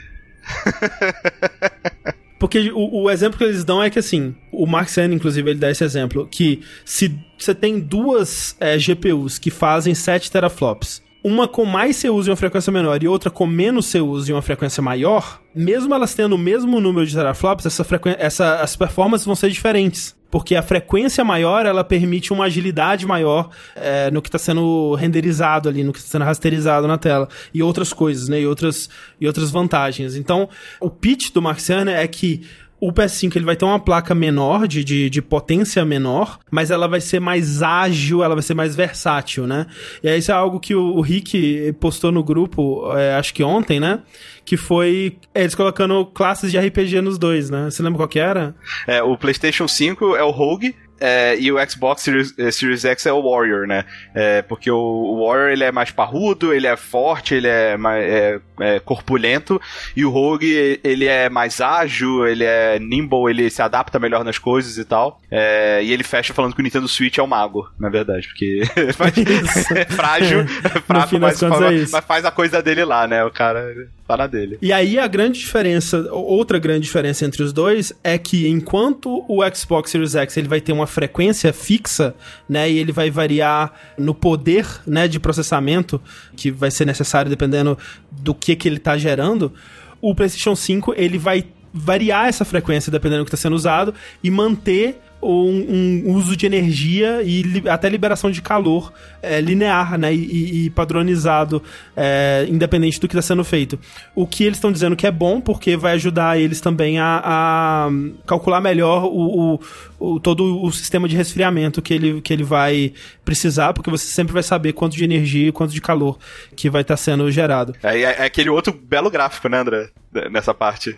Porque 2.38 2.70
o, 2.72 3.04
o, 3.04 3.10
exemplo 3.10 3.38
que 3.38 3.44
eles 3.44 3.64
dão 3.64 3.82
é 3.82 3.90
que, 3.90 3.98
assim, 3.98 4.36
o 4.52 4.68
Mark 4.68 4.90
Sen, 4.90 5.14
inclusive, 5.14 5.50
ele 5.50 5.60
dá 5.60 5.72
esse 5.72 5.84
exemplo, 5.84 6.28
que 6.30 6.62
se 6.84 7.18
você 7.38 7.56
tem 7.56 7.80
duas 7.80 8.56
é, 8.60 8.78
GPUs 8.78 9.40
que 9.40 9.50
fazem 9.50 9.96
7 9.96 10.30
teraflops, 10.30 11.02
uma 11.28 11.48
com 11.48 11.66
mais 11.66 12.00
CUs 12.04 12.28
e 12.28 12.30
uma 12.30 12.36
frequência 12.36 12.72
menor 12.72 13.02
e 13.02 13.08
outra 13.08 13.32
com 13.32 13.48
menos 13.48 13.92
CUs 13.92 14.30
e 14.30 14.32
uma 14.32 14.44
frequência 14.44 14.80
maior, 14.80 15.42
mesmo 15.56 15.92
elas 15.96 16.14
tendo 16.14 16.36
o 16.36 16.38
mesmo 16.38 16.80
número 16.80 17.04
de 17.04 17.16
teraflops, 17.16 17.66
essa 17.66 17.84
frequ... 17.84 18.10
essa, 18.20 18.62
as 18.62 18.76
performances 18.76 19.26
vão 19.26 19.34
ser 19.34 19.50
diferentes. 19.50 20.16
Porque 20.30 20.56
a 20.56 20.62
frequência 20.62 21.24
maior, 21.24 21.66
ela 21.66 21.84
permite 21.84 22.32
uma 22.32 22.46
agilidade 22.46 23.08
maior 23.08 23.50
é, 23.76 24.12
no 24.12 24.22
que 24.22 24.28
está 24.28 24.38
sendo 24.38 24.94
renderizado 24.94 25.68
ali, 25.68 25.84
no 25.84 25.92
que 25.92 25.98
está 25.98 26.12
sendo 26.12 26.26
rasterizado 26.26 26.88
na 26.88 26.98
tela. 26.98 27.28
E 27.52 27.64
outras 27.64 27.92
coisas, 27.92 28.28
né? 28.28 28.42
E 28.42 28.46
outras, 28.46 28.88
e 29.20 29.26
outras 29.26 29.50
vantagens. 29.50 30.16
Então, 30.16 30.48
o 30.80 30.92
pitch 30.92 31.32
do 31.32 31.42
Mark 31.42 31.60
Cerner 31.60 31.96
é 31.96 32.08
que 32.08 32.46
o 32.88 32.94
PS5 32.94 33.36
ele 33.36 33.46
vai 33.46 33.56
ter 33.56 33.66
uma 33.66 33.80
placa 33.80 34.14
menor, 34.14 34.68
de, 34.68 34.84
de, 34.84 35.10
de, 35.10 35.22
potência 35.22 35.84
menor, 35.84 36.40
mas 36.52 36.70
ela 36.70 36.88
vai 36.88 37.02
ser 37.02 37.20
mais 37.20 37.64
ágil, 37.64 38.24
ela 38.24 38.36
vai 38.36 38.44
ser 38.44 38.54
mais 38.54 38.76
versátil, 38.76 39.48
né? 39.48 39.66
E 40.04 40.08
aí 40.08 40.20
isso 40.20 40.32
é 40.32 40.36
algo 40.36 40.60
que 40.60 40.76
o, 40.76 40.96
o 40.96 41.02
Rick 41.02 41.74
postou 41.80 42.12
no 42.12 42.24
grupo, 42.24 42.92
é, 42.96 43.16
acho 43.16 43.34
que 43.34 43.44
ontem, 43.44 43.80
né? 43.80 44.02
Que 44.46 44.56
foi 44.56 45.18
eles 45.34 45.56
colocando 45.56 46.06
classes 46.06 46.52
de 46.52 46.60
RPG 46.60 47.02
nos 47.02 47.18
dois, 47.18 47.50
né? 47.50 47.66
Você 47.72 47.82
lembra 47.82 47.98
qual 47.98 48.08
que 48.08 48.20
era? 48.20 48.56
É, 48.86 49.02
o 49.02 49.18
PlayStation 49.18 49.68
5 49.68 50.16
é 50.16 50.24
o 50.24 50.30
Rogue, 50.30 50.76
é, 51.00 51.38
e 51.40 51.52
o 51.52 51.70
Xbox 51.70 52.02
Series, 52.02 52.34
Series, 52.52 52.86
X 52.86 53.06
é 53.06 53.12
o 53.12 53.22
Warrior, 53.22 53.68
né? 53.68 53.86
É, 54.14 54.42
porque 54.42 54.72
o, 54.72 55.26
Warrior 55.26 55.50
ele 55.50 55.64
é 55.64 55.72
mais 55.72 55.92
parrudo, 55.92 56.54
ele 56.54 56.68
é 56.68 56.76
forte, 56.78 57.36
ele 57.36 57.48
é 57.48 57.76
mais 57.78 58.04
é, 58.04 58.40
é 58.60 58.80
corpulento, 58.80 59.62
e 59.96 60.06
o 60.06 60.10
Rogue 60.10 60.80
ele 60.84 61.06
é 61.06 61.30
mais 61.30 61.60
ágil, 61.60 62.26
ele 62.28 62.44
é 62.44 62.80
nimble, 62.80 63.30
ele 63.30 63.50
se 63.50 63.62
adapta 63.62 64.00
melhor 64.00 64.24
nas 64.24 64.38
coisas 64.38 64.78
e 64.78 64.86
tal. 64.86 65.20
É, 65.30 65.82
e 65.84 65.92
ele 65.92 66.04
fecha 66.04 66.34
falando 66.34 66.54
que 66.54 66.62
o 66.62 66.64
Nintendo 66.64 66.88
Switch 66.88 67.18
é 67.18 67.24
o 67.24 67.28
mago, 67.28 67.70
na 67.80 67.90
verdade, 67.90 68.28
porque 68.28 68.62
é 69.76 69.86
frágil, 69.86 70.42
é 70.64 70.82
fraco, 70.82 71.20
mas, 71.20 71.42
é 71.44 71.50
mas, 71.92 72.06
faz 72.06 72.26
a 72.26 72.32
coisa 72.32 72.62
dele 72.62 72.86
lá, 72.86 73.08
né? 73.08 73.24
O 73.24 73.32
cara 73.32 73.74
na 74.08 74.28
dele. 74.28 74.58
E 74.62 74.72
aí 74.72 75.00
a 75.00 75.08
grande 75.08 75.40
diferença, 75.40 76.08
outra 76.12 76.60
grande 76.60 76.82
diferença 76.82 77.26
entre 77.26 77.42
os 77.42 77.52
dois 77.52 77.92
é 78.04 78.18
que 78.18 78.48
enquanto 78.48 79.26
o 79.28 79.42
Xbox 79.54 79.90
Series 79.90 80.14
X 80.14 80.38
ele 80.38 80.48
vai 80.48 80.62
ter 80.62 80.72
uma 80.72 80.86
frequência 80.86 81.52
fixa, 81.52 82.14
né, 82.48 82.70
e 82.70 82.78
ele 82.78 82.92
vai 82.92 83.10
variar 83.10 83.74
no 83.98 84.14
poder, 84.14 84.68
né, 84.86 85.08
de 85.08 85.20
processamento 85.20 86.00
que 86.36 86.52
vai 86.52 86.70
ser 86.70 86.86
necessário 86.86 87.30
dependendo 87.30 87.78
do 88.12 88.36
que 88.36 88.56
que 88.56 88.68
ele 88.68 88.78
tá 88.78 88.96
gerando, 88.96 89.52
o 90.00 90.14
PlayStation 90.14 90.56
5 90.56 90.94
ele 90.96 91.18
vai 91.18 91.46
variar 91.74 92.28
essa 92.28 92.46
frequência 92.46 92.92
dependendo 92.92 93.24
do 93.24 93.26
que 93.26 93.36
está 93.36 93.42
sendo 93.42 93.56
usado 93.56 93.94
e 94.24 94.30
manter 94.30 95.02
um, 95.26 96.04
um, 96.06 96.14
uso 96.14 96.36
de 96.36 96.46
energia 96.46 97.22
e 97.24 97.42
li, 97.42 97.70
até 97.70 97.90
liberação 97.90 98.30
de 98.30 98.42
calor 98.42 98.94
é, 99.22 99.42
linear, 99.42 99.98
né? 99.98 100.14
E, 100.14 100.66
e 100.66 100.70
padronizado, 100.70 101.62
é, 101.96 102.46
independente 102.50 103.00
do 103.00 103.08
que 103.08 103.16
está 103.16 103.22
sendo 103.22 103.44
feito. 103.44 103.80
O 104.14 104.28
que 104.28 104.44
eles 104.44 104.58
estão 104.58 104.72
dizendo 104.72 104.96
que 104.96 105.08
é 105.08 105.12
bom, 105.12 105.42
porque 105.42 105.76
vai 105.76 105.94
ajudar 105.94 106.40
eles 106.40 106.62
também 106.62 107.00
a, 107.00 107.22
a 107.24 107.90
calcular 108.26 108.62
melhor 108.62 109.06
o, 109.06 109.56
o, 109.56 109.60
o, 110.00 110.20
todo 110.20 110.64
o 110.64 110.72
sistema 110.72 111.08
de 111.08 111.16
resfriamento 111.16 111.82
que 111.82 111.94
ele, 111.94 112.22
que 112.22 112.32
ele 112.32 112.44
vai 112.44 112.94
precisar, 113.24 113.74
porque 113.74 113.90
você 113.90 114.06
sempre 114.06 114.34
vai 114.34 114.44
saber 114.44 114.74
quanto 114.74 114.96
de 114.96 115.04
energia 115.04 115.50
e 115.50 115.52
quanto 115.52 115.74
de 115.74 115.82
calor 115.82 116.18
que 116.56 116.70
vai 116.70 116.82
estar 116.82 116.94
tá 116.94 116.98
sendo 116.98 117.32
gerado. 117.32 117.76
É, 117.82 118.00
é 118.02 118.26
aquele 118.26 118.50
outro 118.50 118.72
belo 118.74 119.10
gráfico, 119.10 119.50
né, 119.50 119.60
André? 119.60 119.90
Nessa 120.30 120.54
parte. 120.54 120.98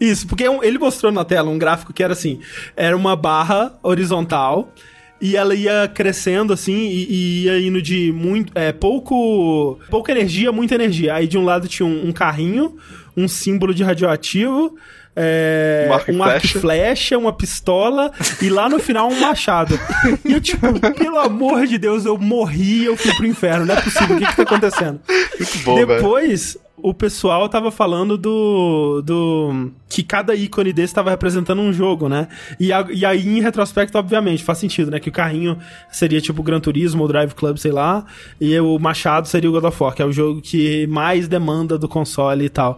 Isso, 0.00 0.26
porque 0.26 0.44
ele 0.44 0.78
mostrou 0.78 1.10
na 1.12 1.24
tela 1.24 1.50
um 1.50 1.58
gráfico 1.58 1.92
que 1.92 2.02
era 2.02 2.12
assim: 2.12 2.40
era 2.76 2.96
uma 2.96 3.16
barra 3.16 3.74
horizontal 3.82 4.72
e 5.20 5.36
ela 5.36 5.54
ia 5.54 5.90
crescendo 5.92 6.52
assim 6.52 6.86
e, 6.86 7.06
e 7.08 7.44
ia 7.44 7.58
indo 7.58 7.80
de 7.80 8.12
muito 8.12 8.52
é, 8.54 8.72
pouco 8.72 9.78
pouca 9.88 10.12
energia, 10.12 10.52
muita 10.52 10.74
energia. 10.74 11.14
Aí 11.14 11.26
de 11.26 11.38
um 11.38 11.44
lado 11.44 11.66
tinha 11.68 11.86
um, 11.86 12.08
um 12.08 12.12
carrinho, 12.12 12.76
um 13.16 13.26
símbolo 13.26 13.74
de 13.74 13.82
radioativo. 13.82 14.76
É, 15.16 15.86
um, 16.08 16.24
arco, 16.24 16.44
e 16.44 16.48
flecha, 16.48 17.16
uma 17.16 17.32
pistola 17.32 18.10
e 18.42 18.48
lá 18.48 18.68
no 18.68 18.80
final 18.80 19.08
um 19.08 19.20
machado. 19.20 19.78
E 20.24 20.32
eu, 20.32 20.40
tipo, 20.40 20.66
pelo 20.92 21.20
amor 21.20 21.68
de 21.68 21.78
Deus, 21.78 22.04
eu 22.04 22.18
morri 22.18 22.84
eu 22.84 22.96
fui 22.96 23.14
pro 23.14 23.24
inferno. 23.24 23.64
Não 23.64 23.76
é 23.76 23.80
possível. 23.80 24.16
O 24.16 24.18
que 24.18 24.26
que 24.26 24.36
tá 24.36 24.42
acontecendo? 24.42 25.00
Bom, 25.64 25.76
Depois, 25.76 26.58
o 26.76 26.92
pessoal 26.92 27.48
tava 27.48 27.70
falando 27.70 28.18
do. 28.18 29.00
do 29.02 29.70
que 29.88 30.02
cada 30.02 30.34
ícone 30.34 30.72
desse 30.72 30.92
tava 30.92 31.10
representando 31.10 31.60
um 31.60 31.72
jogo, 31.72 32.08
né? 32.08 32.26
E, 32.58 32.72
a, 32.72 32.84
e 32.90 33.04
aí, 33.06 33.26
em 33.26 33.40
retrospecto, 33.40 33.96
obviamente, 33.96 34.42
faz 34.42 34.58
sentido, 34.58 34.90
né? 34.90 34.98
Que 34.98 35.08
o 35.08 35.12
carrinho 35.12 35.56
seria 35.90 36.20
tipo 36.20 36.40
o 36.40 36.44
Gran 36.44 36.58
Turismo 36.58 37.02
ou 37.02 37.08
Drive 37.08 37.32
Club, 37.34 37.58
sei 37.58 37.70
lá. 37.70 38.04
E 38.40 38.58
o 38.58 38.78
Machado 38.78 39.28
seria 39.28 39.48
o 39.48 39.52
God 39.52 39.64
of 39.64 39.82
War, 39.82 39.94
que 39.94 40.02
é 40.02 40.04
o 40.04 40.12
jogo 40.12 40.40
que 40.42 40.86
mais 40.88 41.28
demanda 41.28 41.78
do 41.78 41.88
console 41.88 42.44
e 42.44 42.48
tal. 42.48 42.76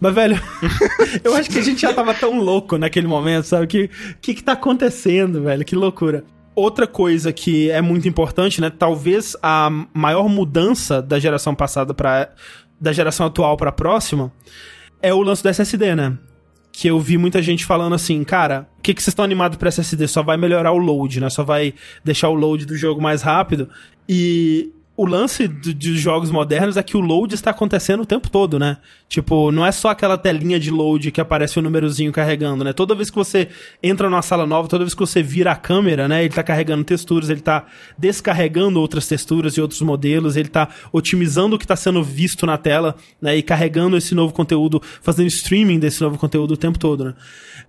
Mas, 0.00 0.14
velho, 0.14 0.40
eu 1.22 1.34
acho 1.36 1.48
que 1.48 1.58
a 1.58 1.62
gente 1.62 1.80
já 1.80 1.94
tava 1.94 2.12
tão 2.14 2.40
louco 2.40 2.76
naquele 2.76 3.06
momento, 3.06 3.44
sabe? 3.44 3.66
Que 3.68 3.90
que, 4.20 4.34
que 4.34 4.42
tá 4.42 4.52
acontecendo, 4.52 5.42
velho? 5.42 5.64
Que 5.64 5.76
loucura. 5.76 6.24
Outra 6.54 6.86
coisa 6.86 7.32
que 7.32 7.70
é 7.70 7.80
muito 7.82 8.08
importante, 8.08 8.60
né? 8.60 8.70
Talvez 8.70 9.36
a 9.42 9.70
maior 9.94 10.28
mudança 10.28 11.00
da 11.02 11.18
geração 11.18 11.54
passada 11.54 11.94
para 11.94 12.30
da 12.80 12.92
geração 12.92 13.26
atual 13.26 13.56
para 13.56 13.70
a 13.70 13.72
próxima 13.72 14.32
é 15.02 15.12
o 15.12 15.22
lance 15.22 15.42
do 15.42 15.48
SSD, 15.48 15.94
né? 15.94 16.16
Que 16.72 16.88
eu 16.88 17.00
vi 17.00 17.16
muita 17.16 17.40
gente 17.40 17.64
falando 17.64 17.94
assim, 17.94 18.22
cara, 18.22 18.68
o 18.78 18.82
que, 18.82 18.92
que 18.92 19.02
vocês 19.02 19.12
estão 19.12 19.24
animados 19.24 19.56
para 19.56 19.68
SSD? 19.68 20.08
Só 20.08 20.22
vai 20.22 20.36
melhorar 20.36 20.72
o 20.72 20.78
load, 20.78 21.20
né? 21.20 21.30
Só 21.30 21.42
vai 21.42 21.74
deixar 22.04 22.28
o 22.28 22.34
load 22.34 22.66
do 22.66 22.76
jogo 22.76 23.00
mais 23.00 23.22
rápido. 23.22 23.68
E 24.08 24.72
o 24.96 25.04
lance 25.04 25.46
dos 25.46 26.00
jogos 26.00 26.30
modernos 26.30 26.76
é 26.78 26.82
que 26.82 26.96
o 26.96 27.00
load 27.00 27.34
está 27.34 27.50
acontecendo 27.50 28.02
o 28.02 28.06
tempo 28.06 28.30
todo, 28.30 28.58
né? 28.58 28.78
Tipo, 29.08 29.52
não 29.52 29.64
é 29.66 29.70
só 29.70 29.90
aquela 29.90 30.16
telinha 30.16 30.58
de 30.58 30.70
load 30.70 31.12
que 31.12 31.20
aparece 31.20 31.58
o 31.58 31.60
um 31.60 31.64
númerozinho 31.64 32.10
carregando, 32.10 32.64
né? 32.64 32.72
Toda 32.72 32.94
vez 32.94 33.10
que 33.10 33.16
você 33.16 33.48
entra 33.82 34.08
numa 34.08 34.22
sala 34.22 34.46
nova, 34.46 34.68
toda 34.68 34.84
vez 34.84 34.94
que 34.94 35.00
você 35.00 35.22
vira 35.22 35.52
a 35.52 35.56
câmera, 35.56 36.08
né? 36.08 36.24
Ele 36.24 36.32
tá 36.32 36.42
carregando 36.42 36.82
texturas, 36.82 37.28
ele 37.28 37.42
tá 37.42 37.66
descarregando 37.98 38.80
outras 38.80 39.06
texturas 39.06 39.54
e 39.54 39.60
outros 39.60 39.82
modelos, 39.82 40.34
ele 40.34 40.48
tá 40.48 40.68
otimizando 40.90 41.56
o 41.56 41.58
que 41.58 41.66
tá 41.66 41.76
sendo 41.76 42.02
visto 42.02 42.46
na 42.46 42.56
tela, 42.56 42.96
né? 43.20 43.36
E 43.36 43.42
carregando 43.42 43.98
esse 43.98 44.14
novo 44.14 44.32
conteúdo, 44.32 44.80
fazendo 45.02 45.28
streaming 45.28 45.78
desse 45.78 46.00
novo 46.00 46.16
conteúdo 46.16 46.54
o 46.54 46.56
tempo 46.56 46.78
todo, 46.78 47.04
né? 47.04 47.14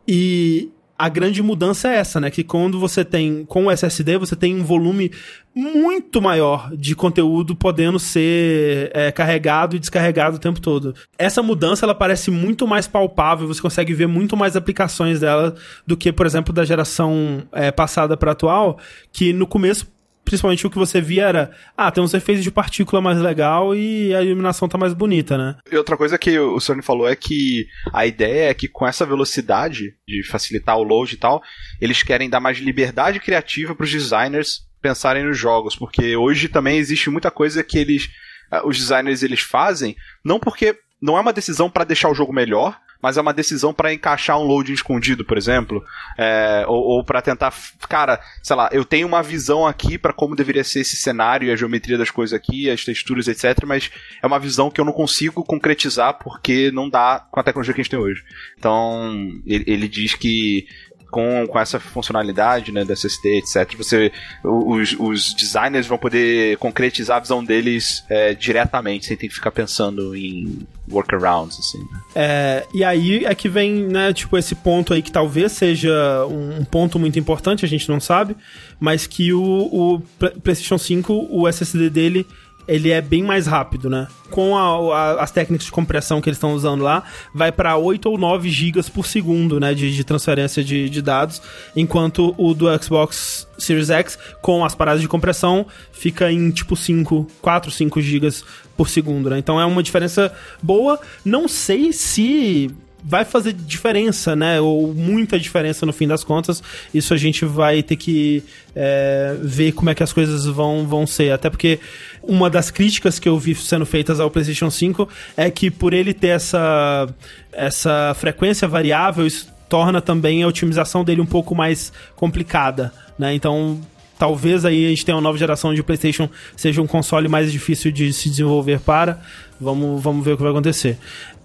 E 0.08 0.70
a 0.98 1.10
grande 1.10 1.44
mudança 1.44 1.90
é 1.90 1.98
essa, 1.98 2.20
né? 2.20 2.32
Que 2.32 2.44
quando 2.44 2.80
você 2.80 3.06
tem, 3.06 3.46
com 3.46 3.66
o 3.66 3.72
SSD, 3.72 4.18
você 4.18 4.36
tem 4.36 4.56
um 4.56 4.64
volume 4.64 5.12
muito 5.54 6.22
maior 6.22 6.72
de 6.76 6.96
conteúdo 6.96 7.56
podendo 7.56 8.00
ser 8.00 8.92
é, 8.94 9.12
carregado 9.12 9.76
e 9.76 9.80
descarregado 9.80 10.38
o 10.38 10.40
tempo 10.40 10.60
todo. 10.60 10.96
Essa 11.18 11.44
mudança, 11.44 11.86
ela 11.86 11.96
parece 11.96 12.32
muito 12.32 12.68
mais 12.68 12.88
palpável, 12.88 13.48
você 13.48 13.62
consegue 13.62 13.94
ver 13.94 14.08
muito 14.08 14.36
mais 14.36 14.56
aplicações 14.56 15.20
dela 15.20 15.56
do 15.86 15.96
que, 15.96 16.12
por 16.12 16.26
exemplo, 16.26 16.54
da 16.54 16.66
geração 16.66 17.44
é, 17.52 17.72
passada 17.72 18.18
para 18.18 18.32
atual, 18.32 18.78
que 19.12 19.34
no 19.34 19.48
começo 19.48 19.88
principalmente 20.28 20.68
o 20.68 20.70
que 20.70 20.78
você 20.78 21.00
via 21.00 21.26
era, 21.26 21.52
ah, 21.76 21.90
tem 21.90 22.04
uns 22.04 22.14
efeitos 22.14 22.44
de 22.44 22.52
partícula 22.52 23.02
mais 23.02 23.18
legal 23.18 23.74
e 23.74 24.14
a 24.14 24.22
iluminação 24.22 24.68
tá 24.68 24.78
mais 24.78 24.94
bonita, 24.94 25.38
né? 25.38 25.56
E 25.72 25.78
outra 25.78 25.96
coisa 25.96 26.18
que 26.18 26.38
o 26.38 26.60
Sony 26.60 26.82
falou 26.82 27.08
é 27.08 27.16
que 27.16 27.66
a 27.94 28.06
ideia 28.06 28.50
é 28.50 28.54
que 28.54 28.68
com 28.68 28.86
essa 28.86 29.06
velocidade 29.06 29.96
de 30.06 30.24
facilitar 30.28 30.78
o 30.78 30.84
load 30.84 31.16
e 31.16 31.18
tal, 31.18 31.42
eles 31.80 32.04
querem 32.04 32.30
dar 32.30 32.42
mais 32.42 32.58
liberdade 32.58 33.22
criativa 33.22 33.74
para 33.74 33.86
os 33.86 33.92
designers 33.92 34.68
pensarem 34.82 35.24
nos 35.24 35.38
jogos, 35.38 35.76
porque 35.76 36.16
hoje 36.16 36.50
também 36.50 36.78
existe 36.78 37.10
muita 37.10 37.32
coisa 37.32 37.64
que 37.64 37.78
eles 37.78 38.10
ah, 38.52 38.66
os 38.68 38.78
designers 38.78 39.24
eles 39.24 39.42
fazem, 39.42 39.96
não 40.24 40.40
porque 40.40 40.78
não 41.02 41.18
é 41.18 41.22
uma 41.22 41.34
decisão 41.34 41.70
para 41.70 41.84
deixar 41.84 42.10
o 42.10 42.16
jogo 42.16 42.34
melhor, 42.34 42.80
mas 43.02 43.18
é 43.18 43.22
uma 43.22 43.34
decisão 43.34 43.74
para 43.74 43.94
encaixar 43.94 44.40
um 44.40 44.44
loading 44.44 44.74
escondido, 44.74 45.24
por 45.24 45.38
exemplo, 45.38 45.84
é, 46.18 46.66
ou, 46.68 46.84
ou 46.84 47.04
para 47.04 47.22
tentar, 47.22 47.54
cara, 47.88 48.20
sei 48.42 48.56
lá, 48.56 48.70
eu 48.72 48.84
tenho 48.84 49.08
uma 49.08 49.22
visão 49.22 49.68
aqui 49.68 49.98
para 49.98 50.14
como 50.14 50.36
deveria 50.36 50.64
ser 50.64 50.80
esse 50.80 50.96
cenário 50.96 51.48
e 51.48 51.52
a 51.52 51.56
geometria 51.56 51.98
das 51.98 52.10
coisas 52.10 52.34
aqui, 52.34 52.70
as 52.70 52.84
texturas, 52.84 53.28
etc, 53.28 53.66
mas 53.66 53.92
é 54.22 54.26
uma 54.26 54.40
visão 54.40 54.72
que 54.72 54.82
eu 54.82 54.86
não 54.86 54.94
consigo 54.94 55.44
concretizar 55.44 56.18
porque 56.18 56.72
não 56.72 56.90
dá 56.90 57.26
com 57.32 57.40
a 57.40 57.44
tecnologia 57.44 57.74
que 57.74 57.82
a 57.82 57.84
gente 57.84 57.92
tem 57.92 58.00
hoje. 58.00 58.24
Então, 58.58 59.32
ele, 59.46 59.64
ele 59.68 59.88
diz 59.88 60.16
que 60.16 60.68
com, 61.12 61.48
com 61.48 61.60
essa 61.60 61.80
funcionalidade, 61.80 62.72
né, 62.72 62.84
da 62.84 62.94
SSD, 62.94 63.38
etc., 63.38 63.76
você, 63.78 64.12
os, 64.44 64.96
os 65.00 65.34
designers 65.34 65.88
vão 65.88 65.98
poder 65.98 66.58
concretizar 66.58 67.18
a 67.18 67.22
visão 67.22 67.44
deles 67.44 68.04
é, 68.10 68.34
diretamente, 68.34 69.06
sem 69.06 69.16
ter 69.16 69.28
que 69.28 69.36
ficar 69.36 69.52
pensando 69.52 70.16
em 70.16 70.68
workarounds, 70.90 71.60
assim. 71.60 71.80
Né? 71.80 72.02
É, 72.16 72.68
e 72.74 72.84
aí 72.84 73.26
é 73.26 73.36
que 73.36 73.50
vem, 73.50 73.88
né, 73.88 74.14
tipo, 74.14 74.38
esse 74.38 74.56
ponto 74.56 74.94
aí 74.94 75.02
que 75.02 75.12
talvez 75.12 75.52
seja 75.52 76.26
um, 76.30 76.62
um 76.62 76.66
ponto 76.66 76.98
muito 76.98 77.20
importante, 77.20 77.66
a 77.66 77.68
gente 77.68 77.90
não 77.90 78.00
sabe, 78.00 78.36
mas 78.80 79.06
que 79.06 79.34
o, 79.34 79.42
o 79.42 80.02
PlayStation 80.42 80.78
5, 80.78 81.28
o 81.30 81.48
SSD 81.48 81.90
dele 81.90 82.26
ele 82.68 82.92
é 82.92 83.02
bem 83.02 83.24
mais 83.24 83.48
rápido, 83.48 83.90
né? 83.90 84.08
Com 84.30 84.58
a, 84.58 84.96
a, 84.96 85.24
as 85.24 85.32
técnicas 85.32 85.66
de 85.66 85.72
compressão 85.72 86.20
que 86.20 86.30
eles 86.30 86.38
estão 86.38 86.54
usando 86.54 86.82
lá, 86.82 87.04
vai 87.34 87.52
para 87.52 87.78
8 87.78 88.10
ou 88.10 88.18
9 88.18 88.50
gigas 88.50 88.90
por 88.90 89.08
segundo, 89.08 89.60
né? 89.60 89.74
De, 89.74 89.96
de 89.96 90.04
transferência 90.04 90.64
de, 90.64 90.90
de, 90.90 91.02
dados, 91.02 91.42
enquanto 91.76 92.36
o 92.38 92.54
do 92.54 92.66
Xbox 92.84 93.48
Series 93.58 93.90
X, 93.90 94.20
com 94.42 94.66
as 94.66 94.76
paradas 94.76 95.02
de 95.02 95.08
compressão, 95.08 95.66
fica 95.92 96.32
em 96.32 96.52
tipo 96.52 96.76
5, 96.76 97.28
4, 97.42 97.72
5 97.72 98.02
gigas 98.02 98.44
por 98.76 98.90
segundo, 98.90 99.30
né? 99.30 99.38
Então 99.40 99.60
é 99.60 99.66
uma 99.66 99.82
diferença 99.82 100.34
boa. 100.62 101.00
Não 101.24 101.48
sei 101.48 101.94
se 101.94 102.70
vai 103.04 103.24
fazer 103.24 103.54
diferença, 103.54 104.36
né? 104.36 104.60
Ou 104.60 104.94
muita 104.94 105.40
diferença 105.40 105.86
no 105.86 105.94
fim 105.94 106.08
das 106.08 106.24
contas. 106.24 106.62
Isso 106.94 107.14
a 107.14 107.18
gente 107.18 107.46
vai 107.46 107.82
ter 107.82 107.96
que 107.96 108.44
é, 108.76 109.36
ver 109.42 109.72
como 109.72 109.90
é 109.90 109.96
que 109.96 110.04
as 110.04 110.12
coisas 110.12 110.46
vão, 110.46 110.86
vão 110.86 111.08
ser. 111.08 111.32
Até 111.32 111.50
porque 111.50 111.80
uma 112.24 112.50
das 112.50 112.70
críticas 112.72 113.20
que 113.20 113.28
eu 113.28 113.38
vi 113.38 113.56
sendo 113.56 113.86
feitas 113.86 114.20
ao 114.20 114.30
PlayStation 114.30 114.70
5 114.70 115.08
é 115.36 115.50
que 115.50 115.72
por 115.72 115.94
ele 115.94 116.14
ter 116.14 116.30
essa, 116.30 117.08
essa 117.52 118.16
frequência 118.18 118.68
variável, 118.68 119.26
isso 119.26 119.48
torna 119.70 120.02
também 120.02 120.44
a 120.44 120.48
otimização 120.48 121.04
dele 121.04 121.22
um 121.22 121.26
pouco 121.26 121.54
mais 121.54 121.92
complicada, 122.16 122.94
né? 123.18 123.34
Então, 123.34 123.80
talvez 124.18 124.66
aí 124.66 124.86
a 124.86 124.90
gente 124.90 125.06
tenha 125.06 125.16
uma 125.16 125.22
nova 125.22 125.38
geração 125.38 125.74
de 125.74 125.84
PlayStation 125.84 126.30
seja 126.56 126.82
um 126.82 126.88
console 126.88 127.28
mais 127.28 127.52
difícil 127.52 127.92
de 127.92 128.12
se 128.12 128.30
desenvolver 128.30 128.80
para. 128.80 129.22
Vamos, 129.60 130.02
vamos 130.02 130.24
ver 130.24 130.34
o 130.34 130.38
que 130.38 130.44
vai 130.44 130.52
acontecer. 130.52 130.98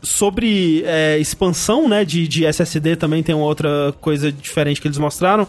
Sobre 0.02 0.82
é, 0.84 1.18
expansão 1.18 1.88
né, 1.88 2.04
de, 2.04 2.26
de 2.26 2.44
SSD 2.44 2.96
também 2.96 3.22
tem 3.22 3.34
uma 3.34 3.44
outra 3.44 3.94
coisa 4.00 4.32
diferente 4.32 4.80
que 4.80 4.88
eles 4.88 4.98
mostraram 4.98 5.46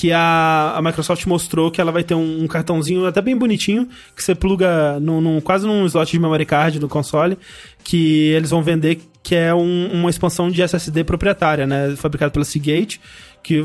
que 0.00 0.12
a, 0.12 0.72
a 0.76 0.80
Microsoft 0.80 1.26
mostrou 1.26 1.70
que 1.70 1.78
ela 1.78 1.92
vai 1.92 2.02
ter 2.02 2.14
um, 2.14 2.44
um, 2.44 2.46
cartãozinho 2.46 3.04
até 3.04 3.20
bem 3.20 3.36
bonitinho, 3.36 3.86
que 4.16 4.24
você 4.24 4.34
pluga 4.34 4.98
num, 4.98 5.20
num, 5.20 5.42
quase 5.42 5.66
num 5.66 5.84
slot 5.84 6.10
de 6.10 6.18
memory 6.18 6.46
card 6.46 6.80
no 6.80 6.88
console, 6.88 7.36
que 7.84 8.28
eles 8.30 8.48
vão 8.48 8.62
vender, 8.62 8.98
que 9.22 9.34
é 9.34 9.54
um, 9.54 9.90
uma 9.92 10.08
expansão 10.08 10.50
de 10.50 10.62
SSD 10.62 11.04
proprietária, 11.04 11.66
né? 11.66 11.94
Fabricada 11.98 12.30
pela 12.30 12.46
Seagate, 12.46 12.98
que 13.42 13.62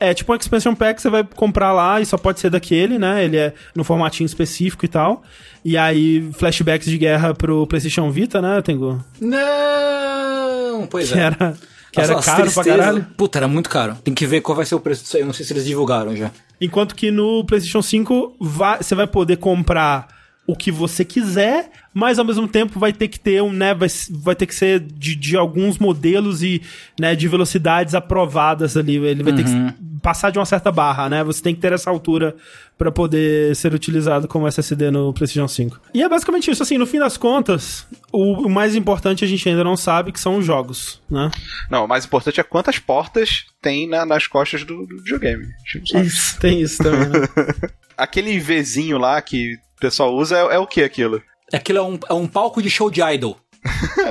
é 0.00 0.14
tipo 0.14 0.32
um 0.32 0.36
expansion 0.36 0.74
pack, 0.74 1.02
você 1.02 1.10
vai 1.10 1.22
comprar 1.22 1.74
lá 1.74 2.00
e 2.00 2.06
só 2.06 2.16
pode 2.16 2.40
ser 2.40 2.48
daquele, 2.48 2.98
né? 2.98 3.22
Ele 3.22 3.36
é 3.36 3.52
no 3.74 3.84
formatinho 3.84 4.24
específico 4.24 4.86
e 4.86 4.88
tal. 4.88 5.22
E 5.62 5.76
aí, 5.76 6.26
flashbacks 6.38 6.88
de 6.88 6.96
guerra 6.96 7.34
pro 7.34 7.66
PlayStation 7.66 8.10
Vita, 8.10 8.40
né, 8.40 8.62
Tengu? 8.62 9.04
Não! 9.20 10.86
Pois 10.86 11.12
que 11.12 11.18
é. 11.18 11.22
Era, 11.22 11.54
que 11.96 12.10
era 12.10 12.20
caro 12.20 12.52
pra 12.52 12.64
caralho. 12.64 13.06
Puta, 13.16 13.38
era 13.38 13.48
muito 13.48 13.70
caro. 13.70 13.96
Tem 14.04 14.14
que 14.14 14.26
ver 14.26 14.40
qual 14.40 14.54
vai 14.54 14.66
ser 14.66 14.74
o 14.74 14.80
preço 14.80 15.02
disso 15.02 15.16
aí. 15.16 15.22
Eu 15.22 15.26
não 15.26 15.32
sei 15.32 15.44
se 15.44 15.52
eles 15.52 15.64
divulgaram 15.64 16.14
já. 16.14 16.30
Enquanto 16.60 16.94
que 16.94 17.10
no 17.10 17.44
PlayStation 17.44 17.82
5 17.82 18.36
vai, 18.40 18.82
você 18.82 18.94
vai 18.94 19.06
poder 19.06 19.36
comprar 19.36 20.08
o 20.46 20.54
que 20.54 20.70
você 20.70 21.04
quiser, 21.04 21.70
mas 21.92 22.18
ao 22.18 22.24
mesmo 22.24 22.46
tempo 22.46 22.78
vai 22.78 22.92
ter 22.92 23.08
que 23.08 23.18
ter 23.18 23.42
um, 23.42 23.52
né, 23.52 23.74
vai, 23.74 23.88
vai 24.10 24.36
ter 24.36 24.46
que 24.46 24.54
ser 24.54 24.80
de, 24.80 25.16
de 25.16 25.36
alguns 25.36 25.78
modelos 25.78 26.42
e, 26.42 26.62
né, 26.98 27.16
de 27.16 27.26
velocidades 27.26 27.94
aprovadas 27.94 28.76
ali. 28.76 28.96
Ele 28.96 29.22
vai 29.22 29.32
uhum. 29.32 29.36
ter 29.38 29.44
que 29.44 29.50
uhum. 29.50 29.98
passar 30.00 30.30
de 30.30 30.38
uma 30.38 30.44
certa 30.46 30.70
barra, 30.70 31.08
né? 31.08 31.24
Você 31.24 31.42
tem 31.42 31.54
que 31.54 31.60
ter 31.60 31.72
essa 31.72 31.90
altura 31.90 32.36
para 32.78 32.92
poder 32.92 33.56
ser 33.56 33.74
utilizado 33.74 34.28
como 34.28 34.46
SSD 34.46 34.90
no 34.90 35.12
PlayStation 35.12 35.48
5. 35.48 35.80
E 35.94 36.02
é 36.02 36.08
basicamente 36.08 36.50
isso, 36.50 36.62
assim, 36.62 36.78
no 36.78 36.86
fim 36.86 36.98
das 36.98 37.16
contas, 37.16 37.86
o, 38.12 38.46
o 38.46 38.50
mais 38.50 38.76
importante 38.76 39.24
a 39.24 39.28
gente 39.28 39.48
ainda 39.48 39.64
não 39.64 39.76
sabe, 39.76 40.12
que 40.12 40.20
são 40.20 40.36
os 40.36 40.44
jogos, 40.44 41.00
né? 41.10 41.30
Não, 41.70 41.86
o 41.86 41.88
mais 41.88 42.04
importante 42.04 42.38
é 42.38 42.44
quantas 42.44 42.78
portas 42.78 43.46
tem 43.60 43.88
na, 43.88 44.06
nas 44.06 44.26
costas 44.26 44.62
do, 44.62 44.86
do 44.86 44.98
videogame. 44.98 45.46
Isso, 45.94 46.38
tem 46.38 46.60
isso 46.60 46.82
também, 46.82 47.08
né? 47.08 47.26
Aquele 47.96 48.38
Vzinho 48.38 48.98
lá 48.98 49.20
que 49.22 49.56
o 49.76 49.80
pessoal 49.80 50.14
usa 50.14 50.36
é, 50.38 50.54
é 50.54 50.58
o 50.58 50.66
que 50.66 50.82
aquilo? 50.82 51.22
Aquilo 51.52 51.78
é 51.78 51.82
um, 51.82 51.98
é 52.08 52.12
um 52.14 52.26
palco 52.26 52.62
de 52.62 52.70
show 52.70 52.90
de 52.90 53.02
idol. 53.02 53.36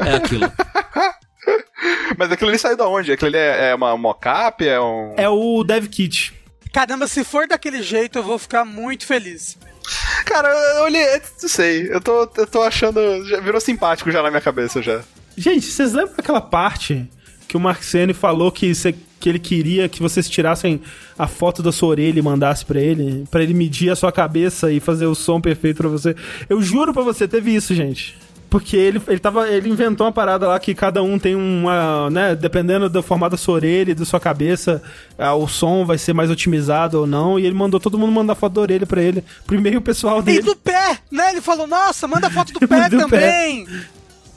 é 0.06 0.16
aquilo. 0.16 0.52
Mas 2.18 2.32
aquilo 2.32 2.50
ali 2.50 2.60
saiu 2.60 2.78
da 2.78 2.88
onde? 2.88 3.12
Aquilo 3.12 3.30
ali 3.30 3.38
é, 3.38 3.72
é 3.72 3.76
uma 3.76 3.98
mocap? 3.98 4.66
É 4.66 4.80
um. 4.80 5.14
É 5.18 5.28
o 5.28 5.64
Dev 5.64 5.88
Kit. 5.88 6.34
Caramba, 6.72 7.08
se 7.08 7.24
for 7.24 7.48
daquele 7.48 7.82
jeito, 7.82 8.20
eu 8.20 8.24
vou 8.24 8.38
ficar 8.38 8.64
muito 8.64 9.06
feliz. 9.06 9.58
Cara, 10.26 10.50
eu 10.50 10.84
olhei, 10.84 11.06
não 11.42 11.50
sei, 11.50 11.88
eu 11.92 12.02
tô, 12.02 12.30
eu 12.38 12.48
tô 12.48 12.62
achando. 12.62 13.26
Já 13.28 13.40
virou 13.40 13.62
simpático 13.62 14.12
já 14.12 14.22
na 14.22 14.30
minha 14.30 14.42
cabeça 14.42 14.82
já. 14.82 15.02
Gente, 15.38 15.66
vocês 15.66 15.94
lembram 15.94 16.16
daquela 16.16 16.42
parte 16.42 17.08
que 17.48 17.58
o 17.58 17.60
Marcene 17.60 18.14
falou 18.14 18.52
que 18.52 18.74
você 18.74 18.96
que 19.20 19.30
ele 19.30 19.40
queria 19.40 19.90
que 19.90 20.02
vocês 20.02 20.30
tirassem 20.30 20.82
a 21.18 21.28
foto 21.28 21.64
da 21.64 21.72
sua 21.72 21.90
orelha 21.90 22.20
e 22.20 22.22
mandasse 22.22 22.66
para 22.66 22.80
ele, 22.80 23.26
para 23.32 23.42
ele 23.42 23.54
medir 23.54 23.90
a 23.90 23.96
sua 23.96 24.12
cabeça 24.12 24.72
e 24.72 24.80
fazer 24.80 25.06
o 25.06 25.16
som 25.16 25.40
perfeito 25.42 25.78
para 25.78 25.90
você. 25.90 26.16
Eu 26.50 26.62
juro 26.62 26.94
para 26.94 27.04
você, 27.04 27.28
teve 27.28 27.54
isso, 27.54 27.74
gente. 27.74 28.18
Porque 28.50 28.78
ele, 28.78 29.02
ele, 29.08 29.20
tava, 29.20 29.50
ele 29.50 29.70
inventou 29.70 30.06
uma 30.06 30.14
parada 30.14 30.48
lá 30.48 30.60
que 30.60 30.74
cada 30.74 31.02
um 31.02 31.20
tem 31.20 31.36
uma, 31.36 32.10
né, 32.10 32.36
dependendo 32.36 32.90
do 32.90 33.04
formato 33.04 33.32
da 33.32 33.38
sua 33.38 33.56
orelha 33.56 33.92
e 33.92 33.96
da 33.96 34.06
sua 34.06 34.20
cabeça, 34.20 34.82
ah, 35.18 35.34
o 35.34 35.48
som 35.48 35.86
vai 35.86 35.98
ser 35.98 36.14
mais 36.14 36.30
otimizado 36.30 37.02
ou 37.02 37.08
não, 37.08 37.40
e 37.40 37.46
ele 37.46 37.56
mandou 37.56 37.80
todo 37.80 37.98
mundo 37.98 38.12
mandar 38.12 38.36
foto 38.36 38.54
da 38.54 38.62
orelha 38.62 38.86
pra 38.86 39.02
ele, 39.02 39.24
pro 39.46 39.58
e-mail 39.58 39.82
pessoal 39.82 40.22
dele. 40.22 40.40
E 40.40 40.42
do 40.42 40.56
pé, 40.56 41.00
né? 41.12 41.32
Ele 41.32 41.42
falou, 41.42 41.68
nossa, 41.68 42.08
manda 42.08 42.30
foto 42.30 42.54
do 42.54 42.60
pé 42.68 42.88
do 42.88 42.98
também. 43.00 43.66
Pé. 43.66 43.72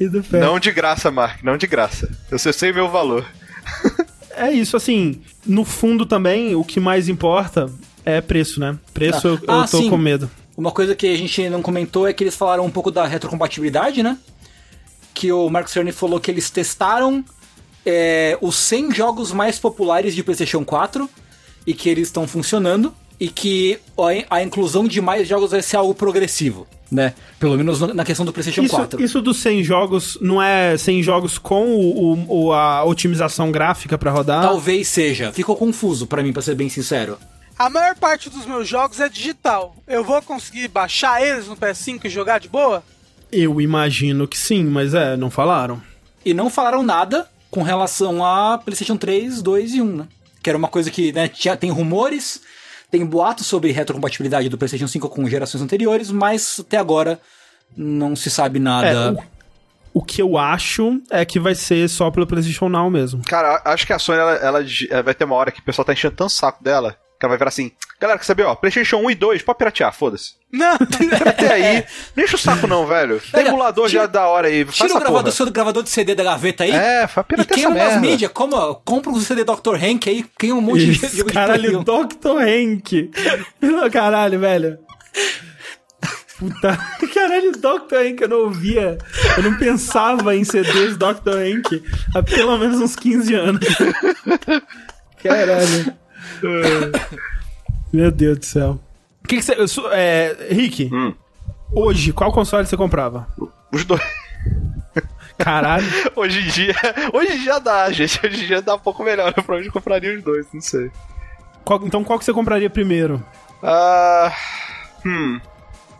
E 0.00 0.08
do 0.08 0.22
pé. 0.22 0.40
Não 0.40 0.58
de 0.58 0.72
graça, 0.72 1.10
Mark, 1.10 1.42
não 1.44 1.56
de 1.56 1.66
graça. 1.66 2.10
Eu 2.30 2.38
sei 2.38 2.72
o 2.72 2.74
meu 2.74 2.88
valor. 2.88 3.24
é 4.46 4.52
isso, 4.52 4.76
assim, 4.76 5.20
no 5.46 5.64
fundo 5.64 6.06
também, 6.06 6.54
o 6.54 6.64
que 6.64 6.80
mais 6.80 7.08
importa 7.08 7.70
é 8.04 8.20
preço, 8.20 8.60
né? 8.60 8.78
Preço 8.94 9.26
ah. 9.26 9.30
eu, 9.30 9.34
eu 9.34 9.60
ah, 9.60 9.68
tô 9.68 9.78
sim. 9.78 9.90
com 9.90 9.96
medo. 9.96 10.30
Uma 10.56 10.72
coisa 10.72 10.94
que 10.94 11.06
a 11.06 11.16
gente 11.16 11.48
não 11.48 11.62
comentou 11.62 12.06
é 12.06 12.12
que 12.12 12.24
eles 12.24 12.34
falaram 12.34 12.64
um 12.64 12.70
pouco 12.70 12.90
da 12.90 13.06
retrocompatibilidade, 13.06 14.02
né? 14.02 14.18
Que 15.14 15.30
o 15.30 15.48
Mark 15.48 15.68
Cerny 15.68 15.92
falou 15.92 16.18
que 16.18 16.30
eles 16.30 16.50
testaram 16.50 17.24
é, 17.86 18.36
os 18.40 18.56
100 18.56 18.92
jogos 18.92 19.32
mais 19.32 19.58
populares 19.58 20.14
de 20.14 20.22
PlayStation 20.22 20.64
4 20.64 21.08
e 21.66 21.74
que 21.74 21.88
eles 21.88 22.08
estão 22.08 22.26
funcionando 22.26 22.94
e 23.20 23.28
que 23.28 23.78
a 24.30 24.42
inclusão 24.42 24.86
de 24.86 25.00
mais 25.00 25.28
jogos 25.28 25.50
vai 25.50 25.62
ser 25.62 25.76
algo 25.76 25.94
progressivo. 25.94 26.66
Né? 26.90 27.14
Pelo 27.38 27.56
menos 27.56 27.80
na 27.80 28.04
questão 28.04 28.24
do 28.24 28.32
PlayStation 28.32 28.62
Isso, 28.62 28.74
4. 28.74 29.02
isso 29.02 29.20
dos 29.20 29.36
100 29.38 29.62
jogos 29.64 30.18
não 30.20 30.40
é 30.42 30.76
100 30.76 31.02
jogos 31.02 31.38
com 31.38 31.66
o, 31.74 32.46
o- 32.46 32.52
a 32.52 32.84
otimização 32.84 33.50
gráfica 33.52 33.98
pra 33.98 34.10
rodar? 34.10 34.42
Talvez 34.42 34.88
seja. 34.88 35.32
Ficou 35.32 35.54
confuso 35.56 36.06
pra 36.06 36.22
mim, 36.22 36.32
pra 36.32 36.42
ser 36.42 36.54
bem 36.54 36.68
sincero. 36.68 37.18
A 37.58 37.68
maior 37.68 37.94
parte 37.96 38.30
dos 38.30 38.46
meus 38.46 38.68
jogos 38.68 39.00
é 39.00 39.08
digital. 39.08 39.76
Eu 39.86 40.04
vou 40.04 40.22
conseguir 40.22 40.68
baixar 40.68 41.20
eles 41.20 41.46
no 41.48 41.56
PS5 41.56 42.04
e 42.04 42.08
jogar 42.08 42.38
de 42.38 42.48
boa? 42.48 42.82
Eu 43.32 43.60
imagino 43.60 44.26
que 44.28 44.38
sim, 44.38 44.64
mas 44.64 44.94
é, 44.94 45.16
não 45.16 45.28
falaram. 45.30 45.82
E 46.24 46.32
não 46.32 46.48
falaram 46.48 46.82
nada 46.82 47.28
com 47.50 47.62
relação 47.62 48.24
a 48.24 48.58
PlayStation 48.58 48.96
3, 48.96 49.42
2 49.42 49.74
e 49.74 49.82
1, 49.82 49.96
né? 49.96 50.06
Que 50.42 50.48
era 50.50 50.56
uma 50.56 50.68
coisa 50.68 50.90
que 50.90 51.12
né, 51.12 51.26
tinha, 51.28 51.56
tem 51.56 51.70
rumores, 51.70 52.40
tem 52.90 53.04
boatos 53.04 53.46
sobre 53.46 53.70
retrocompatibilidade 53.72 54.48
do 54.48 54.56
PlayStation 54.58 54.88
5 54.88 55.08
com 55.08 55.28
gerações 55.28 55.62
anteriores, 55.62 56.10
mas 56.10 56.58
até 56.60 56.76
agora 56.76 57.20
não 57.76 58.16
se 58.16 58.30
sabe 58.30 58.58
É, 58.58 58.62
nada. 58.62 59.12
o, 59.92 60.00
o 60.00 60.02
que 60.02 60.22
eu 60.22 60.38
acho 60.38 61.00
é 61.10 61.24
que 61.24 61.38
vai 61.38 61.54
ser 61.54 61.88
só 61.88 62.10
pelo 62.10 62.26
PlayStation 62.26 62.68
Now 62.68 62.90
mesmo. 62.90 63.22
Cara, 63.24 63.60
acho 63.64 63.86
que 63.86 63.92
a 63.92 63.98
Sony 63.98 64.18
ela, 64.18 64.32
ela, 64.36 64.64
ela 64.90 65.02
vai 65.02 65.14
ter 65.14 65.24
uma 65.24 65.34
hora 65.34 65.50
que 65.52 65.60
o 65.60 65.64
pessoal 65.64 65.84
tá 65.84 65.92
enchendo 65.92 66.16
tanto 66.16 66.30
o 66.30 66.32
saco 66.32 66.62
dela 66.64 66.96
que 67.18 67.24
ela 67.26 67.30
vai 67.30 67.38
virar 67.38 67.48
assim: 67.48 67.72
galera, 68.00 68.18
quer 68.18 68.24
saber, 68.24 68.44
ó, 68.44 68.54
PlayStation 68.54 68.98
1 68.98 69.10
e 69.10 69.14
2, 69.14 69.42
pode 69.42 69.58
piratear, 69.58 69.92
foda-se. 69.92 70.34
Não! 70.52 70.74
Até 71.26 71.52
aí, 71.52 71.84
não 72.16 72.24
enche 72.24 72.34
o 72.36 72.38
saco 72.38 72.66
não, 72.66 72.86
velho. 72.86 73.20
Tem 73.20 73.40
Olha, 73.42 73.48
emulador 73.48 73.88
tira- 73.88 74.02
já 74.02 74.06
da 74.06 74.26
hora 74.28 74.48
aí, 74.48 74.64
faz 74.64 74.76
Tira 74.76 74.88
o 74.90 74.94
gravador, 74.94 75.20
porra. 75.22 75.32
seu 75.32 75.50
gravador 75.50 75.82
de 75.82 75.90
CD 75.90 76.14
da 76.14 76.24
gaveta 76.24 76.64
aí. 76.64 76.70
É, 76.70 77.06
faz 77.06 77.26
E 77.26 77.28
piratear 77.28 77.58
essa 77.58 77.68
queima 77.68 77.84
umas 77.90 78.00
mídias, 78.00 78.30
como, 78.32 78.74
compra 78.76 79.10
um 79.10 79.20
CD 79.20 79.44
Dr. 79.44 79.74
Hank 79.74 80.08
aí, 80.08 80.24
queima 80.38 80.56
um 80.58 80.60
monte 80.62 80.86
de 80.86 80.92
Isso, 80.92 81.16
jogo 81.16 81.28
de 81.30 81.34
caralho, 81.34 81.82
Play 81.84 81.96
1. 82.00 82.06
Dr. 82.06 82.38
Hank. 82.40 83.10
caralho, 83.92 84.38
velho. 84.40 84.78
Puta, 86.38 86.78
caralho, 87.12 87.50
Dr. 87.50 87.96
Hank, 87.96 88.20
eu 88.22 88.28
não 88.28 88.38
ouvia. 88.44 88.96
Eu 89.36 89.42
não 89.42 89.58
pensava 89.58 90.36
em 90.36 90.44
CDs 90.44 90.96
Dr. 90.96 91.30
Hank 91.36 91.82
há 92.14 92.22
pelo 92.22 92.56
menos 92.56 92.80
uns 92.80 92.94
15 92.94 93.34
anos. 93.34 93.66
Caralho. 95.22 95.92
Meu 97.92 98.10
Deus 98.10 98.38
do 98.38 98.44
céu. 98.44 98.78
O 99.24 99.28
que, 99.28 99.36
que 99.36 99.42
você. 99.42 99.54
É, 99.92 100.36
Rick, 100.50 100.90
Hum. 100.92 101.14
hoje, 101.72 102.12
qual 102.12 102.32
console 102.32 102.66
você 102.66 102.76
comprava? 102.76 103.26
Os 103.72 103.84
dois. 103.84 104.00
Caralho. 105.36 105.86
Hoje 106.16 106.40
em 106.40 106.48
dia. 106.48 106.74
Hoje 107.12 107.34
em 107.34 107.38
dia 107.42 107.60
dá, 107.60 107.90
gente. 107.92 108.18
Hoje 108.26 108.42
em 108.42 108.46
dia 108.46 108.60
dá 108.60 108.74
um 108.74 108.78
pouco 108.78 109.04
melhor. 109.04 109.28
Eu 109.28 109.34
provavelmente 109.34 109.70
compraria 109.72 110.16
os 110.16 110.22
dois, 110.24 110.46
não 110.52 110.60
sei. 110.60 110.90
Qual- 111.64 111.80
então 111.86 112.02
qual 112.02 112.18
que 112.18 112.24
você 112.24 112.32
compraria 112.32 112.68
primeiro? 112.68 113.24
Ah. 113.62 114.32
Hum. 115.06 115.40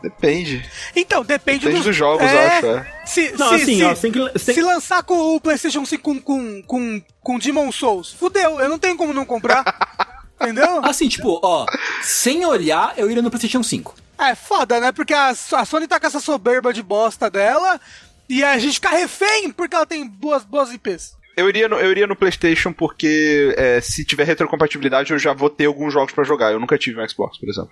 Depende. 0.02 0.64
Então, 0.94 1.24
depende, 1.24 1.60
Depende 1.66 1.76
dos, 1.78 1.86
dos 1.86 1.96
jogos, 1.96 2.24
é, 2.24 2.32
eu 2.32 2.48
acho, 2.52 2.66
é. 2.66 2.92
Se, 3.04 3.32
Não, 3.36 3.48
se, 3.48 3.54
assim, 3.56 3.76
se, 3.78 3.84
ó, 3.84 3.94
que. 4.32 4.38
se 4.38 4.62
lançar 4.62 5.02
com 5.02 5.34
o 5.36 5.40
PlayStation 5.40 5.84
5 5.84 6.02
com, 6.02 6.20
com, 6.22 6.62
com, 6.62 7.02
com 7.20 7.38
Demon 7.38 7.70
Souls, 7.72 8.12
fudeu, 8.12 8.60
eu 8.60 8.68
não 8.68 8.78
tenho 8.78 8.96
como 8.96 9.12
não 9.12 9.24
comprar. 9.24 9.64
Entendeu? 10.40 10.84
Assim, 10.84 11.08
tipo, 11.08 11.40
ó, 11.42 11.66
sem 12.02 12.44
olhar, 12.46 12.94
eu 12.96 13.10
iria 13.10 13.22
no 13.22 13.30
PlayStation 13.30 13.62
5. 13.62 13.94
É 14.18 14.34
foda, 14.34 14.80
né? 14.80 14.92
Porque 14.92 15.12
a, 15.14 15.28
a 15.28 15.64
Sony 15.64 15.86
tá 15.86 15.98
com 16.00 16.06
essa 16.06 16.20
soberba 16.20 16.72
de 16.72 16.82
bosta 16.82 17.28
dela 17.30 17.80
e 18.28 18.42
a 18.44 18.58
gente 18.58 18.74
fica 18.74 18.90
refém 18.90 19.50
porque 19.52 19.74
ela 19.74 19.86
tem 19.86 20.06
boas, 20.06 20.44
boas 20.44 20.72
IPs. 20.72 21.16
Eu 21.36 21.48
iria, 21.48 21.68
no, 21.68 21.76
eu 21.76 21.90
iria 21.90 22.06
no 22.06 22.16
PlayStation 22.16 22.72
porque 22.72 23.54
é, 23.56 23.80
se 23.80 24.04
tiver 24.04 24.24
retrocompatibilidade 24.24 25.12
eu 25.12 25.18
já 25.18 25.32
vou 25.32 25.48
ter 25.48 25.66
alguns 25.66 25.92
jogos 25.92 26.12
pra 26.12 26.24
jogar. 26.24 26.52
Eu 26.52 26.58
nunca 26.60 26.76
tive 26.76 27.00
um 27.00 27.08
Xbox, 27.08 27.38
por 27.38 27.48
exemplo. 27.48 27.70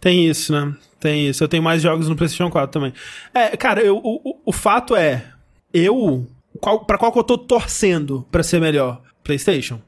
Tem 0.00 0.28
isso, 0.28 0.52
né? 0.52 0.74
Tem 1.00 1.28
isso. 1.28 1.42
Eu 1.42 1.48
tenho 1.48 1.62
mais 1.62 1.80
jogos 1.82 2.08
no 2.08 2.16
PlayStation 2.16 2.50
4 2.50 2.70
também. 2.72 2.92
É, 3.32 3.56
cara, 3.56 3.80
eu, 3.80 3.96
o, 3.96 4.20
o- 4.30 4.40
o 4.46 4.52
fato 4.52 4.94
é, 4.96 5.24
eu. 5.72 6.26
Qual, 6.60 6.84
pra 6.84 6.98
qual 6.98 7.12
que 7.12 7.18
eu 7.18 7.24
tô 7.24 7.38
torcendo 7.38 8.26
pra 8.30 8.42
ser 8.42 8.60
melhor? 8.60 9.00
PlayStation. 9.22 9.80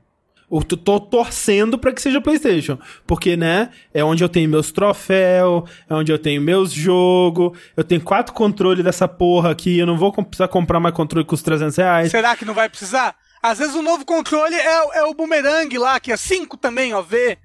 Eu 0.51 0.63
tô, 0.63 0.77
tô 0.79 0.99
torcendo 0.99 1.79
pra 1.79 1.93
que 1.93 2.01
seja 2.01 2.21
PlayStation. 2.21 2.79
Porque, 3.07 3.37
né? 3.37 3.69
É 3.93 4.03
onde 4.03 4.25
eu 4.25 4.29
tenho 4.29 4.49
meus 4.49 4.73
troféus, 4.73 5.69
é 5.89 5.95
onde 5.95 6.11
eu 6.11 6.19
tenho 6.19 6.41
meus 6.41 6.73
jogos. 6.73 7.59
Eu 7.77 7.85
tenho 7.85 8.01
quatro 8.01 8.33
controles 8.33 8.83
dessa 8.83 9.07
porra 9.07 9.51
aqui. 9.51 9.79
Eu 9.79 9.87
não 9.87 9.99
vou 9.99 10.11
com- 10.13 10.25
precisar 10.25 10.49
comprar 10.49 10.81
mais 10.81 10.95
controle 10.95 11.25
que 11.25 11.29
custa 11.31 11.45
300 11.51 11.77
reais. 11.77 12.11
Será 12.11 12.35
que 12.35 12.45
não 12.47 12.55
vai 12.55 12.69
precisar? 12.69 13.15
Às 13.43 13.59
vezes 13.59 13.75
o 13.75 13.83
novo 13.83 14.05
controle 14.07 14.55
é, 14.55 14.83
o- 14.85 14.93
é 14.95 15.03
o 15.05 15.15
boomerang 15.15 15.77
lá, 15.79 16.01
que 16.01 16.11
é 16.11 16.17
5 16.17 16.57
também, 16.57 16.95
ó, 16.95 17.03
V. 17.03 17.37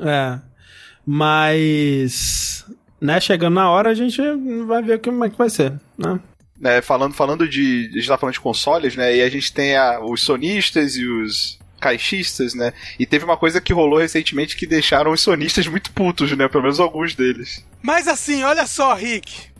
É. 0.00 0.38
Mas. 1.06 2.64
Né, 3.00 3.20
chegando 3.20 3.54
na 3.54 3.70
hora, 3.70 3.90
a 3.90 3.94
gente 3.94 4.20
vai 4.66 4.82
ver 4.82 5.00
como 5.00 5.24
é 5.24 5.30
que 5.30 5.36
vai 5.36 5.50
ser, 5.50 5.74
né? 5.98 6.18
né, 6.58 6.80
falando, 6.80 7.12
falando 7.14 7.46
de. 7.46 7.90
A 7.92 7.96
gente 7.98 8.08
tá 8.08 8.16
falando 8.16 8.32
de 8.32 8.40
consoles, 8.40 8.96
né? 8.96 9.14
E 9.16 9.22
a 9.22 9.28
gente 9.28 9.52
tem 9.52 9.76
a- 9.76 10.00
os 10.00 10.22
sonistas 10.22 10.96
e 10.96 11.04
os 11.06 11.58
caixistas, 11.80 12.54
né? 12.54 12.72
E 12.98 13.06
teve 13.06 13.24
uma 13.24 13.36
coisa 13.36 13.60
que 13.60 13.72
rolou 13.72 13.98
recentemente 13.98 14.56
que 14.56 14.66
deixaram 14.66 15.10
os 15.12 15.20
sonistas 15.20 15.66
muito 15.66 15.92
putos, 15.92 16.30
né? 16.36 16.48
Pelo 16.48 16.62
menos 16.62 16.80
alguns 16.80 17.14
deles. 17.14 17.64
Mas 17.82 18.08
assim, 18.08 18.42
olha 18.42 18.66
só, 18.66 18.94
Rick. 18.94 19.50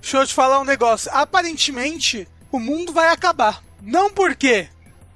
Deixa 0.00 0.16
eu 0.18 0.26
te 0.26 0.34
falar 0.34 0.60
um 0.60 0.64
negócio. 0.64 1.10
Aparentemente, 1.12 2.26
o 2.50 2.58
mundo 2.58 2.92
vai 2.92 3.08
acabar. 3.08 3.62
Não 3.82 4.10
por 4.10 4.34
quê? 4.34 4.68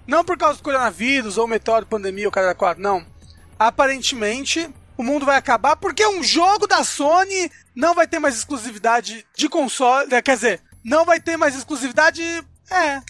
Não 0.06 0.24
por 0.24 0.36
causa 0.36 0.58
do 0.58 0.62
coronavírus 0.62 1.38
ou 1.38 1.46
meteoro, 1.48 1.86
pandemia 1.86 2.26
ou 2.26 2.32
cara 2.32 2.54
quatro, 2.54 2.82
não. 2.82 3.04
Aparentemente, 3.58 4.68
o 4.96 5.02
mundo 5.02 5.24
vai 5.24 5.36
acabar 5.36 5.74
porque 5.76 6.06
um 6.06 6.22
jogo 6.22 6.66
da 6.66 6.84
Sony 6.84 7.50
não 7.74 7.94
vai 7.94 8.06
ter 8.06 8.18
mais 8.18 8.36
exclusividade 8.36 9.26
de 9.34 9.48
console. 9.48 10.12
eh, 10.12 10.20
Quer 10.22 10.34
dizer, 10.36 10.60
não 10.84 11.04
vai 11.04 11.18
ter 11.18 11.36
mais 11.36 11.56
exclusividade. 11.56 12.22
É. 12.70 13.00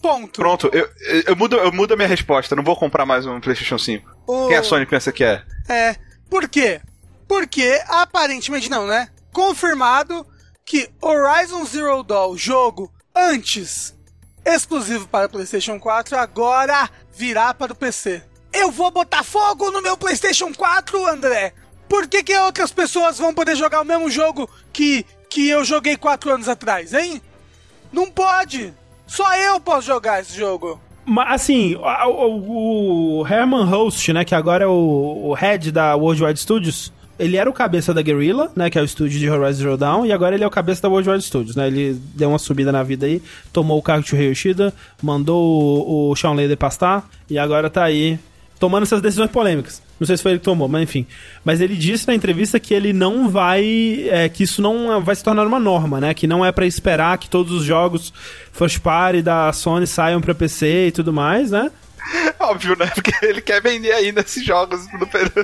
Ponto. 0.00 0.40
Pronto, 0.40 0.70
eu, 0.72 0.88
eu, 1.00 1.22
eu 1.28 1.36
mudo, 1.36 1.56
eu 1.56 1.72
mudo 1.72 1.92
a 1.94 1.96
minha 1.96 2.08
resposta. 2.08 2.56
Não 2.56 2.62
vou 2.64 2.76
comprar 2.76 3.04
mais 3.04 3.26
um 3.26 3.40
PlayStation 3.40 3.78
5. 3.78 4.08
O- 4.26 4.48
Quem 4.48 4.56
a 4.56 4.62
Sony 4.62 4.86
pensa 4.86 5.12
que 5.12 5.22
é? 5.24 5.42
É. 5.68 5.96
Por 6.28 6.48
quê? 6.48 6.80
Porque 7.28 7.80
aparentemente 7.88 8.70
não, 8.70 8.86
né? 8.86 9.08
Confirmado 9.32 10.26
que 10.64 10.88
Horizon 11.02 11.64
Zero 11.64 12.02
Dawn, 12.02 12.36
jogo 12.36 12.92
antes 13.14 13.94
exclusivo 14.44 15.06
para 15.06 15.28
PlayStation 15.28 15.78
4, 15.78 16.16
agora 16.16 16.88
virá 17.14 17.52
para 17.52 17.72
o 17.72 17.76
PC. 17.76 18.22
Eu 18.52 18.70
vou 18.70 18.90
botar 18.90 19.22
fogo 19.22 19.70
no 19.70 19.82
meu 19.82 19.96
PlayStation 19.96 20.52
4, 20.54 21.06
André. 21.06 21.52
Por 21.88 22.06
que, 22.08 22.22
que 22.22 22.36
outras 22.38 22.72
pessoas 22.72 23.18
vão 23.18 23.34
poder 23.34 23.54
jogar 23.56 23.80
o 23.80 23.84
mesmo 23.84 24.10
jogo 24.10 24.48
que, 24.72 25.04
que 25.28 25.48
eu 25.48 25.64
joguei 25.64 25.96
4 25.96 26.32
anos 26.32 26.48
atrás, 26.48 26.94
hein? 26.94 27.20
Não 27.92 28.10
pode. 28.10 28.72
Só 29.10 29.34
eu 29.34 29.58
posso 29.58 29.88
jogar 29.88 30.20
esse 30.20 30.38
jogo. 30.38 30.80
Mas, 31.04 31.42
assim, 31.42 31.74
o, 31.74 33.18
o 33.18 33.26
Herman 33.26 33.64
Host, 33.64 34.12
né, 34.12 34.24
que 34.24 34.36
agora 34.36 34.62
é 34.62 34.68
o, 34.68 35.30
o 35.30 35.34
head 35.34 35.72
da 35.72 35.96
Worldwide 35.96 36.38
Studios, 36.38 36.92
ele 37.18 37.36
era 37.36 37.50
o 37.50 37.52
cabeça 37.52 37.92
da 37.92 38.02
Guerrilla, 38.02 38.52
né, 38.54 38.70
que 38.70 38.78
é 38.78 38.82
o 38.82 38.84
estúdio 38.84 39.18
de 39.18 39.28
Horizon 39.28 39.62
Zero 39.64 39.76
Dawn, 39.76 40.06
e 40.06 40.12
agora 40.12 40.36
ele 40.36 40.44
é 40.44 40.46
o 40.46 40.50
cabeça 40.50 40.82
da 40.82 40.88
Worldwide 40.88 41.24
Studios, 41.24 41.56
né, 41.56 41.66
ele 41.66 42.00
deu 42.14 42.28
uma 42.28 42.38
subida 42.38 42.70
na 42.70 42.84
vida 42.84 43.04
aí, 43.04 43.20
tomou 43.52 43.78
o 43.78 43.82
cargo 43.82 44.04
de 44.04 44.14
Yoshida, 44.14 44.72
mandou 45.02 45.42
o, 45.88 46.10
o 46.12 46.14
Shawn 46.14 46.34
Layder 46.34 46.56
pastar, 46.56 47.10
e 47.28 47.36
agora 47.36 47.68
tá 47.68 47.82
aí 47.82 48.16
tomando 48.60 48.84
essas 48.84 49.00
decisões 49.02 49.30
polêmicas. 49.30 49.82
Não 49.98 50.06
sei 50.06 50.16
se 50.16 50.22
foi 50.22 50.32
ele 50.32 50.38
que 50.38 50.44
tomou, 50.44 50.68
mas 50.68 50.82
enfim. 50.82 51.06
Mas 51.44 51.60
ele 51.60 51.74
disse 51.74 52.06
na 52.06 52.14
entrevista 52.14 52.60
que 52.60 52.72
ele 52.72 52.92
não 52.92 53.28
vai. 53.28 54.06
é, 54.10 54.28
que 54.28 54.44
isso 54.44 54.62
não 54.62 55.00
vai 55.02 55.16
se 55.16 55.24
tornar 55.24 55.46
uma 55.46 55.58
norma, 55.58 56.00
né? 56.00 56.14
Que 56.14 56.26
não 56.26 56.44
é 56.44 56.52
pra 56.52 56.66
esperar 56.66 57.18
que 57.18 57.28
todos 57.28 57.52
os 57.52 57.64
jogos 57.64 58.12
first 58.52 58.78
party 58.80 59.22
da 59.22 59.52
Sony 59.52 59.86
saiam 59.86 60.20
pra 60.20 60.34
PC 60.34 60.86
e 60.88 60.92
tudo 60.92 61.12
mais, 61.12 61.50
né? 61.50 61.70
Óbvio, 62.40 62.76
né? 62.78 62.86
Porque 62.94 63.12
ele 63.24 63.40
quer 63.40 63.60
vender 63.62 63.92
ainda 63.92 64.20
esses 64.20 64.44
jogos 64.44 64.86
no, 64.92 65.00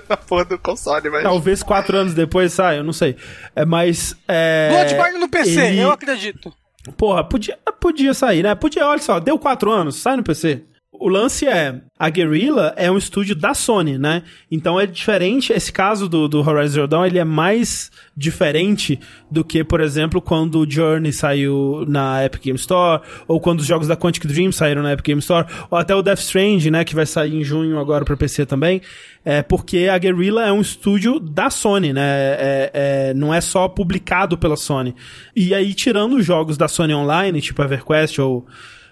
na 0.08 0.16
porra 0.28 0.44
do 0.44 0.58
console, 0.58 1.10
mas. 1.10 1.22
Talvez 1.22 1.62
quatro 1.62 1.96
anos 1.96 2.14
depois 2.14 2.52
saia, 2.52 2.78
eu 2.78 2.84
não 2.84 2.92
sei. 2.92 3.16
É, 3.54 3.64
mas. 3.64 4.14
É, 4.28 4.68
Bloodborne 4.70 5.18
no 5.18 5.28
PC, 5.28 5.60
ele- 5.60 5.80
eu 5.80 5.90
acredito. 5.90 6.52
Porra, 6.96 7.24
podia, 7.24 7.58
podia 7.80 8.14
sair, 8.14 8.42
né? 8.44 8.54
Podia, 8.54 8.86
olha 8.86 9.00
só, 9.02 9.18
deu 9.18 9.38
quatro 9.38 9.70
anos, 9.72 9.96
sai 9.96 10.16
no 10.16 10.22
PC. 10.22 10.62
O 10.98 11.08
lance 11.08 11.46
é, 11.46 11.80
a 11.98 12.08
Guerrilla 12.08 12.72
é 12.76 12.90
um 12.90 12.96
estúdio 12.98 13.34
da 13.34 13.54
Sony, 13.54 13.98
né? 13.98 14.22
Então 14.50 14.78
é 14.80 14.86
diferente, 14.86 15.52
esse 15.52 15.72
caso 15.72 16.08
do, 16.08 16.26
do 16.28 16.40
Horizon 16.40 16.68
Zero 16.74 16.88
Dawn, 16.88 17.06
ele 17.06 17.18
é 17.18 17.24
mais 17.24 17.90
diferente 18.16 18.98
do 19.30 19.44
que, 19.44 19.62
por 19.62 19.80
exemplo, 19.80 20.20
quando 20.20 20.60
o 20.60 20.70
Journey 20.70 21.12
saiu 21.12 21.84
na 21.86 22.24
Epic 22.24 22.42
Game 22.42 22.58
Store, 22.58 23.02
ou 23.28 23.40
quando 23.40 23.60
os 23.60 23.66
jogos 23.66 23.88
da 23.88 23.96
Quantic 23.96 24.26
Dream 24.26 24.50
saíram 24.52 24.82
na 24.82 24.92
Epic 24.92 25.06
Game 25.06 25.20
Store, 25.20 25.46
ou 25.70 25.78
até 25.78 25.94
o 25.94 26.02
Death 26.02 26.20
Stranding, 26.20 26.70
né, 26.70 26.84
que 26.84 26.94
vai 26.94 27.06
sair 27.06 27.34
em 27.34 27.44
junho 27.44 27.78
agora 27.78 28.04
pra 28.04 28.16
PC 28.16 28.46
também, 28.46 28.80
é 29.24 29.42
porque 29.42 29.88
a 29.90 29.98
Guerrilla 29.98 30.46
é 30.46 30.52
um 30.52 30.60
estúdio 30.60 31.18
da 31.20 31.50
Sony, 31.50 31.92
né? 31.92 32.02
É- 32.02 32.70
é- 32.74 33.14
não 33.14 33.34
é 33.34 33.40
só 33.40 33.68
publicado 33.68 34.38
pela 34.38 34.56
Sony. 34.56 34.94
E 35.34 35.52
aí, 35.54 35.74
tirando 35.74 36.16
os 36.16 36.24
jogos 36.24 36.56
da 36.56 36.68
Sony 36.68 36.94
Online, 36.94 37.40
tipo 37.40 37.62
EverQuest 37.62 38.18
ou 38.20 38.46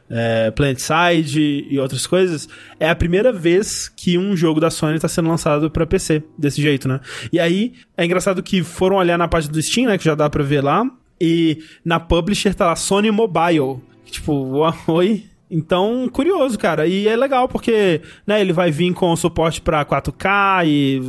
é, 0.09 0.51
PlanetSide 0.51 1.67
e 1.69 1.79
outras 1.79 2.07
coisas, 2.07 2.49
é 2.79 2.89
a 2.89 2.95
primeira 2.95 3.33
vez 3.33 3.89
que 3.89 4.19
um 4.19 4.37
jogo 4.37 4.61
da 4.61 4.71
Sony 4.71 4.97
está 4.97 5.09
sendo 5.09 5.29
lançado 5.29 5.71
para 5.71 5.87
PC, 5.87 6.23
desse 6.39 6.61
jeito, 6.61 6.87
né? 6.89 7.01
E 7.33 7.41
aí, 7.41 7.75
é 7.97 8.05
engraçado 8.05 8.43
que 8.43 8.63
foram 8.63 8.97
olhar 8.97 9.19
na 9.19 9.29
página 9.29 9.53
do 9.53 9.63
Steam, 9.63 9.89
né, 9.89 9.99
que 9.99 10.05
já 10.05 10.15
dá 10.15 10.29
pra 10.29 10.43
ver 10.43 10.63
lá, 10.63 10.85
E 11.21 11.59
na 11.85 12.01
publisher 12.01 12.55
tá 12.55 12.67
lá 12.67 12.77
Sony 12.77 13.11
Mobile. 13.11 13.81
Tipo, 14.07 14.63
oi? 14.89 15.25
Então, 15.51 16.09
curioso, 16.13 16.59
cara. 16.59 16.87
E 16.87 17.07
é 17.07 17.17
legal 17.17 17.49
porque, 17.49 18.01
né, 18.27 18.41
ele 18.41 18.53
vai 18.53 18.71
vir 18.71 18.93
com 18.93 19.15
suporte 19.15 19.61
para 19.61 19.85
4K 19.85 20.67
e 20.67 21.01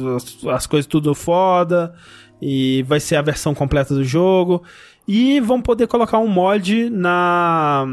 as, 0.50 0.68
coisas 0.68 0.86
tudo 0.86 1.16
foda. 1.16 1.94
E 2.42 2.84
vai 2.84 3.00
ser 3.00 3.16
a 3.16 3.22
versão 3.22 3.56
completa 3.56 3.94
do 3.96 4.04
jogo. 4.04 4.64
E 5.08 5.40
vão 5.40 5.62
poder 5.62 5.88
colocar 5.88 6.20
um 6.20 6.28
mod 6.28 6.90
na. 6.90 7.86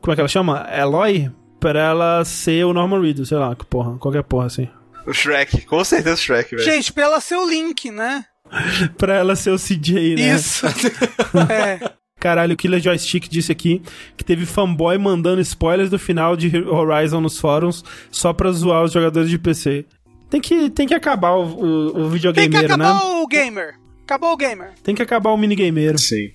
Como 0.00 0.12
é 0.12 0.14
que 0.14 0.20
ela 0.20 0.28
chama? 0.28 0.66
Eloy? 0.72 1.30
Pra 1.60 1.80
ela 1.80 2.24
ser 2.24 2.64
o 2.64 2.72
Norman 2.72 3.00
Reedus, 3.00 3.28
sei 3.28 3.38
lá, 3.38 3.54
que 3.54 3.64
porra, 3.64 3.98
qualquer 3.98 4.22
porra 4.22 4.46
assim. 4.46 4.68
O 5.06 5.12
Shrek, 5.12 5.62
com 5.62 5.82
certeza 5.84 6.14
o 6.14 6.18
Shrek, 6.18 6.54
velho. 6.54 6.64
Gente, 6.64 6.92
pra 6.92 7.04
ela 7.04 7.20
ser 7.20 7.36
o 7.36 7.48
Link, 7.48 7.90
né? 7.90 8.24
pra 8.96 9.16
ela 9.16 9.34
ser 9.34 9.50
o 9.50 9.58
CJ, 9.58 10.16
né? 10.16 10.34
Isso. 10.34 10.66
é. 11.50 11.98
Caralho, 12.20 12.54
o 12.54 12.56
Killer 12.56 12.80
Joystick 12.80 13.28
disse 13.28 13.52
aqui 13.52 13.80
que 14.16 14.24
teve 14.24 14.44
fanboy 14.44 14.98
mandando 14.98 15.40
spoilers 15.40 15.88
do 15.88 15.98
final 15.98 16.36
de 16.36 16.56
Horizon 16.58 17.20
nos 17.20 17.38
fóruns 17.38 17.84
só 18.10 18.32
pra 18.32 18.50
zoar 18.50 18.82
os 18.82 18.92
jogadores 18.92 19.30
de 19.30 19.38
PC. 19.38 19.86
Tem 20.28 20.40
que, 20.40 20.68
tem 20.70 20.86
que 20.86 20.94
acabar 20.94 21.32
o, 21.32 21.44
o, 21.44 22.00
o 22.02 22.10
videogameiro, 22.10 22.52
né? 22.52 22.58
Tem 22.60 22.68
que 22.68 22.72
acabar 22.74 22.94
né? 22.94 23.22
o 23.22 23.26
gamer. 23.26 23.74
Acabou 24.02 24.32
o 24.32 24.36
gamer. 24.36 24.72
Tem 24.82 24.94
que 24.94 25.02
acabar 25.02 25.30
o 25.30 25.36
minigameiro. 25.36 25.98
Sim. 25.98 26.32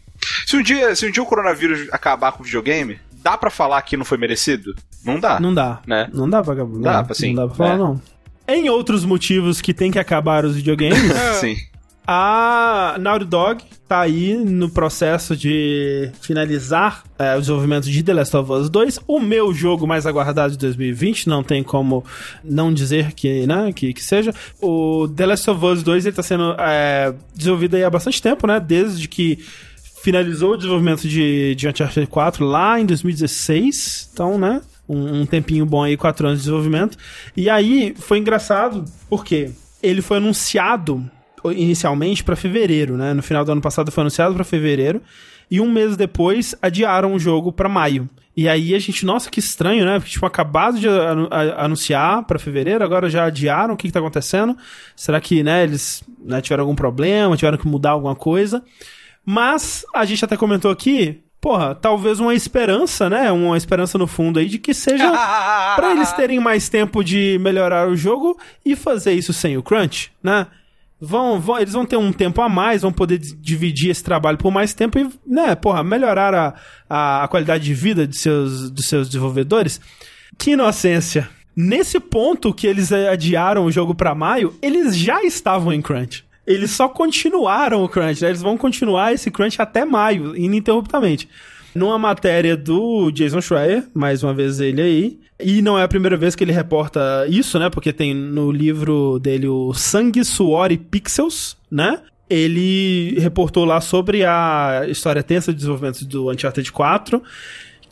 Se 0.48 0.56
um, 0.56 0.64
dia, 0.64 0.96
se 0.96 1.06
um 1.06 1.12
dia 1.12 1.22
o 1.22 1.26
coronavírus 1.26 1.88
acabar 1.92 2.32
com 2.32 2.42
o 2.42 2.46
videogame, 2.46 3.00
dá 3.24 3.38
para 3.38 3.50
falar 3.50 3.82
que 3.82 3.96
não 3.96 4.04
foi 4.04 4.18
merecido? 4.18 4.76
Não 5.06 5.20
dá. 5.20 5.40
Não 5.40 5.54
dá. 5.54 5.80
Né? 5.88 6.10
Não 6.14 6.30
dá 6.30 6.44
pra. 6.44 6.56
Não 6.56 6.82
dá, 6.82 7.06
assim, 7.10 7.34
não 7.34 7.44
dá 7.44 7.48
pra 7.48 7.56
falar, 7.56 7.74
é. 7.76 7.78
não. 7.78 8.02
Em 8.48 8.70
outros 8.70 9.06
motivos 9.06 9.62
que 9.62 9.74
tem 9.74 9.90
que 9.90 9.98
acabar 9.98 10.44
os 10.44 10.56
videogames, 10.56 11.00
Sim. 11.40 11.56
a 12.06 12.98
Naughty 13.00 13.24
Dog 13.24 13.64
tá 13.88 14.02
aí 14.02 14.36
no 14.36 14.70
processo 14.70 15.34
de 15.34 16.12
finalizar 16.20 17.04
é, 17.18 17.38
o 17.38 17.40
desenvolvimento 17.40 17.86
de 17.86 18.04
The 18.04 18.14
Last 18.14 18.36
of 18.36 18.52
Us 18.52 18.70
2, 18.70 19.00
o 19.08 19.20
meu 19.22 19.54
jogo 19.54 19.88
mais 19.88 20.06
aguardado 20.06 20.52
de 20.52 20.58
2020, 20.58 21.30
não 21.30 21.42
tem 21.42 21.64
como 21.64 22.04
não 22.44 22.74
dizer 22.74 23.14
que, 23.14 23.48
né, 23.48 23.72
que, 23.72 23.94
que 23.94 24.04
seja. 24.04 24.34
O 24.62 25.08
The 25.08 25.26
Last 25.26 25.50
of 25.50 25.66
Us 25.66 25.82
2 25.84 26.06
ele 26.06 26.16
tá 26.16 26.24
sendo 26.24 26.54
é, 26.60 27.14
desenvolvido 27.34 27.76
aí 27.78 27.84
há 27.86 27.90
bastante 27.90 28.22
tempo, 28.22 28.46
né, 28.46 28.60
desde 28.60 29.08
que 29.08 29.40
finalizou 30.04 30.52
o 30.52 30.58
desenvolvimento 30.58 31.08
de, 31.08 31.56
de 31.56 31.66
Uncharted 31.66 32.08
4 32.08 32.46
lá 32.46 32.78
em 32.78 32.86
2016, 32.86 34.10
então, 34.12 34.38
né, 34.38 34.62
um, 34.88 35.22
um 35.22 35.26
tempinho 35.26 35.66
bom 35.66 35.82
aí, 35.82 35.96
quatro 35.96 36.28
anos 36.28 36.40
de 36.40 36.44
desenvolvimento. 36.44 36.98
E 37.38 37.50
aí 37.50 37.96
foi 37.98 38.18
engraçado, 38.18 38.84
porque 39.10 39.52
ele 39.82 40.02
foi 40.02 40.18
anunciado 40.18 41.10
inicialmente 41.46 42.22
para 42.22 42.36
fevereiro, 42.36 42.98
né? 42.98 43.14
No 43.14 43.24
final 43.24 43.46
do 43.46 43.52
ano 43.54 43.62
passado 43.62 43.92
foi 43.92 44.02
anunciado 44.02 44.36
para 44.36 44.44
fevereiro 44.44 45.02
e 45.50 45.62
um 45.62 45.72
mês 45.72 45.96
depois 45.96 46.54
adiaram 46.62 47.14
o 47.14 47.20
jogo 47.20 47.54
para 47.54 47.70
maio. 47.70 48.10
E 48.36 48.50
aí 48.50 48.76
a 48.76 48.80
gente, 48.80 49.06
nossa, 49.06 49.30
que 49.30 49.40
estranho, 49.40 49.86
né? 49.86 50.00
Porque 50.00 50.12
tipo 50.12 50.26
acabado 50.26 50.80
de 50.80 50.88
anu 50.88 51.30
anunciar 51.58 52.24
para 52.24 52.40
fevereiro, 52.40 52.84
agora 52.84 53.10
já 53.10 53.26
adiaram. 53.26 53.74
O 53.74 53.78
que, 53.78 53.88
que 53.88 53.94
tá 53.94 54.00
acontecendo? 54.00 54.58
Será 54.98 55.22
que, 55.22 55.44
né, 55.44 55.64
eles 55.64 56.04
né, 56.20 56.42
tiveram 56.42 56.64
algum 56.64 56.76
problema, 56.76 57.38
tiveram 57.38 57.58
que 57.58 57.68
mudar 57.68 57.92
alguma 57.92 58.16
coisa? 58.16 58.62
Mas 59.26 59.86
a 59.94 60.06
gente 60.06 60.24
até 60.24 60.36
comentou 60.36 60.70
aqui, 60.70 61.24
porra, 61.40 61.76
talvez 61.76 62.20
uma 62.20 62.34
esperança, 62.34 63.10
né? 63.10 63.32
Uma 63.32 63.58
esperança 63.58 63.98
no 63.98 64.08
fundo 64.08 64.40
aí 64.40 64.48
de 64.48 64.58
que 64.58 64.74
seja 64.74 65.10
para 65.76 65.92
eles 65.92 66.12
terem 66.14 66.40
mais 66.40 66.70
tempo 66.70 67.04
de 67.04 67.38
melhorar 67.42 67.88
o 67.90 67.96
jogo 67.96 68.40
e 68.66 68.76
fazer 68.76 69.14
isso 69.14 69.34
sem 69.34 69.58
o 69.58 69.64
crunch, 69.64 70.12
né? 70.22 70.48
Vão, 71.00 71.38
vão, 71.38 71.60
eles 71.60 71.74
vão 71.74 71.86
ter 71.86 71.98
um 71.98 72.14
tempo 72.14 72.42
a 72.42 72.48
mais, 72.48 72.82
vão 72.82 72.94
poder 72.94 73.18
dividir 73.18 73.90
esse 73.92 74.02
trabalho 74.02 74.38
por 74.38 74.52
mais 74.52 74.74
tempo 74.74 74.98
e, 74.98 75.10
né, 75.28 75.54
porra, 75.54 75.84
melhorar 75.84 76.34
a, 76.34 76.54
a, 76.90 77.24
a 77.26 77.28
qualidade 77.28 77.66
de 77.66 77.74
vida 77.74 78.08
de 78.08 78.18
seus, 78.18 78.72
dos 78.72 78.86
seus 78.86 79.08
desenvolvedores. 79.08 79.82
Que 80.38 80.52
inocência. 80.52 81.30
Nesse 81.54 82.00
ponto 82.00 82.54
que 82.54 82.66
eles 82.66 82.92
adiaram 82.94 83.66
o 83.66 83.72
jogo 83.72 83.94
para 83.94 84.16
maio, 84.16 84.56
eles 84.62 84.96
já 84.96 85.22
estavam 85.24 85.74
em 85.74 85.82
crunch. 85.82 86.26
Eles 86.46 86.72
só 86.72 86.90
continuaram 86.90 87.84
o 87.84 87.90
crunch, 87.90 88.22
né? 88.22 88.30
Eles 88.30 88.42
vão 88.42 88.58
continuar 88.58 89.14
esse 89.14 89.32
crunch 89.32 89.62
até 89.62 89.86
maio, 89.86 90.36
ininterruptamente. 90.36 91.30
Numa 91.74 91.98
matéria 91.98 92.56
do 92.56 93.10
Jason 93.12 93.42
Schreier, 93.42 93.86
mais 93.94 94.24
uma 94.24 94.34
vez 94.34 94.60
ele 94.60 94.82
aí, 94.82 95.20
e 95.40 95.62
não 95.62 95.78
é 95.78 95.84
a 95.84 95.88
primeira 95.88 96.16
vez 96.16 96.36
que 96.36 96.44
ele 96.44 96.52
reporta 96.52 97.26
isso, 97.28 97.58
né? 97.58 97.70
Porque 97.70 97.92
tem 97.92 98.14
no 98.14 98.52
livro 98.52 99.20
dele 99.20 99.48
o 99.48 99.74
Sangue, 99.74 100.24
Suor 100.24 100.72
e 100.72 100.78
Pixels, 100.78 101.58
né? 101.72 102.00
Ele 102.30 103.20
reportou 103.20 103.66
lá 103.66 103.82
sobre 103.82 104.24
a 104.24 104.84
história 104.88 105.22
tensa 105.22 105.52
de 105.52 105.58
desenvolvimento 105.58 106.06
do 106.06 106.32
Uncharted 106.32 106.72
4, 106.72 107.22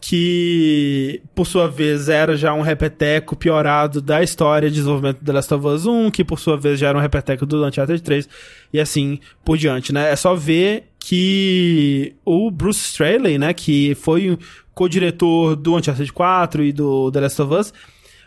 que 0.01 1.21
por 1.35 1.45
sua 1.45 1.67
vez 1.67 2.09
era 2.09 2.35
já 2.35 2.51
um 2.53 2.61
repeteco 2.61 3.35
piorado 3.35 4.01
da 4.01 4.23
história 4.23 4.67
de 4.67 4.75
desenvolvimento 4.75 5.19
do 5.19 5.25
The 5.25 5.31
Last 5.31 5.53
of 5.53 5.67
Us 5.67 5.85
1, 5.85 6.09
que 6.09 6.23
por 6.23 6.39
sua 6.39 6.57
vez 6.57 6.79
já 6.79 6.89
era 6.89 6.97
um 6.97 7.01
repeteco 7.01 7.45
do 7.45 7.63
Uncharted 7.63 8.01
3, 8.01 8.27
e 8.73 8.79
assim 8.79 9.19
por 9.45 9.57
diante, 9.57 9.93
né? 9.93 10.11
É 10.11 10.15
só 10.15 10.33
ver 10.33 10.85
que 10.99 12.15
o 12.25 12.49
Bruce 12.49 12.79
Straley, 12.79 13.37
né, 13.37 13.53
que 13.53 13.93
foi 13.95 14.37
co-diretor 14.73 15.55
do 15.55 15.77
Uncharted 15.77 16.11
4 16.11 16.63
e 16.63 16.71
do 16.73 17.11
The 17.11 17.19
Last 17.19 17.41
of 17.43 17.53
Us, 17.53 17.73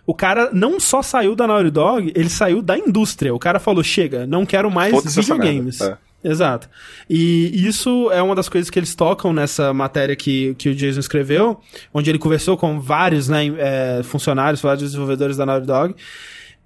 o 0.07 0.15
cara 0.15 0.51
não 0.53 0.79
só 0.79 1.03
saiu 1.03 1.35
da 1.35 1.47
Naughty 1.47 1.71
Dog, 1.71 2.13
ele 2.15 2.29
saiu 2.29 2.63
da 2.63 2.79
indústria. 2.79 3.35
O 3.35 3.39
cara 3.39 3.59
falou: 3.59 3.83
chega, 3.83 4.27
não 4.27 4.47
quero 4.47 4.71
mais 4.71 5.15
videogames. 5.15 5.81
É. 5.81 5.97
Exato. 6.25 6.71
E 7.09 7.67
isso 7.67 8.11
é 8.11 8.23
uma 8.23 8.35
das 8.35 8.49
coisas 8.49 8.71
que 8.71 8.79
eles 8.79 8.95
tocam 8.95 9.31
nessa 9.31 9.75
matéria 9.75 10.17
que, 10.17 10.55
que 10.55 10.71
o 10.71 10.75
Jason 10.75 11.01
escreveu, 11.01 11.61
onde 11.93 12.11
ele 12.11 12.19
conversou 12.19 12.57
com 12.57 12.81
vários 12.81 13.29
né, 13.29 13.47
é, 13.59 14.01
funcionários, 14.03 14.63
vários 14.63 14.83
desenvolvedores 14.83 15.37
da 15.37 15.45
Naughty 15.45 15.67
Dog. 15.67 15.95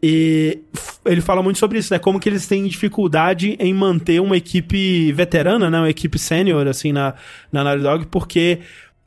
E 0.01 0.60
ele 1.05 1.20
fala 1.20 1.43
muito 1.43 1.59
sobre 1.59 1.78
isso, 1.78 1.93
né? 1.93 1.98
Como 1.98 2.20
que 2.20 2.28
eles 2.28 2.47
têm 2.47 2.68
dificuldade 2.68 3.56
em 3.59 3.74
manter 3.74 4.20
uma 4.20 4.36
equipe 4.36 5.10
veterana, 5.10 5.68
né? 5.68 5.78
Uma 5.78 5.90
equipe 5.90 6.20
sênior, 6.20 6.68
assim, 6.68 6.93
na, 6.93 7.14
na 7.51 7.64
Naughty 7.64 7.82
Dog, 7.82 8.06
porque 8.06 8.60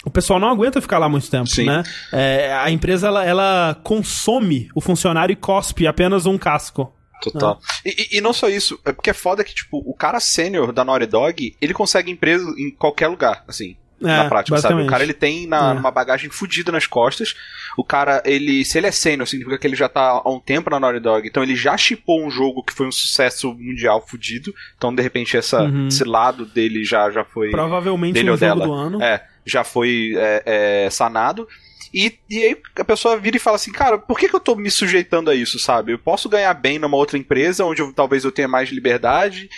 o 0.03 0.11
pessoal 0.11 0.37
não 0.37 0.49
aguenta 0.49 0.81
ficar 0.81 0.97
lá 0.97 1.07
muito 1.07 1.29
tempo, 1.29 1.47
Sim. 1.47 1.65
né? 1.65 1.83
É, 2.11 2.51
a 2.53 2.69
empresa, 2.69 3.07
ela, 3.07 3.23
ela 3.23 3.79
consome 3.83 4.67
o 4.75 4.81
funcionário 4.81 5.31
e 5.31 5.35
cospe 5.37 5.87
apenas 5.87 6.25
um 6.25 6.37
casco. 6.37 6.93
Total. 7.21 7.59
E, 7.85 8.17
e, 8.17 8.21
não 8.21 8.33
só 8.33 8.49
isso, 8.49 8.79
é 8.85 8.91
porque 8.91 9.09
é 9.09 9.13
foda 9.13 9.43
que, 9.43 9.53
tipo, 9.53 9.77
o 9.85 9.93
cara 9.93 10.19
sênior 10.19 10.71
da 10.71 10.83
Naughty 10.83 11.05
Dog, 11.05 11.55
ele 11.61 11.73
consegue 11.73 12.11
emprego 12.11 12.43
em 12.57 12.71
qualquer 12.71 13.07
lugar, 13.07 13.43
assim. 13.47 13.75
É, 14.03 14.05
na 14.07 14.27
prática, 14.29 14.57
sabe? 14.57 14.81
O 14.81 14.87
cara 14.87 15.03
ele 15.03 15.13
tem 15.13 15.45
na, 15.45 15.69
É. 15.69 15.73
uma 15.73 15.91
bagagem 15.91 16.27
fodida 16.31 16.71
nas 16.71 16.87
costas. 16.87 17.35
O 17.77 17.83
cara, 17.83 18.19
ele, 18.25 18.65
se 18.65 18.79
ele 18.79 18.87
é 18.87 18.91
sênior, 18.91 19.27
significa 19.27 19.59
que 19.59 19.67
ele 19.67 19.75
já 19.75 19.87
tá 19.87 20.01
há 20.25 20.27
um 20.27 20.39
tempo 20.39 20.71
na 20.71 20.79
Naughty 20.79 20.99
Dog. 20.99 21.27
Então 21.27 21.43
ele 21.43 21.55
já 21.55 21.77
chipou 21.77 22.25
um 22.25 22.31
jogo 22.31 22.63
que 22.63 22.73
foi 22.73 22.87
um 22.87 22.91
sucesso 22.91 23.53
mundial 23.53 24.03
fudido. 24.05 24.51
Então, 24.75 24.93
de 24.93 25.03
repente, 25.03 25.37
essa, 25.37 25.61
Uhum. 25.61 25.87
esse 25.87 26.03
lado 26.03 26.47
dele 26.47 26.83
já, 26.83 27.11
já 27.11 27.23
foi. 27.23 27.51
Provavelmente 27.51 28.15
dele 28.15 28.25
no 28.25 28.31
ou 28.31 28.37
jogo 28.39 28.55
dela. 28.55 28.65
do 28.65 28.73
ano. 28.73 29.03
É, 29.03 29.23
já 29.45 29.63
foi 29.63 30.13
é, 30.17 30.85
é, 30.85 30.89
sanado. 30.89 31.47
E, 31.93 32.17
e 32.29 32.43
aí 32.43 32.57
a 32.77 32.85
pessoa 32.85 33.17
vira 33.17 33.35
e 33.37 33.39
fala 33.39 33.55
assim, 33.55 33.71
cara, 33.71 33.97
por 33.97 34.17
que, 34.17 34.29
que 34.29 34.35
eu 34.35 34.39
tô 34.39 34.55
me 34.55 34.71
sujeitando 34.71 35.29
a 35.29 35.35
isso, 35.35 35.59
sabe? 35.59 35.91
Eu 35.91 35.99
posso 35.99 36.29
ganhar 36.29 36.53
bem 36.53 36.79
numa 36.79 36.95
outra 36.97 37.17
empresa, 37.17 37.65
onde 37.65 37.81
eu- 37.81 37.91
talvez 37.93 38.23
eu 38.23 38.31
tenha 38.31 38.47
mais 38.47 38.69
liberdade. 38.69 39.49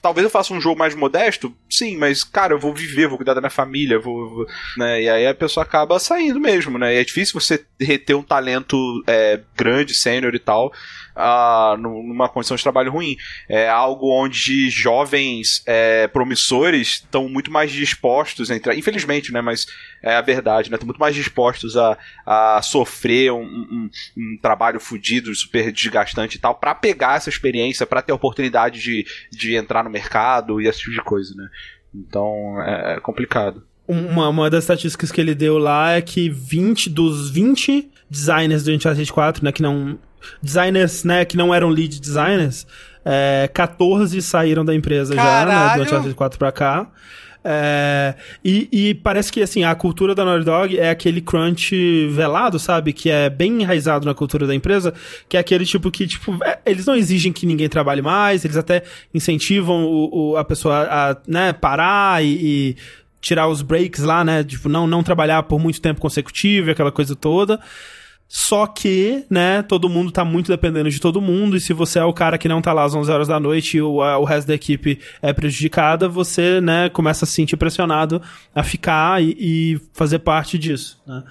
Talvez 0.00 0.24
eu 0.24 0.30
faça 0.30 0.52
um 0.52 0.60
jogo 0.60 0.76
mais 0.76 0.96
modesto, 0.96 1.54
sim, 1.70 1.96
mas, 1.96 2.24
cara, 2.24 2.54
eu 2.54 2.58
vou 2.58 2.74
viver, 2.74 3.06
vou 3.06 3.16
cuidar 3.18 3.34
da 3.34 3.40
minha 3.40 3.50
família, 3.50 4.00
vou, 4.00 4.28
vou- 4.30 4.46
né? 4.76 5.00
E 5.02 5.08
aí 5.08 5.26
a 5.28 5.34
pessoa 5.34 5.62
acaba 5.64 5.96
saindo 6.00 6.40
mesmo, 6.40 6.76
né? 6.76 6.92
E 6.94 6.98
é 6.98 7.04
difícil 7.04 7.38
você 7.40 7.64
reter 7.80 8.16
um 8.16 8.22
talento 8.22 8.76
é, 9.06 9.40
grande, 9.56 9.94
sênior 9.94 10.34
e 10.34 10.40
tal, 10.40 10.72
nu- 11.78 12.02
numa 12.02 12.28
condição 12.28 12.56
de 12.56 12.62
trabalho 12.62 12.90
ruim. 12.90 13.16
É 13.48 13.68
algo 13.68 14.08
onde 14.10 14.70
jovens 14.70 15.62
é, 15.66 16.06
promissores 16.08 16.88
estão 17.02 17.28
muito 17.28 17.50
mais 17.50 17.70
dispostos 17.72 18.50
a 18.50 18.56
entrar. 18.56 18.74
Infelizmente, 18.76 19.32
né? 19.32 19.40
Mas 19.40 19.66
é 20.02 20.14
a 20.16 20.20
verdade, 20.20 20.70
né? 20.70 20.76
Estão 20.76 20.86
muito 20.86 20.98
mais 21.00 21.14
dispostos 21.14 21.76
a, 21.76 21.96
a 22.26 22.60
sofrer 22.62 23.32
um, 23.32 23.42
um- 23.42 23.90
um 24.16 24.38
trabalho 24.40 24.80
fudido, 24.80 25.34
super 25.34 25.70
desgastante 25.72 26.36
e 26.36 26.40
tal, 26.40 26.54
pra 26.54 26.74
pegar 26.74 27.16
essa 27.16 27.28
experiência, 27.28 27.86
pra 27.86 28.02
ter 28.02 28.12
a 28.12 28.16
oportunidade 28.16 28.80
de, 28.80 29.04
de 29.30 29.54
entrar 29.56 29.84
no 29.84 29.90
mercado 29.90 30.60
e 30.60 30.66
esse 30.66 30.80
tipo 30.80 30.92
de 30.92 31.02
coisa, 31.02 31.34
né? 31.36 31.48
Então 31.94 32.60
é 32.62 32.98
complicado. 33.00 33.62
Uma, 33.86 34.28
uma 34.28 34.48
das 34.48 34.64
estatísticas 34.64 35.10
que 35.12 35.20
ele 35.20 35.34
deu 35.34 35.58
lá 35.58 35.92
é 35.92 36.00
que 36.00 36.30
20 36.30 36.88
dos 36.88 37.30
20 37.30 37.90
designers 38.08 38.62
do 38.64 38.72
Uncharted 38.72 39.12
4, 39.12 39.44
né, 39.44 39.52
que 39.52 39.60
não 39.60 39.98
designers, 40.42 41.04
né, 41.04 41.24
que 41.24 41.36
não 41.36 41.54
eram 41.54 41.68
lead 41.68 42.00
designers, 42.00 42.66
é, 43.04 43.48
14 43.52 44.20
saíram 44.22 44.64
da 44.64 44.74
empresa 44.74 45.14
já, 45.14 45.22
né, 45.22 45.28
Caralho! 45.52 45.82
do 45.82 45.86
Uncharted 45.86 46.14
4 46.14 46.38
pra 46.38 46.52
cá. 46.52 46.86
É, 47.44 48.14
e, 48.44 48.68
e 48.70 48.94
parece 48.94 49.32
que 49.32 49.42
assim, 49.42 49.64
a 49.64 49.74
cultura 49.74 50.14
da 50.14 50.24
Naughty 50.24 50.44
Dog 50.44 50.78
é 50.78 50.90
aquele 50.90 51.20
crunch 51.20 52.06
velado, 52.10 52.56
sabe? 52.56 52.92
Que 52.92 53.10
é 53.10 53.28
bem 53.28 53.62
enraizado 53.62 54.06
na 54.06 54.14
cultura 54.14 54.46
da 54.46 54.54
empresa, 54.54 54.94
que 55.28 55.36
é 55.36 55.40
aquele 55.40 55.66
tipo 55.66 55.90
que, 55.90 56.06
tipo, 56.06 56.38
é, 56.44 56.60
eles 56.64 56.86
não 56.86 56.94
exigem 56.94 57.32
que 57.32 57.44
ninguém 57.44 57.68
trabalhe 57.68 58.00
mais, 58.00 58.44
eles 58.44 58.56
até 58.56 58.84
incentivam 59.12 59.84
o, 59.84 60.30
o- 60.32 60.36
a 60.36 60.44
pessoa 60.44 60.86
a 60.88 61.16
né, 61.26 61.52
parar 61.52 62.24
e, 62.24 62.28
e 62.28 62.76
tirar 63.20 63.48
os 63.48 63.60
breaks 63.60 64.04
lá, 64.04 64.22
né? 64.24 64.44
Tipo, 64.44 64.68
não, 64.68 64.86
não 64.86 65.02
trabalhar 65.02 65.42
por 65.42 65.58
muito 65.58 65.80
tempo 65.80 66.00
consecutivo 66.00 66.70
aquela 66.70 66.92
coisa 66.92 67.16
toda. 67.16 67.58
Só 68.34 68.66
que, 68.66 69.26
né, 69.28 69.60
todo 69.60 69.90
mundo 69.90 70.10
tá 70.10 70.24
muito 70.24 70.50
dependendo 70.50 70.88
de 70.88 70.98
todo 70.98 71.20
mundo, 71.20 71.54
e 71.54 71.60
se 71.60 71.74
você 71.74 71.98
é 71.98 72.04
o 72.04 72.14
cara 72.14 72.38
que 72.38 72.48
não 72.48 72.62
tá 72.62 72.72
lá 72.72 72.84
às 72.84 72.94
11 72.94 73.12
horas 73.12 73.28
da 73.28 73.38
noite 73.38 73.76
e 73.76 73.82
o, 73.82 74.00
a, 74.00 74.16
o 74.16 74.24
resto 74.24 74.48
da 74.48 74.54
equipe 74.54 74.98
é 75.20 75.34
prejudicada, 75.34 76.08
você, 76.08 76.58
né, 76.58 76.88
começa 76.88 77.26
a 77.26 77.28
se 77.28 77.34
sentir 77.34 77.58
pressionado 77.58 78.22
a 78.54 78.62
ficar 78.62 79.22
e, 79.22 79.36
e 79.38 79.80
fazer 79.92 80.20
parte 80.20 80.56
disso, 80.56 80.98
né. 81.06 81.22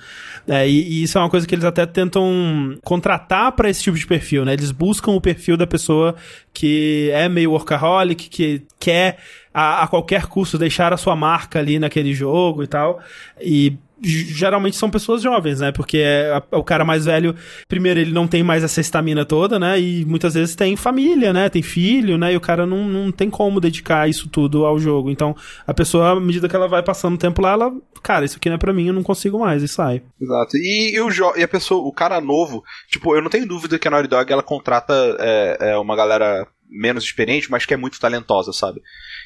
É, 0.48 0.70
e, 0.70 0.80
e, 0.80 1.02
isso 1.02 1.18
é 1.18 1.22
uma 1.22 1.30
coisa 1.30 1.48
que 1.48 1.56
eles 1.56 1.66
até 1.66 1.88
tentam 1.88 2.78
contratar 2.84 3.52
para 3.54 3.68
esse 3.68 3.82
tipo 3.82 3.98
de 3.98 4.06
perfil, 4.06 4.46
né, 4.46 4.54
eles 4.54 4.70
buscam 4.70 5.14
o 5.14 5.20
perfil 5.20 5.58
da 5.58 5.66
pessoa 5.66 6.16
que 6.54 7.10
é 7.16 7.28
meio 7.28 7.50
workaholic, 7.50 8.30
que 8.30 8.62
quer 8.80 9.18
a, 9.52 9.82
a 9.82 9.88
qualquer 9.88 10.28
custo 10.28 10.56
deixar 10.56 10.94
a 10.94 10.98
sua 10.98 11.16
marca 11.16 11.58
ali 11.58 11.80
naquele 11.80 12.14
jogo 12.14 12.62
e 12.62 12.68
tal, 12.68 13.00
e 13.42 13.76
geralmente 14.02 14.76
são 14.76 14.90
pessoas 14.90 15.22
jovens, 15.22 15.60
né? 15.60 15.72
Porque 15.72 15.98
é, 15.98 16.42
é, 16.52 16.56
o 16.56 16.64
cara 16.64 16.84
mais 16.84 17.06
velho, 17.06 17.36
primeiro, 17.68 18.00
ele 18.00 18.12
não 18.12 18.28
tem 18.28 18.44
mais 18.44 18.64
essa 18.64 18.82
estamina 18.82 19.26
toda, 19.26 19.60
né? 19.60 19.80
E 19.80 20.06
muitas 20.06 20.34
vezes 20.34 20.56
tem 20.56 20.76
família, 20.76 21.32
né? 21.32 21.50
Tem 21.50 21.62
filho, 21.62 22.18
né? 22.18 22.34
E 22.34 22.38
o 22.38 22.42
cara 22.42 22.66
não, 22.66 22.86
não 22.88 23.12
tem 23.12 23.30
como 23.30 23.60
dedicar 23.62 24.10
isso 24.10 24.30
tudo 24.30 24.66
ao 24.66 24.80
jogo. 24.80 25.10
Então, 25.10 25.36
a 25.66 25.74
pessoa, 25.74 26.12
à 26.12 26.20
medida 26.20 26.50
que 26.50 26.56
ela 26.56 26.68
vai 26.68 26.82
passando 26.82 27.16
o 27.16 27.20
tempo 27.20 27.42
lá, 27.42 27.52
ela, 27.52 27.72
cara, 28.02 28.26
isso 28.26 28.38
aqui 28.38 28.50
não 28.50 28.56
é 28.56 28.60
pra 28.60 28.74
mim, 28.74 28.88
eu 28.88 28.94
não 28.94 29.04
consigo 29.04 29.40
mais, 29.40 29.62
e 29.62 29.68
sai. 29.68 30.02
Exato. 30.20 30.58
E, 30.58 30.96
e, 30.96 31.00
o, 31.00 31.10
e 31.38 31.44
a 31.44 31.48
pessoa, 31.48 31.86
o 31.88 31.92
cara 31.92 32.20
novo, 32.20 32.64
tipo, 32.90 33.16
eu 33.16 33.22
não 33.22 33.30
tenho 33.30 33.48
dúvida 33.48 33.78
que 33.78 33.88
a 33.88 33.92
Naughty 33.92 34.08
Dog, 34.08 34.32
ela 34.32 34.44
contrata 34.44 34.94
é, 35.20 35.72
é 35.72 35.78
uma 35.78 35.96
galera 35.96 36.48
menos 36.72 37.04
experiente, 37.04 37.52
mas 37.52 37.66
que 37.66 37.74
é 37.74 37.78
muito 37.78 38.00
talentosa, 38.00 38.54
sabe? 38.54 38.82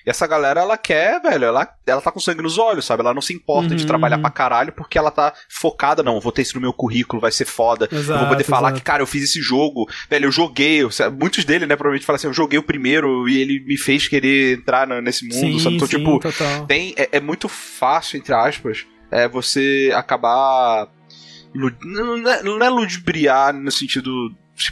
E 0.06 0.10
essa 0.10 0.26
galera, 0.26 0.62
ela 0.62 0.78
quer, 0.78 1.22
velho, 1.22 1.46
ela, 1.46 1.70
ela 1.86 2.02
tá 2.02 2.12
com 2.12 2.20
sangue 2.20 2.42
nos 2.42 2.58
olhos, 2.58 2.86
sabe? 2.86 3.02
Ela 3.02 3.14
não 3.14 3.22
se 3.22 3.34
importa 3.34 3.70
uhum. 3.70 3.76
de 3.76 3.86
trabalhar 3.86 4.18
pra 4.18 4.32
caralho 4.32 4.74
porque 4.74 4.98
ela 4.98 5.12
tá 5.12 5.34
focada, 5.48 6.02
não, 6.02 6.20
vou 6.20 6.32
ter 6.32 6.42
isso 6.42 6.56
no 6.56 6.62
meu 6.62 6.74
currículo, 6.74 7.22
vai 7.22 7.32
ser 7.32 7.46
foda. 7.46 7.88
Exato, 7.92 8.20
vou 8.20 8.30
poder 8.30 8.44
falar 8.44 8.70
exato. 8.70 8.82
que, 8.82 8.86
cara, 8.86 9.04
eu 9.04 9.08
fiz 9.08 9.24
esse 9.24 9.42
jogo, 9.42 9.88
velho, 10.10 10.26
eu 10.26 10.32
joguei, 10.32 10.82
eu, 10.82 10.90
muitos 11.20 11.46
dele, 11.46 11.66
né, 11.66 11.76
provavelmente 11.76 12.06
falam 12.06 12.18
assim, 12.18 12.28
eu 12.28 12.34
joguei 12.34 12.58
o 12.58 12.64
primeiro 12.64 13.30
e 13.30 13.40
ele 13.40 13.64
me 13.66 13.78
fez 13.78 14.08
querer 14.08 14.58
entrar 14.58 14.88
nesse 15.02 15.26
mundo, 15.26 15.36
sim, 15.36 15.60
sabe? 15.60 15.76
Então, 15.76 15.88
sim, 15.88 15.98
tipo, 15.98 16.20
total. 16.20 16.66
tem, 16.66 16.94
é, 16.98 17.10
é 17.14 17.20
muito 17.20 17.48
fácil, 17.48 18.18
entre 18.18 18.34
aspas, 18.34 18.86
é 19.12 19.28
você 19.28 19.92
acabar 19.94 20.90
não 21.56 22.30
é, 22.30 22.44
não 22.44 22.64
é 22.64 22.70
ludibriar 22.70 23.54
no 23.54 23.72
sentido 23.72 24.12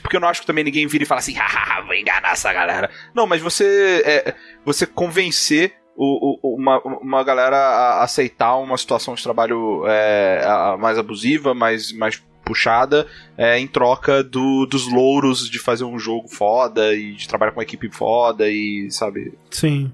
porque 0.01 0.15
eu 0.15 0.21
não 0.21 0.27
acho 0.27 0.41
que 0.41 0.47
também 0.47 0.63
ninguém 0.63 0.87
vira 0.87 1.03
e 1.03 1.07
fala 1.07 1.19
assim, 1.19 1.33
haha, 1.37 1.81
vou 1.81 1.93
enganar 1.93 2.31
essa 2.31 2.51
galera. 2.53 2.89
Não, 3.13 3.27
mas 3.27 3.41
você 3.41 4.01
é, 4.05 4.35
você 4.65 4.85
convencer 4.85 5.73
o, 5.95 6.37
o, 6.41 6.55
uma, 6.55 6.79
uma 6.79 7.23
galera 7.23 7.57
a 7.57 8.03
aceitar 8.03 8.55
uma 8.57 8.77
situação 8.77 9.13
de 9.13 9.23
trabalho 9.23 9.83
é, 9.87 10.75
mais 10.79 10.97
abusiva, 10.97 11.53
mais, 11.53 11.91
mais 11.91 12.21
puxada, 12.43 13.07
é, 13.37 13.57
em 13.59 13.67
troca 13.67 14.23
do, 14.23 14.65
dos 14.65 14.91
louros 14.91 15.49
de 15.49 15.59
fazer 15.59 15.83
um 15.83 15.97
jogo 15.97 16.27
foda 16.27 16.93
e 16.93 17.13
de 17.13 17.27
trabalhar 17.27 17.51
com 17.51 17.59
uma 17.59 17.63
equipe 17.63 17.89
foda 17.89 18.49
e, 18.49 18.87
sabe? 18.91 19.33
Sim. 19.49 19.91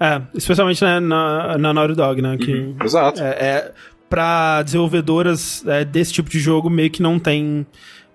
É, 0.00 0.20
especialmente 0.34 0.82
né, 0.82 0.98
na, 0.98 1.56
na 1.56 1.72
Naughty 1.72 1.94
Dog, 1.94 2.20
né? 2.20 2.36
Que 2.36 2.52
uhum, 2.52 2.76
exato. 2.82 3.22
É, 3.22 3.28
é, 3.28 3.72
pra 4.08 4.62
desenvolvedoras 4.62 5.64
é, 5.66 5.84
desse 5.84 6.12
tipo 6.12 6.28
de 6.28 6.40
jogo 6.40 6.68
meio 6.68 6.90
que 6.90 7.02
não 7.02 7.18
tem 7.18 7.66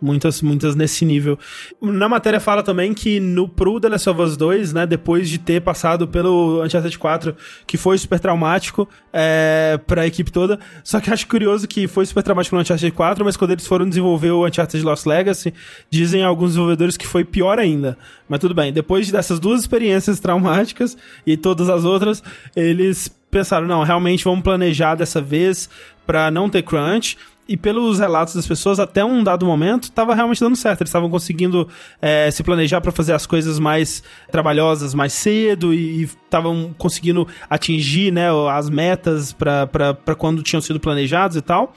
Muitas, 0.01 0.41
muitas 0.41 0.75
nesse 0.75 1.03
nível. 1.03 1.37
Na 1.81 2.07
matéria 2.07 2.39
fala 2.39 2.63
também 2.63 2.93
que 2.93 3.19
no 3.19 3.49
pro 3.49 3.79
The 3.79 3.89
Last 3.89 4.09
of 4.09 4.21
Us 4.21 4.37
2, 4.37 4.73
né, 4.73 4.85
depois 4.85 5.29
de 5.29 5.37
ter 5.37 5.61
passado 5.61 6.07
pelo 6.07 6.63
Uncharted 6.63 6.97
4, 6.97 7.35
que 7.67 7.77
foi 7.77 7.97
super 7.97 8.17
traumático 8.19 8.87
é, 9.11 9.77
pra 9.85 10.07
equipe 10.07 10.31
toda, 10.31 10.57
só 10.83 11.01
que 11.01 11.11
acho 11.11 11.27
curioso 11.27 11.67
que 11.67 11.87
foi 11.87 12.05
super 12.05 12.23
traumático 12.23 12.55
no 12.55 12.61
Uncharted 12.61 12.91
4, 12.91 13.25
mas 13.25 13.35
quando 13.35 13.51
eles 13.51 13.67
foram 13.67 13.87
desenvolver 13.87 14.31
o 14.31 14.45
Uncharted 14.47 14.81
Lost 14.83 15.05
Legacy, 15.05 15.53
dizem 15.89 16.23
alguns 16.23 16.51
desenvolvedores 16.51 16.95
que 16.95 17.05
foi 17.05 17.25
pior 17.25 17.59
ainda. 17.59 17.97
Mas 18.27 18.39
tudo 18.39 18.55
bem, 18.55 18.71
depois 18.71 19.11
dessas 19.11 19.39
duas 19.39 19.59
experiências 19.61 20.19
traumáticas 20.19 20.97
e 21.25 21.35
todas 21.35 21.67
as 21.67 21.83
outras, 21.83 22.23
eles 22.55 23.13
pensaram, 23.29 23.67
não, 23.67 23.83
realmente 23.83 24.23
vamos 24.23 24.43
planejar 24.43 24.95
dessa 24.95 25.21
vez 25.21 25.69
para 26.05 26.31
não 26.31 26.49
ter 26.49 26.63
crunch 26.63 27.17
e 27.49 27.57
pelos 27.57 27.97
relatos 27.97 28.35
das 28.35 28.45
pessoas, 28.45 28.79
até 28.79 29.03
um 29.03 29.23
dado 29.23 29.43
momento, 29.43 29.85
estava 29.85 30.13
realmente 30.13 30.39
dando 30.39 30.55
certo. 30.55 30.81
Eles 30.81 30.89
estavam 30.89 31.09
conseguindo 31.09 31.67
é, 31.99 32.29
se 32.29 32.43
planejar 32.43 32.79
para 32.79 32.91
fazer 32.91 33.13
as 33.13 33.25
coisas 33.25 33.57
mais 33.57 34.03
trabalhosas 34.31 34.93
mais 34.93 35.13
cedo 35.13 35.73
e 35.73 36.03
estavam 36.03 36.75
conseguindo 36.77 37.27
atingir 37.49 38.11
né, 38.11 38.27
as 38.51 38.69
metas 38.69 39.33
para 39.33 40.15
quando 40.15 40.43
tinham 40.43 40.61
sido 40.61 40.79
planejados 40.79 41.35
e 41.37 41.41
tal. 41.41 41.73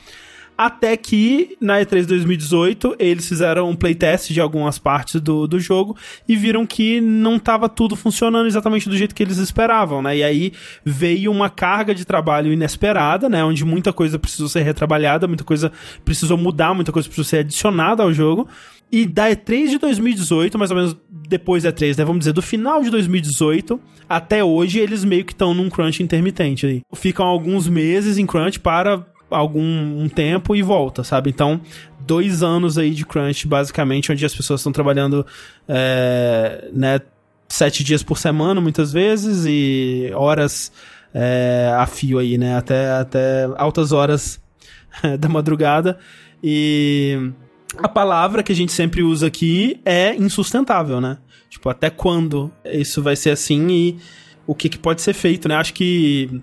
Até 0.63 0.97
que 0.97 1.57
na 1.61 1.81
E3 1.81 2.07
2018 2.07 2.95
eles 3.01 3.29
fizeram 3.29 3.69
um 3.69 3.75
playtest 3.75 4.33
de 4.33 4.41
algumas 4.41 4.79
partes 4.79 5.21
do, 5.21 5.49
do 5.49 5.59
jogo 5.59 5.97
e 6.29 6.37
viram 6.37 6.65
que 6.65 7.01
não 7.01 7.35
estava 7.35 7.69
tudo 7.69 7.97
funcionando 7.97 8.47
exatamente 8.47 8.89
do 8.89 8.97
jeito 8.97 9.13
que 9.13 9.25
eles 9.25 9.39
esperavam, 9.39 10.01
né? 10.01 10.19
E 10.19 10.23
aí 10.23 10.53
veio 10.85 11.33
uma 11.33 11.51
carga 11.51 11.93
de 11.93 12.05
trabalho 12.05 12.53
inesperada, 12.53 13.29
né? 13.29 13.43
Onde 13.43 13.65
muita 13.65 13.93
coisa 13.93 14.21
precisou 14.21 14.49
ser 14.49 14.63
retrabalhada, 14.63 15.27
muita 15.27 15.43
coisa 15.43 15.73
precisou 16.05 16.39
mudar, 16.39 16.73
muita 16.75 16.93
coisa 16.93 17.09
precisou 17.09 17.29
ser 17.29 17.39
adicionada 17.39 18.05
ao 18.05 18.13
jogo. 18.13 18.47
E 18.93 19.05
da 19.05 19.31
E3 19.31 19.69
de 19.69 19.79
2018, 19.79 20.57
mais 20.57 20.71
ou 20.71 20.77
menos 20.77 20.97
depois 21.11 21.65
da 21.65 21.73
E3, 21.73 21.99
né? 21.99 22.05
Vamos 22.05 22.21
dizer, 22.21 22.33
do 22.33 22.43
final 22.43 22.83
de 22.83 22.91
2018 22.91 23.81
até 24.09 24.45
hoje, 24.45 24.79
eles 24.79 25.03
meio 25.03 25.25
que 25.25 25.33
estão 25.33 25.55
num 25.55 25.69
crunch 25.69 26.03
intermitente 26.03 26.67
aí. 26.67 26.83
Ficam 26.93 27.27
alguns 27.27 27.67
meses 27.67 28.17
em 28.17 28.27
crunch 28.27 28.61
para 28.61 29.05
algum 29.33 30.03
um 30.03 30.09
tempo 30.09 30.55
e 30.55 30.63
volta, 30.63 31.03
sabe? 31.05 31.31
Então, 31.31 31.61
dois 32.01 32.43
anos 32.43 32.79
aí 32.79 32.91
de 32.91 33.05
crunch, 33.05 33.47
basicamente, 33.47 34.13
onde 34.13 34.25
as 34.25 34.35
pessoas 34.35 34.61
estão 34.61 34.73
trabalhando, 34.73 35.27
é, 35.69 36.69
né, 36.73 37.01
sete 37.49 37.85
dias 37.85 38.03
por 38.03 38.19
semana, 38.19 38.61
muitas 38.61 38.93
vezes, 38.93 39.45
e 39.47 40.11
horas 40.15 40.73
é, 41.15 41.73
a 41.77 41.87
fio 41.87 42.19
aí, 42.19 42.39
né? 42.39 42.57
Até, 42.57 42.91
até 42.93 43.49
altas 43.57 43.93
horas 43.93 44.41
da 45.19 45.29
madrugada. 45.29 45.99
E 46.43 47.33
a 47.79 47.89
palavra 47.89 48.43
que 48.43 48.53
a 48.53 48.57
gente 48.57 48.73
sempre 48.73 49.03
usa 49.03 49.27
aqui 49.27 49.81
é 49.85 50.15
insustentável, 50.15 51.01
né? 51.01 51.19
Tipo, 51.49 51.69
até 51.69 51.91
quando 51.91 52.51
isso 52.65 53.03
vai 53.03 53.15
ser 53.15 53.31
assim 53.31 53.69
e 53.69 53.99
o 54.47 54.55
que, 54.55 54.69
que 54.69 54.79
pode 54.79 55.03
ser 55.03 55.13
feito, 55.13 55.49
né? 55.49 55.55
Acho 55.55 55.75
que 55.75 56.41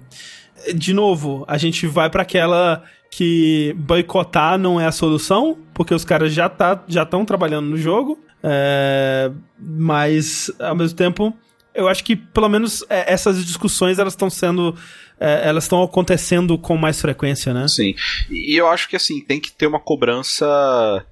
de 0.73 0.94
novo, 0.94 1.45
a 1.48 1.57
gente 1.57 1.88
vai 1.88 2.10
para 2.10 2.22
aquela 2.22 2.84
que 3.11 3.73
boicotar 3.77 4.57
não 4.57 4.80
é 4.80 4.86
a 4.86 4.91
solução, 4.91 5.57
porque 5.73 5.94
os 5.94 6.06
caras 6.06 6.34
já 6.34 6.48
tá, 6.48 6.84
já 6.88 7.03
estão 7.03 7.26
trabalhando 7.26 7.68
no 7.68 7.77
jogo, 7.77 8.19
é, 8.44 9.31
mas 9.60 10.52
ao 10.60 10.76
mesmo 10.76 10.95
tempo 10.95 11.34
eu 11.73 11.88
acho 11.88 12.03
que 12.03 12.15
pelo 12.15 12.49
menos 12.49 12.84
é, 12.90 13.11
essas 13.11 13.44
discussões 13.45 13.99
elas 13.99 14.14
estão 14.14 14.30
sendo 14.30 14.76
é, 15.19 15.48
elas 15.48 15.65
estão 15.65 15.84
acontecendo 15.84 16.57
com 16.57 16.77
mais 16.77 17.02
frequência, 17.02 17.53
né? 17.53 17.68
Sim. 17.68 17.94
E 18.30 18.60
eu 18.60 18.68
acho 18.68 18.88
que 18.88 18.95
assim, 18.95 19.22
tem 19.22 19.40
que 19.40 19.52
ter 19.52 19.68
uma 19.68 19.80
cobrança 19.80 21.06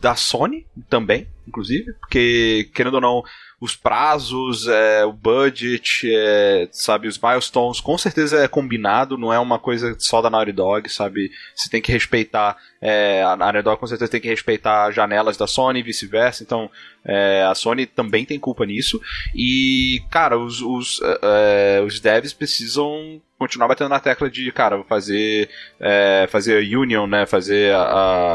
da 0.00 0.14
Sony 0.14 0.64
também, 0.88 1.26
inclusive, 1.46 1.92
porque 2.00 2.70
querendo 2.74 2.94
ou 2.94 3.00
não, 3.00 3.22
os 3.60 3.74
prazos, 3.74 4.68
é, 4.68 5.04
o 5.04 5.12
budget, 5.12 6.08
é, 6.10 6.68
sabe, 6.70 7.08
os 7.08 7.18
milestones, 7.18 7.80
com 7.80 7.98
certeza 7.98 8.42
é 8.42 8.48
combinado, 8.48 9.18
não 9.18 9.32
é 9.32 9.38
uma 9.38 9.58
coisa 9.58 9.96
só 9.98 10.22
da 10.22 10.30
Naughty 10.30 10.52
Dog, 10.52 10.88
sabe? 10.88 11.30
Você 11.54 11.68
tem 11.68 11.82
que 11.82 11.90
respeitar, 11.90 12.56
é, 12.80 13.22
a 13.22 13.36
Naughty 13.36 13.76
com 13.78 13.86
certeza 13.86 14.10
tem 14.10 14.20
que 14.20 14.28
respeitar 14.28 14.86
as 14.86 14.94
janelas 14.94 15.36
da 15.36 15.46
Sony 15.46 15.80
e 15.80 15.82
vice-versa, 15.82 16.42
então 16.42 16.70
é, 17.04 17.42
a 17.42 17.54
Sony 17.54 17.86
também 17.86 18.24
tem 18.24 18.38
culpa 18.38 18.64
nisso. 18.64 19.00
E, 19.34 20.02
cara, 20.10 20.38
os, 20.38 20.60
os, 20.60 21.00
é, 21.02 21.78
é, 21.78 21.82
os 21.82 21.98
devs 21.98 22.32
precisam 22.32 23.20
continuar 23.38 23.68
batendo 23.68 23.90
na 23.90 24.00
tecla 24.00 24.28
de, 24.28 24.50
cara, 24.52 24.82
fazer 24.84 25.48
é, 25.80 26.28
fazer 26.30 26.58
a 26.58 26.78
union, 26.78 27.06
né, 27.06 27.24
fazer 27.24 27.72
a, 27.74 27.82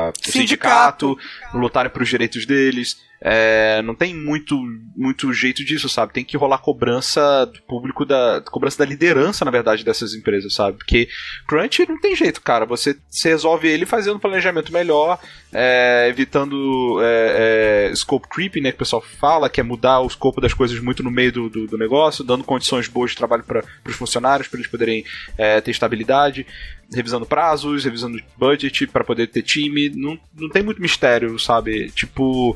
a 0.07 0.13
sindicato, 0.21 0.31
sindicato 0.31 1.17
lutarem 1.53 1.91
para 1.91 2.03
os 2.03 2.09
direitos 2.09 2.45
deles. 2.45 2.97
É, 3.25 3.81
não 3.83 3.95
tem 3.95 4.13
muito, 4.13 4.61
muito 4.97 5.31
jeito 5.31 5.63
disso, 5.63 5.87
sabe? 5.87 6.11
Tem 6.11 6.25
que 6.25 6.35
rolar 6.35 6.57
cobrança 6.57 7.45
do 7.45 7.61
público, 7.61 8.03
da 8.03 8.43
cobrança 8.51 8.79
da 8.79 8.85
liderança, 8.85 9.45
na 9.45 9.51
verdade, 9.51 9.85
dessas 9.85 10.13
empresas, 10.13 10.53
sabe? 10.53 10.77
Porque 10.77 11.07
Crunch 11.47 11.87
não 11.87 11.97
tem 12.01 12.17
jeito, 12.17 12.41
cara. 12.41 12.65
Você, 12.65 12.97
você 13.09 13.29
resolve 13.29 13.69
ele 13.69 13.85
fazendo 13.85 14.19
planejamento 14.33 14.73
melhor, 14.73 15.19
é, 15.53 16.07
evitando 16.09 16.99
é, 17.01 17.89
é, 17.91 17.95
scope 17.95 18.27
creep, 18.27 18.55
né? 18.55 18.71
Que 18.71 18.75
o 18.75 18.79
pessoal 18.79 19.01
fala, 19.01 19.49
que 19.49 19.59
é 19.61 19.63
mudar 19.63 19.99
o 19.99 20.07
escopo 20.07 20.41
das 20.41 20.53
coisas 20.53 20.79
muito 20.79 21.03
no 21.03 21.11
meio 21.11 21.31
do, 21.31 21.49
do, 21.49 21.67
do 21.67 21.77
negócio, 21.77 22.23
dando 22.23 22.43
condições 22.43 22.87
boas 22.87 23.11
de 23.11 23.17
trabalho 23.17 23.43
para 23.43 23.63
os 23.87 23.95
funcionários, 23.95 24.47
para 24.47 24.59
eles 24.59 24.69
poderem 24.69 25.05
é, 25.37 25.61
ter 25.61 25.71
estabilidade 25.71 26.45
revisando 26.93 27.25
prazos, 27.25 27.85
revisando 27.85 28.21
budget 28.37 28.85
para 28.87 29.03
poder 29.03 29.27
ter 29.27 29.41
time. 29.41 29.89
Não, 29.89 30.17
não 30.35 30.49
tem 30.49 30.61
muito 30.61 30.81
mistério, 30.81 31.39
sabe? 31.39 31.89
Tipo, 31.91 32.55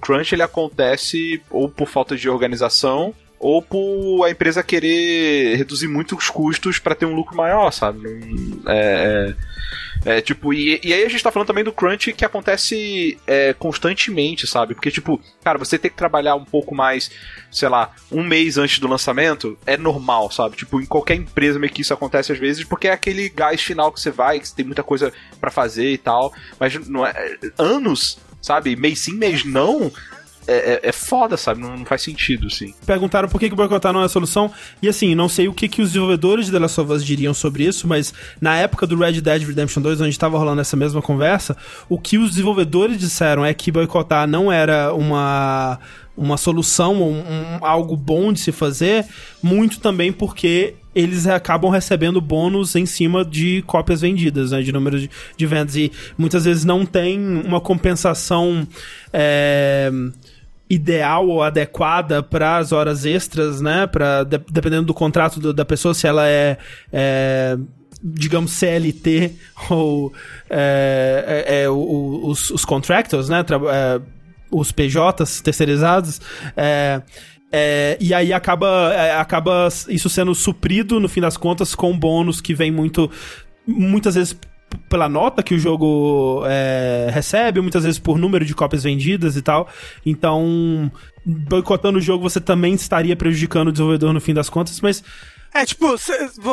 crunch 0.00 0.34
ele 0.34 0.42
acontece 0.42 1.42
ou 1.50 1.68
por 1.68 1.88
falta 1.88 2.16
de 2.16 2.28
organização 2.28 3.14
ou 3.42 3.60
por 3.60 4.24
a 4.24 4.30
empresa 4.30 4.62
querer 4.62 5.56
reduzir 5.56 5.88
muito 5.88 6.16
os 6.16 6.30
custos 6.30 6.78
para 6.78 6.94
ter 6.94 7.06
um 7.06 7.14
lucro 7.14 7.36
maior, 7.36 7.72
sabe? 7.72 7.98
É, 8.68 9.34
é, 9.34 9.34
é 10.04 10.20
tipo, 10.20 10.52
e, 10.52 10.80
e, 10.82 10.92
aí 10.92 11.04
a 11.04 11.08
gente 11.08 11.22
tá 11.22 11.30
falando 11.30 11.46
também 11.46 11.62
do 11.62 11.72
crunch 11.72 12.12
que 12.12 12.24
acontece 12.24 13.18
é, 13.26 13.52
constantemente, 13.52 14.46
sabe? 14.46 14.74
Porque, 14.74 14.90
tipo, 14.90 15.20
cara, 15.44 15.58
você 15.58 15.78
ter 15.78 15.90
que 15.90 15.96
trabalhar 15.96 16.34
um 16.34 16.44
pouco 16.44 16.74
mais, 16.74 17.10
sei 17.50 17.68
lá, 17.68 17.92
um 18.10 18.24
mês 18.24 18.58
antes 18.58 18.80
do 18.80 18.88
lançamento 18.88 19.56
é 19.64 19.76
normal, 19.76 20.30
sabe? 20.30 20.56
Tipo, 20.56 20.80
em 20.80 20.86
qualquer 20.86 21.14
empresa 21.14 21.58
meio 21.58 21.72
que 21.72 21.82
isso 21.82 21.94
acontece 21.94 22.32
às 22.32 22.38
vezes, 22.38 22.64
porque 22.64 22.88
é 22.88 22.92
aquele 22.92 23.28
gás 23.28 23.62
final 23.62 23.92
que 23.92 24.00
você 24.00 24.10
vai, 24.10 24.40
que 24.40 24.48
você 24.48 24.56
tem 24.56 24.64
muita 24.64 24.82
coisa 24.82 25.12
para 25.40 25.50
fazer 25.50 25.92
e 25.92 25.98
tal, 25.98 26.32
mas 26.58 26.74
não 26.88 27.06
é, 27.06 27.38
anos 27.56 28.18
sabe? 28.42 28.74
Mês 28.74 28.98
sim, 28.98 29.14
mês 29.14 29.44
não, 29.44 29.90
é, 30.46 30.74
é, 30.74 30.80
é, 30.88 30.92
foda, 30.92 31.36
sabe? 31.36 31.60
Não, 31.60 31.76
não, 31.76 31.84
faz 31.84 32.02
sentido, 32.02 32.50
sim. 32.50 32.74
Perguntaram 32.84 33.28
por 33.28 33.38
que, 33.38 33.48
que 33.48 33.54
boicotar 33.54 33.92
não 33.92 34.02
é 34.02 34.06
a 34.06 34.08
solução. 34.08 34.50
E 34.80 34.88
assim, 34.88 35.14
não 35.14 35.28
sei 35.28 35.48
o 35.48 35.52
que, 35.52 35.68
que 35.68 35.80
os 35.80 35.90
desenvolvedores 35.90 36.46
de 36.46 36.52
The 36.52 36.58
Last 36.58 36.80
of 36.80 36.92
Us 36.92 37.04
diriam 37.04 37.32
sobre 37.32 37.64
isso, 37.64 37.86
mas 37.86 38.12
na 38.40 38.56
época 38.56 38.86
do 38.86 38.96
Red 38.96 39.20
Dead 39.20 39.42
Redemption 39.42 39.82
2, 39.82 40.00
onde 40.00 40.10
estava 40.10 40.38
rolando 40.38 40.60
essa 40.60 40.76
mesma 40.76 41.00
conversa, 41.00 41.56
o 41.88 41.98
que 41.98 42.18
os 42.18 42.30
desenvolvedores 42.30 42.98
disseram 42.98 43.44
é 43.44 43.54
que 43.54 43.70
boicotar 43.70 44.26
não 44.26 44.50
era 44.50 44.92
uma 44.92 45.78
uma 46.14 46.36
solução, 46.36 47.02
um, 47.02 47.20
um, 47.20 47.58
algo 47.62 47.96
bom 47.96 48.34
de 48.34 48.40
se 48.40 48.52
fazer, 48.52 49.06
muito 49.42 49.80
também 49.80 50.12
porque 50.12 50.74
eles 50.94 51.26
acabam 51.26 51.70
recebendo 51.70 52.20
bônus 52.20 52.76
em 52.76 52.84
cima 52.84 53.24
de 53.24 53.62
cópias 53.66 54.02
vendidas, 54.02 54.50
né, 54.50 54.60
de 54.60 54.72
número 54.72 55.00
de, 55.00 55.10
de 55.36 55.46
vendas, 55.46 55.74
e 55.74 55.90
muitas 56.18 56.44
vezes 56.44 56.64
não 56.64 56.84
tem 56.84 57.18
uma 57.18 57.60
compensação 57.60 58.66
é, 59.12 59.90
ideal 60.72 61.28
ou 61.28 61.42
adequada 61.42 62.22
para 62.22 62.56
as 62.56 62.72
horas 62.72 63.04
extras, 63.04 63.60
né? 63.60 63.86
Para 63.86 64.24
de, 64.24 64.38
dependendo 64.50 64.86
do 64.86 64.94
contrato 64.94 65.38
do, 65.38 65.52
da 65.52 65.66
pessoa, 65.66 65.92
se 65.92 66.06
ela 66.06 66.26
é, 66.26 66.56
é 66.90 67.58
digamos 68.02 68.52
CLT 68.52 69.32
ou 69.68 70.12
é, 70.48 71.44
é, 71.46 71.62
é 71.62 71.68
os, 71.68 72.50
os, 72.50 72.64
contractors, 72.64 73.28
né? 73.28 73.44
É, 73.70 74.00
os 74.50 74.72
PJs 74.72 75.42
terceirizados. 75.42 76.22
É, 76.56 77.02
é, 77.52 77.98
e 78.00 78.14
aí 78.14 78.32
acaba, 78.32 78.94
acaba 79.20 79.68
isso 79.90 80.08
sendo 80.08 80.34
suprido, 80.34 80.98
no 80.98 81.08
fim 81.08 81.20
das 81.20 81.36
contas, 81.36 81.74
com 81.74 81.96
bônus 81.96 82.40
que 82.40 82.54
vem 82.54 82.70
muito. 82.70 83.10
Muitas 83.66 84.14
vezes 84.14 84.34
pela 84.88 85.08
nota 85.08 85.42
que 85.42 85.54
o 85.54 85.58
jogo 85.58 86.42
é, 86.46 87.08
recebe, 87.12 87.60
muitas 87.60 87.84
vezes 87.84 87.98
por 87.98 88.18
número 88.18 88.44
de 88.44 88.54
cópias 88.54 88.82
vendidas 88.82 89.36
e 89.36 89.42
tal. 89.42 89.68
Então, 90.04 90.90
boicotando 91.24 91.98
o 91.98 92.02
jogo, 92.02 92.28
você 92.28 92.40
também 92.40 92.74
estaria 92.74 93.16
prejudicando 93.16 93.68
o 93.68 93.72
desenvolvedor 93.72 94.12
no 94.12 94.20
fim 94.20 94.34
das 94.34 94.48
contas, 94.48 94.80
mas. 94.80 95.02
É, 95.54 95.66
tipo, 95.66 95.86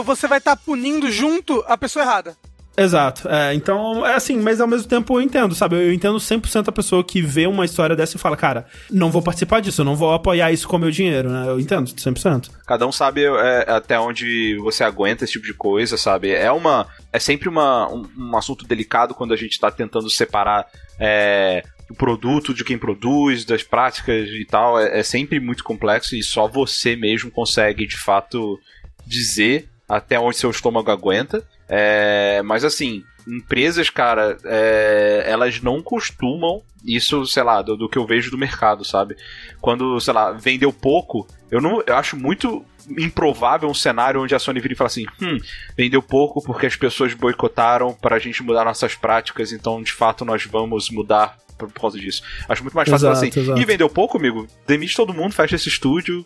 você 0.04 0.28
vai 0.28 0.40
estar 0.40 0.56
tá 0.56 0.62
punindo 0.64 1.12
junto 1.12 1.64
a 1.68 1.78
pessoa 1.78 2.04
errada. 2.04 2.36
Exato. 2.80 3.28
É, 3.28 3.54
então, 3.54 4.06
é 4.06 4.16
assim, 4.16 4.38
mas 4.38 4.62
ao 4.62 4.68
mesmo 4.68 4.88
tempo 4.88 5.18
eu 5.18 5.22
entendo, 5.22 5.54
sabe? 5.54 5.76
Eu 5.76 5.94
entendo 5.94 6.18
100% 6.18 6.70
a 6.70 6.72
pessoa 6.72 7.04
que 7.04 7.22
vê 7.22 7.46
uma 7.46 7.66
história 7.66 7.96
dessa 7.96 8.16
e 8.16 8.20
fala, 8.20 8.38
cara, 8.38 8.66
não 8.90 9.12
vou 9.12 9.22
participar 9.22 9.60
disso, 9.60 9.82
eu 9.82 9.86
não 9.86 9.96
vou 9.96 10.14
apoiar 10.14 10.52
isso 10.52 10.68
com 10.68 10.78
meu 10.78 10.90
dinheiro, 10.90 11.30
né? 11.30 11.50
Eu 11.50 11.60
entendo, 11.60 11.88
100%. 11.88 12.50
Cada 12.66 12.88
um 12.88 12.92
sabe 12.92 13.26
é, 13.26 13.66
até 13.70 14.00
onde 14.00 14.58
você 14.60 14.84
aguenta 14.84 15.26
esse 15.26 15.34
tipo 15.34 15.46
de 15.46 15.54
coisa, 15.54 15.98
sabe? 15.98 16.32
É 16.32 16.52
uma. 16.52 16.88
É 17.12 17.20
sempre 17.20 17.50
uma, 17.50 17.92
um, 17.92 18.08
um 18.18 18.38
assunto 18.38 18.66
delicado 18.66 19.14
quando 19.14 19.34
a 19.34 19.38
gente 19.38 19.60
tá 19.60 19.70
tentando 19.70 20.10
separar. 20.10 20.66
É, 21.00 21.64
o 21.90 21.96
produto 21.96 22.54
de 22.54 22.64
quem 22.64 22.78
produz, 22.78 23.44
das 23.44 23.64
práticas 23.64 24.30
e 24.30 24.46
tal, 24.46 24.80
é, 24.80 25.00
é 25.00 25.04
sempre 25.04 25.40
muito 25.40 25.64
complexo 25.64 26.16
e 26.16 26.22
só 26.22 26.48
você 26.48 26.96
mesmo 26.96 27.32
consegue 27.32 27.88
de 27.88 27.98
fato 27.98 28.60
dizer 29.06 29.68
até 29.88 30.20
onde 30.20 30.38
seu 30.38 30.52
estômago 30.52 30.92
aguenta. 30.92 31.44
É, 31.70 32.42
mas 32.44 32.66
assim, 32.66 33.04
empresas, 33.28 33.90
cara, 33.90 34.38
é, 34.44 35.24
elas 35.28 35.62
não 35.62 35.82
costumam, 35.82 36.62
isso, 36.84 37.26
sei 37.26 37.44
lá, 37.44 37.62
do, 37.62 37.78
do, 37.78 37.90
que 37.90 37.98
eu 37.98 38.06
vejo 38.06 38.32
do 38.32 38.38
mercado, 38.38 38.84
sabe? 38.84 39.16
Quando, 39.62 40.00
sei 40.00 40.14
lá, 40.14 40.32
vendeu 40.32 40.74
pouco, 40.74 41.28
eu 41.52 41.62
não 41.62 41.84
eu 41.86 41.96
acho 41.96 42.18
muito 42.18 42.66
improvável 42.98 43.70
um 43.70 43.74
cenário 43.74 44.22
onde 44.22 44.34
a 44.34 44.40
Sony 44.40 44.60
vira 44.60 44.74
e 44.74 44.78
fala 44.78 44.88
assim: 44.88 45.06
hum, 45.22 45.38
vendeu 45.78 46.02
pouco 46.02 46.42
porque 46.42 46.66
as 46.66 46.76
pessoas 46.76 47.14
boicotaram 47.14 47.94
para 47.94 48.16
a 48.16 48.20
gente 48.20 48.42
mudar 48.42 48.66
nossas 48.66 48.96
práticas, 48.96 49.52
então 49.52 49.82
de 49.84 49.92
fato 49.92 50.26
nós 50.26 50.46
vamos 50.46 50.90
mudar 50.90 51.38
por, 51.58 51.72
causa 51.74 52.00
disso. 52.00 52.24
Acho 52.48 52.64
muito 52.64 52.76
mais 52.76 52.90
fácil 52.90 53.10
exato, 53.10 53.26
assim. 53.26 53.40
Exato. 53.40 53.60
E 53.60 53.66
vendeu 53.66 53.90
pouco, 53.90 54.18
amigo? 54.18 54.48
Demite 54.66 54.96
todo 54.96 55.14
mundo, 55.14 55.34
fecha 55.34 55.56
esse 55.56 55.68
estúdio, 55.68 56.26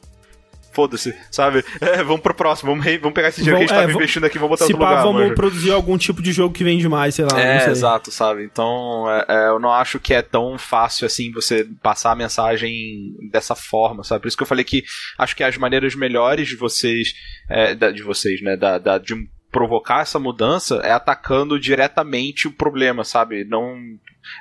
foda-se, 0.73 1.15
sabe? 1.31 1.63
É, 1.79 2.03
vamos 2.03 2.21
pro 2.21 2.33
próximo, 2.33 2.71
vamos, 2.71 2.85
vamos 2.99 3.13
pegar 3.13 3.29
esse 3.29 3.41
dinheiro 3.41 3.59
que 3.59 3.65
a 3.65 3.67
gente 3.67 3.83
é, 3.83 3.85
tá 3.87 3.93
investindo 3.93 4.25
aqui, 4.25 4.37
vamos 4.37 4.59
botar 4.59 4.65
outro 4.65 4.79
pá, 4.79 4.89
lugar. 4.89 5.03
vamos 5.03 5.35
produzir 5.35 5.71
algum 5.71 5.97
tipo 5.97 6.21
de 6.21 6.31
jogo 6.31 6.53
que 6.53 6.63
vende 6.63 6.87
mais, 6.89 7.15
sei 7.15 7.25
lá. 7.25 7.39
É, 7.39 7.69
exato, 7.69 8.11
sabe? 8.11 8.43
Então, 8.43 9.05
é, 9.09 9.25
é, 9.27 9.47
eu 9.49 9.59
não 9.59 9.71
acho 9.71 9.99
que 9.99 10.13
é 10.13 10.21
tão 10.21 10.57
fácil 10.57 11.05
assim 11.05 11.31
você 11.31 11.67
passar 11.81 12.11
a 12.11 12.15
mensagem 12.15 13.15
dessa 13.31 13.55
forma, 13.55 14.03
sabe? 14.03 14.21
Por 14.21 14.27
isso 14.27 14.37
que 14.37 14.43
eu 14.43 14.47
falei 14.47 14.63
que 14.63 14.83
acho 15.17 15.35
que 15.35 15.43
as 15.43 15.57
maneiras 15.57 15.95
melhores 15.95 16.47
de 16.47 16.55
vocês, 16.55 17.13
é, 17.49 17.75
de 17.75 18.03
vocês, 18.03 18.41
né, 18.41 18.57
da, 18.57 18.77
da, 18.77 18.97
de 18.97 19.13
provocar 19.53 20.01
essa 20.01 20.19
mudança 20.19 20.81
é 20.83 20.91
atacando 20.91 21.59
diretamente 21.59 22.47
o 22.47 22.51
problema, 22.51 23.03
sabe? 23.03 23.45
Não 23.45 23.77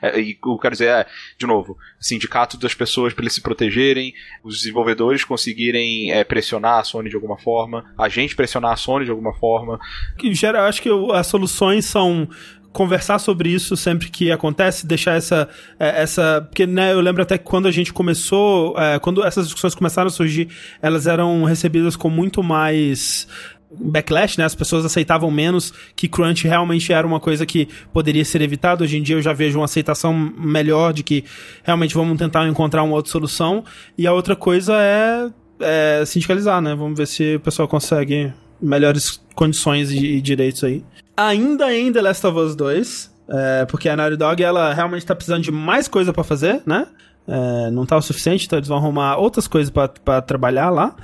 é, 0.01 0.19
e 0.21 0.39
eu 0.45 0.59
quero 0.59 0.73
dizer, 0.73 0.89
é, 0.89 1.07
de 1.39 1.47
novo, 1.47 1.77
sindicato 2.01 2.57
das 2.57 2.75
pessoas 2.75 3.13
para 3.13 3.25
eles 3.25 3.35
se 3.35 3.41
protegerem, 3.41 4.15
os 4.43 4.59
desenvolvedores 4.59 5.25
conseguirem 5.25 6.13
é, 6.13 6.25
pressionar 6.25 6.79
a 6.79 6.85
Sony 6.85 7.11
de 7.11 7.17
alguma 7.17 7.37
forma, 7.37 7.85
a 7.99 8.09
gente 8.09 8.35
pressionar 8.35 8.73
a 8.73 8.77
Sony 8.77 9.05
de 9.05 9.11
alguma 9.11 9.35
forma. 9.35 9.79
Que 10.17 10.33
gera, 10.35 10.67
acho 10.67 10.81
que 10.81 10.89
as 11.13 11.27
soluções 11.27 11.85
são 11.85 12.29
conversar 12.73 13.19
sobre 13.19 13.51
isso 13.51 13.77
sempre 13.77 14.09
que 14.09 14.33
acontece, 14.33 14.87
deixar 14.87 15.17
essa. 15.17 15.49
É, 15.79 16.03
essa 16.03 16.47
porque 16.49 16.67
né, 16.67 16.93
eu 16.93 17.01
lembro 17.01 17.23
até 17.23 17.37
que 17.37 17.45
quando 17.45 17.69
a 17.69 17.71
gente 17.71 17.93
começou, 17.93 18.79
é, 18.79 18.99
quando 18.99 19.23
essas 19.25 19.45
discussões 19.45 19.75
começaram 19.75 20.09
a 20.09 20.11
surgir, 20.11 20.49
elas 20.81 21.07
eram 21.07 21.45
recebidas 21.45 21.97
com 21.97 22.09
muito 22.09 22.43
mais 22.43 23.29
backlash, 23.79 24.39
né? 24.39 24.45
As 24.45 24.55
pessoas 24.55 24.85
aceitavam 24.85 25.31
menos 25.31 25.73
que 25.97 26.09
crunch 26.09 26.47
realmente 26.47 26.93
era 26.93 27.07
uma 27.07 27.21
coisa 27.21 27.47
que 27.47 27.69
poderia 27.93 28.25
ser 28.25 28.43
evitada. 28.43 28.85
Hoje 28.85 28.99
em 28.99 29.03
dia 29.03 29.17
eu 29.17 29.23
já 29.23 29.33
vejo 29.33 29.59
uma 29.59 29.65
aceitação 29.65 30.13
melhor 30.13 30.93
de 30.93 31.03
que 31.03 31.25
realmente 31.63 31.95
vamos 31.95 32.19
tentar 32.19 32.47
encontrar 32.47 32.83
uma 32.83 32.95
outra 32.95 33.11
solução. 33.11 33.65
E 33.97 34.07
a 34.07 34.13
outra 34.13 34.37
coisa 34.37 34.75
é, 34.79 35.29
é 35.61 36.05
sindicalizar, 36.05 36.61
né? 36.61 36.75
Vamos 36.75 36.97
ver 36.97 37.07
se 37.07 37.37
o 37.37 37.41
pessoal 37.41 37.67
consegue 37.67 38.33
melhores 38.61 39.21
condições 39.35 39.91
e, 39.91 40.21
direitos 40.21 40.63
aí. 40.63 40.85
Ainda 41.17 41.75
em 41.75 41.93
The 41.93 42.01
Last 42.01 42.27
of 42.27 42.39
Us 42.39 42.55
2, 42.55 43.11
é, 43.29 43.67
porque 43.67 43.89
a 43.89 43.97
Naughty 43.97 44.17
Dog 44.17 44.43
ela 44.43 44.73
realmente 44.73 45.05
tá 45.05 45.15
precisando 45.15 45.43
de 45.43 45.51
mais 45.51 45.89
coisa 45.89 46.13
para 46.13 46.23
fazer, 46.23 46.63
né? 46.65 46.87
É, 47.27 47.71
não 47.71 47.87
tá 47.87 47.97
o 47.97 48.03
suficiente, 48.03 48.47
então 48.47 48.59
eles 48.59 48.69
vão 48.69 48.79
arrumar 48.79 49.17
outras 49.17 49.47
coisas 49.47 49.71
para 49.71 50.23
trabalhar 50.23 50.71
lá. 50.71 50.95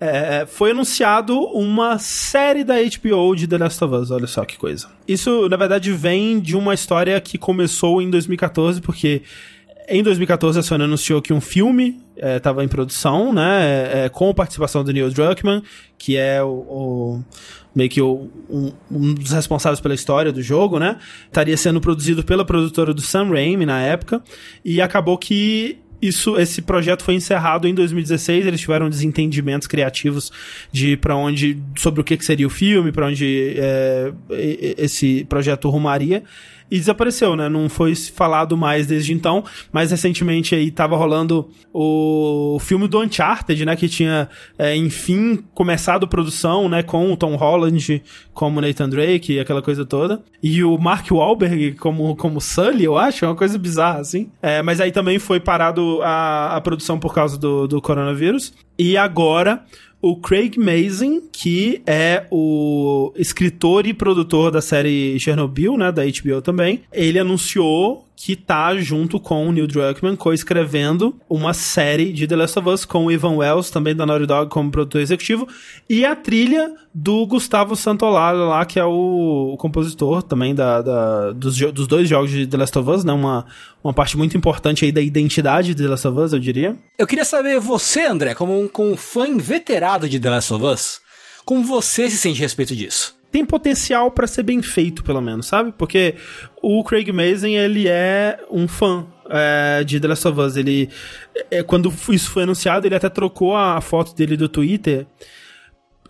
É, 0.00 0.46
foi 0.46 0.70
anunciado 0.70 1.38
uma 1.38 1.98
série 1.98 2.64
da 2.64 2.76
HBO 2.76 3.36
de 3.36 3.46
The 3.46 3.58
Last 3.58 3.84
of 3.84 3.94
Us, 3.94 4.10
olha 4.10 4.26
só 4.26 4.46
que 4.46 4.56
coisa. 4.56 4.88
Isso, 5.06 5.46
na 5.50 5.58
verdade, 5.58 5.92
vem 5.92 6.40
de 6.40 6.56
uma 6.56 6.72
história 6.72 7.20
que 7.20 7.36
começou 7.36 8.00
em 8.00 8.08
2014, 8.08 8.80
porque 8.80 9.22
em 9.86 10.02
2014 10.02 10.58
a 10.58 10.62
Sony 10.62 10.84
anunciou 10.84 11.20
que 11.20 11.34
um 11.34 11.40
filme 11.40 12.00
estava 12.16 12.62
é, 12.62 12.64
em 12.64 12.68
produção, 12.68 13.32
né, 13.32 14.04
é, 14.04 14.08
com 14.08 14.32
participação 14.32 14.82
do 14.82 14.92
Neil 14.92 15.10
Druckmann, 15.10 15.62
que 15.98 16.16
é 16.16 16.42
o, 16.42 16.48
o 16.48 17.24
meio 17.74 17.90
que 17.90 18.00
o, 18.00 18.30
um, 18.48 18.72
um, 18.90 19.14
dos 19.14 19.32
responsáveis 19.32 19.80
pela 19.80 19.94
história 19.94 20.32
do 20.32 20.40
jogo, 20.40 20.78
né, 20.78 20.96
estaria 21.26 21.56
sendo 21.56 21.80
produzido 21.80 22.24
pela 22.24 22.44
produtora 22.44 22.94
do 22.94 23.02
Sam 23.02 23.30
Raimi 23.30 23.66
na 23.66 23.80
época, 23.80 24.22
e 24.64 24.80
acabou 24.80 25.18
que 25.18 25.78
isso, 26.00 26.38
esse 26.38 26.62
projeto 26.62 27.02
foi 27.02 27.14
encerrado 27.14 27.68
em 27.68 27.74
2016. 27.74 28.46
Eles 28.46 28.60
tiveram 28.60 28.88
desentendimentos 28.88 29.66
criativos 29.66 30.32
de 30.72 30.96
para 30.96 31.14
onde, 31.14 31.58
sobre 31.76 32.00
o 32.00 32.04
que, 32.04 32.16
que 32.16 32.24
seria 32.24 32.46
o 32.46 32.50
filme, 32.50 32.92
para 32.92 33.06
onde 33.06 33.54
é, 33.58 34.12
esse 34.78 35.24
projeto 35.28 35.68
rumaria 35.68 36.22
e 36.70 36.78
desapareceu, 36.78 37.34
né? 37.34 37.48
Não 37.48 37.68
foi 37.68 37.94
falado 37.94 38.56
mais 38.56 38.86
desde 38.86 39.12
então, 39.12 39.44
mas 39.72 39.90
recentemente 39.90 40.54
aí 40.54 40.70
tava 40.70 40.96
rolando 40.96 41.50
o 41.72 42.58
filme 42.60 42.86
do 42.86 43.00
Uncharted, 43.00 43.64
né? 43.64 43.74
Que 43.74 43.88
tinha, 43.88 44.28
é, 44.58 44.76
enfim, 44.76 45.42
começado 45.54 46.06
produção, 46.06 46.68
né? 46.68 46.82
Com 46.82 47.12
o 47.12 47.16
Tom 47.16 47.34
Holland 47.34 48.02
como 48.32 48.60
Nathan 48.60 48.88
Drake 48.88 49.34
e 49.34 49.40
aquela 49.40 49.60
coisa 49.60 49.84
toda. 49.84 50.22
E 50.42 50.62
o 50.62 50.78
Mark 50.78 51.10
Wahlberg 51.10 51.72
como, 51.72 52.14
como 52.16 52.40
Sully, 52.40 52.84
eu 52.84 52.96
acho, 52.96 53.24
é 53.24 53.28
uma 53.28 53.34
coisa 53.34 53.58
bizarra, 53.58 54.00
assim. 54.00 54.30
É, 54.40 54.62
mas 54.62 54.80
aí 54.80 54.92
também 54.92 55.18
foi 55.18 55.40
parado 55.40 56.00
a, 56.02 56.56
a 56.56 56.60
produção 56.60 56.98
por 56.98 57.12
causa 57.12 57.36
do, 57.36 57.66
do 57.66 57.82
coronavírus. 57.82 58.52
E 58.78 58.96
agora 58.96 59.62
o 60.00 60.16
Craig 60.16 60.56
Mazin, 60.58 61.22
que 61.32 61.82
é 61.86 62.26
o 62.30 63.12
escritor 63.16 63.86
e 63.86 63.92
produtor 63.92 64.50
da 64.50 64.62
série 64.62 65.18
Chernobyl, 65.18 65.76
né, 65.76 65.92
da 65.92 66.02
HBO 66.04 66.40
também, 66.42 66.82
ele 66.92 67.18
anunciou 67.18 68.06
que 68.22 68.36
tá 68.36 68.76
junto 68.76 69.18
com 69.18 69.48
o 69.48 69.50
Neil 69.50 69.66
Druckmann 69.66 70.14
co-escrevendo 70.14 71.18
uma 71.26 71.54
série 71.54 72.12
de 72.12 72.26
The 72.26 72.36
Last 72.36 72.58
of 72.58 72.68
Us 72.68 72.84
com 72.84 73.06
o 73.06 73.10
Ivan 73.10 73.36
Wells, 73.36 73.70
também 73.70 73.96
da 73.96 74.04
Naughty 74.04 74.26
Dog 74.26 74.50
como 74.50 74.70
produtor 74.70 75.00
executivo, 75.00 75.48
e 75.88 76.04
a 76.04 76.14
trilha 76.14 76.70
do 76.92 77.24
Gustavo 77.24 77.74
Santaolalla 77.74 78.44
lá, 78.44 78.66
que 78.66 78.78
é 78.78 78.84
o, 78.84 79.52
o 79.54 79.56
compositor 79.56 80.22
também 80.22 80.54
da, 80.54 80.82
da 80.82 81.32
dos, 81.32 81.56
dos, 81.72 81.86
dois 81.86 82.06
jogos 82.06 82.30
de 82.30 82.46
The 82.46 82.58
Last 82.58 82.78
of 82.78 82.90
Us, 82.90 83.04
né? 83.04 83.12
Uma, 83.14 83.46
uma 83.82 83.94
parte 83.94 84.18
muito 84.18 84.36
importante 84.36 84.84
aí 84.84 84.92
da 84.92 85.00
identidade 85.00 85.74
de 85.74 85.82
The 85.82 85.88
Last 85.88 86.06
of 86.06 86.20
Us, 86.20 86.32
eu 86.34 86.38
diria. 86.38 86.76
Eu 86.98 87.06
queria 87.06 87.24
saber, 87.24 87.58
você, 87.58 88.02
André, 88.02 88.34
como 88.34 88.64
um, 88.64 88.68
como 88.68 88.90
um 88.90 88.96
fã 88.98 89.26
inveterado 89.26 90.06
de 90.06 90.20
The 90.20 90.28
Last 90.28 90.52
of 90.52 90.62
Us, 90.62 91.00
como 91.46 91.64
você 91.64 92.10
se 92.10 92.18
sente 92.18 92.40
a 92.40 92.42
respeito 92.42 92.76
disso? 92.76 93.18
Tem 93.30 93.44
potencial 93.44 94.10
para 94.10 94.26
ser 94.26 94.42
bem 94.42 94.60
feito, 94.62 95.04
pelo 95.04 95.20
menos, 95.20 95.46
sabe? 95.46 95.72
Porque 95.76 96.14
o 96.62 96.82
Craig 96.82 97.12
Mazin, 97.12 97.54
ele 97.54 97.86
é 97.88 98.38
um 98.50 98.66
fã 98.66 99.06
é, 99.28 99.84
de 99.84 100.00
The 100.00 100.08
Last 100.08 100.28
of 100.28 100.40
Us. 100.40 100.56
Ele, 100.56 100.88
é, 101.50 101.62
quando 101.62 101.92
isso 102.10 102.30
foi 102.30 102.42
anunciado, 102.42 102.86
ele 102.86 102.94
até 102.94 103.08
trocou 103.08 103.56
a 103.56 103.80
foto 103.80 104.14
dele 104.14 104.36
do 104.36 104.48
Twitter 104.48 105.06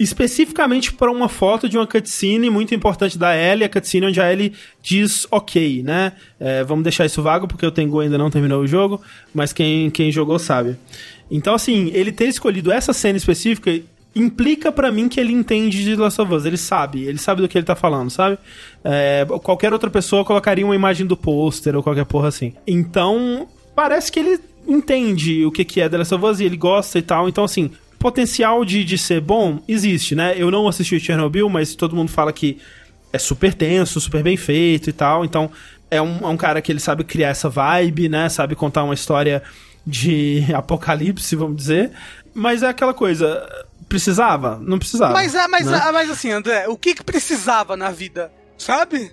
especificamente 0.01 0.95
para 0.95 1.11
uma 1.11 1.29
foto 1.29 1.69
de 1.69 1.77
uma 1.77 1.87
cutscene 1.87 2.49
muito 2.49 2.75
importante 2.75 3.19
da 3.19 3.37
Ellie, 3.37 3.65
a 3.65 3.69
cutscene 3.69 4.07
onde 4.07 4.19
a 4.19 4.33
Ellie 4.33 4.55
diz 4.81 5.27
ok, 5.31 5.83
né? 5.83 6.15
É, 6.41 6.65
vamos 6.65 6.83
deixar 6.83 7.05
isso 7.05 7.23
vago 7.23 7.47
porque 7.47 7.67
o 7.67 7.71
Tengu 7.71 8.01
ainda 8.01 8.17
não 8.17 8.31
terminou 8.31 8.63
o 8.63 8.67
jogo, 8.67 9.03
mas 9.35 9.53
quem, 9.53 9.91
quem 9.91 10.11
jogou 10.11 10.39
sabe. 10.39 10.79
Então, 11.31 11.55
assim, 11.55 11.91
ele 11.93 12.11
ter 12.13 12.25
escolhido 12.29 12.73
essa 12.73 12.95
cena 12.95 13.19
específica 13.19 13.79
implica 14.15 14.73
para 14.73 14.91
mim 14.91 15.09
que 15.09 15.21
ele 15.21 15.33
entende 15.33 15.85
de 15.85 15.95
Last 15.95 16.21
of 16.21 16.35
Us, 16.35 16.45
ele 16.45 16.57
sabe, 16.57 17.05
ele 17.05 17.19
sabe 17.19 17.43
do 17.43 17.49
que 17.49 17.57
ele 17.57 17.65
tá 17.65 17.77
falando, 17.77 18.11
sabe? 18.11 18.39
É, 18.83 19.27
qualquer 19.43 19.73
outra 19.73 19.89
pessoa 19.89 20.25
colocaria 20.25 20.65
uma 20.65 20.75
imagem 20.75 21.07
do 21.07 21.17
pôster 21.17 21.77
ou 21.77 21.83
qualquer 21.83 22.05
porra 22.05 22.29
assim. 22.29 22.53
Então, 22.67 23.49
parece 23.75 24.11
que 24.11 24.19
ele 24.19 24.41
entende 24.67 25.45
o 25.45 25.53
que, 25.53 25.65
que 25.65 25.81
é 25.81 25.89
The 25.89 25.99
Last 25.99 26.15
of 26.15 26.25
Us 26.25 26.41
e 26.41 26.45
ele 26.45 26.57
gosta 26.57 26.99
e 26.99 27.03
tal, 27.03 27.29
então 27.29 27.45
assim, 27.45 27.71
potencial 27.99 28.65
de, 28.65 28.85
de 28.85 28.99
ser 28.99 29.21
bom 29.21 29.61
existe, 29.69 30.15
né? 30.15 30.35
Eu 30.37 30.51
não 30.51 30.67
assisti 30.67 30.99
Chernobyl, 30.99 31.49
mas 31.49 31.75
todo 31.75 31.95
mundo 31.95 32.11
fala 32.11 32.33
que 32.33 32.59
é 33.13 33.19
super 33.19 33.55
tenso, 33.55 34.01
super 34.01 34.23
bem 34.23 34.37
feito 34.37 34.91
e 34.91 34.93
tal, 34.93 35.25
então 35.25 35.51
é 35.91 36.01
um, 36.01 36.19
é 36.19 36.27
um 36.27 36.37
cara 36.37 36.63
que 36.63 36.71
ele 36.71 36.81
sabe 36.81 37.05
criar 37.05 37.29
essa 37.29 37.49
vibe, 37.49 38.09
né? 38.09 38.29
Sabe 38.29 38.55
contar 38.55 38.85
uma 38.85 38.95
história 38.95 39.43
de 39.87 40.45
apocalipse, 40.55 41.35
vamos 41.37 41.57
dizer. 41.57 41.91
Mas 42.33 42.63
é 42.63 42.69
aquela 42.69 42.95
coisa, 42.95 43.43
Precisava? 43.91 44.57
Não 44.63 44.79
precisava. 44.79 45.13
Mas, 45.13 45.35
é, 45.35 45.49
mas, 45.49 45.67
né? 45.67 45.83
É, 45.85 45.91
mas 45.91 46.09
assim, 46.09 46.31
André, 46.31 46.69
o 46.69 46.77
que 46.77 46.95
que 46.95 47.03
precisava 47.03 47.77
na 47.77 47.91
vida? 47.91 48.33
Sabe? 48.57 49.13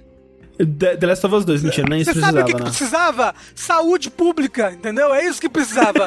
The, 0.56 1.04
Last 1.04 1.26
of 1.26 1.36
Us 1.36 1.46
2, 1.46 1.64
mentira, 1.64 1.88
nem 1.90 2.02
isso 2.02 2.12
Você 2.14 2.20
precisava, 2.20 2.38
sabe 2.38 2.44
o 2.44 2.46
que, 2.46 2.54
né? 2.54 2.60
que 2.60 2.70
precisava? 2.70 3.36
Saúde 3.56 4.12
pública, 4.12 4.72
entendeu? 4.72 5.12
É 5.16 5.26
isso 5.26 5.42
que 5.42 5.50
precisava. 5.50 6.06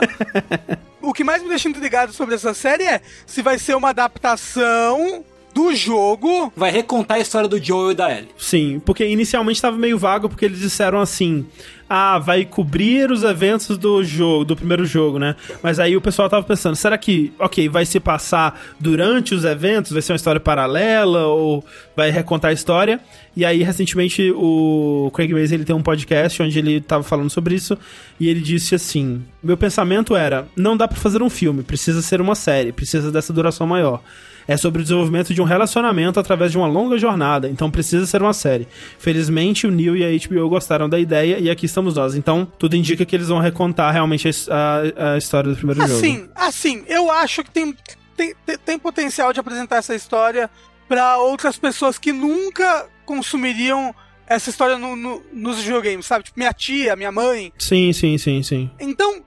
o 1.03 1.13
que 1.13 1.25
mais 1.25 1.43
me 1.43 1.49
deixa 1.49 1.69
intrigado 1.69 2.13
sobre 2.13 2.37
essa 2.37 2.55
série 2.55 2.85
é 2.85 3.01
se 3.27 3.43
vai 3.43 3.59
ser 3.59 3.75
uma 3.75 3.91
adaptação 3.91 5.25
do 5.55 5.75
jogo. 5.75 6.53
Vai 6.57 6.71
recontar 6.71 7.19
a 7.19 7.21
história 7.21 7.49
do 7.49 7.63
Joel 7.63 7.93
e 7.93 7.95
da 7.95 8.11
Ellie. 8.11 8.29
Sim, 8.37 8.81
porque 8.85 9.07
inicialmente 9.07 9.57
estava 9.57 9.77
meio 9.77 9.99
vago, 9.99 10.29
porque 10.29 10.45
eles 10.45 10.61
disseram 10.61 11.01
assim: 11.01 11.47
ah, 11.93 12.21
vai 12.21 12.45
cobrir 12.45 13.11
os 13.11 13.25
eventos 13.25 13.77
do 13.77 14.05
jogo, 14.05 14.45
do 14.45 14.55
primeiro 14.55 14.87
jogo, 14.87 15.19
né? 15.19 15.35
Mas 15.61 15.81
aí 15.81 15.97
o 15.97 16.01
pessoal 16.01 16.29
tava 16.29 16.47
pensando, 16.47 16.77
será 16.77 16.97
que, 16.97 17.33
ok, 17.37 17.69
vai 17.69 17.85
se 17.85 17.99
passar 17.99 18.61
durante 18.79 19.35
os 19.35 19.45
eventos? 19.45 19.91
Vai 19.91 20.01
ser 20.01 20.13
uma 20.13 20.17
história 20.17 20.41
paralela? 20.41 21.27
Ou 21.27 21.65
vai 21.97 22.11
recontar 22.11 22.53
a 22.53 22.55
história? 22.55 23.01
E 23.37 23.45
aí, 23.45 23.65
recentemente, 23.65 24.31
o 24.37 25.11
Craig 25.13 25.33
Mason, 25.33 25.55
ele 25.55 25.65
tem 25.65 25.75
um 25.75 25.83
podcast 25.83 26.41
onde 26.41 26.57
ele 26.57 26.81
tava 26.81 27.03
falando 27.03 27.31
sobre 27.31 27.57
isso, 27.57 27.77
e 28.21 28.29
ele 28.29 28.41
disse 28.41 28.75
assim, 28.75 29.23
meu 29.43 29.57
pensamento 29.57 30.15
era, 30.15 30.47
não 30.55 30.77
dá 30.77 30.87
para 30.87 30.97
fazer 30.97 31.23
um 31.23 31.31
filme, 31.31 31.65
precisa 31.65 32.03
ser 32.03 32.21
uma 32.21 32.37
série, 32.37 32.71
precisa 32.71 33.11
dessa 33.11 33.33
duração 33.33 33.67
maior 33.67 34.01
é 34.47 34.57
sobre 34.57 34.81
o 34.81 34.83
desenvolvimento 34.83 35.33
de 35.33 35.41
um 35.41 35.45
relacionamento 35.45 36.19
através 36.19 36.51
de 36.53 36.59
uma 36.59 36.67
longa 36.67 36.99
jornada, 36.99 37.49
então 37.49 37.71
precisa 37.71 38.07
ser 38.07 38.23
uma 38.23 38.33
série. 38.33 38.67
Felizmente, 38.99 39.67
o 39.67 39.71
Neil 39.71 39.97
e 39.97 40.05
a 40.05 40.29
HBO 40.29 40.49
gostaram 40.49 40.89
da 40.89 40.99
ideia 40.99 41.39
e 41.39 41.51
aqui 41.51 41.67
estamos 41.67 41.95
nós. 41.95 42.15
Então, 42.15 42.47
tudo 42.59 42.77
indica 42.77 43.05
que 43.05 43.15
eles 43.15 43.29
vão 43.29 43.39
recontar 43.39 43.93
realmente 43.93 44.29
a, 44.51 45.13
a, 45.15 45.19
história 45.19 45.51
do 45.51 45.57
primeiro 45.57 45.83
assim, 45.83 46.15
jogo. 46.17 46.31
Assim, 46.35 46.79
assim, 46.81 46.85
eu 46.87 47.11
acho 47.11 47.45
que 47.45 47.51
tem, 47.51 47.75
tem, 48.17 48.35
tem 48.65 48.79
potencial 48.79 49.33
de 49.33 49.41
apresentar 49.41 49.77
essa 49.77 49.95
história 49.95 50.51
para 50.89 51.19
outras 51.19 51.57
pessoas 51.57 51.99
que 51.99 52.13
nunca 52.13 52.87
consumiriam 53.05 53.95
essa 54.27 54.51
história 54.51 54.79
no, 54.79 54.95
no, 54.95 55.23
nos 55.33 55.59
videogames, 55.59 56.07
sabe? 56.07 56.25
Tipo, 56.25 56.39
minha 56.39 56.53
tia, 56.53 56.95
minha 56.95 57.11
mãe. 57.11 57.53
Sim, 57.59 57.93
sim, 57.93 58.17
sim, 58.17 58.43
sim. 58.43 58.71
Então, 58.79 59.23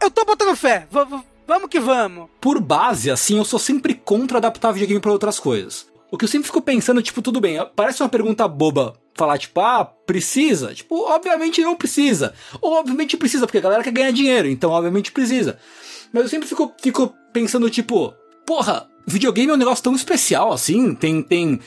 eu 0.00 0.10
tô 0.10 0.24
botando 0.24 0.56
fé. 0.56 0.86
V 0.90 1.20
Vamos 1.46 1.68
que 1.70 1.78
vamos. 1.78 2.28
Por 2.40 2.60
base, 2.60 3.10
assim, 3.10 3.38
eu 3.38 3.44
sou 3.44 3.58
sempre 3.58 3.94
contra 3.94 4.38
adaptar 4.38 4.72
videogame 4.72 5.00
para 5.00 5.12
outras 5.12 5.38
coisas. 5.38 5.86
O 6.10 6.18
que 6.18 6.24
eu 6.24 6.28
sempre 6.28 6.46
fico 6.46 6.60
pensando, 6.60 7.02
tipo, 7.02 7.22
tudo 7.22 7.40
bem, 7.40 7.58
parece 7.76 8.02
uma 8.02 8.08
pergunta 8.08 8.46
boba 8.48 8.94
falar, 9.14 9.38
tipo, 9.38 9.60
ah, 9.60 9.84
precisa? 9.84 10.74
Tipo, 10.74 11.08
obviamente 11.08 11.60
não 11.60 11.76
precisa. 11.76 12.34
Ou 12.60 12.74
obviamente 12.74 13.16
precisa, 13.16 13.46
porque 13.46 13.58
a 13.58 13.62
galera 13.62 13.82
quer 13.82 13.92
ganhar 13.92 14.10
dinheiro, 14.10 14.48
então 14.48 14.70
obviamente 14.70 15.12
precisa. 15.12 15.58
Mas 16.12 16.24
eu 16.24 16.28
sempre 16.28 16.48
fico, 16.48 16.72
fico 16.80 17.14
pensando, 17.32 17.70
tipo, 17.70 18.12
porra, 18.44 18.88
videogame 19.06 19.50
é 19.50 19.54
um 19.54 19.58
negócio 19.58 19.84
tão 19.84 19.94
especial 19.94 20.52
assim, 20.52 20.94
tem, 20.94 21.22
tem 21.22 21.60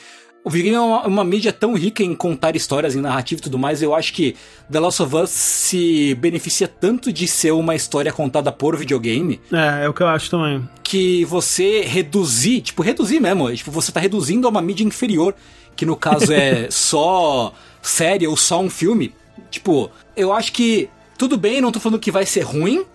o 0.43 0.49
videogame 0.49 0.77
é 0.77 0.79
uma, 0.79 1.07
uma, 1.07 1.23
mídia 1.23 1.51
tão 1.51 1.73
rica 1.73 2.01
em 2.01 2.15
contar 2.15 2.55
histórias, 2.55 2.95
em 2.95 3.01
narrativa 3.01 3.39
e 3.39 3.43
tudo 3.43 3.57
mais. 3.57 3.81
Eu 3.81 3.93
acho 3.93 4.13
que 4.13 4.35
The 4.71 4.79
Last 4.79 5.01
of 5.01 5.15
Us 5.15 5.29
se 5.29 6.15
beneficia 6.15 6.67
tanto 6.67 7.11
de 7.11 7.27
ser 7.27 7.51
uma 7.51 7.75
história 7.75 8.11
contada 8.11 8.51
por 8.51 8.77
videogame. 8.77 9.39
É, 9.51 9.85
é 9.85 9.89
o 9.89 9.93
que 9.93 10.01
eu 10.01 10.07
acho 10.07 10.29
também. 10.29 10.67
Que 10.83 11.25
você 11.25 11.81
reduzir, 11.81 12.61
tipo, 12.61 12.81
reduzir 12.81 13.19
mesmo. 13.19 13.53
Tipo, 13.53 13.71
você 13.71 13.91
tá 13.91 13.99
reduzindo 13.99 14.47
a 14.47 14.49
uma 14.49 14.61
mídia 14.61 14.83
inferior, 14.83 15.35
que 15.75 15.85
no 15.85 15.95
caso 15.95 16.31
é 16.31 16.67
só 16.71 17.53
série 17.81 18.25
ou 18.25 18.37
só 18.37 18.61
um 18.61 18.69
filme. 18.69 19.13
Tipo, 19.51 19.91
eu 20.15 20.33
acho 20.33 20.53
que 20.53 20.89
tudo 21.17 21.37
bem, 21.37 21.59
não 21.59 21.71
tô 21.71 21.81
falando 21.81 21.99
que 21.99 22.11
vai 22.11 22.25
ser 22.25 22.41
ruim, 22.41 22.85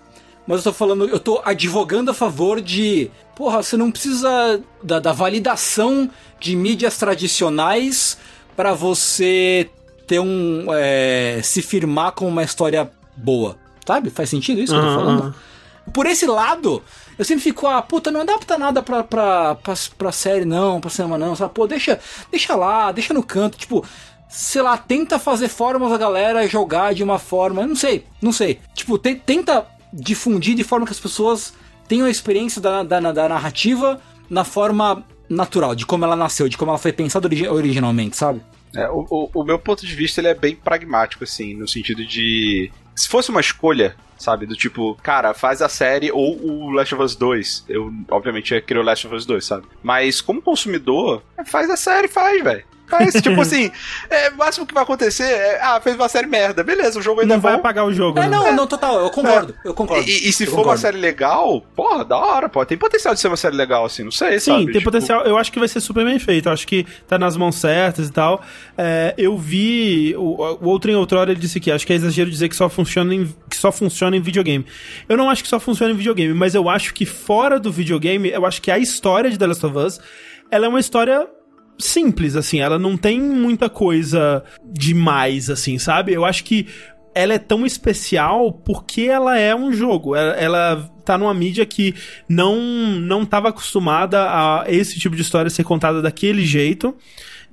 mas 0.47 0.59
eu 0.59 0.65
tô 0.65 0.73
falando, 0.73 1.09
eu 1.09 1.19
tô 1.19 1.41
advogando 1.45 2.11
a 2.11 2.15
favor 2.15 2.61
de. 2.61 3.11
Porra, 3.35 3.62
você 3.62 3.77
não 3.77 3.91
precisa 3.91 4.61
da, 4.83 5.01
da 5.01 5.12
validação 5.12 6.11
de 6.39 6.55
mídias 6.55 6.99
tradicionais 6.99 8.19
para 8.55 8.75
você 8.75 9.71
ter 10.07 10.21
um. 10.21 10.66
É, 10.71 11.41
se 11.43 11.62
firmar 11.62 12.12
com 12.12 12.29
uma 12.29 12.43
história 12.43 12.91
boa. 13.16 13.57
Sabe? 13.87 14.11
Faz 14.11 14.29
sentido 14.29 14.61
isso 14.61 14.73
que 14.73 14.79
eu 14.79 14.85
tô 14.85 14.95
falando? 14.95 15.35
Por 15.93 16.07
esse 16.07 16.27
lado, 16.27 16.83
eu 17.19 17.25
sempre 17.25 17.43
fico, 17.43 17.66
ah, 17.66 17.83
puta, 17.83 18.11
não 18.11 18.23
adapta 18.23 18.57
nada 18.57 18.83
pra, 18.83 19.05
pra, 19.05 19.55
pra, 19.57 19.75
pra 19.99 20.12
série, 20.12 20.47
não, 20.47 20.81
pra 20.81 20.89
cinema, 20.91 21.19
não. 21.19 21.37
Sabe? 21.37 21.53
Pô, 21.53 21.66
deixa, 21.66 21.99
deixa 22.31 22.55
lá, 22.55 22.91
deixa 22.93 23.12
no 23.12 23.23
canto, 23.23 23.59
tipo 23.59 23.85
sei 24.35 24.62
lá, 24.62 24.77
tenta 24.77 25.16
fazer 25.16 25.47
formas 25.47 25.93
a 25.93 25.97
galera 25.97 26.49
jogar 26.49 26.93
de 26.93 27.05
uma 27.05 27.21
forma, 27.21 27.65
não 27.65 27.77
sei, 27.77 28.05
não 28.21 28.33
sei. 28.33 28.59
Tipo, 28.75 28.99
te, 28.99 29.15
tenta 29.15 29.65
difundir 29.95 30.55
de 30.55 30.65
forma 30.65 30.85
que 30.85 30.93
as 30.93 31.01
pessoas 31.01 31.55
tenham 31.87 32.07
a 32.07 32.11
experiência 32.11 32.61
da, 32.61 32.83
da, 32.83 33.01
da 33.01 33.29
narrativa 33.29 34.01
na 34.29 34.45
forma 34.45 35.05
natural, 35.29 35.75
de 35.75 35.87
como 35.87 36.05
ela 36.05 36.16
nasceu, 36.16 36.49
de 36.49 36.57
como 36.57 36.71
ela 36.71 36.79
foi 36.79 36.93
pensada 36.93 37.27
origi 37.27 37.49
originalmente, 37.49 38.16
sabe? 38.16 38.43
É, 38.75 38.89
o, 38.89 39.07
o, 39.09 39.31
o, 39.33 39.45
meu 39.45 39.59
ponto 39.59 39.87
de 39.87 39.95
vista 39.95 40.21
ele 40.21 40.29
é 40.29 40.35
bem 40.35 40.57
pragmático, 40.57 41.23
assim, 41.23 41.55
no 41.55 41.69
sentido 41.69 42.05
de. 42.05 42.71
Se 42.97 43.09
fosse 43.09 43.31
uma 43.31 43.41
escolha, 43.41 43.95
sabe? 44.19 44.47
Do 44.47 44.57
tipo, 44.57 44.97
cara, 45.03 45.33
faz 45.33 45.62
a 45.62 45.69
série 45.69 46.11
ou 46.11 46.37
o 46.45 46.71
Last 46.71 46.95
of 46.95 47.05
Us 47.05 47.15
2. 47.15 47.66
Eu, 47.69 47.93
obviamente, 48.11 48.53
ia 48.53 48.61
querer 48.61 48.81
o 48.81 48.83
Last 48.83 49.07
of 49.07 49.15
Us 49.15 49.25
2, 49.25 49.45
sabe? 49.45 49.66
Mas 49.83 50.21
como 50.21 50.43
consumidor, 50.43 51.23
faz 51.47 51.71
a 51.71 51.77
série, 51.77 52.09
faz, 52.09 52.43
velho. 52.43 52.65
Mas, 52.99 53.15
tipo 53.21 53.41
assim, 53.43 53.71
é, 54.09 54.31
o 54.31 54.37
máximo 54.37 54.66
que 54.66 54.75
vai 54.75 54.83
acontecer 54.83 55.25
é, 55.25 55.61
ah, 55.62 55.81
fez 55.81 55.97
uma 55.97 56.09
série 56.09 56.27
merda. 56.27 56.62
Beleza, 56.62 56.99
o 56.99 57.03
jogo 57.03 57.21
ainda 57.21 57.35
Não 57.35 57.41
vai 57.41 57.55
apagar 57.55 57.85
o 57.85 57.93
jogo. 57.93 58.19
É, 58.19 58.23
né? 58.23 58.29
não, 58.29 58.53
não, 58.55 58.66
total, 58.66 59.01
eu 59.01 59.11
concordo, 59.11 59.55
é. 59.65 59.69
eu 59.69 59.75
concordo. 59.75 60.09
E, 60.09 60.29
e 60.29 60.33
se 60.33 60.45
for 60.47 60.53
concordo. 60.53 60.71
uma 60.71 60.77
série 60.77 60.99
legal, 60.99 61.61
porra, 61.75 62.05
da 62.05 62.16
hora, 62.16 62.49
pô. 62.49 62.65
Tem 62.65 62.79
potencial 62.79 63.15
de 63.15 63.21
ser 63.21 63.29
uma 63.29 63.37
série 63.37 63.57
legal, 63.57 63.85
assim, 63.85 64.05
não 64.05 64.11
sei, 64.11 64.39
Sim, 64.39 64.53
sabe? 64.53 64.65
tem 64.65 64.73
tipo... 64.75 64.85
potencial. 64.85 65.23
Eu 65.23 65.37
acho 65.37 65.53
que 65.53 65.59
vai 65.59 65.69
ser 65.69 65.81
super 65.81 66.05
bem 66.05 66.19
feito. 66.19 66.49
Eu 66.49 66.53
acho 66.53 66.66
que 66.66 66.87
tá 67.07 67.19
nas 67.19 67.37
mãos 67.37 67.57
certas 67.57 68.09
e 68.09 68.12
tal. 68.12 68.43
É, 68.77 69.15
eu 69.16 69.37
vi. 69.37 70.15
O, 70.16 70.43
o 70.61 70.69
outro 70.69 70.91
em 70.91 70.95
outrora 70.95 71.33
ele 71.33 71.41
disse 71.41 71.61
que 71.61 71.71
acho 71.71 71.87
que 71.87 71.93
é 71.93 71.97
exagero 71.97 72.31
dizer 72.31 72.49
que 72.49 72.57
só 72.57 72.69
funciona 72.69 73.15
em, 73.15 73.35
que 73.49 73.57
só 73.57 73.71
funciona 73.71 74.16
em 74.16 74.21
videogame. 74.21 74.65
Eu 75.09 75.16
não 75.16 75.31
acho 75.31 75.43
que 75.43 75.49
só 75.49 75.61
funciona 75.61 75.93
em 75.93 75.97
videogame, 75.97 76.35
mas 76.35 76.55
eu 76.55 76.69
acho 76.69 76.95
que 76.95 77.07
fora 77.07 77.59
do 77.59 77.71
videogame, 77.71 78.31
eu 78.31 78.45
acho 78.47 78.61
que 78.61 78.71
a 78.71 78.79
história 78.79 79.31
de 79.31 79.39
The 79.39 79.47
Last 79.47 79.66
of 79.66 79.79
Us 79.79 80.01
ela 80.51 80.66
é 80.66 80.69
uma 80.69 80.81
história 80.81 81.27
simples, 81.79 82.37
assim. 82.37 82.61
Ela 82.61 82.79
não 82.79 82.97
tem 82.97 83.21
muita 83.21 83.69
coisa 83.69 84.45
demais, 84.65 85.51
assim, 85.51 85.79
sabe? 85.79 86.13
Eu 86.13 86.25
acho 86.25 86.45
que 86.45 86.67
ela 87.15 87.33
é 87.33 87.39
tão 87.39 87.65
especial 87.65 88.53
porque 88.53 89.03
ela 89.03 89.39
é 89.39 89.55
um 89.55 89.73
jogo. 89.73 90.17
Ela, 90.17 90.33
ela 90.33 90.91
tá 91.05 91.17
numa 91.17 91.33
mídia 91.33 91.65
que 91.65 91.95
não 92.29 92.57
não 92.57 93.23
estava 93.23 93.51
acostumada 93.51 94.21
a 94.23 94.65
esse 94.67 94.99
tipo 94.99 95.15
de 95.15 95.23
história 95.23 95.51
ser 95.51 95.65
contada 95.65 96.03
daquele 96.03 96.45
jeito. 96.45 96.95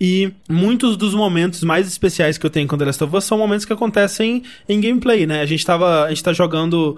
E 0.03 0.33
muitos 0.49 0.97
dos 0.97 1.13
momentos 1.13 1.63
mais 1.63 1.85
especiais 1.87 2.35
que 2.35 2.43
eu 2.43 2.49
tenho 2.49 2.67
com 2.67 2.75
The 2.75 2.85
Last 2.85 3.03
of 3.03 3.15
Us 3.15 3.23
são 3.23 3.37
momentos 3.37 3.65
que 3.65 3.73
acontecem 3.73 4.41
em 4.67 4.81
gameplay, 4.81 5.27
né? 5.27 5.41
A 5.41 5.45
gente 5.45 5.63
tava. 5.63 6.05
A 6.05 6.09
gente 6.09 6.23
tá 6.23 6.33
jogando 6.33 6.97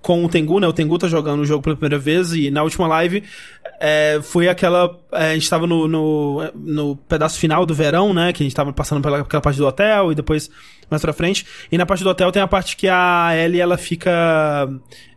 com 0.00 0.24
o 0.24 0.28
Tengu, 0.28 0.60
né? 0.60 0.68
O 0.68 0.72
Tengu 0.72 0.96
tá 0.96 1.08
jogando 1.08 1.40
o 1.40 1.44
jogo 1.44 1.64
pela 1.64 1.74
primeira 1.74 1.98
vez 1.98 2.32
e 2.32 2.48
na 2.48 2.62
última 2.62 2.86
live 2.86 3.24
é, 3.80 4.20
foi 4.22 4.48
aquela. 4.48 4.98
É, 5.12 5.30
a 5.30 5.34
gente 5.34 5.48
tava 5.48 5.66
no, 5.66 5.88
no, 5.88 6.50
no, 6.54 6.96
pedaço 6.96 7.38
final 7.38 7.64
do 7.64 7.74
verão, 7.74 8.12
né? 8.12 8.32
Que 8.32 8.42
a 8.42 8.46
gente 8.46 8.54
tava 8.54 8.72
passando 8.72 9.02
pela 9.02 9.20
aquela 9.20 9.40
parte 9.40 9.56
do 9.56 9.66
hotel 9.66 10.12
e 10.12 10.14
depois 10.14 10.50
mais 10.90 11.02
pra 11.02 11.12
frente. 11.12 11.46
E 11.70 11.76
na 11.76 11.84
parte 11.84 12.04
do 12.04 12.10
hotel 12.10 12.30
tem 12.30 12.42
a 12.42 12.46
parte 12.46 12.76
que 12.76 12.88
a 12.88 13.30
Ellie, 13.36 13.60
ela 13.60 13.76
fica. 13.76 14.68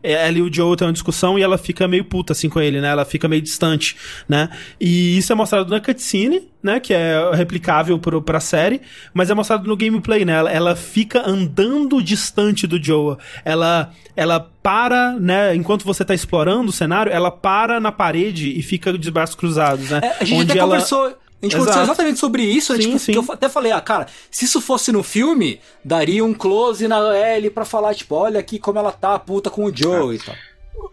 É, 0.02 0.28
ela 0.28 0.38
e 0.38 0.42
o 0.42 0.54
Joe 0.54 0.78
tem 0.78 0.88
uma 0.88 0.94
discussão 0.94 1.38
e 1.38 1.42
ela 1.42 1.58
fica 1.58 1.88
meio 1.88 2.06
puta 2.06 2.34
assim 2.34 2.50
com 2.50 2.60
ele, 2.60 2.80
né? 2.80 2.90
Ela 2.90 3.06
fica 3.06 3.28
meio 3.28 3.42
distante, 3.42 3.96
né? 4.28 4.50
E 4.80 5.18
isso 5.18 5.32
é 5.32 5.36
mostrado 5.36 5.70
na 5.70 5.80
cutscene, 5.80 6.48
né? 6.64 6.80
Que 6.80 6.94
é 6.94 7.32
replicável 7.34 8.00
pro, 8.00 8.22
pra 8.22 8.40
série, 8.40 8.82
mas 9.14 9.30
é 9.30 9.34
mostrado 9.34 9.68
no 9.68 9.76
gameplay, 9.76 10.24
né? 10.24 10.34
Ela, 10.34 10.52
ela 10.52 10.76
fica 10.76 11.28
andando 11.28 12.02
distante 12.02 12.66
do 12.66 12.82
Joe. 12.82 13.18
Ela, 13.44 13.92
ela 14.16 14.40
para, 14.64 15.14
né? 15.20 15.54
Enquanto 15.54 15.84
você 15.84 16.06
tá 16.06 16.14
explorando 16.14 16.70
o 16.70 16.74
cenário, 16.74 17.12
ela 17.12 17.30
para 17.30 17.80
na 17.80 17.92
parede 17.92 18.39
e 18.48 18.62
fica 18.62 18.98
de 18.98 19.12
braços 19.12 19.36
cruzados, 19.36 19.90
né? 19.90 20.02
É, 20.04 20.18
a 20.20 20.24
gente 20.24 20.42
Onde 20.42 20.52
até 20.52 20.60
ela... 20.60 20.70
conversou. 20.70 21.06
A 21.42 21.46
gente 21.46 21.56
Exato. 21.56 21.58
conversou 21.58 21.84
exatamente 21.84 22.20
sobre 22.20 22.44
isso, 22.44 22.74
né? 22.74 22.82
Sim, 22.82 22.88
tipo, 22.88 23.00
sim. 23.00 23.12
que 23.14 23.18
eu 23.18 23.26
até 23.34 23.48
falei, 23.48 23.72
ah, 23.72 23.80
cara, 23.80 24.08
se 24.30 24.44
isso 24.44 24.60
fosse 24.60 24.92
no 24.92 25.02
filme, 25.02 25.62
daria 25.84 26.24
um 26.24 26.34
close 26.34 26.86
na 26.86 27.00
Ellie 27.18 27.50
pra 27.50 27.64
falar, 27.64 27.96
tipo, 27.96 28.14
olha 28.16 28.40
aqui 28.40 28.60
como 28.60 28.78
ela 28.78 28.92
tá 28.92 29.18
puta 29.18 29.50
com 29.50 29.64
o 29.64 29.76
Joe 29.76 30.16
e 30.16 30.20
tal. 30.20 30.36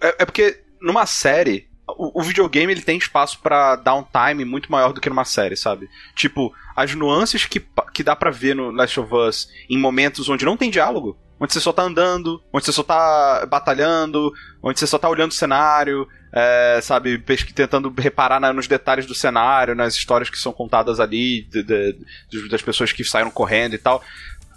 É, 0.01 0.16
é 0.20 0.24
porque 0.24 0.60
numa 0.81 1.05
série, 1.05 1.68
o, 1.89 2.20
o 2.20 2.23
videogame 2.23 2.73
ele 2.73 2.82
tem 2.82 2.98
espaço 2.98 3.40
pra 3.40 3.77
downtime 3.77 4.44
muito 4.44 4.70
maior 4.70 4.93
do 4.93 5.01
que 5.01 5.09
numa 5.09 5.24
série, 5.24 5.56
sabe? 5.56 5.89
Tipo, 6.14 6.52
as 6.74 6.94
nuances 6.94 7.47
que, 7.47 7.64
que 7.93 8.02
dá 8.02 8.14
pra 8.14 8.31
ver 8.31 8.55
no 8.55 8.70
Last 8.70 9.01
of 9.01 9.14
Us 9.14 9.48
em 9.68 9.78
momentos 9.78 10.28
onde 10.28 10.44
não 10.44 10.56
tem 10.56 10.70
diálogo, 10.70 11.16
onde 11.40 11.52
você 11.52 11.60
só 11.60 11.73
tá 11.73 11.82
andando, 11.82 12.43
onde 12.52 12.64
você 12.64 12.73
só 12.73 12.82
tá 12.82 13.47
batalhando, 13.47 14.32
onde 14.62 14.78
você 14.78 14.86
só 14.86 14.98
tá 14.98 15.09
olhando 15.09 15.31
o 15.31 15.35
cenário, 15.35 16.09
é, 16.38 16.80
sabe, 16.82 17.16
tentando 17.54 17.90
reparar 17.96 18.38
na- 18.38 18.52
nos 18.52 18.66
detalhes 18.68 19.06
do 19.06 19.14
cenário, 19.14 19.74
nas 19.74 19.94
histórias 19.94 20.28
que 20.28 20.38
são 20.38 20.52
contadas 20.52 21.00
ali, 21.00 21.42
de- 21.50 21.62
de- 21.62 22.48
das 22.50 22.60
pessoas 22.60 22.92
que 22.92 23.02
saíram 23.02 23.30
correndo 23.30 23.74
e 23.74 23.78
tal. 23.78 24.04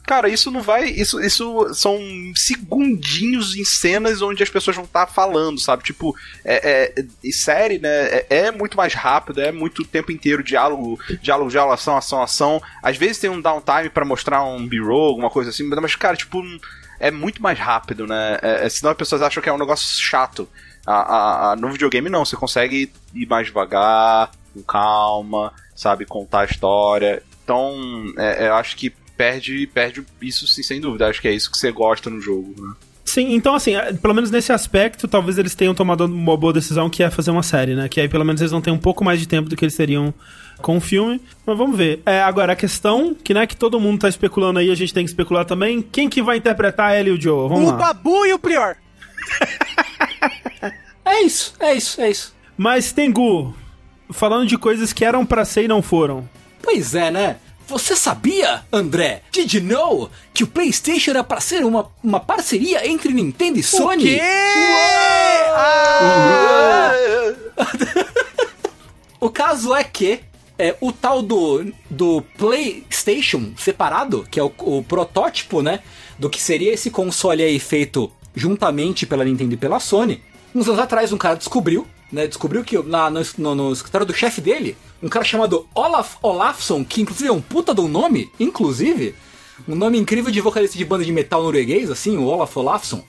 Cara, 0.05 0.27
isso 0.27 0.49
não 0.51 0.61
vai. 0.61 0.85
Isso, 0.89 1.19
isso 1.21 1.71
são 1.73 1.97
segundinhos 2.35 3.55
em 3.55 3.63
cenas 3.63 4.21
onde 4.21 4.41
as 4.43 4.49
pessoas 4.49 4.75
vão 4.75 4.85
estar 4.85 5.07
falando, 5.07 5.59
sabe? 5.59 5.83
Tipo, 5.83 6.15
é, 6.43 6.93
é- 7.23 7.31
série, 7.31 7.79
né? 7.79 7.89
É, 7.89 8.25
é 8.29 8.51
muito 8.51 8.75
mais 8.75 8.93
rápido, 8.93 9.39
é 9.39 9.51
muito 9.51 9.85
tempo 9.85 10.11
inteiro 10.11 10.43
diálogo, 10.43 10.99
diálogo, 11.21 11.49
diálogo, 11.51 11.73
ação, 11.73 11.95
ação, 11.95 12.21
ação. 12.23 12.61
Às 12.83 12.97
vezes 12.97 13.19
tem 13.19 13.29
um 13.29 13.39
downtime 13.39 13.89
pra 13.89 14.03
mostrar 14.03 14.43
um 14.43 14.67
B-roll, 14.67 15.09
alguma 15.09 15.29
coisa 15.29 15.51
assim, 15.51 15.63
mas, 15.63 15.95
cara, 15.95 16.17
tipo, 16.17 16.41
é 16.99 17.11
muito 17.11 17.41
mais 17.41 17.57
rápido, 17.59 18.05
né? 18.07 18.37
É, 18.41 18.65
é- 18.65 18.69
senão 18.69 18.91
as 18.91 18.97
pessoas 18.97 19.21
acham 19.21 19.41
que 19.41 19.47
é 19.49 19.53
um 19.53 19.57
negócio 19.59 20.01
chato. 20.01 20.49
A, 20.91 20.93
a- 21.01 21.51
a- 21.51 21.55
no 21.55 21.69
videogame 21.71 22.09
não, 22.09 22.25
você 22.25 22.35
consegue 22.35 22.91
ir 23.13 23.27
mais 23.27 23.47
devagar, 23.47 24.31
com 24.53 24.63
calma, 24.63 25.53
sabe, 25.75 26.05
contar 26.05 26.41
a 26.41 26.45
história. 26.45 27.21
Então, 27.43 27.75
é- 28.17 28.45
é, 28.45 28.47
eu 28.49 28.55
acho 28.55 28.75
que 28.75 28.89
perde, 29.15 29.67
perde 29.67 30.03
isso 30.21 30.47
sim, 30.47 30.63
sem 30.63 30.81
dúvida. 30.81 31.07
Acho 31.07 31.21
que 31.21 31.27
é 31.27 31.33
isso 31.33 31.51
que 31.51 31.57
você 31.57 31.71
gosta 31.71 32.09
no 32.09 32.19
jogo, 32.19 32.53
né? 32.57 32.73
Sim, 33.05 33.33
então 33.33 33.55
assim, 33.55 33.75
é, 33.75 33.91
pelo 33.93 34.13
menos 34.13 34.29
nesse 34.29 34.51
aspecto, 34.51 35.07
talvez 35.07 35.37
eles 35.39 35.55
tenham 35.55 35.73
tomado 35.73 36.05
uma 36.05 36.37
boa 36.37 36.53
decisão 36.53 36.89
que 36.89 37.01
é 37.01 37.09
fazer 37.09 37.31
uma 37.31 37.41
série, 37.41 37.73
né? 37.75 37.89
Que 37.89 37.99
aí 37.99 38.07
pelo 38.07 38.23
menos 38.23 38.39
eles 38.39 38.51
vão 38.51 38.61
ter 38.61 38.69
um 38.71 38.77
pouco 38.77 39.03
mais 39.03 39.19
de 39.19 39.27
tempo 39.27 39.49
do 39.49 39.55
que 39.55 39.65
eles 39.65 39.75
teriam 39.75 40.13
com 40.61 40.77
o 40.77 40.81
filme. 40.81 41.19
Mas 41.45 41.57
vamos 41.57 41.75
ver. 41.75 42.01
É, 42.05 42.21
agora, 42.21 42.53
a 42.53 42.55
questão, 42.55 43.15
que 43.15 43.33
não 43.33 43.41
é 43.41 43.47
que 43.47 43.55
todo 43.55 43.79
mundo 43.79 43.99
tá 44.01 44.09
especulando 44.09 44.59
aí, 44.59 44.69
a 44.71 44.75
gente 44.75 44.93
tem 44.93 45.03
que 45.03 45.09
especular 45.09 45.43
também, 45.43 45.81
quem 45.81 46.07
que 46.07 46.21
vai 46.21 46.37
interpretar 46.37 46.93
ela 46.93 47.09
e 47.09 47.11
o 47.11 47.19
Joe? 47.19 47.49
Vamos 47.49 47.69
o 47.69 47.71
lá. 47.71 47.77
Babu 47.93 48.25
e 48.27 48.33
o 48.33 48.37
Prior. 48.39 48.75
É 51.05 51.21
isso, 51.21 51.53
é 51.59 51.73
isso, 51.73 52.01
é 52.01 52.09
isso. 52.09 52.33
Mas, 52.57 52.91
Tengu, 52.91 53.55
falando 54.11 54.47
de 54.47 54.57
coisas 54.57 54.91
que 54.93 55.05
eram 55.05 55.25
pra 55.25 55.45
ser 55.45 55.63
e 55.63 55.67
não 55.67 55.81
foram. 55.81 56.27
Pois 56.61 56.93
é, 56.95 57.09
né? 57.09 57.37
Você 57.67 57.95
sabia, 57.95 58.63
André? 58.73 59.21
Did 59.31 59.53
you 59.53 59.61
know 59.61 60.09
que 60.33 60.43
o 60.43 60.47
PlayStation 60.47 61.11
era 61.11 61.23
pra 61.23 61.39
ser 61.39 61.63
uma, 61.63 61.91
uma 62.03 62.19
parceria 62.19 62.87
entre 62.87 63.13
Nintendo 63.13 63.59
e 63.59 63.63
Sony? 63.63 64.03
quê? 64.03 64.19
Ah! 65.55 66.91
O 69.19 69.29
caso 69.29 69.75
é 69.75 69.83
que 69.83 70.21
é, 70.57 70.75
o 70.81 70.91
tal 70.91 71.21
do, 71.21 71.71
do 71.89 72.21
PlayStation 72.37 73.51
separado, 73.57 74.25
que 74.31 74.39
é 74.39 74.43
o, 74.43 74.51
o 74.59 74.83
protótipo, 74.83 75.61
né? 75.61 75.81
Do 76.17 76.29
que 76.29 76.41
seria 76.41 76.73
esse 76.73 76.89
console 76.89 77.43
aí 77.43 77.59
feito 77.59 78.11
juntamente 78.33 79.05
pela 79.05 79.25
Nintendo 79.25 79.53
e 79.53 79.57
pela 79.57 79.79
Sony. 79.79 80.23
Uns 80.53 80.67
anos 80.67 80.79
atrás, 80.79 81.13
um 81.13 81.17
cara 81.17 81.35
descobriu, 81.35 81.87
né? 82.11 82.27
Descobriu 82.27 82.63
que 82.63 82.77
lá 82.77 83.09
no, 83.09 83.21
no, 83.37 83.55
no 83.55 83.73
escritório 83.73 84.05
do 84.05 84.13
chefe 84.13 84.41
dele, 84.41 84.75
um 85.01 85.07
cara 85.07 85.23
chamado 85.23 85.67
Olaf 85.75 86.15
Olafsson, 86.21 86.83
que 86.83 87.01
inclusive 87.01 87.29
é 87.29 87.31
um 87.31 87.41
puta 87.41 87.73
de 87.73 87.81
um 87.81 87.87
nome, 87.87 88.31
inclusive, 88.39 89.15
um 89.67 89.75
nome 89.75 89.97
incrível 89.97 90.31
de 90.31 90.41
vocalista 90.41 90.77
de 90.77 90.85
banda 90.85 91.05
de 91.05 91.11
metal 91.11 91.43
norueguês, 91.43 91.91
assim, 91.91 92.17
o 92.17 92.23
Olaf 92.23 92.55
Olafsson, 92.57 93.03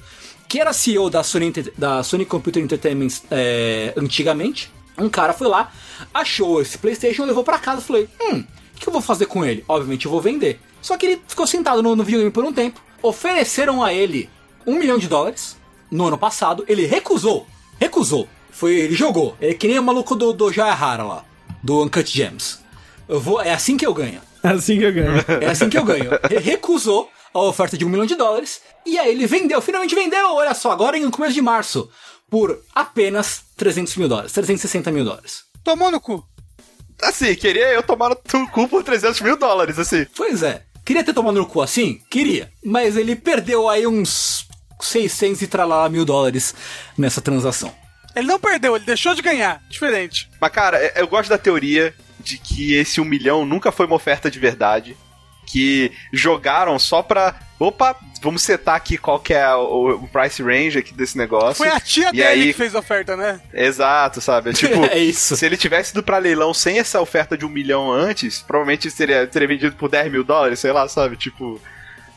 que 0.49 0.61
era 0.61 0.73
CEO 0.73 1.09
da 1.09 1.23
Sony, 1.23 1.53
da 1.79 2.03
Sony 2.03 2.27
Computer 2.27 2.63
Entertainment 2.63 3.23
é, 3.31 3.95
antigamente. 3.97 4.71
Um 4.99 5.09
cara 5.09 5.33
foi 5.33 5.49
lá, 5.49 5.73
achou 6.13 6.61
esse 6.61 6.77
PlayStation, 6.77 7.25
levou 7.25 7.45
pra 7.45 7.59
casa 7.59 7.81
e 7.81 7.85
falou: 7.85 8.07
Hum, 8.21 8.45
o 8.77 8.79
que 8.79 8.89
eu 8.89 8.93
vou 8.93 9.01
fazer 9.01 9.27
com 9.27 9.45
ele? 9.45 9.65
Obviamente 9.67 10.05
eu 10.05 10.11
vou 10.11 10.21
vender. 10.21 10.61
Só 10.83 10.97
que 10.97 11.07
ele 11.07 11.23
ficou 11.27 11.47
sentado 11.47 11.83
no, 11.83 11.97
no 11.97 12.05
videogame 12.05 12.31
por 12.31 12.45
um 12.45 12.53
tempo. 12.53 12.83
Ofereceram 13.03 13.83
a 13.83 13.95
ele 13.95 14.29
um 14.67 14.75
milhão 14.79 14.99
de 14.99 15.09
dólares 15.09 15.57
no 15.91 16.07
ano 16.07 16.19
passado. 16.19 16.65
Ele 16.69 16.87
recusou. 16.87 17.47
Recusou. 17.79 18.29
Foi, 18.51 18.75
ele 18.75 18.95
jogou. 18.95 19.37
É 19.41 19.55
que 19.55 19.67
nem 19.67 19.79
o 19.79 19.83
maluco 19.83 20.15
do, 20.15 20.33
do 20.33 20.53
Jayahara 20.53 21.03
lá, 21.03 21.25
do 21.63 21.83
Uncut 21.83 22.11
Gems. 22.11 22.61
Eu 23.09 23.19
vou, 23.19 23.41
é 23.41 23.53
assim 23.53 23.77
que 23.77 23.87
eu 23.87 23.95
ganho. 23.95 24.21
É 24.43 24.49
assim 24.49 24.79
que 24.79 24.87
eu 24.87 24.93
ganho. 24.95 25.13
É 25.43 25.47
assim 25.51 25.69
que 25.69 25.77
eu 25.77 25.85
ganho. 25.85 26.11
Ele 26.31 26.41
recusou 26.41 27.11
a 27.35 27.41
oferta 27.41 27.77
de 27.77 27.85
um 27.85 27.91
milhão 27.91 28.07
de 28.07 28.15
dólares. 28.15 28.63
E 28.87 28.99
aí 28.99 29.11
ele 29.11 29.27
vendeu, 29.27 29.61
finalmente 29.61 29.95
vendeu, 29.95 30.35
olha 30.35 30.55
só, 30.55 30.71
agora 30.73 30.97
em 30.97 31.11
começo 31.11 31.35
de 31.35 31.43
março. 31.43 31.91
Por 32.31 32.59
apenas 32.75 33.43
300 33.59 33.97
mil 33.97 34.09
dólares, 34.09 34.33
360 34.33 34.91
mil 34.91 35.05
dólares. 35.05 35.45
Tomou 35.63 35.91
no 35.91 36.01
cu. 36.01 36.27
Assim, 37.03 37.35
queria 37.35 37.69
eu 37.73 37.83
tomar 37.83 38.09
no 38.09 38.49
cu 38.49 38.67
por 38.67 38.83
300 38.83 39.21
mil 39.21 39.37
dólares, 39.37 39.79
assim. 39.79 40.07
Pois 40.17 40.43
é. 40.43 40.63
Queria 40.85 41.05
ter 41.05 41.13
tomado 41.13 41.39
no 41.39 41.47
cu 41.47 41.61
assim? 41.61 42.01
Queria. 42.11 42.51
Mas 42.65 42.97
ele 42.97 43.15
perdeu 43.15 43.69
aí 43.69 43.87
uns 43.87 44.47
600 44.85 45.43
e 45.43 45.47
tralala 45.47 45.89
mil 45.89 46.05
dólares 46.05 46.55
nessa 46.97 47.21
transação. 47.21 47.73
Ele 48.15 48.27
não 48.27 48.41
perdeu, 48.41 48.75
ele 48.77 48.85
deixou 48.85 49.15
de 49.15 49.23
ganhar. 49.23 49.63
Diferente. 49.71 50.29
Mas, 50.41 50.51
cara, 50.53 50.79
é- 50.79 50.95
eu 50.97 51.07
gosto 51.07 51.31
da 51.31 51.39
teoria 51.39 51.95
de 52.19 52.37
que 52.39 52.75
esse 52.75 53.01
um 53.01 53.05
milhão 53.05 53.47
nunca 53.47 53.71
foi 53.71 53.87
uma 53.87 53.97
oferta 53.97 54.31
de 54.31 54.39
verdade. 54.39 54.97
Que 55.47 55.91
jogaram 56.13 56.79
só 56.79 57.03
pra. 57.03 57.35
Opa, 57.59 57.97
vamos 58.23 58.43
setar 58.43 58.77
aqui 58.77 58.97
qual 58.97 59.19
que 59.19 59.35
é 59.35 59.53
o, 59.55 59.91
o 60.05 60.09
price 60.09 60.41
range 60.43 60.79
aqui 60.79 60.95
desse 60.95 61.19
negócio. 61.19 61.57
Foi 61.57 61.69
a 61.69 61.81
tia 61.81 62.09
E 62.09 62.13
dele 62.13 62.23
aí- 62.25 62.47
que 62.49 62.53
fez 62.53 62.75
a 62.75 62.79
oferta, 62.79 63.17
né? 63.17 63.41
Exato, 63.53 64.21
sabe? 64.21 64.51
É 64.51 64.53
Tipo, 64.55 64.85
É 64.85 64.99
isso. 64.99 65.37
se 65.37 65.45
ele 65.45 65.57
tivesse 65.57 65.91
ido 65.91 66.03
pra 66.03 66.19
leilão 66.19 66.55
sem 66.55 66.79
essa 66.79 67.01
oferta 67.01 67.37
de 67.37 67.45
um 67.45 67.49
milhão 67.49 67.91
antes, 67.91 68.41
provavelmente 68.43 68.91
seria, 68.91 69.27
teria 69.27 69.49
vendido 69.49 69.75
por 69.77 69.89
10 69.91 70.11
mil 70.13 70.23
dólares, 70.23 70.59
sei 70.61 70.73
lá, 70.73 70.89
sabe? 70.89 71.17
Tipo. 71.17 71.61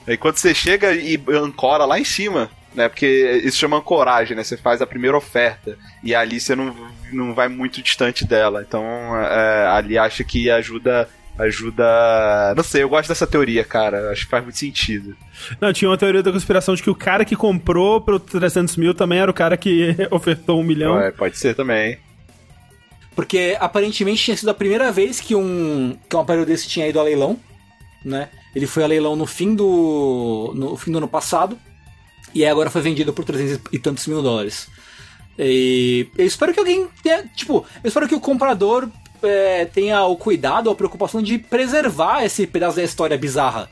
Aí 0.08 0.18
quando 0.18 0.38
você 0.38 0.54
chega 0.54 0.94
e 0.94 1.20
ancora 1.30 1.86
lá 1.86 2.00
em 2.00 2.04
cima, 2.04 2.50
né? 2.76 2.90
Porque 2.90 3.42
isso 3.44 3.58
chama 3.58 3.78
ancoragem, 3.78 4.36
né? 4.36 4.44
Você 4.44 4.58
faz 4.58 4.82
a 4.82 4.88
primeira 4.88 5.16
oferta 5.16 5.78
e 6.04 6.14
ali 6.14 6.40
você 6.40 6.56
não, 6.56 6.76
não 7.12 7.34
vai 7.34 7.48
muito 7.48 7.82
distante 7.82 8.26
dela. 8.26 8.64
Então, 8.68 8.84
é, 9.18 9.68
ali 9.68 9.98
acho 9.98 10.24
que 10.24 10.50
ajuda. 10.50 11.10
Ajuda. 11.38 12.54
Não 12.56 12.64
sei, 12.64 12.84
eu 12.84 12.90
gosto 12.90 13.10
dessa 13.10 13.26
teoria, 13.26 13.64
cara. 13.64 14.12
Acho 14.12 14.26
que 14.26 14.30
faz 14.30 14.44
muito 14.44 14.60
sentido. 14.60 15.18
Não, 15.60 15.74
tinha 15.74 15.90
uma 15.90 15.98
teoria 15.98 16.22
da 16.22 16.32
conspiração 16.32 16.76
de 16.76 16.84
que 16.84 16.92
o 16.92 16.96
cara 16.96 17.26
que 17.26 17.36
comprou 17.36 18.00
pelo 18.00 18.20
300 18.20 18.78
mil 18.78 18.94
também 18.94 19.18
era 19.18 19.32
o 19.32 19.34
cara 19.34 19.58
que 19.58 19.96
ofertou 20.12 20.60
um 20.60 20.64
milhão. 20.64 21.00
É, 21.00 21.10
pode 21.12 21.36
ser 21.40 21.56
também. 21.56 21.98
Porque 23.16 23.58
aparentemente 23.60 24.24
tinha 24.24 24.38
sido 24.38 24.50
a 24.50 24.54
primeira 24.54 24.92
vez 24.92 25.20
que 25.20 25.34
um, 25.34 25.98
que 26.08 26.16
um 26.16 26.20
aparelho 26.20 26.46
desse 26.46 26.68
tinha 26.68 26.88
ido 26.88 27.00
a 27.00 27.04
leilão, 27.04 27.40
né? 28.06 28.30
Ele 28.56 28.68
foi 28.68 28.84
a 28.84 28.88
leilão 28.88 29.16
no 29.16 29.26
fim 29.26 29.56
do, 29.56 30.54
no 30.56 30.78
fim 30.78 30.92
do 30.92 30.98
ano 30.98 31.08
passado 31.08 31.58
e 32.34 32.46
agora 32.46 32.70
foi 32.70 32.82
vendido 32.82 33.14
por 33.14 33.26
300 33.26 33.60
e 33.72 33.80
tantos 33.80 34.08
mil 34.08 34.22
dólares. 34.22 34.68
E 35.38 36.08
eu 36.18 36.26
espero 36.26 36.54
que 36.54 36.60
alguém 36.60 36.88
tenha, 37.02 37.24
tipo, 37.36 37.66
eu 37.84 37.88
espero 37.88 38.08
que 38.08 38.16
o 38.16 38.20
comprador 38.20 38.88
é, 39.22 39.66
tenha 39.66 40.04
o 40.04 40.16
cuidado 40.16 40.68
ou 40.68 40.74
a 40.74 40.76
preocupação 40.76 41.22
de 41.22 41.38
preservar 41.40 42.24
esse 42.24 42.46
pedaço 42.46 42.78
da 42.78 42.84
história 42.84 43.18
bizarra. 43.18 43.70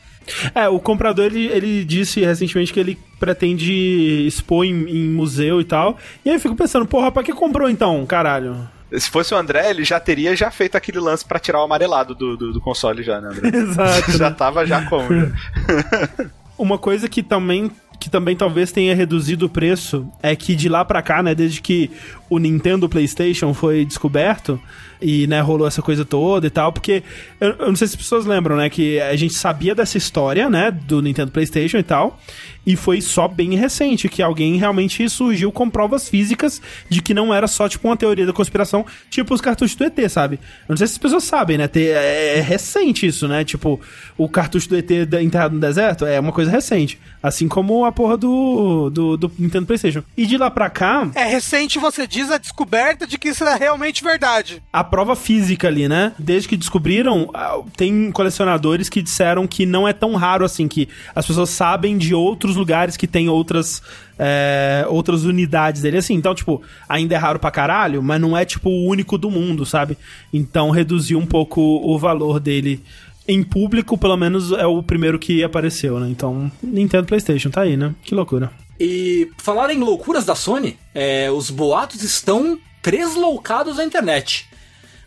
É, 0.53 0.67
o 0.69 0.79
comprador 0.79 1.25
ele, 1.25 1.47
ele 1.47 1.83
disse 1.83 2.21
recentemente 2.21 2.71
que 2.71 2.79
ele 2.79 2.97
pretende 3.19 4.25
expor 4.27 4.65
em, 4.65 4.87
em 4.87 5.09
museu 5.09 5.59
e 5.59 5.63
tal. 5.63 5.97
E 6.23 6.29
aí 6.29 6.35
eu 6.35 6.39
fico 6.39 6.55
pensando, 6.55 6.85
porra, 6.85 7.11
pra 7.11 7.23
que 7.23 7.33
comprou 7.33 7.69
então, 7.69 8.05
caralho? 8.05 8.69
Se 8.97 9.09
fosse 9.09 9.33
o 9.33 9.37
André, 9.37 9.69
ele 9.69 9.83
já 9.83 9.99
teria 9.99 10.35
já 10.35 10.51
feito 10.51 10.75
aquele 10.75 10.99
lance 10.99 11.23
pra 11.25 11.39
tirar 11.39 11.59
o 11.59 11.63
amarelado 11.63 12.13
do, 12.13 12.35
do, 12.35 12.53
do 12.53 12.61
console 12.61 13.03
já, 13.03 13.21
né, 13.21 13.29
André? 13.29 13.49
Exato. 13.57 14.11
já 14.17 14.31
tava 14.31 14.65
já 14.65 14.85
como. 14.87 15.07
Uma 16.57 16.77
coisa 16.77 17.07
que 17.09 17.23
também 17.23 17.71
que 17.99 18.09
também 18.09 18.35
talvez 18.35 18.71
tenha 18.71 18.95
reduzido 18.95 19.45
o 19.45 19.49
preço 19.49 20.11
é 20.23 20.35
que 20.35 20.55
de 20.55 20.67
lá 20.67 20.83
pra 20.83 21.03
cá, 21.03 21.21
né, 21.21 21.35
desde 21.35 21.61
que 21.61 21.91
o 22.31 22.39
Nintendo 22.39 22.87
PlayStation 22.87 23.53
foi 23.53 23.83
descoberto 23.83 24.57
e, 25.01 25.27
né, 25.27 25.41
rolou 25.41 25.67
essa 25.67 25.81
coisa 25.81 26.05
toda 26.05 26.47
e 26.47 26.49
tal, 26.49 26.71
porque 26.71 27.03
eu, 27.41 27.49
eu 27.59 27.67
não 27.67 27.75
sei 27.75 27.87
se 27.87 27.95
as 27.95 28.01
pessoas 28.01 28.25
lembram, 28.25 28.55
né, 28.55 28.69
que 28.69 29.01
a 29.01 29.15
gente 29.17 29.33
sabia 29.33 29.75
dessa 29.75 29.97
história, 29.97 30.49
né, 30.49 30.71
do 30.71 31.01
Nintendo 31.01 31.29
PlayStation 31.29 31.77
e 31.77 31.83
tal, 31.83 32.17
e 32.65 32.75
foi 32.75 33.01
só 33.01 33.27
bem 33.27 33.55
recente 33.55 34.07
que 34.07 34.21
alguém 34.21 34.55
realmente 34.55 35.09
surgiu 35.09 35.51
com 35.51 35.69
provas 35.69 36.07
físicas 36.07 36.61
de 36.87 37.01
que 37.01 37.13
não 37.13 37.33
era 37.33 37.47
só, 37.47 37.67
tipo, 37.67 37.87
uma 37.87 37.97
teoria 37.97 38.25
da 38.25 38.33
conspiração, 38.33 38.85
tipo 39.09 39.33
os 39.33 39.41
cartuchos 39.41 39.75
do 39.75 39.83
ET, 39.83 40.09
sabe? 40.09 40.35
Eu 40.35 40.73
não 40.73 40.77
sei 40.77 40.87
se 40.87 40.93
as 40.93 40.99
pessoas 40.99 41.23
sabem, 41.23 41.57
né? 41.57 41.69
É, 41.75 42.37
é 42.37 42.41
recente 42.41 43.07
isso, 43.07 43.27
né? 43.27 43.43
Tipo, 43.43 43.81
o 44.17 44.29
cartucho 44.29 44.69
do 44.69 44.77
ET 44.77 44.89
enterrado 45.21 45.55
no 45.55 45.59
deserto 45.59 46.05
é 46.05 46.19
uma 46.19 46.31
coisa 46.31 46.51
recente. 46.51 46.99
Assim 47.21 47.47
como 47.47 47.83
a 47.83 47.91
porra 47.91 48.15
do, 48.15 48.89
do, 48.91 49.17
do 49.17 49.31
Nintendo 49.39 49.65
PlayStation. 49.65 50.03
E 50.15 50.25
de 50.25 50.37
lá 50.37 50.51
pra 50.51 50.69
cá, 50.69 51.09
É 51.15 51.25
recente, 51.25 51.79
você 51.79 52.05
diz, 52.05 52.20
a 52.29 52.37
descoberta 52.37 53.07
de 53.07 53.17
que 53.17 53.29
isso 53.29 53.43
era 53.43 53.55
realmente 53.55 54.03
verdade. 54.03 54.61
a 54.71 54.83
prova 54.83 55.15
física 55.15 55.67
ali, 55.67 55.87
né? 55.87 56.13
Desde 56.19 56.47
que 56.47 56.57
descobriram, 56.57 57.29
ah, 57.33 57.59
tem 57.75 58.11
colecionadores 58.11 58.89
que 58.89 59.01
disseram 59.01 59.47
que 59.47 59.65
não 59.65 59.87
é 59.87 59.93
tão 59.93 60.15
raro 60.15 60.45
assim, 60.45 60.67
que 60.67 60.87
as 61.15 61.25
pessoas 61.25 61.49
sabem 61.49 61.97
de 61.97 62.13
outros 62.13 62.55
lugares 62.55 62.97
que 62.97 63.07
tem 63.07 63.29
outras, 63.29 63.81
é, 64.19 64.85
outras 64.89 65.23
unidades 65.23 65.81
dele, 65.81 65.97
assim. 65.97 66.13
Então, 66.13 66.35
tipo, 66.35 66.61
ainda 66.87 67.15
é 67.15 67.17
raro 67.17 67.39
pra 67.39 67.49
caralho, 67.49 68.03
mas 68.03 68.19
não 68.19 68.35
é, 68.37 68.45
tipo, 68.45 68.69
o 68.69 68.87
único 68.87 69.17
do 69.17 69.31
mundo, 69.31 69.65
sabe? 69.65 69.97
Então, 70.33 70.69
reduziu 70.69 71.17
um 71.17 71.25
pouco 71.25 71.61
o 71.61 71.97
valor 71.97 72.39
dele. 72.39 72.83
Em 73.27 73.43
público, 73.43 73.97
pelo 73.97 74.17
menos, 74.17 74.51
é 74.51 74.65
o 74.65 74.81
primeiro 74.81 75.19
que 75.19 75.43
apareceu, 75.43 75.99
né? 75.99 76.09
Então, 76.09 76.51
Nintendo 76.61 77.05
PlayStation, 77.05 77.49
tá 77.49 77.61
aí, 77.61 77.77
né? 77.77 77.93
Que 78.03 78.15
loucura. 78.15 78.51
E 78.83 79.29
falar 79.37 79.71
em 79.71 79.77
loucuras 79.77 80.25
da 80.25 80.33
Sony, 80.33 80.75
é, 80.95 81.29
os 81.29 81.51
boatos 81.51 82.01
estão 82.01 82.57
tresloucados 82.81 83.77
na 83.77 83.85
internet. 83.85 84.49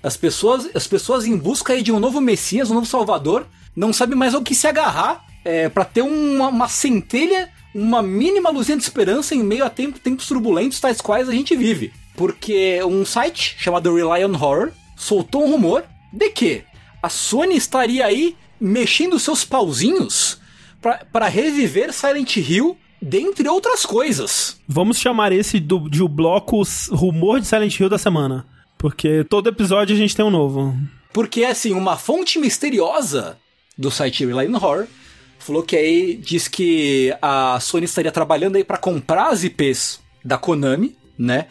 As 0.00 0.16
pessoas, 0.16 0.70
as 0.76 0.86
pessoas 0.86 1.26
em 1.26 1.36
busca 1.36 1.82
de 1.82 1.90
um 1.90 1.98
novo 1.98 2.20
Messias, 2.20 2.70
um 2.70 2.74
novo 2.74 2.86
Salvador, 2.86 3.48
não 3.74 3.92
sabem 3.92 4.16
mais 4.16 4.32
ao 4.32 4.42
que 4.42 4.54
se 4.54 4.68
agarrar 4.68 5.24
é, 5.44 5.68
para 5.68 5.84
ter 5.84 6.02
uma, 6.02 6.50
uma 6.50 6.68
centelha, 6.68 7.50
uma 7.74 8.00
mínima 8.00 8.48
luzinha 8.48 8.78
de 8.78 8.84
esperança 8.84 9.34
em 9.34 9.42
meio 9.42 9.64
a 9.64 9.70
tempo- 9.70 9.98
tempos 9.98 10.28
turbulentos 10.28 10.78
tais 10.78 11.00
quais 11.00 11.28
a 11.28 11.32
gente 11.32 11.56
vive. 11.56 11.92
Porque 12.14 12.80
um 12.84 13.04
site 13.04 13.56
chamado 13.58 13.92
Rely 13.92 14.24
on 14.24 14.36
Horror 14.36 14.70
soltou 14.96 15.44
um 15.44 15.50
rumor 15.50 15.82
de 16.12 16.28
que 16.28 16.62
a 17.02 17.08
Sony 17.08 17.56
estaria 17.56 18.06
aí 18.06 18.36
mexendo 18.60 19.18
seus 19.18 19.44
pauzinhos 19.44 20.38
para 21.12 21.26
reviver 21.26 21.92
Silent 21.92 22.36
Hill, 22.36 22.78
dentre 23.04 23.48
outras 23.48 23.84
coisas. 23.84 24.58
Vamos 24.66 24.98
chamar 24.98 25.30
esse 25.30 25.60
do, 25.60 25.88
de 25.88 26.02
o 26.02 26.08
bloco 26.08 26.62
rumor 26.90 27.40
de 27.40 27.46
Silent 27.46 27.78
Hill 27.78 27.88
da 27.88 27.98
semana. 27.98 28.46
Porque 28.78 29.24
todo 29.24 29.48
episódio 29.48 29.94
a 29.94 29.98
gente 29.98 30.16
tem 30.16 30.24
um 30.24 30.30
novo. 30.30 30.74
Porque, 31.12 31.44
assim, 31.44 31.72
uma 31.72 31.96
fonte 31.96 32.38
misteriosa 32.38 33.38
do 33.76 33.90
site 33.90 34.24
Rely 34.26 34.48
on 34.48 34.56
Horror 34.56 34.86
falou 35.38 35.62
que 35.62 35.76
aí 35.76 36.16
diz 36.16 36.48
que 36.48 37.14
a 37.20 37.58
Sony 37.60 37.84
estaria 37.84 38.10
trabalhando 38.10 38.56
aí 38.56 38.64
para 38.64 38.78
comprar 38.78 39.28
as 39.28 39.44
IPs 39.44 40.00
da 40.24 40.38
Konami, 40.38 40.96
né? 41.18 41.46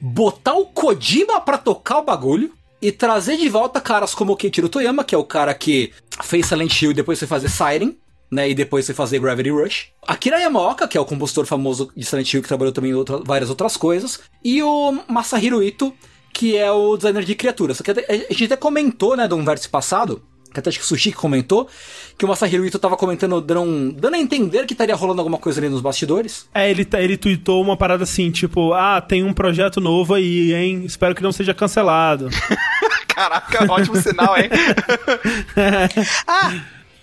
Botar 0.00 0.54
o 0.54 0.66
Kojima 0.66 1.40
pra 1.40 1.56
tocar 1.56 1.98
o 1.98 2.04
bagulho 2.04 2.52
e 2.80 2.92
trazer 2.92 3.36
de 3.36 3.48
volta 3.48 3.80
caras 3.80 4.14
como 4.14 4.32
o 4.32 4.36
Keiichiro 4.36 4.68
Toyama, 4.68 5.02
que 5.02 5.14
é 5.14 5.18
o 5.18 5.24
cara 5.24 5.54
que 5.54 5.92
fez 6.22 6.46
Silent 6.46 6.80
Hill 6.80 6.90
e 6.90 6.94
depois 6.94 7.18
foi 7.18 7.26
fazer 7.26 7.48
Siren, 7.48 7.96
né? 8.30 8.48
E 8.50 8.54
depois 8.54 8.84
foi 8.86 8.94
fazer 8.94 9.18
Gravity 9.18 9.50
Rush. 9.50 9.86
Akira 10.06 10.38
Yamaoka, 10.38 10.86
que 10.88 10.96
é 10.96 11.00
o 11.00 11.04
compositor 11.04 11.46
famoso 11.46 11.90
de 11.96 12.04
Silent 12.04 12.32
Hill, 12.32 12.42
que 12.42 12.48
trabalhou 12.48 12.72
também 12.72 12.90
em 12.90 12.94
outra- 12.94 13.18
várias 13.24 13.48
outras 13.50 13.76
coisas. 13.76 14.20
E 14.44 14.62
o 14.62 14.98
Masahiro 15.08 15.62
Ito, 15.62 15.92
que 16.32 16.56
é 16.56 16.70
o 16.70 16.96
designer 16.96 17.24
de 17.24 17.34
criaturas. 17.34 17.76
Só 17.78 17.82
que 17.84 17.90
a 17.90 17.94
gente 18.32 18.44
até 18.44 18.56
comentou, 18.56 19.16
né, 19.16 19.26
de 19.26 19.34
um 19.34 19.44
vértice 19.44 19.68
passado, 19.68 20.22
que 20.52 20.60
até 20.60 20.70
acho 20.70 20.78
que 20.78 20.84
o 20.84 20.88
Sushi 20.88 21.10
que 21.10 21.16
comentou, 21.16 21.68
que 22.16 22.24
o 22.24 22.28
Masahiro 22.28 22.64
Ito 22.64 22.78
tava 22.78 22.96
comentando, 22.96 23.38
dando, 23.40 23.92
dando 23.92 24.14
a 24.14 24.18
entender 24.18 24.64
que 24.66 24.72
estaria 24.72 24.94
rolando 24.94 25.20
alguma 25.20 25.36
coisa 25.38 25.60
ali 25.60 25.68
nos 25.68 25.80
bastidores. 25.82 26.48
É, 26.54 26.70
ele, 26.70 26.84
tá- 26.84 27.00
ele 27.02 27.16
tweetou 27.18 27.60
uma 27.62 27.76
parada 27.76 28.04
assim, 28.04 28.30
tipo, 28.30 28.72
ah, 28.72 29.00
tem 29.00 29.22
um 29.24 29.32
projeto 29.32 29.80
novo 29.80 30.14
aí, 30.14 30.54
hein? 30.54 30.84
Espero 30.86 31.14
que 31.14 31.22
não 31.22 31.32
seja 31.32 31.52
cancelado. 31.52 32.28
Caraca, 33.08 33.70
ótimo 33.72 33.96
sinal, 33.96 34.36
hein? 34.38 34.48
Ah, 36.26 36.52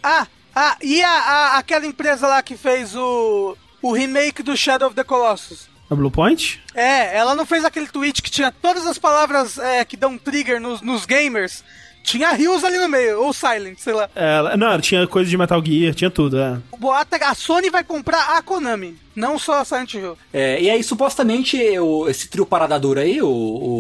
ah, 0.03 0.27
ah, 0.55 0.77
e 0.81 1.03
a, 1.03 1.09
a- 1.09 1.57
aquela 1.57 1.85
empresa 1.85 2.27
lá 2.27 2.41
que 2.41 2.55
fez 2.55 2.95
o, 2.95 3.57
o 3.81 3.91
remake 3.93 4.41
do 4.41 4.55
Shadow 4.55 4.87
of 4.87 4.95
the 4.95 5.03
Colossus? 5.03 5.67
A 5.89 5.93
Blue 5.95 6.09
Point? 6.09 6.61
É, 6.73 7.15
ela 7.15 7.35
não 7.35 7.45
fez 7.45 7.63
aquele 7.63 7.87
tweet 7.87 8.21
que 8.23 8.31
tinha 8.31 8.51
todas 8.51 8.87
as 8.87 8.97
palavras 8.97 9.57
é, 9.59 9.85
que 9.85 9.95
dão 9.95 10.17
trigger 10.17 10.59
nos, 10.59 10.81
nos 10.81 11.05
gamers. 11.05 11.63
Tinha 12.03 12.31
rios 12.33 12.63
ali 12.63 12.77
no 12.77 12.87
meio, 12.87 13.19
ou 13.23 13.33
silent, 13.33 13.79
sei 13.79 13.93
lá. 13.93 14.07
Ela, 14.15 14.55
não, 14.55 14.79
tinha 14.79 15.07
coisa 15.07 15.27
de 15.27 15.35
Metal 15.35 15.59
Gear, 15.65 15.93
tinha 15.95 16.09
tudo, 16.11 16.39
é. 16.39 16.59
O 16.71 16.77
boato 16.77 17.15
é 17.15 17.23
a 17.23 17.33
Sony 17.33 17.71
vai 17.71 17.83
comprar 17.83 18.37
a 18.37 18.41
Konami, 18.43 18.95
não 19.15 19.39
só 19.39 19.61
a 19.61 19.65
Silent 19.65 19.95
Hill. 19.95 20.15
É, 20.31 20.61
e 20.61 20.69
aí, 20.69 20.83
supostamente, 20.83 21.57
o- 21.79 22.07
esse 22.07 22.27
trio 22.27 22.45
parada 22.45 22.79
dura 22.79 23.01
aí, 23.01 23.19
o, 23.23 23.27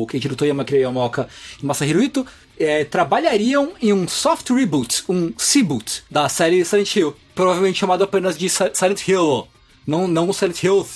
o 0.01 0.07
Keiichiro 0.07 0.35
Toyama, 0.35 0.63
Akira 0.63 0.79
Yamaoka 0.81 1.29
e 1.61 1.65
Masahiro 1.65 2.01
Ito, 2.01 2.25
é, 2.59 2.83
trabalhariam 2.83 3.73
em 3.81 3.91
um 3.93 4.07
soft 4.07 4.49
reboot, 4.49 5.03
um 5.09 5.33
C-boot 5.37 6.03
da 6.09 6.27
série 6.29 6.63
Silent 6.65 6.95
Hill. 6.95 7.15
Provavelmente 7.33 7.79
chamado 7.79 8.03
apenas 8.03 8.37
de 8.37 8.49
Si- 8.49 8.71
Silent 8.73 9.07
Hill, 9.07 9.47
não, 9.85 10.07
não 10.07 10.31
Silent 10.31 10.63
Hill, 10.63 10.87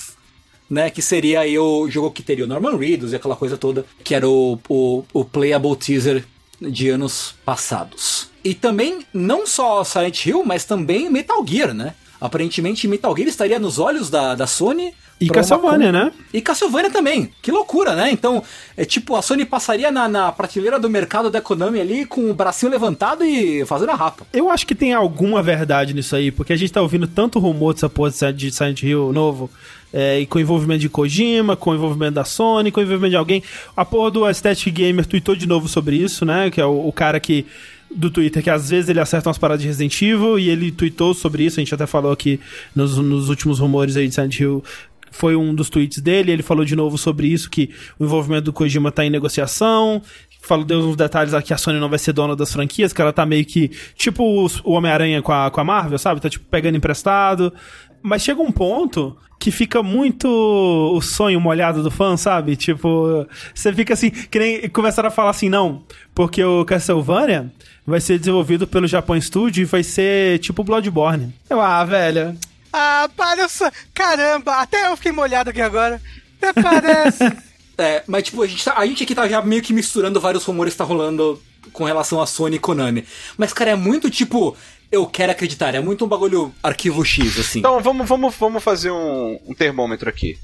né? 0.69 0.89
Que 0.89 1.01
seria 1.01 1.41
aí 1.41 1.57
o 1.59 1.89
jogo 1.89 2.11
que 2.11 2.23
teria 2.23 2.45
o 2.45 2.47
Norman 2.47 2.77
Reedus 2.77 3.11
e 3.11 3.15
aquela 3.15 3.35
coisa 3.35 3.57
toda, 3.57 3.85
que 4.03 4.15
era 4.15 4.27
o, 4.27 4.59
o, 4.69 5.03
o 5.13 5.25
playable 5.25 5.75
teaser 5.75 6.23
de 6.61 6.89
anos 6.89 7.35
passados. 7.45 8.29
E 8.43 8.53
também, 8.53 9.05
não 9.13 9.45
só 9.45 9.83
Silent 9.83 10.25
Hill, 10.25 10.43
mas 10.45 10.63
também 10.63 11.09
Metal 11.09 11.45
Gear, 11.45 11.73
né? 11.73 11.93
Aparentemente, 12.21 12.87
Metal 12.87 13.15
Gear 13.15 13.27
estaria 13.29 13.59
nos 13.59 13.79
olhos 13.79 14.09
da, 14.09 14.35
da 14.35 14.47
Sony. 14.47 14.93
E 15.19 15.27
Castlevania, 15.27 15.91
né? 15.91 16.11
E 16.33 16.41
Castlevania 16.41 16.89
também. 16.89 17.29
Que 17.41 17.51
loucura, 17.51 17.95
né? 17.95 18.09
Então, 18.11 18.41
é 18.77 18.85
tipo, 18.85 19.15
a 19.15 19.21
Sony 19.21 19.43
passaria 19.43 19.91
na, 19.91 20.07
na 20.07 20.31
prateleira 20.31 20.79
do 20.79 20.89
mercado 20.89 21.29
da 21.29 21.41
Konami 21.41 21.81
ali 21.81 22.05
com 22.05 22.29
o 22.29 22.33
bracinho 22.33 22.71
levantado 22.71 23.23
e 23.25 23.65
fazendo 23.65 23.91
a 23.91 23.95
rapa. 23.95 24.25
Eu 24.31 24.49
acho 24.49 24.65
que 24.65 24.73
tem 24.73 24.93
alguma 24.93 25.43
verdade 25.43 25.93
nisso 25.93 26.15
aí, 26.15 26.31
porque 26.31 26.53
a 26.53 26.55
gente 26.55 26.71
tá 26.71 26.81
ouvindo 26.81 27.07
tanto 27.07 27.37
rumor 27.39 27.73
dessa 27.73 27.89
porra 27.89 28.31
de 28.31 28.51
Silent 28.51 28.81
Hill 28.83 29.11
novo, 29.11 29.49
é, 29.93 30.19
e 30.19 30.25
com 30.25 30.39
envolvimento 30.39 30.81
de 30.81 30.89
Kojima, 30.89 31.55
com 31.55 31.73
envolvimento 31.73 32.13
da 32.13 32.23
Sony, 32.23 32.71
com 32.71 32.81
envolvimento 32.81 33.11
de 33.11 33.17
alguém. 33.17 33.43
A 33.75 33.83
porra 33.83 34.11
do 34.11 34.25
Aesthetic 34.25 34.73
Gamer 34.73 35.05
tweetou 35.05 35.35
de 35.35 35.47
novo 35.47 35.67
sobre 35.67 35.95
isso, 35.95 36.25
né? 36.25 36.49
Que 36.49 36.61
é 36.61 36.65
o, 36.65 36.87
o 36.87 36.93
cara 36.93 37.19
que. 37.19 37.45
Do 37.91 38.11
Twitter, 38.11 38.43
que 38.43 38.51
às 38.51 38.69
vezes 38.69 38.87
ele 38.87 38.99
acerta 38.99 39.29
umas 39.29 39.39
paradas 39.39 39.63
de 39.63 39.67
Resident 39.67 39.99
Evil 39.99 40.37
e 40.37 40.47
ele 40.47 40.71
tweetou 40.71 41.11
sobre 41.15 41.43
isso. 41.43 41.59
A 41.59 41.63
gente 41.63 41.73
até 41.73 41.87
falou 41.87 42.11
aqui 42.11 42.39
nos, 42.75 42.95
nos 42.97 43.29
últimos 43.29 43.57
rumores 43.57 43.97
aí 43.97 44.07
de 44.07 44.13
Silent 44.13 44.39
Hill 44.39 44.63
foi 45.11 45.35
um 45.35 45.53
dos 45.53 45.69
tweets 45.69 45.99
dele, 45.99 46.31
ele 46.31 46.43
falou 46.43 46.65
de 46.65 46.75
novo 46.75 46.97
sobre 46.97 47.27
isso, 47.27 47.49
que 47.49 47.69
o 47.97 48.05
envolvimento 48.05 48.45
do 48.45 48.53
Kojima 48.53 48.91
tá 48.91 49.05
em 49.05 49.09
negociação, 49.09 50.01
falou, 50.41 50.65
deu 50.65 50.79
uns 50.79 50.95
detalhes 50.95 51.33
aqui, 51.33 51.53
a 51.53 51.57
Sony 51.57 51.79
não 51.79 51.89
vai 51.89 51.99
ser 51.99 52.13
dona 52.13 52.35
das 52.35 52.51
franquias, 52.51 52.93
que 52.93 53.01
ela 53.01 53.13
tá 53.13 53.25
meio 53.25 53.45
que, 53.45 53.69
tipo 53.95 54.23
o 54.63 54.71
Homem-Aranha 54.71 55.21
com 55.21 55.31
a, 55.31 55.51
com 55.51 55.61
a 55.61 55.63
Marvel, 55.63 55.99
sabe? 55.99 56.21
Tá, 56.21 56.29
tipo, 56.29 56.45
pegando 56.45 56.77
emprestado. 56.77 57.53
Mas 58.01 58.21
chega 58.21 58.41
um 58.41 58.51
ponto 58.51 59.17
que 59.37 59.51
fica 59.51 59.83
muito 59.83 60.27
o 60.27 61.01
sonho 61.01 61.39
molhado 61.39 61.83
do 61.83 61.91
fã, 61.91 62.15
sabe? 62.17 62.55
Tipo, 62.55 63.25
você 63.53 63.73
fica 63.73 63.93
assim, 63.93 64.09
que 64.09 64.39
nem 64.39 64.69
começaram 64.69 65.07
a 65.07 65.11
falar 65.11 65.31
assim, 65.31 65.49
não, 65.49 65.83
porque 66.15 66.43
o 66.43 66.65
Castlevania 66.65 67.51
vai 67.85 67.99
ser 68.01 68.19
desenvolvido 68.19 68.67
pelo 68.67 68.87
Japão 68.87 69.19
Studio 69.19 69.61
e 69.61 69.65
vai 69.65 69.83
ser 69.83 70.39
tipo 70.39 70.63
Bloodborne. 70.63 71.33
Eu, 71.49 71.59
ah, 71.59 71.83
velho, 71.83 72.35
Ah, 72.71 73.09
parece. 73.15 73.63
Caramba, 73.93 74.55
até 74.57 74.87
eu 74.87 74.95
fiquei 74.97 75.11
molhado 75.11 75.49
aqui 75.49 75.61
agora. 75.61 76.01
Até 76.41 76.53
parece. 76.61 77.23
É, 77.81 78.03
mas 78.07 78.23
tipo, 78.23 78.41
a 78.43 78.45
gente, 78.45 78.61
tá- 78.65 78.73
a 78.75 78.85
gente 78.85 79.03
aqui 79.03 79.15
tá 79.15 79.25
já 79.25 79.41
meio 79.41 79.61
que 79.61 79.71
misturando 79.71 80.19
vários 80.19 80.43
rumores 80.43 80.73
que 80.73 80.77
tá 80.79 80.83
rolando 80.83 81.41
com 81.71 81.85
relação 81.85 82.21
a 82.21 82.25
Sony 82.27 82.57
e 82.57 82.59
Konami. 82.59 83.05
Mas, 83.37 83.53
cara, 83.53 83.71
é 83.71 83.75
muito 83.75 84.09
tipo, 84.09 84.53
eu 84.91 85.07
quero 85.07 85.31
acreditar, 85.31 85.73
é 85.73 85.79
muito 85.79 86.03
um 86.03 86.07
bagulho 86.09 86.53
arquivo 86.61 87.05
X, 87.05 87.39
assim. 87.39 87.59
Então 87.59 87.79
vamos, 87.79 88.05
vamos, 88.05 88.35
vamos 88.35 88.61
fazer 88.61 88.91
um, 88.91 89.39
um 89.47 89.53
termômetro 89.53 90.09
aqui. 90.09 90.37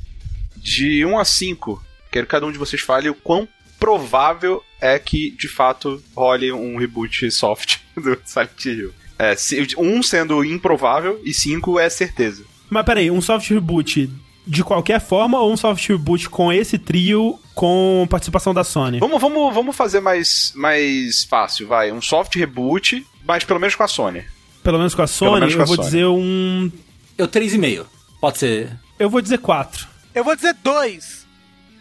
De 0.55 1.05
1 1.05 1.19
a 1.19 1.25
5, 1.25 1.83
quero 2.09 2.25
que 2.25 2.31
cada 2.31 2.45
um 2.45 2.53
de 2.53 2.57
vocês 2.57 2.81
fale 2.81 3.09
o 3.09 3.13
quão 3.15 3.45
provável 3.77 4.63
é 4.79 4.97
que 4.97 5.31
de 5.31 5.49
fato 5.49 6.01
role 6.15 6.53
um 6.53 6.77
reboot 6.77 7.29
soft 7.31 7.79
do 8.01 8.17
Silent 8.23 8.65
Hill. 8.65 8.93
É, 9.17 9.35
se- 9.35 9.67
um 9.77 10.03
sendo 10.03 10.43
improvável 10.43 11.19
e 11.23 11.33
5 11.33 11.79
é 11.79 11.89
certeza. 11.89 12.43
Mas 12.69 12.85
peraí, 12.85 13.09
um 13.09 13.21
soft 13.21 13.49
reboot 13.49 14.09
de 14.47 14.63
qualquer 14.63 14.99
forma 15.01 15.39
ou 15.39 15.51
um 15.51 15.57
soft 15.57 15.87
reboot 15.87 16.29
com 16.29 16.51
esse 16.51 16.77
trio 16.77 17.39
com 17.53 18.05
participação 18.09 18.53
da 18.53 18.63
Sony? 18.63 18.99
Vamos, 18.99 19.19
vamos, 19.21 19.53
vamos 19.53 19.75
fazer 19.75 19.99
mais, 20.01 20.51
mais 20.55 21.23
fácil, 21.23 21.67
vai. 21.67 21.91
Um 21.91 22.01
soft 22.01 22.35
reboot, 22.35 23.05
mas 23.25 23.43
pelo 23.43 23.59
menos 23.59 23.75
com 23.75 23.83
a 23.83 23.87
Sony. 23.87 24.23
Pelo 24.61 24.77
menos 24.77 24.93
com 24.95 25.01
a 25.01 25.07
Sony, 25.07 25.47
com 25.53 25.59
eu 25.59 25.61
a 25.61 25.65
vou 25.65 25.75
Sony. 25.75 25.85
dizer 25.87 26.05
um. 26.07 26.71
Eu 27.17 27.27
3,5. 27.27 27.85
Pode 28.19 28.37
ser. 28.39 28.71
Eu 28.99 29.09
vou 29.09 29.21
dizer 29.21 29.37
4. 29.37 29.87
Eu 30.13 30.23
vou 30.23 30.35
dizer 30.35 30.55
dois. 30.63 31.25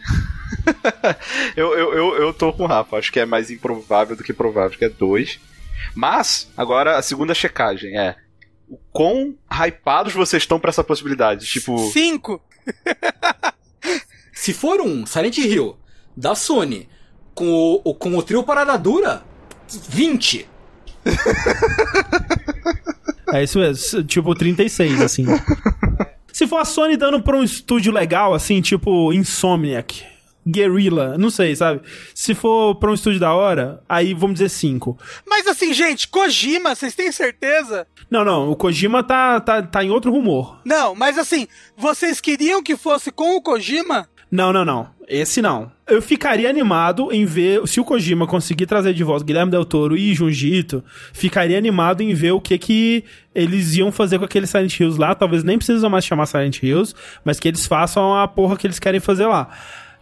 Eu, 1.55 1.73
eu, 1.77 1.93
eu, 1.93 2.15
eu 2.23 2.33
tô 2.33 2.51
com 2.53 2.63
o 2.63 2.67
Rafa, 2.67 2.97
acho 2.97 3.11
que 3.11 3.19
é 3.19 3.25
mais 3.25 3.49
improvável 3.51 4.15
do 4.15 4.23
que 4.23 4.33
provável, 4.33 4.77
que 4.77 4.85
é 4.85 4.89
dois. 4.89 5.39
Mas, 5.93 6.49
agora 6.57 6.97
a 6.97 7.01
segunda 7.01 7.33
checagem 7.33 7.97
é. 7.97 8.15
O 8.67 8.77
quão 8.91 9.35
hypados 9.51 10.13
vocês 10.13 10.43
estão 10.43 10.59
pra 10.59 10.69
essa 10.69 10.83
possibilidade? 10.83 11.45
Tipo. 11.45 11.77
Cinco. 11.91 12.41
Se 14.33 14.53
for 14.53 14.81
um 14.81 15.05
Silent 15.05 15.37
Hill 15.37 15.77
da 16.17 16.33
Sony 16.35 16.89
com 17.33 17.47
o, 17.47 17.81
o- 17.83 17.93
com 17.95 18.17
o 18.17 18.23
trio 18.23 18.43
Parada 18.43 18.75
Dura, 18.77 19.23
20. 19.89 20.47
É 23.33 23.43
isso 23.43 23.59
mesmo, 23.59 24.03
tipo 24.03 24.33
36, 24.35 25.01
assim. 25.01 25.25
Se 26.31 26.45
for 26.47 26.57
a 26.57 26.65
Sony 26.65 26.97
dando 26.97 27.21
pra 27.21 27.37
um 27.37 27.43
estúdio 27.43 27.93
legal, 27.93 28.33
assim, 28.33 28.61
tipo 28.61 29.13
Insomniac, 29.13 30.03
Guerrilla, 30.47 31.17
não 31.17 31.29
sei, 31.29 31.55
sabe? 31.55 31.81
Se 32.13 32.35
for 32.35 32.75
pra 32.75 32.91
um 32.91 32.93
estúdio 32.93 33.19
da 33.19 33.33
hora, 33.33 33.81
aí 33.89 34.13
vamos 34.13 34.35
dizer 34.35 34.49
5. 34.49 34.97
Mas 35.27 35.47
assim, 35.47 35.73
gente, 35.73 36.07
Kojima, 36.07 36.75
vocês 36.75 36.93
têm 36.93 37.11
certeza? 37.11 37.87
Não, 38.09 38.23
não, 38.23 38.51
o 38.51 38.55
Kojima 38.55 39.03
tá, 39.03 39.39
tá, 39.39 39.61
tá 39.63 39.83
em 39.83 39.89
outro 39.89 40.11
rumor. 40.11 40.59
Não, 40.63 40.93
mas 40.93 41.17
assim, 41.17 41.47
vocês 41.75 42.21
queriam 42.21 42.61
que 42.61 42.77
fosse 42.77 43.11
com 43.11 43.35
o 43.35 43.41
Kojima? 43.41 44.07
Não, 44.31 44.51
não, 44.51 44.65
não. 44.65 44.89
Esse 45.07 45.41
não. 45.41 45.71
Eu 45.87 46.01
ficaria 46.01 46.49
animado 46.49 47.11
em 47.11 47.25
ver, 47.25 47.65
se 47.67 47.79
o 47.79 47.85
Kojima 47.85 48.25
conseguir 48.25 48.65
trazer 48.65 48.93
de 48.93 49.03
volta 49.03 49.23
Guilherme 49.23 49.51
Del 49.51 49.63
Toro 49.63 49.95
e 49.95 50.13
Junji 50.15 50.55
Ito, 50.55 50.83
ficaria 51.13 51.57
animado 51.57 52.01
em 52.01 52.13
ver 52.13 52.31
o 52.31 52.41
que 52.41 52.57
que 52.57 53.03
eles 53.33 53.75
iam 53.75 53.91
fazer 53.91 54.17
com 54.17 54.25
aqueles 54.25 54.49
Silent 54.49 54.79
Hills 54.79 54.99
lá. 54.99 55.13
Talvez 55.13 55.43
nem 55.43 55.57
precisam 55.57 55.89
mais 55.89 56.05
chamar 56.05 56.25
Silent 56.25 56.61
Hills, 56.61 56.95
mas 57.23 57.39
que 57.39 57.47
eles 57.47 57.67
façam 57.67 58.15
a 58.15 58.27
porra 58.27 58.57
que 58.57 58.65
eles 58.65 58.79
querem 58.79 58.99
fazer 58.99 59.27
lá. 59.27 59.49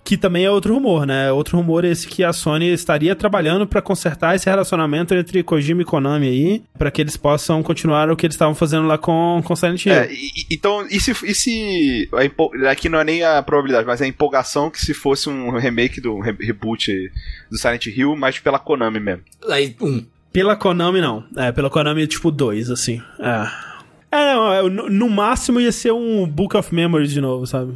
Que 0.04 0.18
também 0.18 0.44
é 0.44 0.52
outro 0.52 0.74
rumor, 0.74 1.06
né? 1.06 1.32
Outro 1.32 1.56
rumor 1.58 1.86
esse 1.86 2.06
que 2.06 2.26
a 2.26 2.34
Sony 2.34 2.68
estaria 2.74 3.16
trabalhando 3.16 3.66
pra 3.66 3.82
consertar 3.82 4.36
esse 4.36 4.50
relacionamento 4.50 5.14
entre 5.16 5.42
Kojima 5.44 5.82
e 5.82 5.86
Konami 5.86 6.28
aí, 6.28 6.64
pra 6.78 6.92
que 6.92 7.00
eles 7.02 7.16
possam 7.16 7.64
continuar 7.64 8.10
o 8.12 8.16
que 8.18 8.26
eles 8.26 8.34
estavam 8.36 8.54
fazendo 8.54 8.86
lá 8.86 8.98
com, 8.98 9.42
com 9.46 9.56
Silent 9.56 9.86
Hill. 9.86 9.94
É, 9.94 10.12
e- 10.12 10.46
então, 10.52 10.86
e 10.92 11.00
se, 11.00 11.12
e 11.26 11.34
se 11.34 12.10
a 12.14 12.26
empo- 12.26 12.52
aqui 12.70 12.90
não 12.90 13.00
é 13.00 13.04
nem 13.06 13.24
a 13.24 13.42
probabilidade, 13.42 13.88
mas 13.88 14.02
a 14.02 14.08
empolgação 14.08 14.70
que 14.70 14.82
se 14.82 14.94
fosse 14.94 15.30
um 15.30 15.52
remake 15.58 16.02
do 16.02 16.16
um 16.16 16.20
re- 16.20 16.36
reboot 16.38 16.92
do 17.50 17.58
Silent 17.58 17.86
Hill, 17.88 18.14
mas 18.18 18.38
pela 18.40 18.60
Konami 18.60 19.00
mesmo. 19.00 19.22
Aí, 19.50 19.74
um. 19.82 20.04
Pela 20.34 20.58
Konami, 20.58 21.00
não. 21.00 21.24
É, 21.38 21.52
pela 21.54 21.70
Konami, 21.70 22.06
tipo, 22.08 22.30
dois, 22.30 22.70
assim. 22.70 23.02
É. 23.20 23.48
É, 24.12 24.34
não, 24.34 24.54
é, 24.54 24.70
no, 24.70 24.90
no 24.90 25.10
máximo 25.10 25.62
ia 25.62 25.72
ser 25.72 25.94
um 25.94 26.28
Book 26.28 26.58
of 26.58 26.76
Memories 26.76 27.12
de 27.12 27.22
novo, 27.22 27.48
sabe? 27.48 27.74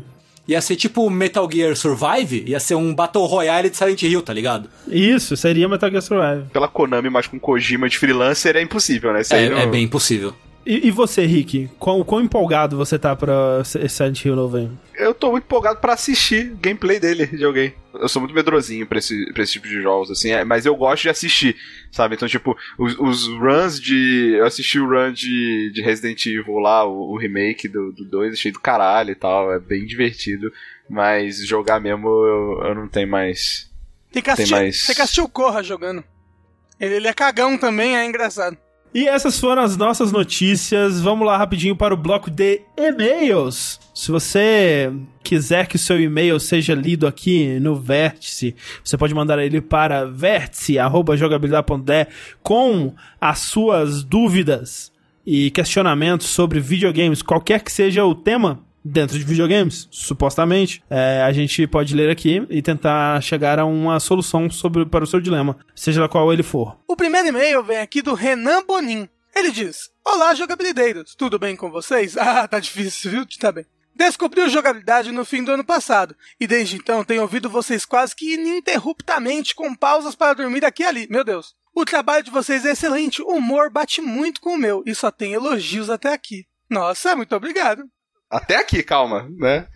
Ia 0.47 0.61
ser 0.61 0.75
tipo 0.77 1.09
Metal 1.09 1.47
Gear 1.51 1.75
Survive, 1.75 2.45
ia 2.47 2.59
ser 2.59 2.75
um 2.75 2.95
Battle 2.95 3.25
Royale 3.25 3.69
de 3.69 3.75
Silent 3.75 4.01
Hill, 4.03 4.21
tá 4.21 4.31
ligado? 4.33 4.69
Isso, 4.87 5.35
seria 5.35 5.67
Metal 5.67 5.89
Gear 5.89 6.01
Survive. 6.01 6.45
Pela 6.53 6.67
Konami, 6.69 7.09
mas 7.09 7.27
com 7.27 7.37
Kojima 7.37 7.89
de 7.89 7.97
freelancer 7.97 8.55
é 8.55 8.61
impossível, 8.61 9.11
né? 9.11 9.21
É, 9.29 9.49
não- 9.49 9.57
é 9.57 9.65
bem 9.67 9.83
impossível. 9.83 10.33
E, 10.69 10.87
e 10.87 10.91
você, 10.91 11.25
Rick? 11.25 11.69
Quão, 11.79 12.03
quão 12.03 12.19
empolgado 12.21 12.75
você 12.75 12.99
tá 12.99 13.15
pra 13.15 13.59
esse 13.61 13.87
Silent 13.87 14.25
Hill 14.25 14.35
novo 14.35 14.57
aí? 14.57 14.69
Eu 14.95 15.13
tô 15.13 15.31
muito 15.31 15.45
empolgado 15.45 15.79
pra 15.79 15.93
assistir 15.93 16.53
gameplay 16.59 16.99
dele, 16.99 17.25
de 17.25 17.45
alguém. 17.45 17.73
Eu 17.93 18.09
sou 18.09 18.19
muito 18.21 18.35
medrosinho 18.35 18.85
pra 18.85 18.97
esse, 18.99 19.31
pra 19.31 19.43
esse 19.43 19.53
tipo 19.53 19.65
de 19.67 19.81
jogos, 19.81 20.11
assim, 20.11 20.31
é, 20.31 20.43
mas 20.43 20.65
eu 20.65 20.75
gosto 20.75 21.03
de 21.03 21.09
assistir, 21.09 21.55
sabe? 21.89 22.15
Então, 22.15 22.27
tipo, 22.27 22.53
os, 22.77 22.99
os 22.99 23.27
runs 23.27 23.79
de. 23.79 24.35
Eu 24.37 24.45
assisti 24.45 24.77
o 24.77 24.87
run 24.89 25.13
de, 25.13 25.71
de 25.73 25.81
Resident 25.81 26.25
Evil 26.25 26.59
lá, 26.59 26.83
o, 26.85 27.13
o 27.13 27.17
remake 27.17 27.69
do, 27.69 27.93
do 27.93 28.03
2, 28.03 28.33
achei 28.33 28.51
do 28.51 28.59
caralho 28.59 29.11
e 29.11 29.15
tal, 29.15 29.53
é 29.53 29.59
bem 29.59 29.85
divertido, 29.85 30.51
mas 30.89 31.47
jogar 31.47 31.79
mesmo 31.79 32.07
eu, 32.09 32.61
eu 32.67 32.75
não 32.75 32.89
tenho 32.89 33.07
mais. 33.07 33.71
Tem 34.11 34.21
que 34.21 34.29
assistir, 34.31 34.51
Tem 34.53 34.61
mais- 34.63 34.85
tem 34.85 34.95
que 34.95 35.01
assistir 35.01 35.21
o 35.21 35.29
Corra 35.29 35.63
jogando. 35.63 36.03
Ele, 36.79 36.95
ele 36.95 37.07
é 37.07 37.13
cagão 37.13 37.57
também, 37.57 37.95
é 37.95 38.05
engraçado. 38.05 38.57
E 38.93 39.07
essas 39.07 39.39
foram 39.39 39.61
as 39.61 39.77
nossas 39.77 40.11
notícias. 40.11 41.01
Vamos 41.01 41.25
lá 41.25 41.37
rapidinho 41.37 41.75
para 41.75 41.93
o 41.93 41.97
bloco 41.97 42.31
de 42.31 42.61
e-mails. 42.75 43.79
Se 43.93 44.11
você 44.11 44.91
quiser 45.23 45.67
que 45.67 45.75
o 45.75 45.79
seu 45.79 45.99
e-mail 45.99 46.39
seja 46.39 46.73
lido 46.73 47.05
aqui 47.05 47.59
no 47.59 47.75
Vértice, 47.75 48.55
você 48.83 48.97
pode 48.97 49.13
mandar 49.13 49.37
ele 49.39 49.61
para 49.61 50.05
vértice.jogabilidade.de 50.05 52.07
com 52.41 52.95
as 53.19 53.39
suas 53.39 54.03
dúvidas 54.03 54.91
e 55.25 55.51
questionamentos 55.51 56.27
sobre 56.27 56.59
videogames, 56.59 57.21
qualquer 57.21 57.61
que 57.61 57.71
seja 57.71 58.05
o 58.05 58.15
tema 58.15 58.65
dentro 58.87 59.17
de 59.17 59.25
videogames, 59.25 59.87
supostamente, 59.91 60.83
é, 60.89 61.21
a 61.21 61.31
gente 61.31 61.67
pode 61.67 61.95
ler 61.95 62.09
aqui 62.09 62.45
e 62.49 62.61
tentar 62.61 63.21
chegar 63.21 63.59
a 63.59 63.65
uma 63.65 63.99
solução 63.99 64.49
sobre, 64.49 64.85
para 64.85 65.03
o 65.03 65.07
seu 65.07 65.19
dilema, 65.19 65.57
seja 65.75 66.07
qual 66.07 66.31
ele 66.31 66.43
for. 66.43 66.77
O 66.87 66.95
primeiro 66.95 67.27
e-mail 67.27 67.63
vem 67.63 67.77
aqui 67.77 68.01
do 68.01 68.13
Renan 68.13 68.63
Bonin. 68.65 69.07
Ele 69.35 69.51
diz: 69.51 69.91
Olá, 70.03 70.33
jogabilideiros, 70.33 71.13
tudo 71.15 71.37
bem 71.37 71.55
com 71.55 71.69
vocês? 71.69 72.15
Ah, 72.27 72.47
tá 72.47 72.59
difícil, 72.59 73.11
viu? 73.11 73.25
Tá 73.39 73.51
bem. 73.51 73.65
Descobri 73.95 74.41
o 74.41 74.49
jogabilidade 74.49 75.11
no 75.11 75.25
fim 75.25 75.43
do 75.43 75.51
ano 75.51 75.63
passado, 75.63 76.15
e 76.39 76.45
desde 76.45 76.75
então 76.75 77.03
tenho 77.03 77.23
ouvido 77.23 77.49
vocês 77.49 77.83
quase 77.83 78.15
que 78.15 78.35
ininterruptamente 78.35 79.55
com 79.55 79.73
pausas 79.73 80.15
para 80.15 80.35
dormir 80.35 80.63
aqui 80.63 80.83
e 80.83 80.85
ali. 80.85 81.07
Meu 81.09 81.23
Deus. 81.23 81.55
O 81.73 81.85
trabalho 81.85 82.23
de 82.23 82.31
vocês 82.31 82.65
é 82.65 82.71
excelente, 82.71 83.21
o 83.21 83.29
humor 83.29 83.69
bate 83.69 84.01
muito 84.01 84.41
com 84.41 84.55
o 84.55 84.57
meu, 84.57 84.83
e 84.85 84.93
só 84.93 85.11
tem 85.11 85.33
elogios 85.33 85.89
até 85.89 86.13
aqui. 86.13 86.45
Nossa, 86.69 87.15
muito 87.15 87.35
obrigado. 87.35 87.83
Até 88.29 88.57
aqui, 88.57 88.83
calma, 88.83 89.29
né? 89.37 89.67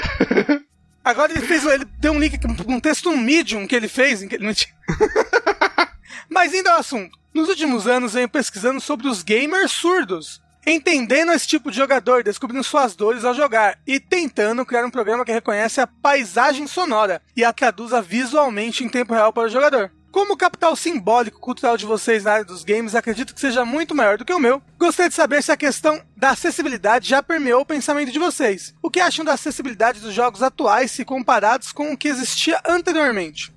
Agora 1.04 1.32
ele 1.32 1.42
fez, 1.42 1.66
ele 1.66 1.86
deu 2.00 2.12
um 2.12 2.20
link, 2.20 2.40
um 2.68 2.80
texto 2.80 3.10
no 3.10 3.18
Medium 3.18 3.66
que 3.66 3.76
ele 3.76 3.88
fez, 3.88 4.24
que 4.24 4.36
ele 4.36 4.46
não 4.46 4.54
tinha. 4.54 4.74
Mas 6.30 6.54
indo 6.54 6.70
ao 6.70 6.80
assunto. 6.80 7.18
Nos 7.34 7.50
últimos 7.50 7.88
anos 7.88 8.14
venho 8.14 8.30
pesquisando 8.30 8.80
sobre 8.82 9.08
os 9.08 9.24
gamers 9.24 9.72
surdos, 9.72 10.42
entendendo 10.68 11.32
esse 11.32 11.48
tipo 11.48 11.72
de 11.72 11.78
jogador, 11.78 12.24
descobrindo 12.24 12.64
suas 12.64 12.94
dores 12.94 13.24
ao 13.24 13.34
jogar 13.34 13.80
e 13.88 14.00
tentando 14.00 14.66
criar 14.66 14.86
um 14.86 14.92
programa 14.92 15.26
que 15.26 15.32
reconhece 15.32 15.80
a 15.80 15.88
paisagem 15.88 16.68
sonora 16.68 17.22
e 17.36 17.44
a 17.44 17.54
traduza 17.54 18.02
visualmente 18.02 18.84
em 18.84 18.90
tempo 18.90 19.14
real 19.14 19.32
para 19.32 19.48
o 19.48 19.50
jogador. 19.50 19.92
Como 20.12 20.34
o 20.34 20.38
capital 20.38 20.76
simbólico 20.76 21.40
cultural 21.40 21.78
de 21.78 21.86
vocês 21.86 22.26
na 22.26 22.34
área 22.34 22.46
dos 22.46 22.66
games 22.66 22.96
acredito 22.96 23.34
que 23.34 23.40
seja 23.40 23.64
muito 23.64 23.96
maior 23.96 24.18
do 24.18 24.26
que 24.26 24.34
o 24.34 24.40
meu, 24.40 24.62
gostaria 24.78 25.08
de 25.08 25.16
saber 25.16 25.42
se 25.42 25.54
a 25.54 25.58
questão 25.58 26.02
da 26.18 26.32
acessibilidade 26.32 27.08
já 27.08 27.24
permeou 27.24 27.62
o 27.62 27.66
pensamento 27.66 28.12
de 28.12 28.20
vocês. 28.20 28.76
O 28.82 28.92
que 28.92 29.00
acham 29.00 29.24
da 29.24 29.34
acessibilidade 29.34 30.02
dos 30.02 30.14
jogos 30.14 30.44
atuais 30.44 30.92
se 30.92 31.06
comparados 31.06 31.72
com 31.72 31.94
o 31.94 31.98
que 31.98 32.10
existia 32.10 32.62
anteriormente? 32.68 33.54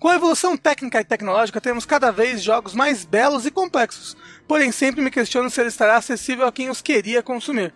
Com 0.00 0.08
a 0.08 0.16
evolução 0.16 0.56
técnica 0.56 1.00
e 1.00 1.04
tecnológica, 1.04 1.60
temos 1.60 1.86
cada 1.86 2.10
vez 2.10 2.42
jogos 2.42 2.74
mais 2.74 3.04
belos 3.04 3.46
e 3.46 3.50
complexos, 3.52 4.16
porém 4.48 4.72
sempre 4.72 5.00
me 5.00 5.12
questiono 5.12 5.48
se 5.48 5.60
ele 5.60 5.68
estará 5.68 5.96
acessível 5.96 6.46
a 6.46 6.52
quem 6.52 6.70
os 6.70 6.82
queria 6.82 7.22
consumir. 7.22 7.72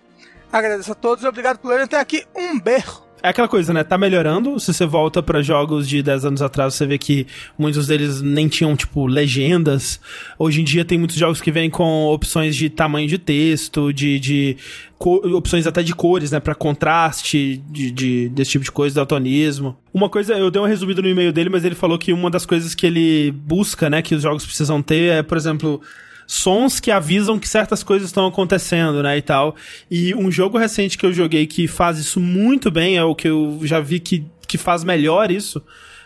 Agradeço 0.53 0.91
a 0.91 0.97
todos 0.97 1.23
e 1.23 1.29
obrigado 1.29 1.59
por 1.59 1.69
lerem 1.69 1.85
até 1.85 2.01
aqui. 2.01 2.27
Um 2.35 2.59
berro! 2.59 3.08
É 3.23 3.31
aquela 3.31 3.49
coisa, 3.49 3.73
né? 3.73 3.83
Tá 3.83 3.99
melhorando. 3.99 4.59
Se 4.61 4.73
você 4.73 4.87
volta 4.87 5.23
pra 5.23 5.43
jogos 5.43 5.89
de 5.89 6.03
10 6.03 6.25
anos 6.25 6.43
atrás, 6.43 6.75
você 6.75 6.87
vê 6.87 6.97
que 6.99 7.27
muitos 7.59 7.87
deles 7.89 8.23
nem 8.23 8.47
tinham, 8.49 8.77
tipo, 8.77 9.07
legendas. 9.07 10.01
Hoje 10.39 10.61
em 10.61 10.65
dia 10.65 10.85
tem 10.85 10.97
muitos 10.99 11.17
jogos 11.17 11.41
que 11.41 11.51
vêm 11.51 11.69
com 11.69 12.07
opções 12.07 12.55
de 12.55 12.71
tamanho 12.71 13.09
de 13.09 13.19
texto, 13.19 13.93
de. 13.93 14.19
de 14.21 14.57
opções 15.01 15.67
até 15.67 15.83
de 15.83 15.95
cores, 15.95 16.31
né? 16.31 16.41
Pra 16.41 16.55
contraste, 16.55 17.63
de, 17.71 17.91
de- 17.91 18.29
desse 18.31 18.53
tipo 18.53 18.65
de 18.65 18.73
coisa, 18.73 18.97
daltonismo. 18.97 19.77
Uma 19.93 20.09
coisa, 20.09 20.35
eu 20.35 20.51
dei 20.51 20.61
uma 20.61 20.69
resumida 20.69 21.01
no 21.03 21.09
e-mail 21.09 21.33
dele, 21.33 21.51
mas 21.51 21.65
ele 21.65 21.75
falou 21.75 21.99
que 21.99 22.13
uma 22.13 22.31
das 22.31 22.45
coisas 22.47 22.75
que 22.75 22.87
ele 22.87 23.31
busca, 23.33 23.89
né? 23.91 24.01
Que 24.03 24.15
os 24.15 24.23
jogos 24.23 24.45
precisam 24.45 24.81
ter 24.83 25.13
é, 25.13 25.23
por 25.23 25.37
exemplo 25.37 25.81
sons 26.29 26.79
que 26.79 26.91
avisam 26.91 27.39
que 27.39 27.49
certas 27.49 27.83
coisas 27.83 28.11
estão 28.11 28.27
acontecendo, 28.27 29.03
né, 29.03 29.17
e 29.17 29.23
tal. 29.23 29.57
E 29.91 30.15
um 30.15 30.31
jogo 30.31 30.59
recente 30.59 30.99
que 30.99 31.07
eu 31.07 31.13
joguei 31.13 31.47
que 31.47 31.67
faz 31.67 31.99
isso 31.99 32.21
muito 32.21 32.71
bem, 32.71 32.99
é 32.99 33.03
o 33.03 33.15
que 33.15 33.29
eu 33.29 33.59
já 33.63 33.81
vi 33.81 33.99
que, 33.99 34.25
que 34.47 34.59
faz 34.59 34.85
melhor 34.85 35.31
isso, 35.31 35.63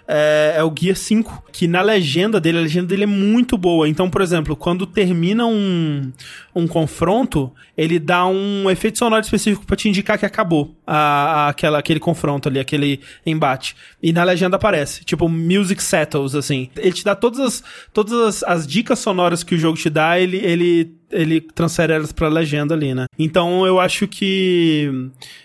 é, 0.06 0.54
é, 0.56 0.64
o 0.64 0.72
Gear 0.76 0.96
5, 0.96 1.44
que 1.52 1.66
na 1.68 1.80
legenda 1.80 2.40
dele, 2.40 2.58
a 2.58 2.62
legenda 2.62 2.88
dele 2.88 3.04
é 3.04 3.06
muito 3.06 3.56
boa. 3.56 3.88
Então, 3.88 4.10
por 4.10 4.20
exemplo, 4.20 4.56
quando 4.56 4.86
termina 4.86 5.46
um, 5.46 6.12
um 6.54 6.66
confronto, 6.66 7.52
ele 7.76 7.98
dá 7.98 8.26
um 8.26 8.70
efeito 8.70 8.98
sonoro 8.98 9.22
específico 9.22 9.64
para 9.64 9.76
te 9.76 9.88
indicar 9.88 10.18
que 10.18 10.26
acabou 10.26 10.76
a, 10.86 10.96
a, 10.96 11.48
aquela, 11.48 11.78
aquele 11.78 12.00
confronto 12.00 12.48
ali, 12.48 12.58
aquele 12.58 13.00
embate. 13.24 13.76
E 14.02 14.12
na 14.12 14.24
legenda 14.24 14.56
aparece, 14.56 15.04
tipo, 15.04 15.28
Music 15.28 15.82
Settles, 15.82 16.34
assim. 16.34 16.68
Ele 16.76 16.92
te 16.92 17.04
dá 17.04 17.14
todas 17.14 17.40
as, 17.40 17.64
todas 17.92 18.12
as, 18.12 18.42
as 18.42 18.66
dicas 18.66 18.98
sonoras 18.98 19.42
que 19.42 19.54
o 19.54 19.58
jogo 19.58 19.78
te 19.78 19.88
dá, 19.88 20.18
ele, 20.18 20.38
ele 20.38 21.02
ele 21.12 21.42
transfere 21.42 21.92
elas 21.92 22.10
pra 22.10 22.26
legenda 22.26 22.74
ali, 22.74 22.94
né? 22.94 23.04
Então 23.18 23.66
eu 23.66 23.78
acho 23.78 24.08
que 24.08 24.90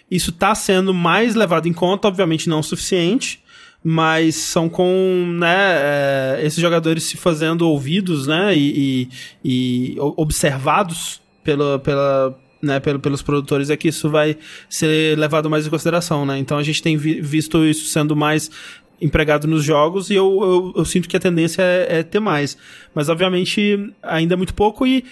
isso 0.10 0.32
tá 0.32 0.56
sendo 0.56 0.94
mais 0.94 1.36
levado 1.36 1.68
em 1.68 1.74
conta, 1.74 2.08
obviamente 2.08 2.48
não 2.48 2.62
o 2.62 2.64
suficiente, 2.64 3.44
mas 3.90 4.36
são 4.36 4.68
com 4.68 5.34
né, 5.40 5.56
é, 5.56 6.40
esses 6.44 6.60
jogadores 6.60 7.04
se 7.04 7.16
fazendo 7.16 7.62
ouvidos 7.62 8.28
né, 8.28 8.54
e, 8.54 9.08
e, 9.42 9.96
e 9.96 9.96
observados 9.98 11.22
pela, 11.42 11.80
pela, 11.80 12.38
né, 12.62 12.82
pelo, 12.82 13.00
pelos 13.00 13.22
produtores 13.22 13.70
é 13.70 13.78
que 13.78 13.88
isso 13.88 14.10
vai 14.10 14.36
ser 14.70 15.18
levado 15.18 15.50
mais 15.50 15.66
em 15.66 15.70
consideração, 15.70 16.26
né? 16.26 16.38
Então 16.38 16.58
a 16.58 16.64
gente 16.64 16.82
tem 16.82 16.98
vi, 16.98 17.22
visto 17.22 17.64
isso 17.64 17.86
sendo 17.86 18.14
mais 18.14 18.52
empregado 19.00 19.48
nos 19.48 19.64
jogos 19.64 20.10
e 20.10 20.16
eu, 20.16 20.38
eu, 20.42 20.74
eu 20.80 20.84
sinto 20.84 21.08
que 21.08 21.16
a 21.16 21.20
tendência 21.22 21.62
é, 21.62 22.00
é, 22.00 22.04
ter 22.04 22.20
mais. 22.20 22.58
Mas 22.94 23.08
obviamente 23.08 23.90
ainda 24.04 24.34
é 24.34 24.38
muito 24.38 24.54
pouco 24.54 24.86
e 24.86 25.06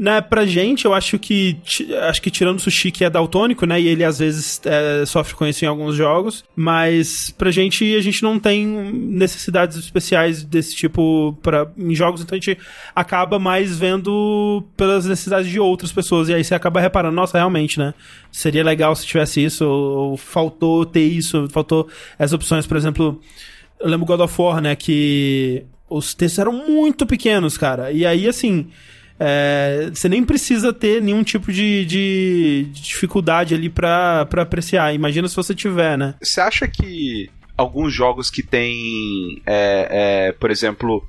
né, 0.00 0.22
pra 0.22 0.46
gente, 0.46 0.86
eu 0.86 0.94
acho 0.94 1.18
que 1.18 1.58
acho 2.08 2.22
que 2.22 2.30
tirando 2.30 2.56
o 2.56 2.58
Sushi 2.58 2.90
que 2.90 3.04
é 3.04 3.10
daltônico, 3.10 3.66
né, 3.66 3.78
e 3.78 3.86
ele 3.86 4.02
às 4.02 4.18
vezes 4.18 4.58
é, 4.64 5.04
sofre 5.04 5.34
com 5.34 5.46
isso 5.46 5.62
em 5.62 5.68
alguns 5.68 5.94
jogos, 5.94 6.42
mas 6.56 7.28
pra 7.36 7.50
gente 7.50 7.94
a 7.94 8.00
gente 8.00 8.22
não 8.22 8.38
tem 8.38 8.66
necessidades 8.66 9.76
especiais 9.76 10.42
desse 10.42 10.74
tipo 10.74 11.36
para 11.42 11.70
em 11.76 11.94
jogos, 11.94 12.22
então 12.22 12.34
a 12.34 12.40
gente 12.40 12.56
acaba 12.96 13.38
mais 13.38 13.78
vendo 13.78 14.64
pelas 14.74 15.04
necessidades 15.04 15.50
de 15.50 15.60
outras 15.60 15.92
pessoas 15.92 16.30
e 16.30 16.34
aí 16.34 16.42
você 16.42 16.54
acaba 16.54 16.80
reparando, 16.80 17.14
nossa, 17.14 17.36
realmente, 17.36 17.78
né? 17.78 17.92
Seria 18.32 18.64
legal 18.64 18.96
se 18.96 19.04
tivesse 19.04 19.44
isso, 19.44 19.66
ou, 19.66 20.12
ou 20.12 20.16
faltou 20.16 20.86
ter 20.86 21.04
isso, 21.04 21.46
faltou 21.50 21.86
as 22.18 22.32
opções, 22.32 22.66
por 22.66 22.78
exemplo, 22.78 23.20
eu 23.78 23.90
lembro 23.90 24.06
God 24.06 24.20
of 24.20 24.40
War, 24.40 24.62
né, 24.62 24.74
que 24.74 25.62
os 25.90 26.14
textos 26.14 26.38
eram 26.38 26.52
muito 26.52 27.04
pequenos, 27.04 27.58
cara. 27.58 27.92
E 27.92 28.06
aí 28.06 28.26
assim, 28.26 28.70
é, 29.22 29.90
você 29.92 30.08
nem 30.08 30.24
precisa 30.24 30.72
ter 30.72 31.02
nenhum 31.02 31.22
tipo 31.22 31.52
de, 31.52 31.84
de, 31.84 32.68
de 32.72 32.82
dificuldade 32.82 33.54
ali 33.54 33.68
para 33.68 34.22
apreciar. 34.22 34.94
Imagina 34.94 35.28
se 35.28 35.36
você 35.36 35.54
tiver, 35.54 35.98
né? 35.98 36.14
Você 36.22 36.40
acha 36.40 36.66
que 36.66 37.28
alguns 37.54 37.92
jogos 37.92 38.30
que 38.30 38.42
tem, 38.42 39.42
é, 39.44 40.28
é, 40.28 40.32
por 40.32 40.50
exemplo, 40.50 41.06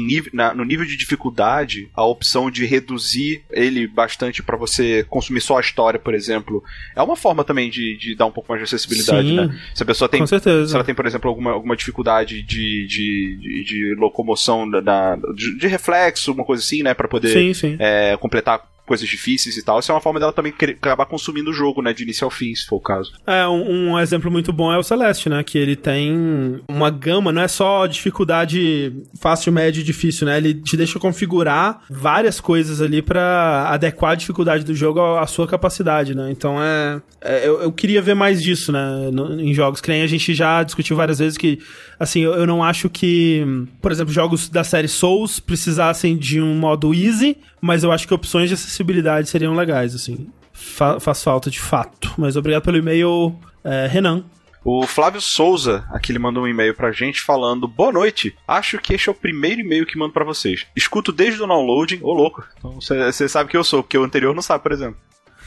nível, 0.00 0.30
na, 0.32 0.54
no 0.54 0.64
nível 0.64 0.86
de 0.86 0.96
dificuldade, 0.96 1.90
a 1.94 2.04
opção 2.04 2.50
de 2.50 2.64
reduzir 2.64 3.42
ele 3.50 3.86
bastante 3.86 4.42
para 4.42 4.56
você 4.56 5.04
consumir 5.08 5.40
só 5.40 5.58
a 5.58 5.60
história, 5.60 6.00
por 6.00 6.14
exemplo, 6.14 6.62
é 6.96 7.02
uma 7.02 7.16
forma 7.16 7.44
também 7.44 7.68
de, 7.68 7.96
de 7.98 8.14
dar 8.14 8.26
um 8.26 8.30
pouco 8.30 8.50
mais 8.50 8.60
de 8.60 8.64
acessibilidade, 8.64 9.28
Sim, 9.28 9.36
né? 9.36 9.60
Se 9.74 9.82
a 9.82 9.86
pessoa 9.86 10.08
tem, 10.08 10.20
com 10.20 10.26
certeza. 10.26 10.68
se 10.68 10.74
ela 10.74 10.84
tem, 10.84 10.94
por 10.94 11.06
exemplo, 11.06 11.28
alguma, 11.28 11.50
alguma 11.50 11.76
dificuldade 11.76 12.42
de, 12.42 12.86
de, 12.86 13.38
de, 13.38 13.64
de 13.64 13.94
locomoção 13.98 14.68
da, 14.68 14.80
da 14.80 15.16
de, 15.34 15.58
de, 15.58 15.66
reflexo, 15.66 16.32
uma 16.32 16.44
coisa 16.44 16.62
assim, 16.62 16.82
né, 16.82 16.94
para 16.94 17.08
poder 17.08 17.28
sim, 17.28 17.52
sim. 17.52 17.76
É, 17.78 18.16
completar 18.16 18.71
coisas 18.92 19.08
difíceis 19.08 19.56
e 19.56 19.64
tal. 19.64 19.78
Isso 19.78 19.90
é 19.90 19.94
uma 19.94 20.02
forma 20.02 20.20
dela 20.20 20.34
também 20.34 20.52
acabar 20.52 21.06
consumindo 21.06 21.50
o 21.50 21.52
jogo, 21.52 21.80
né? 21.80 21.94
De 21.94 22.02
início 22.02 22.26
ao 22.26 22.30
fim, 22.30 22.54
se 22.54 22.66
for 22.66 22.76
o 22.76 22.80
caso. 22.80 23.12
É, 23.26 23.48
um, 23.48 23.92
um, 23.92 23.98
exemplo 23.98 24.30
muito 24.30 24.52
bom 24.52 24.70
é 24.70 24.76
o 24.76 24.82
Celeste, 24.82 25.30
né? 25.30 25.42
Que 25.42 25.56
ele 25.56 25.74
tem 25.74 26.60
uma 26.68 26.90
gama, 26.90 27.32
não 27.32 27.40
é 27.40 27.48
só 27.48 27.86
dificuldade 27.86 28.92
fácil, 29.18 29.50
médio 29.50 29.80
e 29.80 29.82
difícil, 29.84 30.26
né? 30.26 30.36
Ele 30.36 30.52
te 30.52 30.76
deixa 30.76 30.98
configurar 30.98 31.80
várias 31.88 32.38
coisas 32.38 32.82
ali 32.82 33.00
para 33.00 33.68
adequar 33.70 34.12
a 34.12 34.14
dificuldade 34.14 34.62
do 34.62 34.74
jogo 34.74 35.00
à, 35.00 35.26
sua 35.26 35.46
capacidade, 35.46 36.14
né? 36.14 36.30
Então 36.30 36.62
é. 36.62 37.00
é 37.22 37.48
eu, 37.48 37.62
eu, 37.62 37.72
queria 37.72 38.02
ver 38.02 38.14
mais 38.14 38.42
disso, 38.42 38.70
né? 38.72 39.10
No, 39.10 39.40
em 39.40 39.54
jogos. 39.54 39.80
Que 39.80 39.90
nem 39.90 40.02
a 40.02 40.06
gente 40.06 40.34
já 40.34 40.62
discutiu 40.62 40.96
várias 40.96 41.18
vezes 41.18 41.38
que, 41.38 41.58
assim, 42.02 42.20
eu, 42.20 42.34
eu 42.34 42.46
não 42.46 42.62
acho 42.62 42.90
que, 42.90 43.44
por 43.80 43.92
exemplo, 43.92 44.12
jogos 44.12 44.48
da 44.48 44.64
série 44.64 44.88
Souls 44.88 45.38
precisassem 45.38 46.16
de 46.16 46.40
um 46.40 46.54
modo 46.54 46.92
easy, 46.92 47.38
mas 47.60 47.84
eu 47.84 47.92
acho 47.92 48.06
que 48.06 48.14
opções 48.14 48.48
de 48.48 48.54
acessibilidade 48.54 49.28
seriam 49.28 49.54
legais, 49.54 49.94
assim. 49.94 50.26
Fa 50.52 50.98
faz 51.00 51.22
falta 51.22 51.50
de 51.50 51.60
fato. 51.60 52.12
Mas 52.18 52.36
obrigado 52.36 52.64
pelo 52.64 52.76
e-mail, 52.76 53.34
é, 53.64 53.86
Renan. 53.86 54.24
O 54.64 54.86
Flávio 54.86 55.20
Souza, 55.20 55.84
aqui 55.90 56.12
ele 56.12 56.20
mandou 56.20 56.44
um 56.44 56.48
e-mail 56.48 56.74
pra 56.74 56.92
gente 56.92 57.20
falando: 57.20 57.66
Boa 57.66 57.90
noite, 57.90 58.36
acho 58.46 58.78
que 58.78 58.94
este 58.94 59.08
é 59.08 59.12
o 59.12 59.14
primeiro 59.14 59.60
e-mail 59.60 59.86
que 59.86 59.98
mando 59.98 60.12
para 60.12 60.24
vocês. 60.24 60.66
Escuto 60.76 61.10
desde 61.10 61.42
o 61.42 61.46
downloading, 61.46 62.00
ô 62.02 62.12
louco, 62.12 62.46
então 62.58 62.80
você 62.80 63.28
sabe 63.28 63.50
que 63.50 63.56
eu 63.56 63.64
sou, 63.64 63.82
porque 63.82 63.98
o 63.98 64.04
anterior 64.04 64.34
não 64.34 64.42
sabe, 64.42 64.62
por 64.62 64.72
exemplo. 64.72 65.00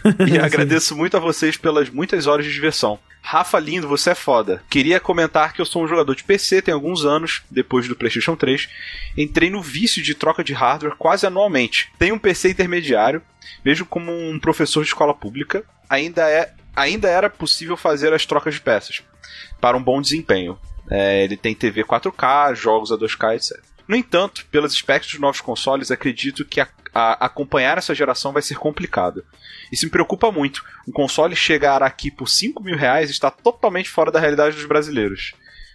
E 0.28 0.38
agradeço 0.38 0.96
muito 0.96 1.18
a 1.18 1.20
vocês 1.20 1.58
pelas 1.58 1.90
muitas 1.90 2.28
horas 2.28 2.46
de 2.46 2.54
diversão. 2.54 3.00
Rafa 3.22 3.58
lindo, 3.60 3.88
você 3.88 4.12
é 4.12 4.16
foda. 4.16 4.62
Queria 4.70 5.00
comentar 5.00 5.52
que 5.52 5.60
eu 5.60 5.66
sou 5.66 5.84
um 5.84 5.88
jogador 5.88 6.16
de 6.16 6.24
PC 6.24 6.62
tem 6.62 6.74
alguns 6.74 7.06
anos, 7.06 7.42
depois 7.50 7.88
do 7.88 7.96
PlayStation 7.96 8.36
3. 8.36 8.70
Entrei 9.18 9.50
no 9.50 9.62
vício 9.62 10.04
de 10.04 10.14
troca 10.14 10.44
de 10.44 10.54
hardware 10.54 10.96
quase 10.96 11.26
anualmente. 11.26 11.92
Tenho 11.98 12.16
um 12.16 12.20
PC 12.20 12.52
intermediário, 12.52 13.22
vejo 13.64 13.86
como 13.86 14.12
um 14.12 14.40
professor 14.40 14.84
de 14.84 14.90
escola 14.90 15.14
pública. 15.14 15.64
Ainda 15.90 16.30
é 16.30 16.54
ainda 16.76 17.08
era 17.08 17.30
possível 17.30 17.78
fazer 17.78 18.14
as 18.14 18.26
trocas 18.26 18.56
de 18.56 18.62
peças 18.62 19.02
para 19.62 19.78
um 19.78 19.84
bom 19.84 20.02
desempenho. 20.02 20.60
É, 20.90 21.24
ele 21.24 21.38
tem 21.38 21.56
TV 21.56 21.84
4K, 21.84 22.54
jogos 22.54 22.92
a 22.92 22.96
2K, 22.96 23.36
etc. 23.36 23.64
No 23.88 23.96
entanto, 23.96 24.46
pelos 24.52 24.74
aspectos 24.74 25.12
dos 25.12 25.20
novos 25.20 25.42
consoles, 25.42 25.90
acredito 25.90 26.46
que 26.46 26.60
a, 26.60 26.68
a, 26.96 27.26
acompanhar 27.26 27.78
essa 27.78 27.94
geração 27.94 28.32
vai 28.32 28.42
ser 28.42 28.58
complicado. 28.58 29.26
Isso 29.70 29.86
me 29.86 29.92
preocupa 29.92 30.32
muito. 30.32 30.64
Um 30.88 30.94
console 30.94 31.36
chegar 31.36 31.84
aqui 31.84 32.10
por 32.10 32.30
5 32.30 32.64
mil 32.64 32.78
reais 32.78 33.10
está 33.10 33.30
totalmente 33.30 33.90
fora 33.90 34.10
da 34.10 34.20
realidade 34.20 34.56
dos 34.56 34.66
brasileiros. 34.66 35.34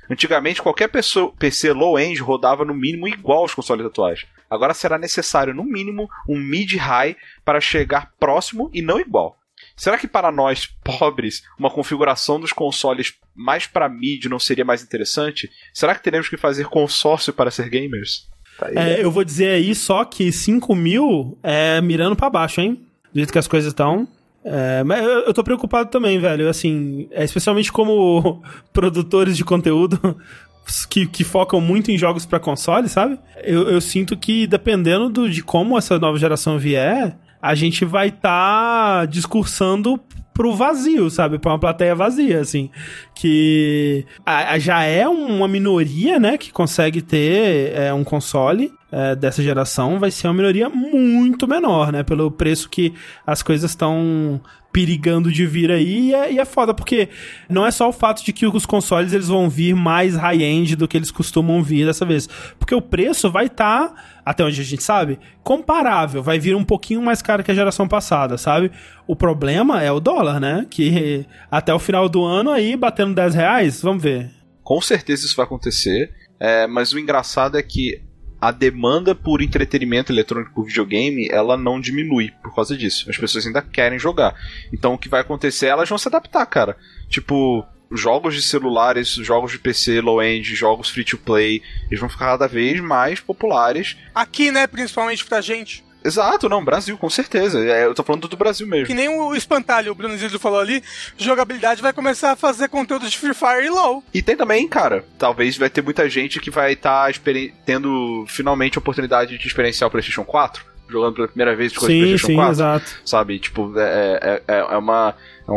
Antigamente, 0.08 0.62
qualquer 0.62 0.88
pessoa, 0.88 1.32
PC 1.38 1.72
low-end 1.72 2.20
rodava 2.20 2.64
no 2.64 2.74
mínimo 2.74 3.06
igual 3.06 3.40
aos 3.40 3.54
consoles 3.54 3.84
atuais. 3.84 4.24
Agora 4.48 4.74
será 4.74 4.98
necessário, 4.98 5.54
no 5.54 5.62
mínimo, 5.62 6.08
um 6.28 6.36
mid-high 6.36 7.16
para 7.44 7.60
chegar 7.60 8.10
próximo 8.18 8.70
e 8.72 8.80
não 8.82 8.98
igual. 8.98 9.38
Será 9.76 9.98
que 9.98 10.08
para 10.08 10.32
nós, 10.32 10.66
pobres, 10.66 11.42
uma 11.58 11.70
configuração 11.70 12.40
dos 12.40 12.52
consoles 12.52 13.14
mais 13.34 13.66
para 13.66 13.88
mid 13.88 14.24
não 14.24 14.38
seria 14.38 14.64
mais 14.64 14.82
interessante? 14.82 15.50
Será 15.72 15.94
que 15.94 16.02
teremos 16.02 16.28
que 16.28 16.36
fazer 16.36 16.64
consórcio 16.64 17.32
para 17.32 17.50
ser 17.50 17.68
gamers? 17.68 18.28
Tá 18.60 18.68
é, 18.74 19.02
eu 19.02 19.10
vou 19.10 19.24
dizer 19.24 19.48
aí 19.52 19.74
só 19.74 20.04
que 20.04 20.30
5 20.30 20.74
mil 20.74 21.38
é 21.42 21.80
mirando 21.80 22.14
para 22.14 22.28
baixo, 22.28 22.60
hein? 22.60 22.80
Do 23.12 23.16
jeito 23.16 23.32
que 23.32 23.38
as 23.38 23.48
coisas 23.48 23.72
estão. 23.72 24.06
É, 24.44 24.84
mas 24.84 25.02
eu, 25.02 25.20
eu 25.20 25.34
tô 25.34 25.42
preocupado 25.42 25.90
também, 25.90 26.18
velho. 26.18 26.48
Assim, 26.48 27.08
é, 27.10 27.24
especialmente 27.24 27.72
como 27.72 28.42
produtores 28.72 29.36
de 29.36 29.44
conteúdo 29.44 30.16
que, 30.88 31.06
que 31.06 31.24
focam 31.24 31.60
muito 31.60 31.90
em 31.90 31.96
jogos 31.96 32.26
para 32.26 32.38
console, 32.38 32.88
sabe? 32.88 33.18
Eu, 33.42 33.68
eu 33.68 33.80
sinto 33.80 34.16
que 34.16 34.46
dependendo 34.46 35.08
do, 35.08 35.30
de 35.30 35.42
como 35.42 35.78
essa 35.78 35.98
nova 35.98 36.18
geração 36.18 36.58
vier, 36.58 37.16
a 37.40 37.54
gente 37.54 37.84
vai 37.84 38.08
estar 38.08 39.00
tá 39.00 39.06
discursando 39.06 39.98
pro 40.40 40.54
vazio, 40.54 41.10
sabe? 41.10 41.38
Pra 41.38 41.52
uma 41.52 41.58
plateia 41.58 41.94
vazia, 41.94 42.40
assim. 42.40 42.70
Que 43.14 44.06
a, 44.24 44.52
a 44.54 44.58
já 44.58 44.82
é 44.84 45.06
uma 45.06 45.46
minoria, 45.46 46.18
né? 46.18 46.38
Que 46.38 46.50
consegue 46.50 47.02
ter 47.02 47.74
é, 47.74 47.92
um 47.92 48.02
console 48.02 48.72
é, 48.90 49.14
dessa 49.14 49.42
geração. 49.42 49.98
Vai 49.98 50.10
ser 50.10 50.28
uma 50.28 50.32
minoria 50.32 50.70
muito 50.70 51.46
menor, 51.46 51.92
né? 51.92 52.02
Pelo 52.02 52.30
preço 52.30 52.70
que 52.70 52.94
as 53.26 53.42
coisas 53.42 53.70
estão 53.70 54.40
perigando 54.72 55.30
de 55.30 55.44
vir 55.46 55.70
aí 55.70 56.08
e 56.08 56.14
é, 56.14 56.32
e 56.32 56.38
é 56.38 56.44
foda, 56.44 56.72
porque 56.72 57.08
não 57.48 57.66
é 57.66 57.70
só 57.70 57.88
o 57.88 57.92
fato 57.92 58.24
de 58.24 58.32
que 58.32 58.46
os 58.46 58.64
consoles 58.64 59.12
eles 59.12 59.28
vão 59.28 59.50
vir 59.50 59.74
mais 59.74 60.14
high-end 60.14 60.76
do 60.76 60.86
que 60.86 60.96
eles 60.96 61.10
costumam 61.10 61.62
vir 61.62 61.86
dessa 61.86 62.06
vez, 62.06 62.28
porque 62.58 62.74
o 62.74 62.80
preço 62.80 63.30
vai 63.30 63.46
estar, 63.46 63.88
tá, 63.88 63.94
até 64.30 64.44
onde 64.44 64.60
a 64.60 64.64
gente 64.64 64.84
sabe, 64.84 65.18
comparável, 65.42 66.22
vai 66.22 66.38
vir 66.38 66.54
um 66.54 66.62
pouquinho 66.62 67.02
mais 67.02 67.20
caro 67.20 67.42
que 67.42 67.50
a 67.50 67.54
geração 67.54 67.88
passada, 67.88 68.38
sabe? 68.38 68.70
O 69.04 69.16
problema 69.16 69.82
é 69.82 69.90
o 69.90 69.98
dólar, 69.98 70.38
né? 70.38 70.68
Que 70.70 71.26
até 71.50 71.74
o 71.74 71.80
final 71.80 72.08
do 72.08 72.22
ano 72.22 72.52
aí, 72.52 72.76
batendo 72.76 73.12
10 73.12 73.34
reais, 73.34 73.82
vamos 73.82 74.00
ver. 74.00 74.30
Com 74.62 74.80
certeza 74.80 75.26
isso 75.26 75.34
vai 75.34 75.44
acontecer, 75.44 76.14
é, 76.38 76.68
mas 76.68 76.92
o 76.92 76.98
engraçado 77.00 77.58
é 77.58 77.62
que 77.62 78.00
a 78.40 78.52
demanda 78.52 79.16
por 79.16 79.42
entretenimento 79.42 80.12
eletrônico 80.12 80.54
por 80.54 80.64
videogame, 80.64 81.28
ela 81.28 81.56
não 81.56 81.80
diminui 81.80 82.30
por 82.40 82.54
causa 82.54 82.76
disso. 82.76 83.10
As 83.10 83.18
pessoas 83.18 83.44
ainda 83.44 83.60
querem 83.60 83.98
jogar. 83.98 84.36
Então 84.72 84.94
o 84.94 84.98
que 84.98 85.08
vai 85.08 85.22
acontecer, 85.22 85.66
elas 85.66 85.88
vão 85.88 85.98
se 85.98 86.06
adaptar, 86.06 86.46
cara. 86.46 86.76
Tipo, 87.08 87.66
jogos 87.90 88.34
de 88.34 88.42
celulares, 88.42 89.08
jogos 89.14 89.52
de 89.52 89.58
PC 89.58 90.00
low-end, 90.00 90.54
jogos 90.54 90.90
free-to-play, 90.90 91.62
eles 91.88 92.00
vão 92.00 92.08
ficar 92.08 92.26
cada 92.26 92.46
vez 92.46 92.80
mais 92.80 93.20
populares. 93.20 93.96
Aqui, 94.14 94.50
né, 94.50 94.66
principalmente 94.66 95.24
pra 95.24 95.40
gente. 95.40 95.84
Exato, 96.02 96.48
não, 96.48 96.64
Brasil, 96.64 96.96
com 96.96 97.10
certeza. 97.10 97.62
É, 97.62 97.84
eu 97.84 97.94
tô 97.94 98.02
falando 98.02 98.26
do 98.26 98.36
Brasil 98.36 98.66
mesmo. 98.66 98.86
Que 98.86 98.94
nem 98.94 99.08
o 99.08 99.34
espantalho, 99.34 99.92
o 99.92 99.94
Bruno 99.94 100.16
Zildo 100.16 100.38
falou 100.38 100.58
ali, 100.58 100.82
jogabilidade 101.18 101.82
vai 101.82 101.92
começar 101.92 102.32
a 102.32 102.36
fazer 102.36 102.68
conteúdo 102.68 103.08
de 103.08 103.18
Free 103.18 103.34
Fire 103.34 103.66
e 103.66 103.68
LoL. 103.68 104.02
E 104.14 104.22
tem 104.22 104.36
também, 104.36 104.66
cara, 104.66 105.04
talvez 105.18 105.58
vai 105.58 105.68
ter 105.68 105.82
muita 105.82 106.08
gente 106.08 106.40
que 106.40 106.50
vai 106.50 106.72
estar 106.72 107.12
tá 107.12 107.20
tendo 107.66 108.24
finalmente 108.28 108.78
a 108.78 108.80
oportunidade 108.80 109.36
de 109.36 109.46
experienciar 109.46 109.88
o 109.88 109.90
PlayStation 109.90 110.24
4 110.24 110.69
jogando 110.90 111.14
pela 111.14 111.28
primeira 111.28 111.54
vez 111.54 111.72
de 111.72 111.78
coisa 111.78 111.92
sim, 111.92 112.00
PlayStation 112.00 112.26
sim, 112.26 112.34
4. 112.34 112.52
Exato. 112.52 113.00
Sabe? 113.04 113.38
Tipo, 113.38 113.72
é, 113.78 114.42
é, 114.46 114.58
é 114.58 114.76
uma. 114.76 115.14
É 115.46 115.52
um, 115.52 115.56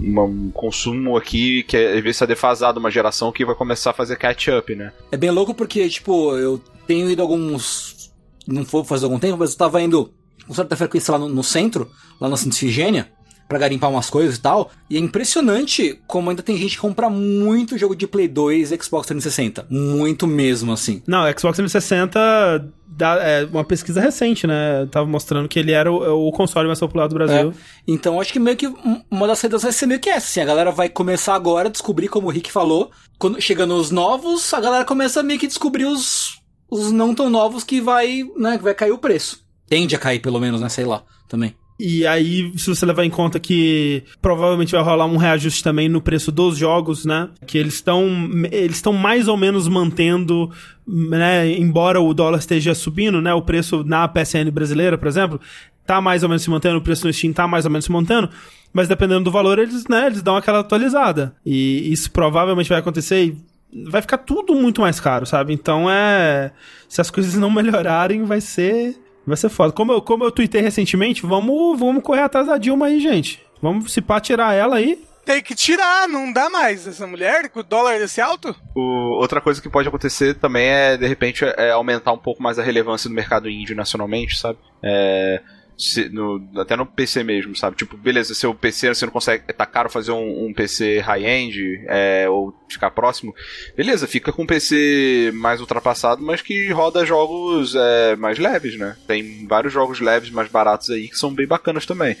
um, 0.00 0.20
um, 0.20 0.50
consumo 0.52 1.16
aqui 1.16 1.62
que 1.62 1.76
às 1.76 2.02
vezes 2.02 2.16
está 2.16 2.26
defasado, 2.26 2.78
uma 2.78 2.90
geração 2.90 3.32
que 3.32 3.44
vai 3.44 3.54
começar 3.54 3.90
a 3.90 3.94
fazer 3.94 4.16
catch-up, 4.16 4.74
né? 4.74 4.92
É 5.10 5.16
bem 5.16 5.30
louco 5.30 5.54
porque, 5.54 5.88
tipo, 5.88 6.36
eu 6.36 6.60
tenho 6.86 7.10
ido 7.10 7.22
alguns. 7.22 8.12
Não 8.46 8.64
foi 8.64 8.84
fazer 8.84 9.04
algum 9.06 9.18
tempo, 9.18 9.38
mas 9.38 9.52
eu 9.52 9.58
tava 9.58 9.80
indo 9.82 10.12
com 10.46 10.54
certa 10.54 10.76
frequência 10.76 11.12
lá 11.12 11.18
no, 11.18 11.28
no 11.28 11.42
centro, 11.42 11.90
lá 12.20 12.28
na 12.28 12.36
Santa 12.36 12.54
Ifigênia, 12.54 13.10
para 13.48 13.58
garimpar 13.58 13.90
umas 13.90 14.10
coisas 14.10 14.36
e 14.36 14.40
tal. 14.40 14.70
E 14.88 14.96
é 14.96 15.00
impressionante 15.00 16.00
como 16.06 16.30
ainda 16.30 16.42
tem 16.42 16.56
gente 16.56 16.76
que 16.76 16.80
compra 16.80 17.08
muito 17.08 17.78
jogo 17.78 17.94
de 17.94 18.06
Play 18.06 18.28
2 18.28 18.72
e 18.72 18.82
Xbox 18.82 19.06
360. 19.06 19.66
Muito 19.70 20.26
mesmo, 20.26 20.72
assim. 20.72 21.02
Não, 21.06 21.22
Xbox 21.32 21.56
360 21.56 22.72
dá, 22.86 23.14
é 23.22 23.44
uma 23.44 23.64
pesquisa 23.64 24.00
recente, 24.00 24.46
né? 24.46 24.86
Tava 24.90 25.06
mostrando 25.06 25.48
que 25.48 25.58
ele 25.58 25.72
era 25.72 25.90
o, 25.90 26.28
o 26.28 26.32
console 26.32 26.66
mais 26.66 26.80
popular 26.80 27.06
do 27.06 27.14
Brasil. 27.14 27.50
É. 27.50 27.52
Então 27.86 28.20
acho 28.20 28.32
que 28.32 28.38
meio 28.38 28.56
que 28.56 28.72
uma 29.10 29.26
das 29.26 29.38
saídas 29.38 29.62
vai 29.62 29.72
ser 29.72 29.86
meio 29.86 30.00
que 30.00 30.08
essa. 30.08 30.26
Assim, 30.26 30.40
a 30.40 30.44
galera 30.44 30.70
vai 30.70 30.88
começar 30.88 31.34
agora 31.34 31.68
a 31.68 31.72
descobrir, 31.72 32.08
como 32.08 32.28
o 32.28 32.30
Rick 32.30 32.50
falou. 32.50 32.90
Quando 33.18 33.40
chegando 33.40 33.74
os 33.74 33.90
novos, 33.90 34.52
a 34.52 34.60
galera 34.60 34.84
começa 34.84 35.20
a 35.20 35.22
meio 35.22 35.38
que 35.38 35.46
descobrir 35.46 35.84
os, 35.84 36.40
os 36.70 36.90
não 36.90 37.14
tão 37.14 37.30
novos 37.30 37.62
que 37.64 37.80
vai, 37.80 38.24
né, 38.36 38.56
que 38.56 38.64
vai 38.64 38.74
cair 38.74 38.92
o 38.92 38.98
preço. 38.98 39.44
Tende 39.68 39.94
a 39.94 39.98
cair, 39.98 40.20
pelo 40.20 40.40
menos, 40.40 40.60
né? 40.60 40.68
Sei 40.68 40.84
lá, 40.84 41.02
também. 41.28 41.54
E 41.78 42.06
aí, 42.06 42.52
se 42.56 42.68
você 42.68 42.86
levar 42.86 43.04
em 43.04 43.10
conta 43.10 43.38
que 43.38 44.02
provavelmente 44.22 44.72
vai 44.72 44.82
rolar 44.82 45.04
um 45.04 45.18
reajuste 45.18 45.62
também 45.62 45.88
no 45.88 46.00
preço 46.00 46.32
dos 46.32 46.56
jogos, 46.56 47.04
né? 47.04 47.28
Que 47.46 47.58
eles 47.58 47.74
estão 47.74 48.06
eles 48.50 48.76
estão 48.76 48.94
mais 48.94 49.28
ou 49.28 49.36
menos 49.36 49.68
mantendo, 49.68 50.50
né, 50.86 51.50
embora 51.50 52.00
o 52.00 52.14
dólar 52.14 52.38
esteja 52.38 52.74
subindo, 52.74 53.20
né, 53.20 53.34
o 53.34 53.42
preço 53.42 53.84
na 53.84 54.08
PSN 54.08 54.50
brasileira, 54.50 54.96
por 54.96 55.08
exemplo, 55.08 55.40
tá 55.84 56.00
mais 56.00 56.22
ou 56.22 56.28
menos 56.28 56.42
se 56.42 56.50
mantendo, 56.50 56.78
o 56.78 56.82
preço 56.82 57.06
no 57.06 57.12
Steam 57.12 57.32
tá 57.32 57.46
mais 57.46 57.64
ou 57.64 57.70
menos 57.70 57.84
se 57.84 57.92
mantendo, 57.92 58.30
mas 58.72 58.88
dependendo 58.88 59.24
do 59.24 59.30
valor, 59.30 59.58
eles, 59.58 59.86
né, 59.88 60.06
eles 60.06 60.22
dão 60.22 60.36
aquela 60.36 60.60
atualizada. 60.60 61.34
E 61.44 61.92
isso 61.92 62.10
provavelmente 62.10 62.68
vai 62.68 62.78
acontecer 62.78 63.24
e 63.24 63.84
vai 63.84 64.00
ficar 64.00 64.18
tudo 64.18 64.54
muito 64.54 64.80
mais 64.80 65.00
caro, 65.00 65.26
sabe? 65.26 65.52
Então 65.52 65.90
é, 65.90 66.52
se 66.88 67.00
as 67.00 67.10
coisas 67.10 67.34
não 67.34 67.50
melhorarem, 67.50 68.24
vai 68.24 68.40
ser 68.40 68.96
Vai 69.26 69.36
ser 69.36 69.48
foda. 69.48 69.72
Como 69.72 69.92
eu, 69.92 70.00
como 70.00 70.24
eu 70.24 70.30
tuitei 70.30 70.60
recentemente, 70.60 71.26
vamos, 71.26 71.78
vamos 71.78 72.02
correr 72.02 72.22
atrás 72.22 72.46
da 72.46 72.56
Dilma 72.56 72.86
aí, 72.86 73.00
gente. 73.00 73.42
Vamos 73.60 73.92
se 73.92 74.00
pá 74.00 74.20
tirar 74.20 74.54
ela 74.54 74.76
aí. 74.76 75.04
Tem 75.24 75.42
que 75.42 75.56
tirar, 75.56 76.06
não 76.06 76.32
dá 76.32 76.48
mais 76.48 76.86
essa 76.86 77.04
mulher 77.04 77.48
com 77.48 77.58
o 77.58 77.64
dólar 77.64 77.98
desse 77.98 78.20
alto. 78.20 78.54
O, 78.76 79.18
outra 79.18 79.40
coisa 79.40 79.60
que 79.60 79.68
pode 79.68 79.88
acontecer 79.88 80.34
também 80.34 80.68
é, 80.68 80.96
de 80.96 81.04
repente, 81.04 81.44
é 81.44 81.72
aumentar 81.72 82.12
um 82.12 82.18
pouco 82.18 82.40
mais 82.40 82.60
a 82.60 82.62
relevância 82.62 83.10
do 83.10 83.14
mercado 83.14 83.50
índio 83.50 83.74
nacionalmente, 83.74 84.38
sabe? 84.38 84.60
É, 84.80 85.42
se, 85.76 86.08
no, 86.08 86.42
até 86.56 86.74
no 86.74 86.86
PC 86.86 87.22
mesmo, 87.22 87.54
sabe? 87.54 87.76
Tipo, 87.76 87.96
beleza, 87.96 88.34
seu 88.34 88.54
PC 88.54 88.94
você 88.94 89.04
não 89.04 89.12
consegue. 89.12 89.52
Tá 89.52 89.66
caro 89.66 89.90
fazer 89.90 90.12
um, 90.12 90.46
um 90.46 90.54
PC 90.54 91.00
high-end 91.00 91.84
é, 91.86 92.26
ou 92.28 92.54
ficar 92.68 92.90
próximo. 92.90 93.34
Beleza, 93.76 94.06
fica 94.06 94.32
com 94.32 94.42
um 94.42 94.46
PC 94.46 95.32
mais 95.34 95.60
ultrapassado, 95.60 96.22
mas 96.22 96.40
que 96.40 96.70
roda 96.70 97.04
jogos 97.04 97.74
é, 97.74 98.16
mais 98.16 98.38
leves, 98.38 98.78
né? 98.78 98.96
Tem 99.06 99.46
vários 99.46 99.72
jogos 99.72 100.00
leves 100.00 100.30
mais 100.30 100.48
baratos 100.48 100.90
aí 100.90 101.08
que 101.08 101.18
são 101.18 101.32
bem 101.32 101.46
bacanas 101.46 101.84
também. 101.84 102.16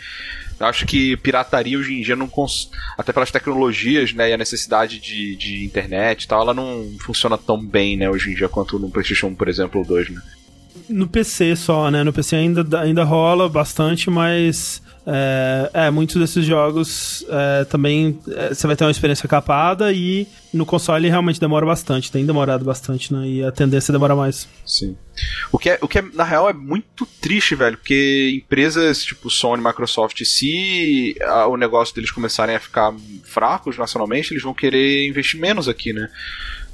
Eu 0.58 0.66
acho 0.66 0.86
que 0.86 1.16
pirataria 1.18 1.78
hoje 1.78 1.94
em 1.94 2.02
dia 2.02 2.16
não 2.16 2.28
cons... 2.28 2.70
até 2.96 3.12
pelas 3.12 3.30
tecnologias, 3.30 4.12
né, 4.14 4.30
e 4.30 4.32
a 4.32 4.38
necessidade 4.38 4.98
de, 4.98 5.36
de 5.36 5.64
internet 5.64 6.24
e 6.24 6.28
tal, 6.28 6.40
ela 6.40 6.54
não 6.54 6.96
funciona 7.00 7.36
tão 7.36 7.62
bem, 7.62 7.94
né, 7.96 8.08
hoje 8.08 8.30
em 8.30 8.34
dia 8.34 8.48
quanto 8.48 8.78
no 8.78 8.90
PlayStation 8.90 9.26
1, 9.28 9.34
por 9.34 9.48
exemplo, 9.48 9.80
ou 9.80 9.86
2, 9.86 10.08
né? 10.10 10.22
No 10.88 11.06
PC 11.08 11.56
só, 11.56 11.90
né? 11.90 12.04
No 12.04 12.12
PC 12.12 12.36
ainda, 12.36 12.80
ainda 12.80 13.04
rola 13.04 13.48
bastante, 13.48 14.10
mas 14.10 14.82
é, 15.08 15.70
é, 15.72 15.90
muitos 15.90 16.16
desses 16.16 16.44
jogos 16.44 17.24
é, 17.28 17.64
também 17.64 18.18
é, 18.28 18.48
você 18.48 18.66
vai 18.66 18.74
ter 18.74 18.82
uma 18.82 18.90
experiência 18.90 19.28
capada 19.28 19.92
e 19.92 20.26
no 20.52 20.66
console 20.66 21.08
realmente 21.08 21.38
demora 21.38 21.64
bastante, 21.64 22.10
tem 22.10 22.26
demorado 22.26 22.64
bastante, 22.64 23.14
né? 23.14 23.24
E 23.28 23.44
a 23.44 23.52
tendência 23.52 23.92
demorar 23.92 24.16
mais. 24.16 24.48
Sim. 24.64 24.96
O 25.52 25.58
que, 25.58 25.70
é, 25.70 25.78
o 25.80 25.86
que 25.86 26.00
é, 26.00 26.04
na 26.12 26.24
real, 26.24 26.50
é 26.50 26.52
muito 26.52 27.06
triste, 27.20 27.54
velho, 27.54 27.76
porque 27.76 28.42
empresas 28.44 29.04
tipo 29.04 29.30
Sony, 29.30 29.62
Microsoft, 29.62 30.24
se 30.24 31.16
a, 31.22 31.46
o 31.46 31.56
negócio 31.56 31.94
deles 31.94 32.10
começarem 32.10 32.56
a 32.56 32.60
ficar 32.60 32.92
fracos 33.22 33.78
nacionalmente, 33.78 34.32
eles 34.32 34.42
vão 34.42 34.52
querer 34.52 35.06
investir 35.06 35.38
menos 35.38 35.68
aqui, 35.68 35.92
né? 35.92 36.10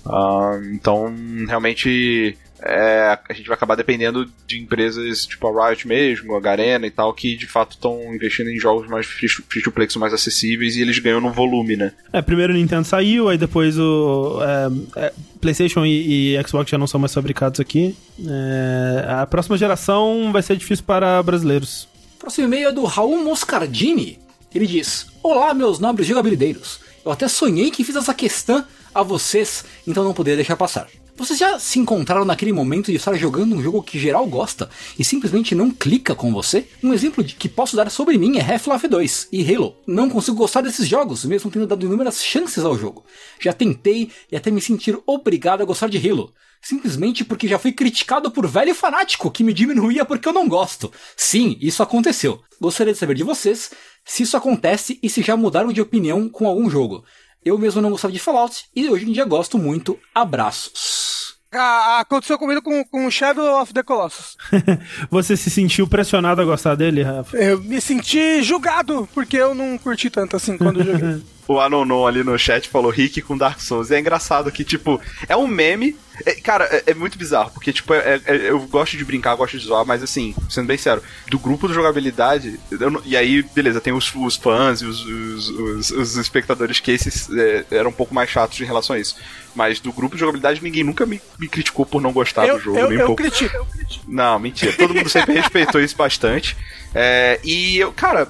Uh, 0.07 0.73
então, 0.73 1.15
realmente, 1.47 2.37
é, 2.65 3.19
a 3.29 3.33
gente 3.33 3.47
vai 3.47 3.57
acabar 3.57 3.75
dependendo 3.75 4.31
de 4.47 4.61
empresas 4.61 5.27
tipo 5.27 5.47
a 5.49 5.69
Riot 5.69 5.87
mesmo, 5.87 6.37
a 6.37 6.41
Garena 6.41 6.87
e 6.87 6.91
tal, 6.91 7.13
que 7.13 7.37
de 7.37 7.47
fato 7.47 7.73
estão 7.73 8.15
investindo 8.15 8.51
em 8.51 8.59
jogos 8.59 8.89
mais 8.89 9.07
free 9.07 9.63
to 9.63 9.73
play, 9.73 9.87
que 9.87 9.93
são 9.93 10.01
mais 10.01 10.15
acessíveis 10.15 10.77
e 10.77 10.83
eles 10.83 10.99
ganham 10.99 11.21
no 11.21 11.33
volume, 11.33 11.77
né? 11.77 11.93
É, 12.13 12.23
primeiro 12.23 12.53
o 12.53 12.57
Nintendo 12.57 12.85
saiu, 12.85 13.29
aí 13.29 13.37
depois 13.37 13.79
o 13.79 14.41
é, 14.43 15.01
é, 15.07 15.13
PlayStation 15.41 15.85
e, 15.85 16.37
e, 16.37 16.47
Xbox 16.47 16.71
já 16.71 16.79
não 16.79 16.87
são 16.87 17.01
mais 17.01 17.13
fabricados 17.13 17.59
aqui. 17.59 17.97
É, 18.21 19.07
a 19.09 19.27
próxima 19.27 19.59
geração 19.59 20.31
vai 20.33 20.43
ser 20.43 20.57
difícil 20.57 20.85
para 20.85 21.23
brasileiros. 21.23 21.89
Próximo 22.19 22.47
e-mail 22.47 22.69
é 22.69 22.73
do 22.73 22.85
Raul 22.85 23.25
Moscardini. 23.25 24.21
Ele 24.55 24.67
diz: 24.67 25.09
Olá, 25.23 25.53
meus 25.53 25.81
nobres 25.81 26.07
jogabilideiros. 26.07 26.81
Eu 27.05 27.11
até 27.11 27.27
sonhei 27.27 27.73
que 27.73 27.83
fiz 27.83 27.97
essa 27.97 28.15
questão 28.15 28.65
a 28.95 29.03
vocês, 29.03 29.65
então 29.85 30.05
não 30.05 30.15
poderia 30.15 30.37
deixar 30.37 30.57
passar. 30.57 30.87
Vocês 31.15 31.39
já 31.39 31.59
se 31.59 31.79
encontraram 31.79 32.25
naquele 32.25 32.53
momento 32.53 32.87
de 32.91 32.97
estar 32.97 33.15
jogando 33.15 33.55
um 33.55 33.63
jogo 33.63 33.83
que 33.83 33.99
geral 33.99 34.27
gosta 34.27 34.71
e 34.99 35.05
simplesmente 35.05 35.55
não 35.55 35.71
clica 35.71 36.15
com 36.15 36.33
você? 36.33 36.67
Um 36.83 36.95
exemplo 36.95 37.23
de 37.23 37.35
que 37.35 37.51
posso 37.51 37.77
dar 37.77 37.91
sobre 37.91 38.17
mim 38.17 38.39
é 38.39 38.41
Half-Life 38.41 38.89
2 38.89 39.29
e 39.31 39.55
Halo. 39.55 39.77
Não 39.87 40.09
consigo 40.09 40.39
gostar 40.39 40.63
desses 40.63 40.89
jogos, 40.89 41.25
mesmo 41.27 41.51
tendo 41.51 41.67
dado 41.67 41.85
inúmeras 41.85 42.25
chances 42.25 42.65
ao 42.65 42.79
jogo. 42.79 43.05
Já 43.39 43.53
tentei 43.53 44.11
e 44.31 44.37
até 44.37 44.51
me 44.51 44.61
sentir 44.61 44.99
obrigado 45.07 45.61
a 45.61 45.67
gostar 45.67 45.91
de 45.91 45.99
Halo. 45.99 46.33
Simplesmente 46.63 47.25
porque 47.25 47.47
já 47.47 47.59
fui 47.59 47.73
criticado 47.73 48.31
por 48.31 48.47
velho 48.47 48.75
fanático 48.75 49.31
que 49.31 49.45
me 49.45 49.53
diminuía 49.53 50.05
porque 50.07 50.29
eu 50.29 50.33
não 50.33 50.49
gosto. 50.49 50.91
Sim, 51.17 51.59
isso 51.61 51.83
aconteceu. 51.83 52.41
Gostaria 52.61 52.93
de 52.93 52.99
saber 52.99 53.17
de 53.17 53.25
vocês 53.25 53.71
se 54.05 54.23
isso 54.23 54.37
acontece 54.37 54.99
e 55.03 55.11
se 55.11 55.23
já 55.23 55.37
mudaram 55.37 55.73
de 55.73 55.81
opinião 55.81 56.29
com 56.29 56.47
algum 56.47 56.71
jogo. 56.71 57.05
Eu 57.45 57.59
mesmo 57.59 57.81
não 57.81 57.91
gostava 57.91 58.13
de 58.13 58.21
Fallout 58.21 58.67
e 58.75 58.89
hoje 58.89 59.09
em 59.09 59.13
dia 59.13 59.25
gosto 59.25 59.59
muito. 59.59 59.99
Abraços. 60.15 61.12
Ah, 61.53 62.01
aconteceu 62.01 62.39
comigo 62.39 62.63
com, 62.63 62.83
com 62.85 63.11
Shadow 63.11 63.61
of 63.61 63.75
the 63.75 63.83
Colossus. 63.83 64.37
Você 65.11 65.37
se 65.37 65.51
sentiu 65.51 65.87
pressionado 65.87 66.41
a 66.41 66.45
gostar 66.45 66.75
dele, 66.75 67.03
Rafa? 67.03 67.37
Eu 67.37 67.61
me 67.61 67.81
senti 67.81 68.43
julgado, 68.43 69.09
porque 69.13 69.37
eu 69.37 69.55
não 69.55 69.77
curti 69.77 70.09
tanto 70.09 70.37
assim 70.37 70.57
quando 70.57 70.83
joguei. 70.83 71.23
o 71.47 71.61
Anonon 71.61 72.07
ali 72.07 72.23
no 72.25 72.39
chat 72.39 72.69
falou 72.69 72.91
Rick 72.91 73.21
com 73.23 73.37
Dark 73.37 73.61
Souls. 73.61 73.91
E 73.91 73.95
é 73.95 74.01
engraçado 74.01 74.51
que, 74.51 74.65
tipo, 74.65 75.01
é 75.29 75.37
um 75.37 75.47
meme. 75.47 75.97
É, 76.25 76.35
cara, 76.35 76.65
é, 76.65 76.85
é, 76.87 76.95
muito 76.95 77.19
bizarro, 77.19 77.51
porque, 77.51 77.73
tipo, 77.73 77.93
é, 77.95 78.21
é, 78.27 78.51
eu 78.51 78.61
gosto 78.61 78.97
de 78.97 79.05
brincar, 79.05 79.35
gosto 79.35 79.59
de 79.59 79.65
zoar, 79.65 79.85
mas 79.85 80.03
assim, 80.03 80.35
sendo 80.49 80.67
bem 80.67 80.77
sério, 80.77 81.03
do 81.29 81.39
grupo 81.39 81.67
de 81.67 81.75
jogabilidade, 81.75 82.61
eu, 82.71 83.03
e 83.05 83.17
aí, 83.17 83.43
beleza, 83.43 83.81
tem 83.81 83.95
os, 83.95 84.15
os 84.15 84.37
fãs 84.37 84.83
e 84.83 84.85
os, 84.85 85.05
os, 85.05 85.49
os, 85.49 85.91
os 85.91 86.17
espectadores 86.17 86.81
que 86.81 86.91
esses 86.91 87.29
é, 87.31 87.65
eram 87.71 87.91
um 87.91 87.95
pouco 87.95 88.15
mais 88.15 88.29
chatos 88.29 88.61
em 88.61 88.65
relação 88.65 88.95
a 88.95 88.99
isso. 88.99 89.17
Mas 89.55 89.81
do 89.81 89.93
grupo 89.93 90.15
de 90.15 90.21
jogabilidade, 90.21 90.63
ninguém 90.63 90.83
nunca 90.83 91.05
me, 91.05 91.21
me 91.39 91.47
criticou 91.47 91.85
por 91.85 92.01
não 92.01 92.13
gostar 92.13 92.47
eu, 92.47 92.57
do 92.57 92.65
jogo. 92.65 92.79
Eu, 92.79 92.89
nem 92.89 92.99
eu, 92.99 93.07
pouco. 93.07 93.23
Critico, 93.23 93.55
eu 93.55 93.67
critico. 93.67 94.05
Não, 94.09 94.39
mentira. 94.39 94.73
Todo 94.73 94.95
mundo 94.95 95.09
sempre 95.09 95.35
respeitou 95.39 95.81
isso 95.81 95.97
bastante. 95.97 96.57
É, 96.95 97.39
e 97.45 97.79
eu, 97.79 97.93
cara, 97.93 98.29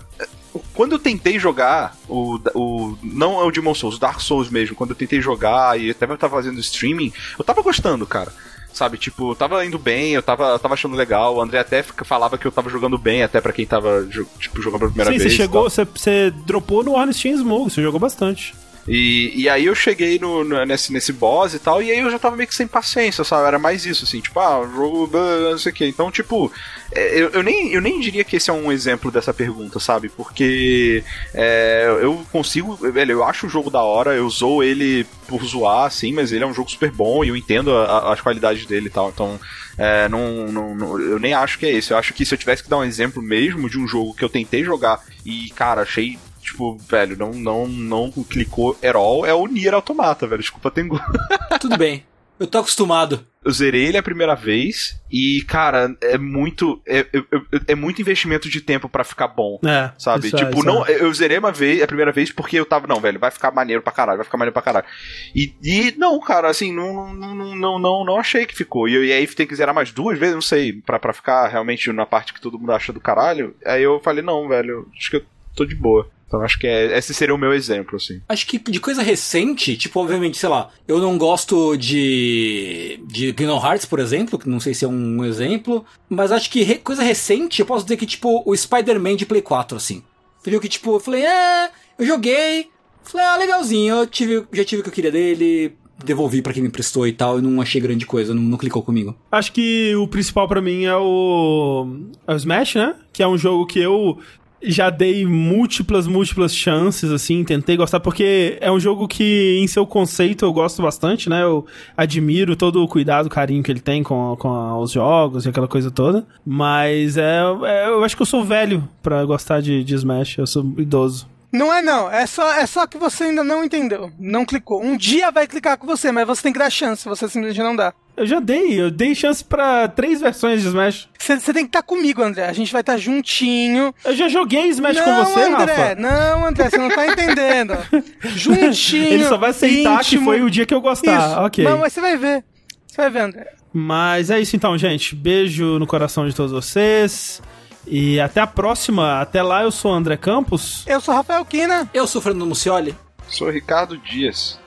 quando 0.74 0.92
eu 0.92 0.98
tentei 0.98 1.38
jogar 1.38 1.96
o, 2.08 2.38
o. 2.54 2.98
Não 3.02 3.40
é 3.40 3.44
o 3.44 3.50
Demon 3.50 3.74
Souls, 3.74 3.96
o 3.96 4.00
Dark 4.00 4.20
Souls 4.20 4.50
mesmo, 4.50 4.74
quando 4.74 4.90
eu 4.90 4.96
tentei 4.96 5.20
jogar 5.20 5.78
e 5.78 5.90
até 5.90 6.06
eu 6.06 6.18
tava 6.18 6.36
fazendo 6.36 6.60
streaming, 6.60 7.12
eu 7.38 7.44
tava 7.44 7.62
gostando, 7.62 8.06
cara. 8.06 8.32
Sabe, 8.72 8.96
tipo, 8.96 9.32
eu 9.32 9.34
tava 9.34 9.64
indo 9.66 9.78
bem, 9.78 10.14
eu 10.14 10.22
tava, 10.22 10.48
eu 10.48 10.58
tava 10.58 10.74
achando 10.74 10.96
legal. 10.96 11.36
O 11.36 11.42
André 11.42 11.58
até 11.58 11.82
falava 11.82 12.38
que 12.38 12.46
eu 12.46 12.52
tava 12.52 12.70
jogando 12.70 12.96
bem, 12.96 13.22
até 13.22 13.38
para 13.38 13.52
quem 13.52 13.66
tava, 13.66 14.08
tipo, 14.38 14.62
jogando 14.62 14.80
pela 14.80 14.90
primeira 14.90 15.12
Sim, 15.12 15.18
vez. 15.18 15.30
Sim, 15.30 15.36
você 15.36 15.42
chegou, 15.42 15.68
você, 15.68 15.84
você 15.84 16.32
dropou 16.46 16.82
no 16.82 16.92
Ornstein 16.92 17.36
Smoke, 17.36 17.70
você 17.70 17.82
jogou 17.82 18.00
bastante. 18.00 18.54
E, 18.88 19.32
e 19.42 19.48
aí 19.48 19.66
eu 19.66 19.74
cheguei 19.74 20.18
no, 20.18 20.42
no, 20.42 20.64
nesse, 20.64 20.92
nesse 20.92 21.12
boss 21.12 21.54
e 21.54 21.58
tal, 21.60 21.80
e 21.82 21.90
aí 21.90 22.00
eu 22.00 22.10
já 22.10 22.18
tava 22.18 22.36
meio 22.36 22.48
que 22.48 22.54
sem 22.54 22.66
paciência, 22.66 23.22
sabe? 23.22 23.46
Era 23.46 23.58
mais 23.58 23.86
isso, 23.86 24.04
assim, 24.04 24.20
tipo, 24.20 24.40
ah, 24.40 24.68
jogo, 24.74 25.08
não 25.50 25.58
sei 25.58 25.70
o 25.70 25.74
que. 25.74 25.86
Então, 25.86 26.10
tipo, 26.10 26.50
é, 26.90 27.20
eu, 27.20 27.30
eu, 27.30 27.42
nem, 27.42 27.72
eu 27.72 27.80
nem 27.80 28.00
diria 28.00 28.24
que 28.24 28.36
esse 28.36 28.50
é 28.50 28.52
um 28.52 28.72
exemplo 28.72 29.10
dessa 29.10 29.32
pergunta, 29.32 29.78
sabe? 29.78 30.08
Porque 30.08 31.04
é, 31.32 31.86
eu 32.00 32.26
consigo, 32.32 32.74
velho, 32.90 33.12
eu 33.12 33.24
acho 33.24 33.46
o 33.46 33.50
jogo 33.50 33.70
da 33.70 33.82
hora, 33.82 34.14
eu 34.14 34.26
usou 34.26 34.64
ele 34.64 35.06
por 35.28 35.44
zoar, 35.44 35.86
assim, 35.86 36.12
mas 36.12 36.32
ele 36.32 36.42
é 36.42 36.46
um 36.46 36.54
jogo 36.54 36.70
super 36.70 36.90
bom 36.90 37.24
e 37.24 37.28
eu 37.28 37.36
entendo 37.36 37.76
as 37.76 38.20
qualidades 38.20 38.66
dele 38.66 38.86
e 38.86 38.90
tal. 38.90 39.10
Então, 39.10 39.38
É, 39.78 40.06
não, 40.06 40.46
não, 40.52 40.74
não- 40.74 41.00
eu 41.00 41.18
nem 41.18 41.32
acho 41.32 41.58
que 41.58 41.64
é 41.64 41.70
esse. 41.72 41.92
Eu 41.92 41.96
acho 41.96 42.12
que 42.12 42.26
se 42.26 42.34
eu 42.34 42.38
tivesse 42.38 42.62
que 42.62 42.68
dar 42.68 42.76
um 42.76 42.84
exemplo 42.84 43.22
mesmo 43.22 43.70
de 43.70 43.78
um 43.78 43.88
jogo 43.88 44.12
que 44.12 44.22
eu 44.22 44.28
tentei 44.28 44.62
jogar 44.62 45.00
e, 45.24 45.48
cara, 45.56 45.80
achei. 45.80 46.18
Tipo, 46.42 46.76
velho, 46.76 47.16
não, 47.16 47.32
não, 47.32 47.66
não 47.68 48.10
clicou 48.10 48.76
at 48.82 48.94
all, 48.96 49.24
é 49.24 49.32
o 49.32 49.46
Nier 49.46 49.72
Automata, 49.74 50.26
velho. 50.26 50.40
Desculpa, 50.42 50.70
Tengu. 50.70 51.00
Tudo 51.60 51.78
bem. 51.78 52.04
Eu 52.40 52.46
tô 52.48 52.58
acostumado. 52.58 53.24
Eu 53.44 53.52
zerei 53.52 53.86
ele 53.86 53.96
a 53.96 54.02
primeira 54.02 54.34
vez 54.34 55.00
e, 55.10 55.44
cara, 55.46 55.94
é 56.00 56.18
muito. 56.18 56.80
É, 56.84 56.98
é- 57.00 57.06
é- 57.12 57.60
é 57.68 57.74
muito 57.76 58.00
investimento 58.00 58.48
de 58.48 58.60
tempo 58.60 58.88
pra 58.88 59.04
ficar 59.04 59.28
bom. 59.28 59.60
É, 59.64 59.92
Sabe? 59.96 60.26
é, 60.28 60.30
tipo, 60.36 60.56
isso 60.58 60.64
não, 60.66 60.84
é. 60.84 61.00
eu 61.02 61.12
zerei 61.14 61.38
uma 61.38 61.52
vez, 61.52 61.80
a 61.80 61.86
primeira 61.86 62.10
vez, 62.10 62.32
porque 62.32 62.58
eu 62.58 62.64
tava, 62.66 62.88
não, 62.88 63.00
velho, 63.00 63.20
vai 63.20 63.30
ficar 63.30 63.52
maneiro 63.52 63.80
pra 63.80 63.92
caralho, 63.92 64.16
vai 64.18 64.24
ficar 64.24 64.38
maneiro 64.38 64.52
pra 64.52 64.62
caralho. 64.62 64.86
E, 65.34 65.54
e 65.62 65.94
não, 65.96 66.18
cara, 66.18 66.48
assim, 66.48 66.72
não, 66.72 67.14
não, 67.14 67.34
não, 67.54 67.78
não, 67.78 68.04
não, 68.04 68.16
achei 68.16 68.44
que 68.44 68.56
ficou. 68.56 68.88
E, 68.88 68.92
e 69.06 69.12
aí 69.12 69.26
tem 69.28 69.46
que 69.46 69.54
zerar 69.54 69.74
mais 69.74 69.92
duas 69.92 70.18
vezes, 70.18 70.34
não 70.34 70.42
sei, 70.42 70.72
pra, 70.72 70.98
pra 70.98 71.12
ficar 71.12 71.46
realmente 71.46 71.92
na 71.92 72.06
parte 72.06 72.32
que 72.34 72.40
todo 72.40 72.58
mundo 72.58 72.72
acha 72.72 72.92
do 72.92 73.00
caralho. 73.00 73.54
Aí 73.64 73.82
eu 73.84 74.00
falei, 74.00 74.22
não, 74.24 74.48
velho, 74.48 74.88
acho 74.98 75.10
que 75.10 75.16
eu 75.18 75.24
tô 75.54 75.64
de 75.64 75.76
boa. 75.76 76.08
Então 76.32 76.42
acho 76.42 76.58
que 76.58 76.66
é, 76.66 76.96
esse 76.96 77.12
seria 77.12 77.34
o 77.34 77.38
meu 77.38 77.52
exemplo, 77.52 77.96
assim. 77.96 78.22
Acho 78.26 78.46
que 78.46 78.58
de 78.58 78.80
coisa 78.80 79.02
recente, 79.02 79.76
tipo, 79.76 80.00
obviamente, 80.00 80.38
sei 80.38 80.48
lá, 80.48 80.70
eu 80.88 80.98
não 80.98 81.18
gosto 81.18 81.76
de. 81.76 82.98
de 83.06 83.32
Kingdom 83.34 83.62
Hearts, 83.62 83.84
por 83.84 83.98
exemplo, 83.98 84.38
que 84.38 84.48
não 84.48 84.58
sei 84.60 84.72
se 84.72 84.84
é 84.84 84.88
um 84.88 85.22
exemplo, 85.24 85.84
mas 86.08 86.32
acho 86.32 86.50
que 86.50 86.62
re- 86.62 86.78
coisa 86.78 87.02
recente, 87.02 87.60
eu 87.60 87.66
posso 87.66 87.84
dizer 87.84 87.96
que, 87.98 88.06
tipo, 88.06 88.42
o 88.46 88.56
Spider-Man 88.56 89.16
de 89.16 89.26
Play 89.26 89.42
4, 89.42 89.76
assim. 89.76 90.02
Entendeu? 90.40 90.60
Que, 90.60 90.68
tipo, 90.68 90.94
eu 90.96 91.00
falei, 91.00 91.22
é, 91.24 91.70
eu 91.98 92.06
joguei, 92.06 92.68
falei, 93.02 93.26
ah, 93.26 93.36
legalzinho, 93.36 93.94
eu 93.96 94.06
tive, 94.06 94.44
já 94.52 94.64
tive 94.64 94.80
o 94.80 94.82
que 94.84 94.88
eu 94.88 94.94
queria 94.94 95.12
dele, 95.12 95.74
devolvi 96.04 96.40
pra 96.42 96.52
quem 96.52 96.62
me 96.62 96.68
emprestou 96.68 97.06
e 97.06 97.12
tal, 97.12 97.38
e 97.38 97.42
não 97.42 97.60
achei 97.60 97.80
grande 97.80 98.06
coisa, 98.06 98.34
não, 98.34 98.42
não 98.42 98.58
clicou 98.58 98.82
comigo. 98.82 99.14
Acho 99.30 99.52
que 99.52 99.94
o 99.96 100.08
principal 100.08 100.48
pra 100.48 100.60
mim 100.62 100.84
é 100.84 100.96
o, 100.96 101.86
é 102.26 102.32
o 102.32 102.36
Smash, 102.36 102.74
né? 102.76 102.96
Que 103.12 103.22
é 103.22 103.28
um 103.28 103.36
jogo 103.38 103.66
que 103.66 103.78
eu 103.78 104.18
já 104.64 104.90
dei 104.90 105.24
múltiplas, 105.26 106.06
múltiplas 106.06 106.54
chances, 106.54 107.10
assim, 107.10 107.44
tentei 107.44 107.76
gostar, 107.76 108.00
porque 108.00 108.56
é 108.60 108.70
um 108.70 108.78
jogo 108.80 109.08
que, 109.08 109.58
em 109.60 109.66
seu 109.66 109.86
conceito, 109.86 110.44
eu 110.44 110.52
gosto 110.52 110.80
bastante, 110.82 111.28
né? 111.28 111.42
Eu 111.42 111.66
admiro 111.96 112.54
todo 112.56 112.82
o 112.82 112.88
cuidado, 112.88 113.26
o 113.26 113.30
carinho 113.30 113.62
que 113.62 113.70
ele 113.70 113.80
tem 113.80 114.02
com, 114.02 114.36
com 114.38 114.78
os 114.78 114.90
jogos 114.92 115.44
e 115.44 115.48
aquela 115.48 115.68
coisa 115.68 115.90
toda. 115.90 116.26
Mas 116.44 117.16
é, 117.16 117.40
é- 117.64 117.88
eu 117.88 118.04
acho 118.04 118.16
que 118.16 118.22
eu 118.22 118.26
sou 118.26 118.44
velho 118.44 118.88
pra 119.02 119.24
gostar 119.24 119.60
de, 119.60 119.82
de 119.82 119.94
Smash, 119.94 120.38
eu 120.38 120.46
sou 120.46 120.64
idoso. 120.78 121.30
Não 121.52 121.70
é 121.70 121.82
não, 121.82 122.10
é 122.10 122.26
só, 122.26 122.50
é 122.54 122.64
só 122.64 122.86
que 122.86 122.96
você 122.96 123.24
ainda 123.24 123.44
não 123.44 123.62
entendeu, 123.62 124.10
não 124.18 124.42
clicou. 124.42 124.82
Um 124.82 124.96
dia 124.96 125.30
vai 125.30 125.46
clicar 125.46 125.76
com 125.76 125.86
você, 125.86 126.10
mas 126.10 126.26
você 126.26 126.44
tem 126.44 126.52
que 126.52 126.58
dar 126.58 126.70
chance, 126.70 127.06
você 127.06 127.28
simplesmente 127.28 127.62
não 127.62 127.76
dá. 127.76 127.92
Eu 128.14 128.26
já 128.26 128.40
dei, 128.40 128.78
eu 128.78 128.90
dei 128.90 129.14
chance 129.14 129.42
pra 129.42 129.88
três 129.88 130.20
versões 130.20 130.60
de 130.60 130.68
Smash. 130.68 131.08
Você, 131.18 131.52
tem 131.52 131.64
que 131.64 131.70
estar 131.70 131.82
comigo, 131.82 132.22
André. 132.22 132.46
A 132.46 132.52
gente 132.52 132.70
vai 132.70 132.82
estar 132.82 132.98
juntinho. 132.98 133.94
Eu 134.04 134.14
já 134.14 134.28
joguei 134.28 134.68
Smash 134.68 134.96
não, 134.96 135.04
com 135.04 135.24
você, 135.24 135.40
André, 135.40 135.74
Rafa. 135.74 135.94
não, 135.94 136.46
André, 136.46 136.68
você 136.68 136.76
não 136.76 136.90
tá 136.90 137.06
entendendo. 137.06 137.74
Juntinho. 138.36 139.14
Ele 139.14 139.24
só 139.24 139.38
vai 139.38 139.50
aceitar 139.50 140.00
que 140.00 140.16
íntimo. 140.16 140.24
foi 140.24 140.42
o 140.42 140.50
dia 140.50 140.66
que 140.66 140.74
eu 140.74 140.80
gostar. 140.80 141.30
Isso. 141.30 141.40
Ok. 141.40 141.64
Não, 141.64 141.78
mas 141.78 141.92
você 141.92 142.00
vai 142.00 142.16
ver. 142.16 142.44
Você 142.86 142.96
vai 142.96 143.10
ver, 143.10 143.20
André. 143.20 143.46
Mas 143.72 144.30
é 144.30 144.38
isso 144.38 144.54
então, 144.54 144.76
gente. 144.76 145.14
Beijo 145.14 145.78
no 145.78 145.86
coração 145.86 146.28
de 146.28 146.34
todos 146.34 146.52
vocês. 146.52 147.40
E 147.86 148.20
até 148.20 148.40
a 148.40 148.46
próxima. 148.46 149.20
Até 149.20 149.42
lá, 149.42 149.62
eu 149.62 149.70
sou 149.70 149.90
o 149.90 149.94
André 149.94 150.16
Campos. 150.16 150.84
Eu 150.86 151.00
sou 151.00 151.14
Rafael 151.14 151.44
Kina. 151.44 151.88
Eu 151.94 152.06
sou 152.06 152.20
o 152.20 152.22
Fernando 152.22 152.46
Mucioli. 152.46 152.94
Sou 153.26 153.48
Ricardo 153.48 153.96
Dias. 153.96 154.60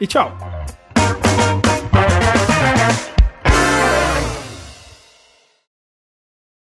E 0.00 0.06
tchau. 0.06 0.36
Yeah. 2.68 3.17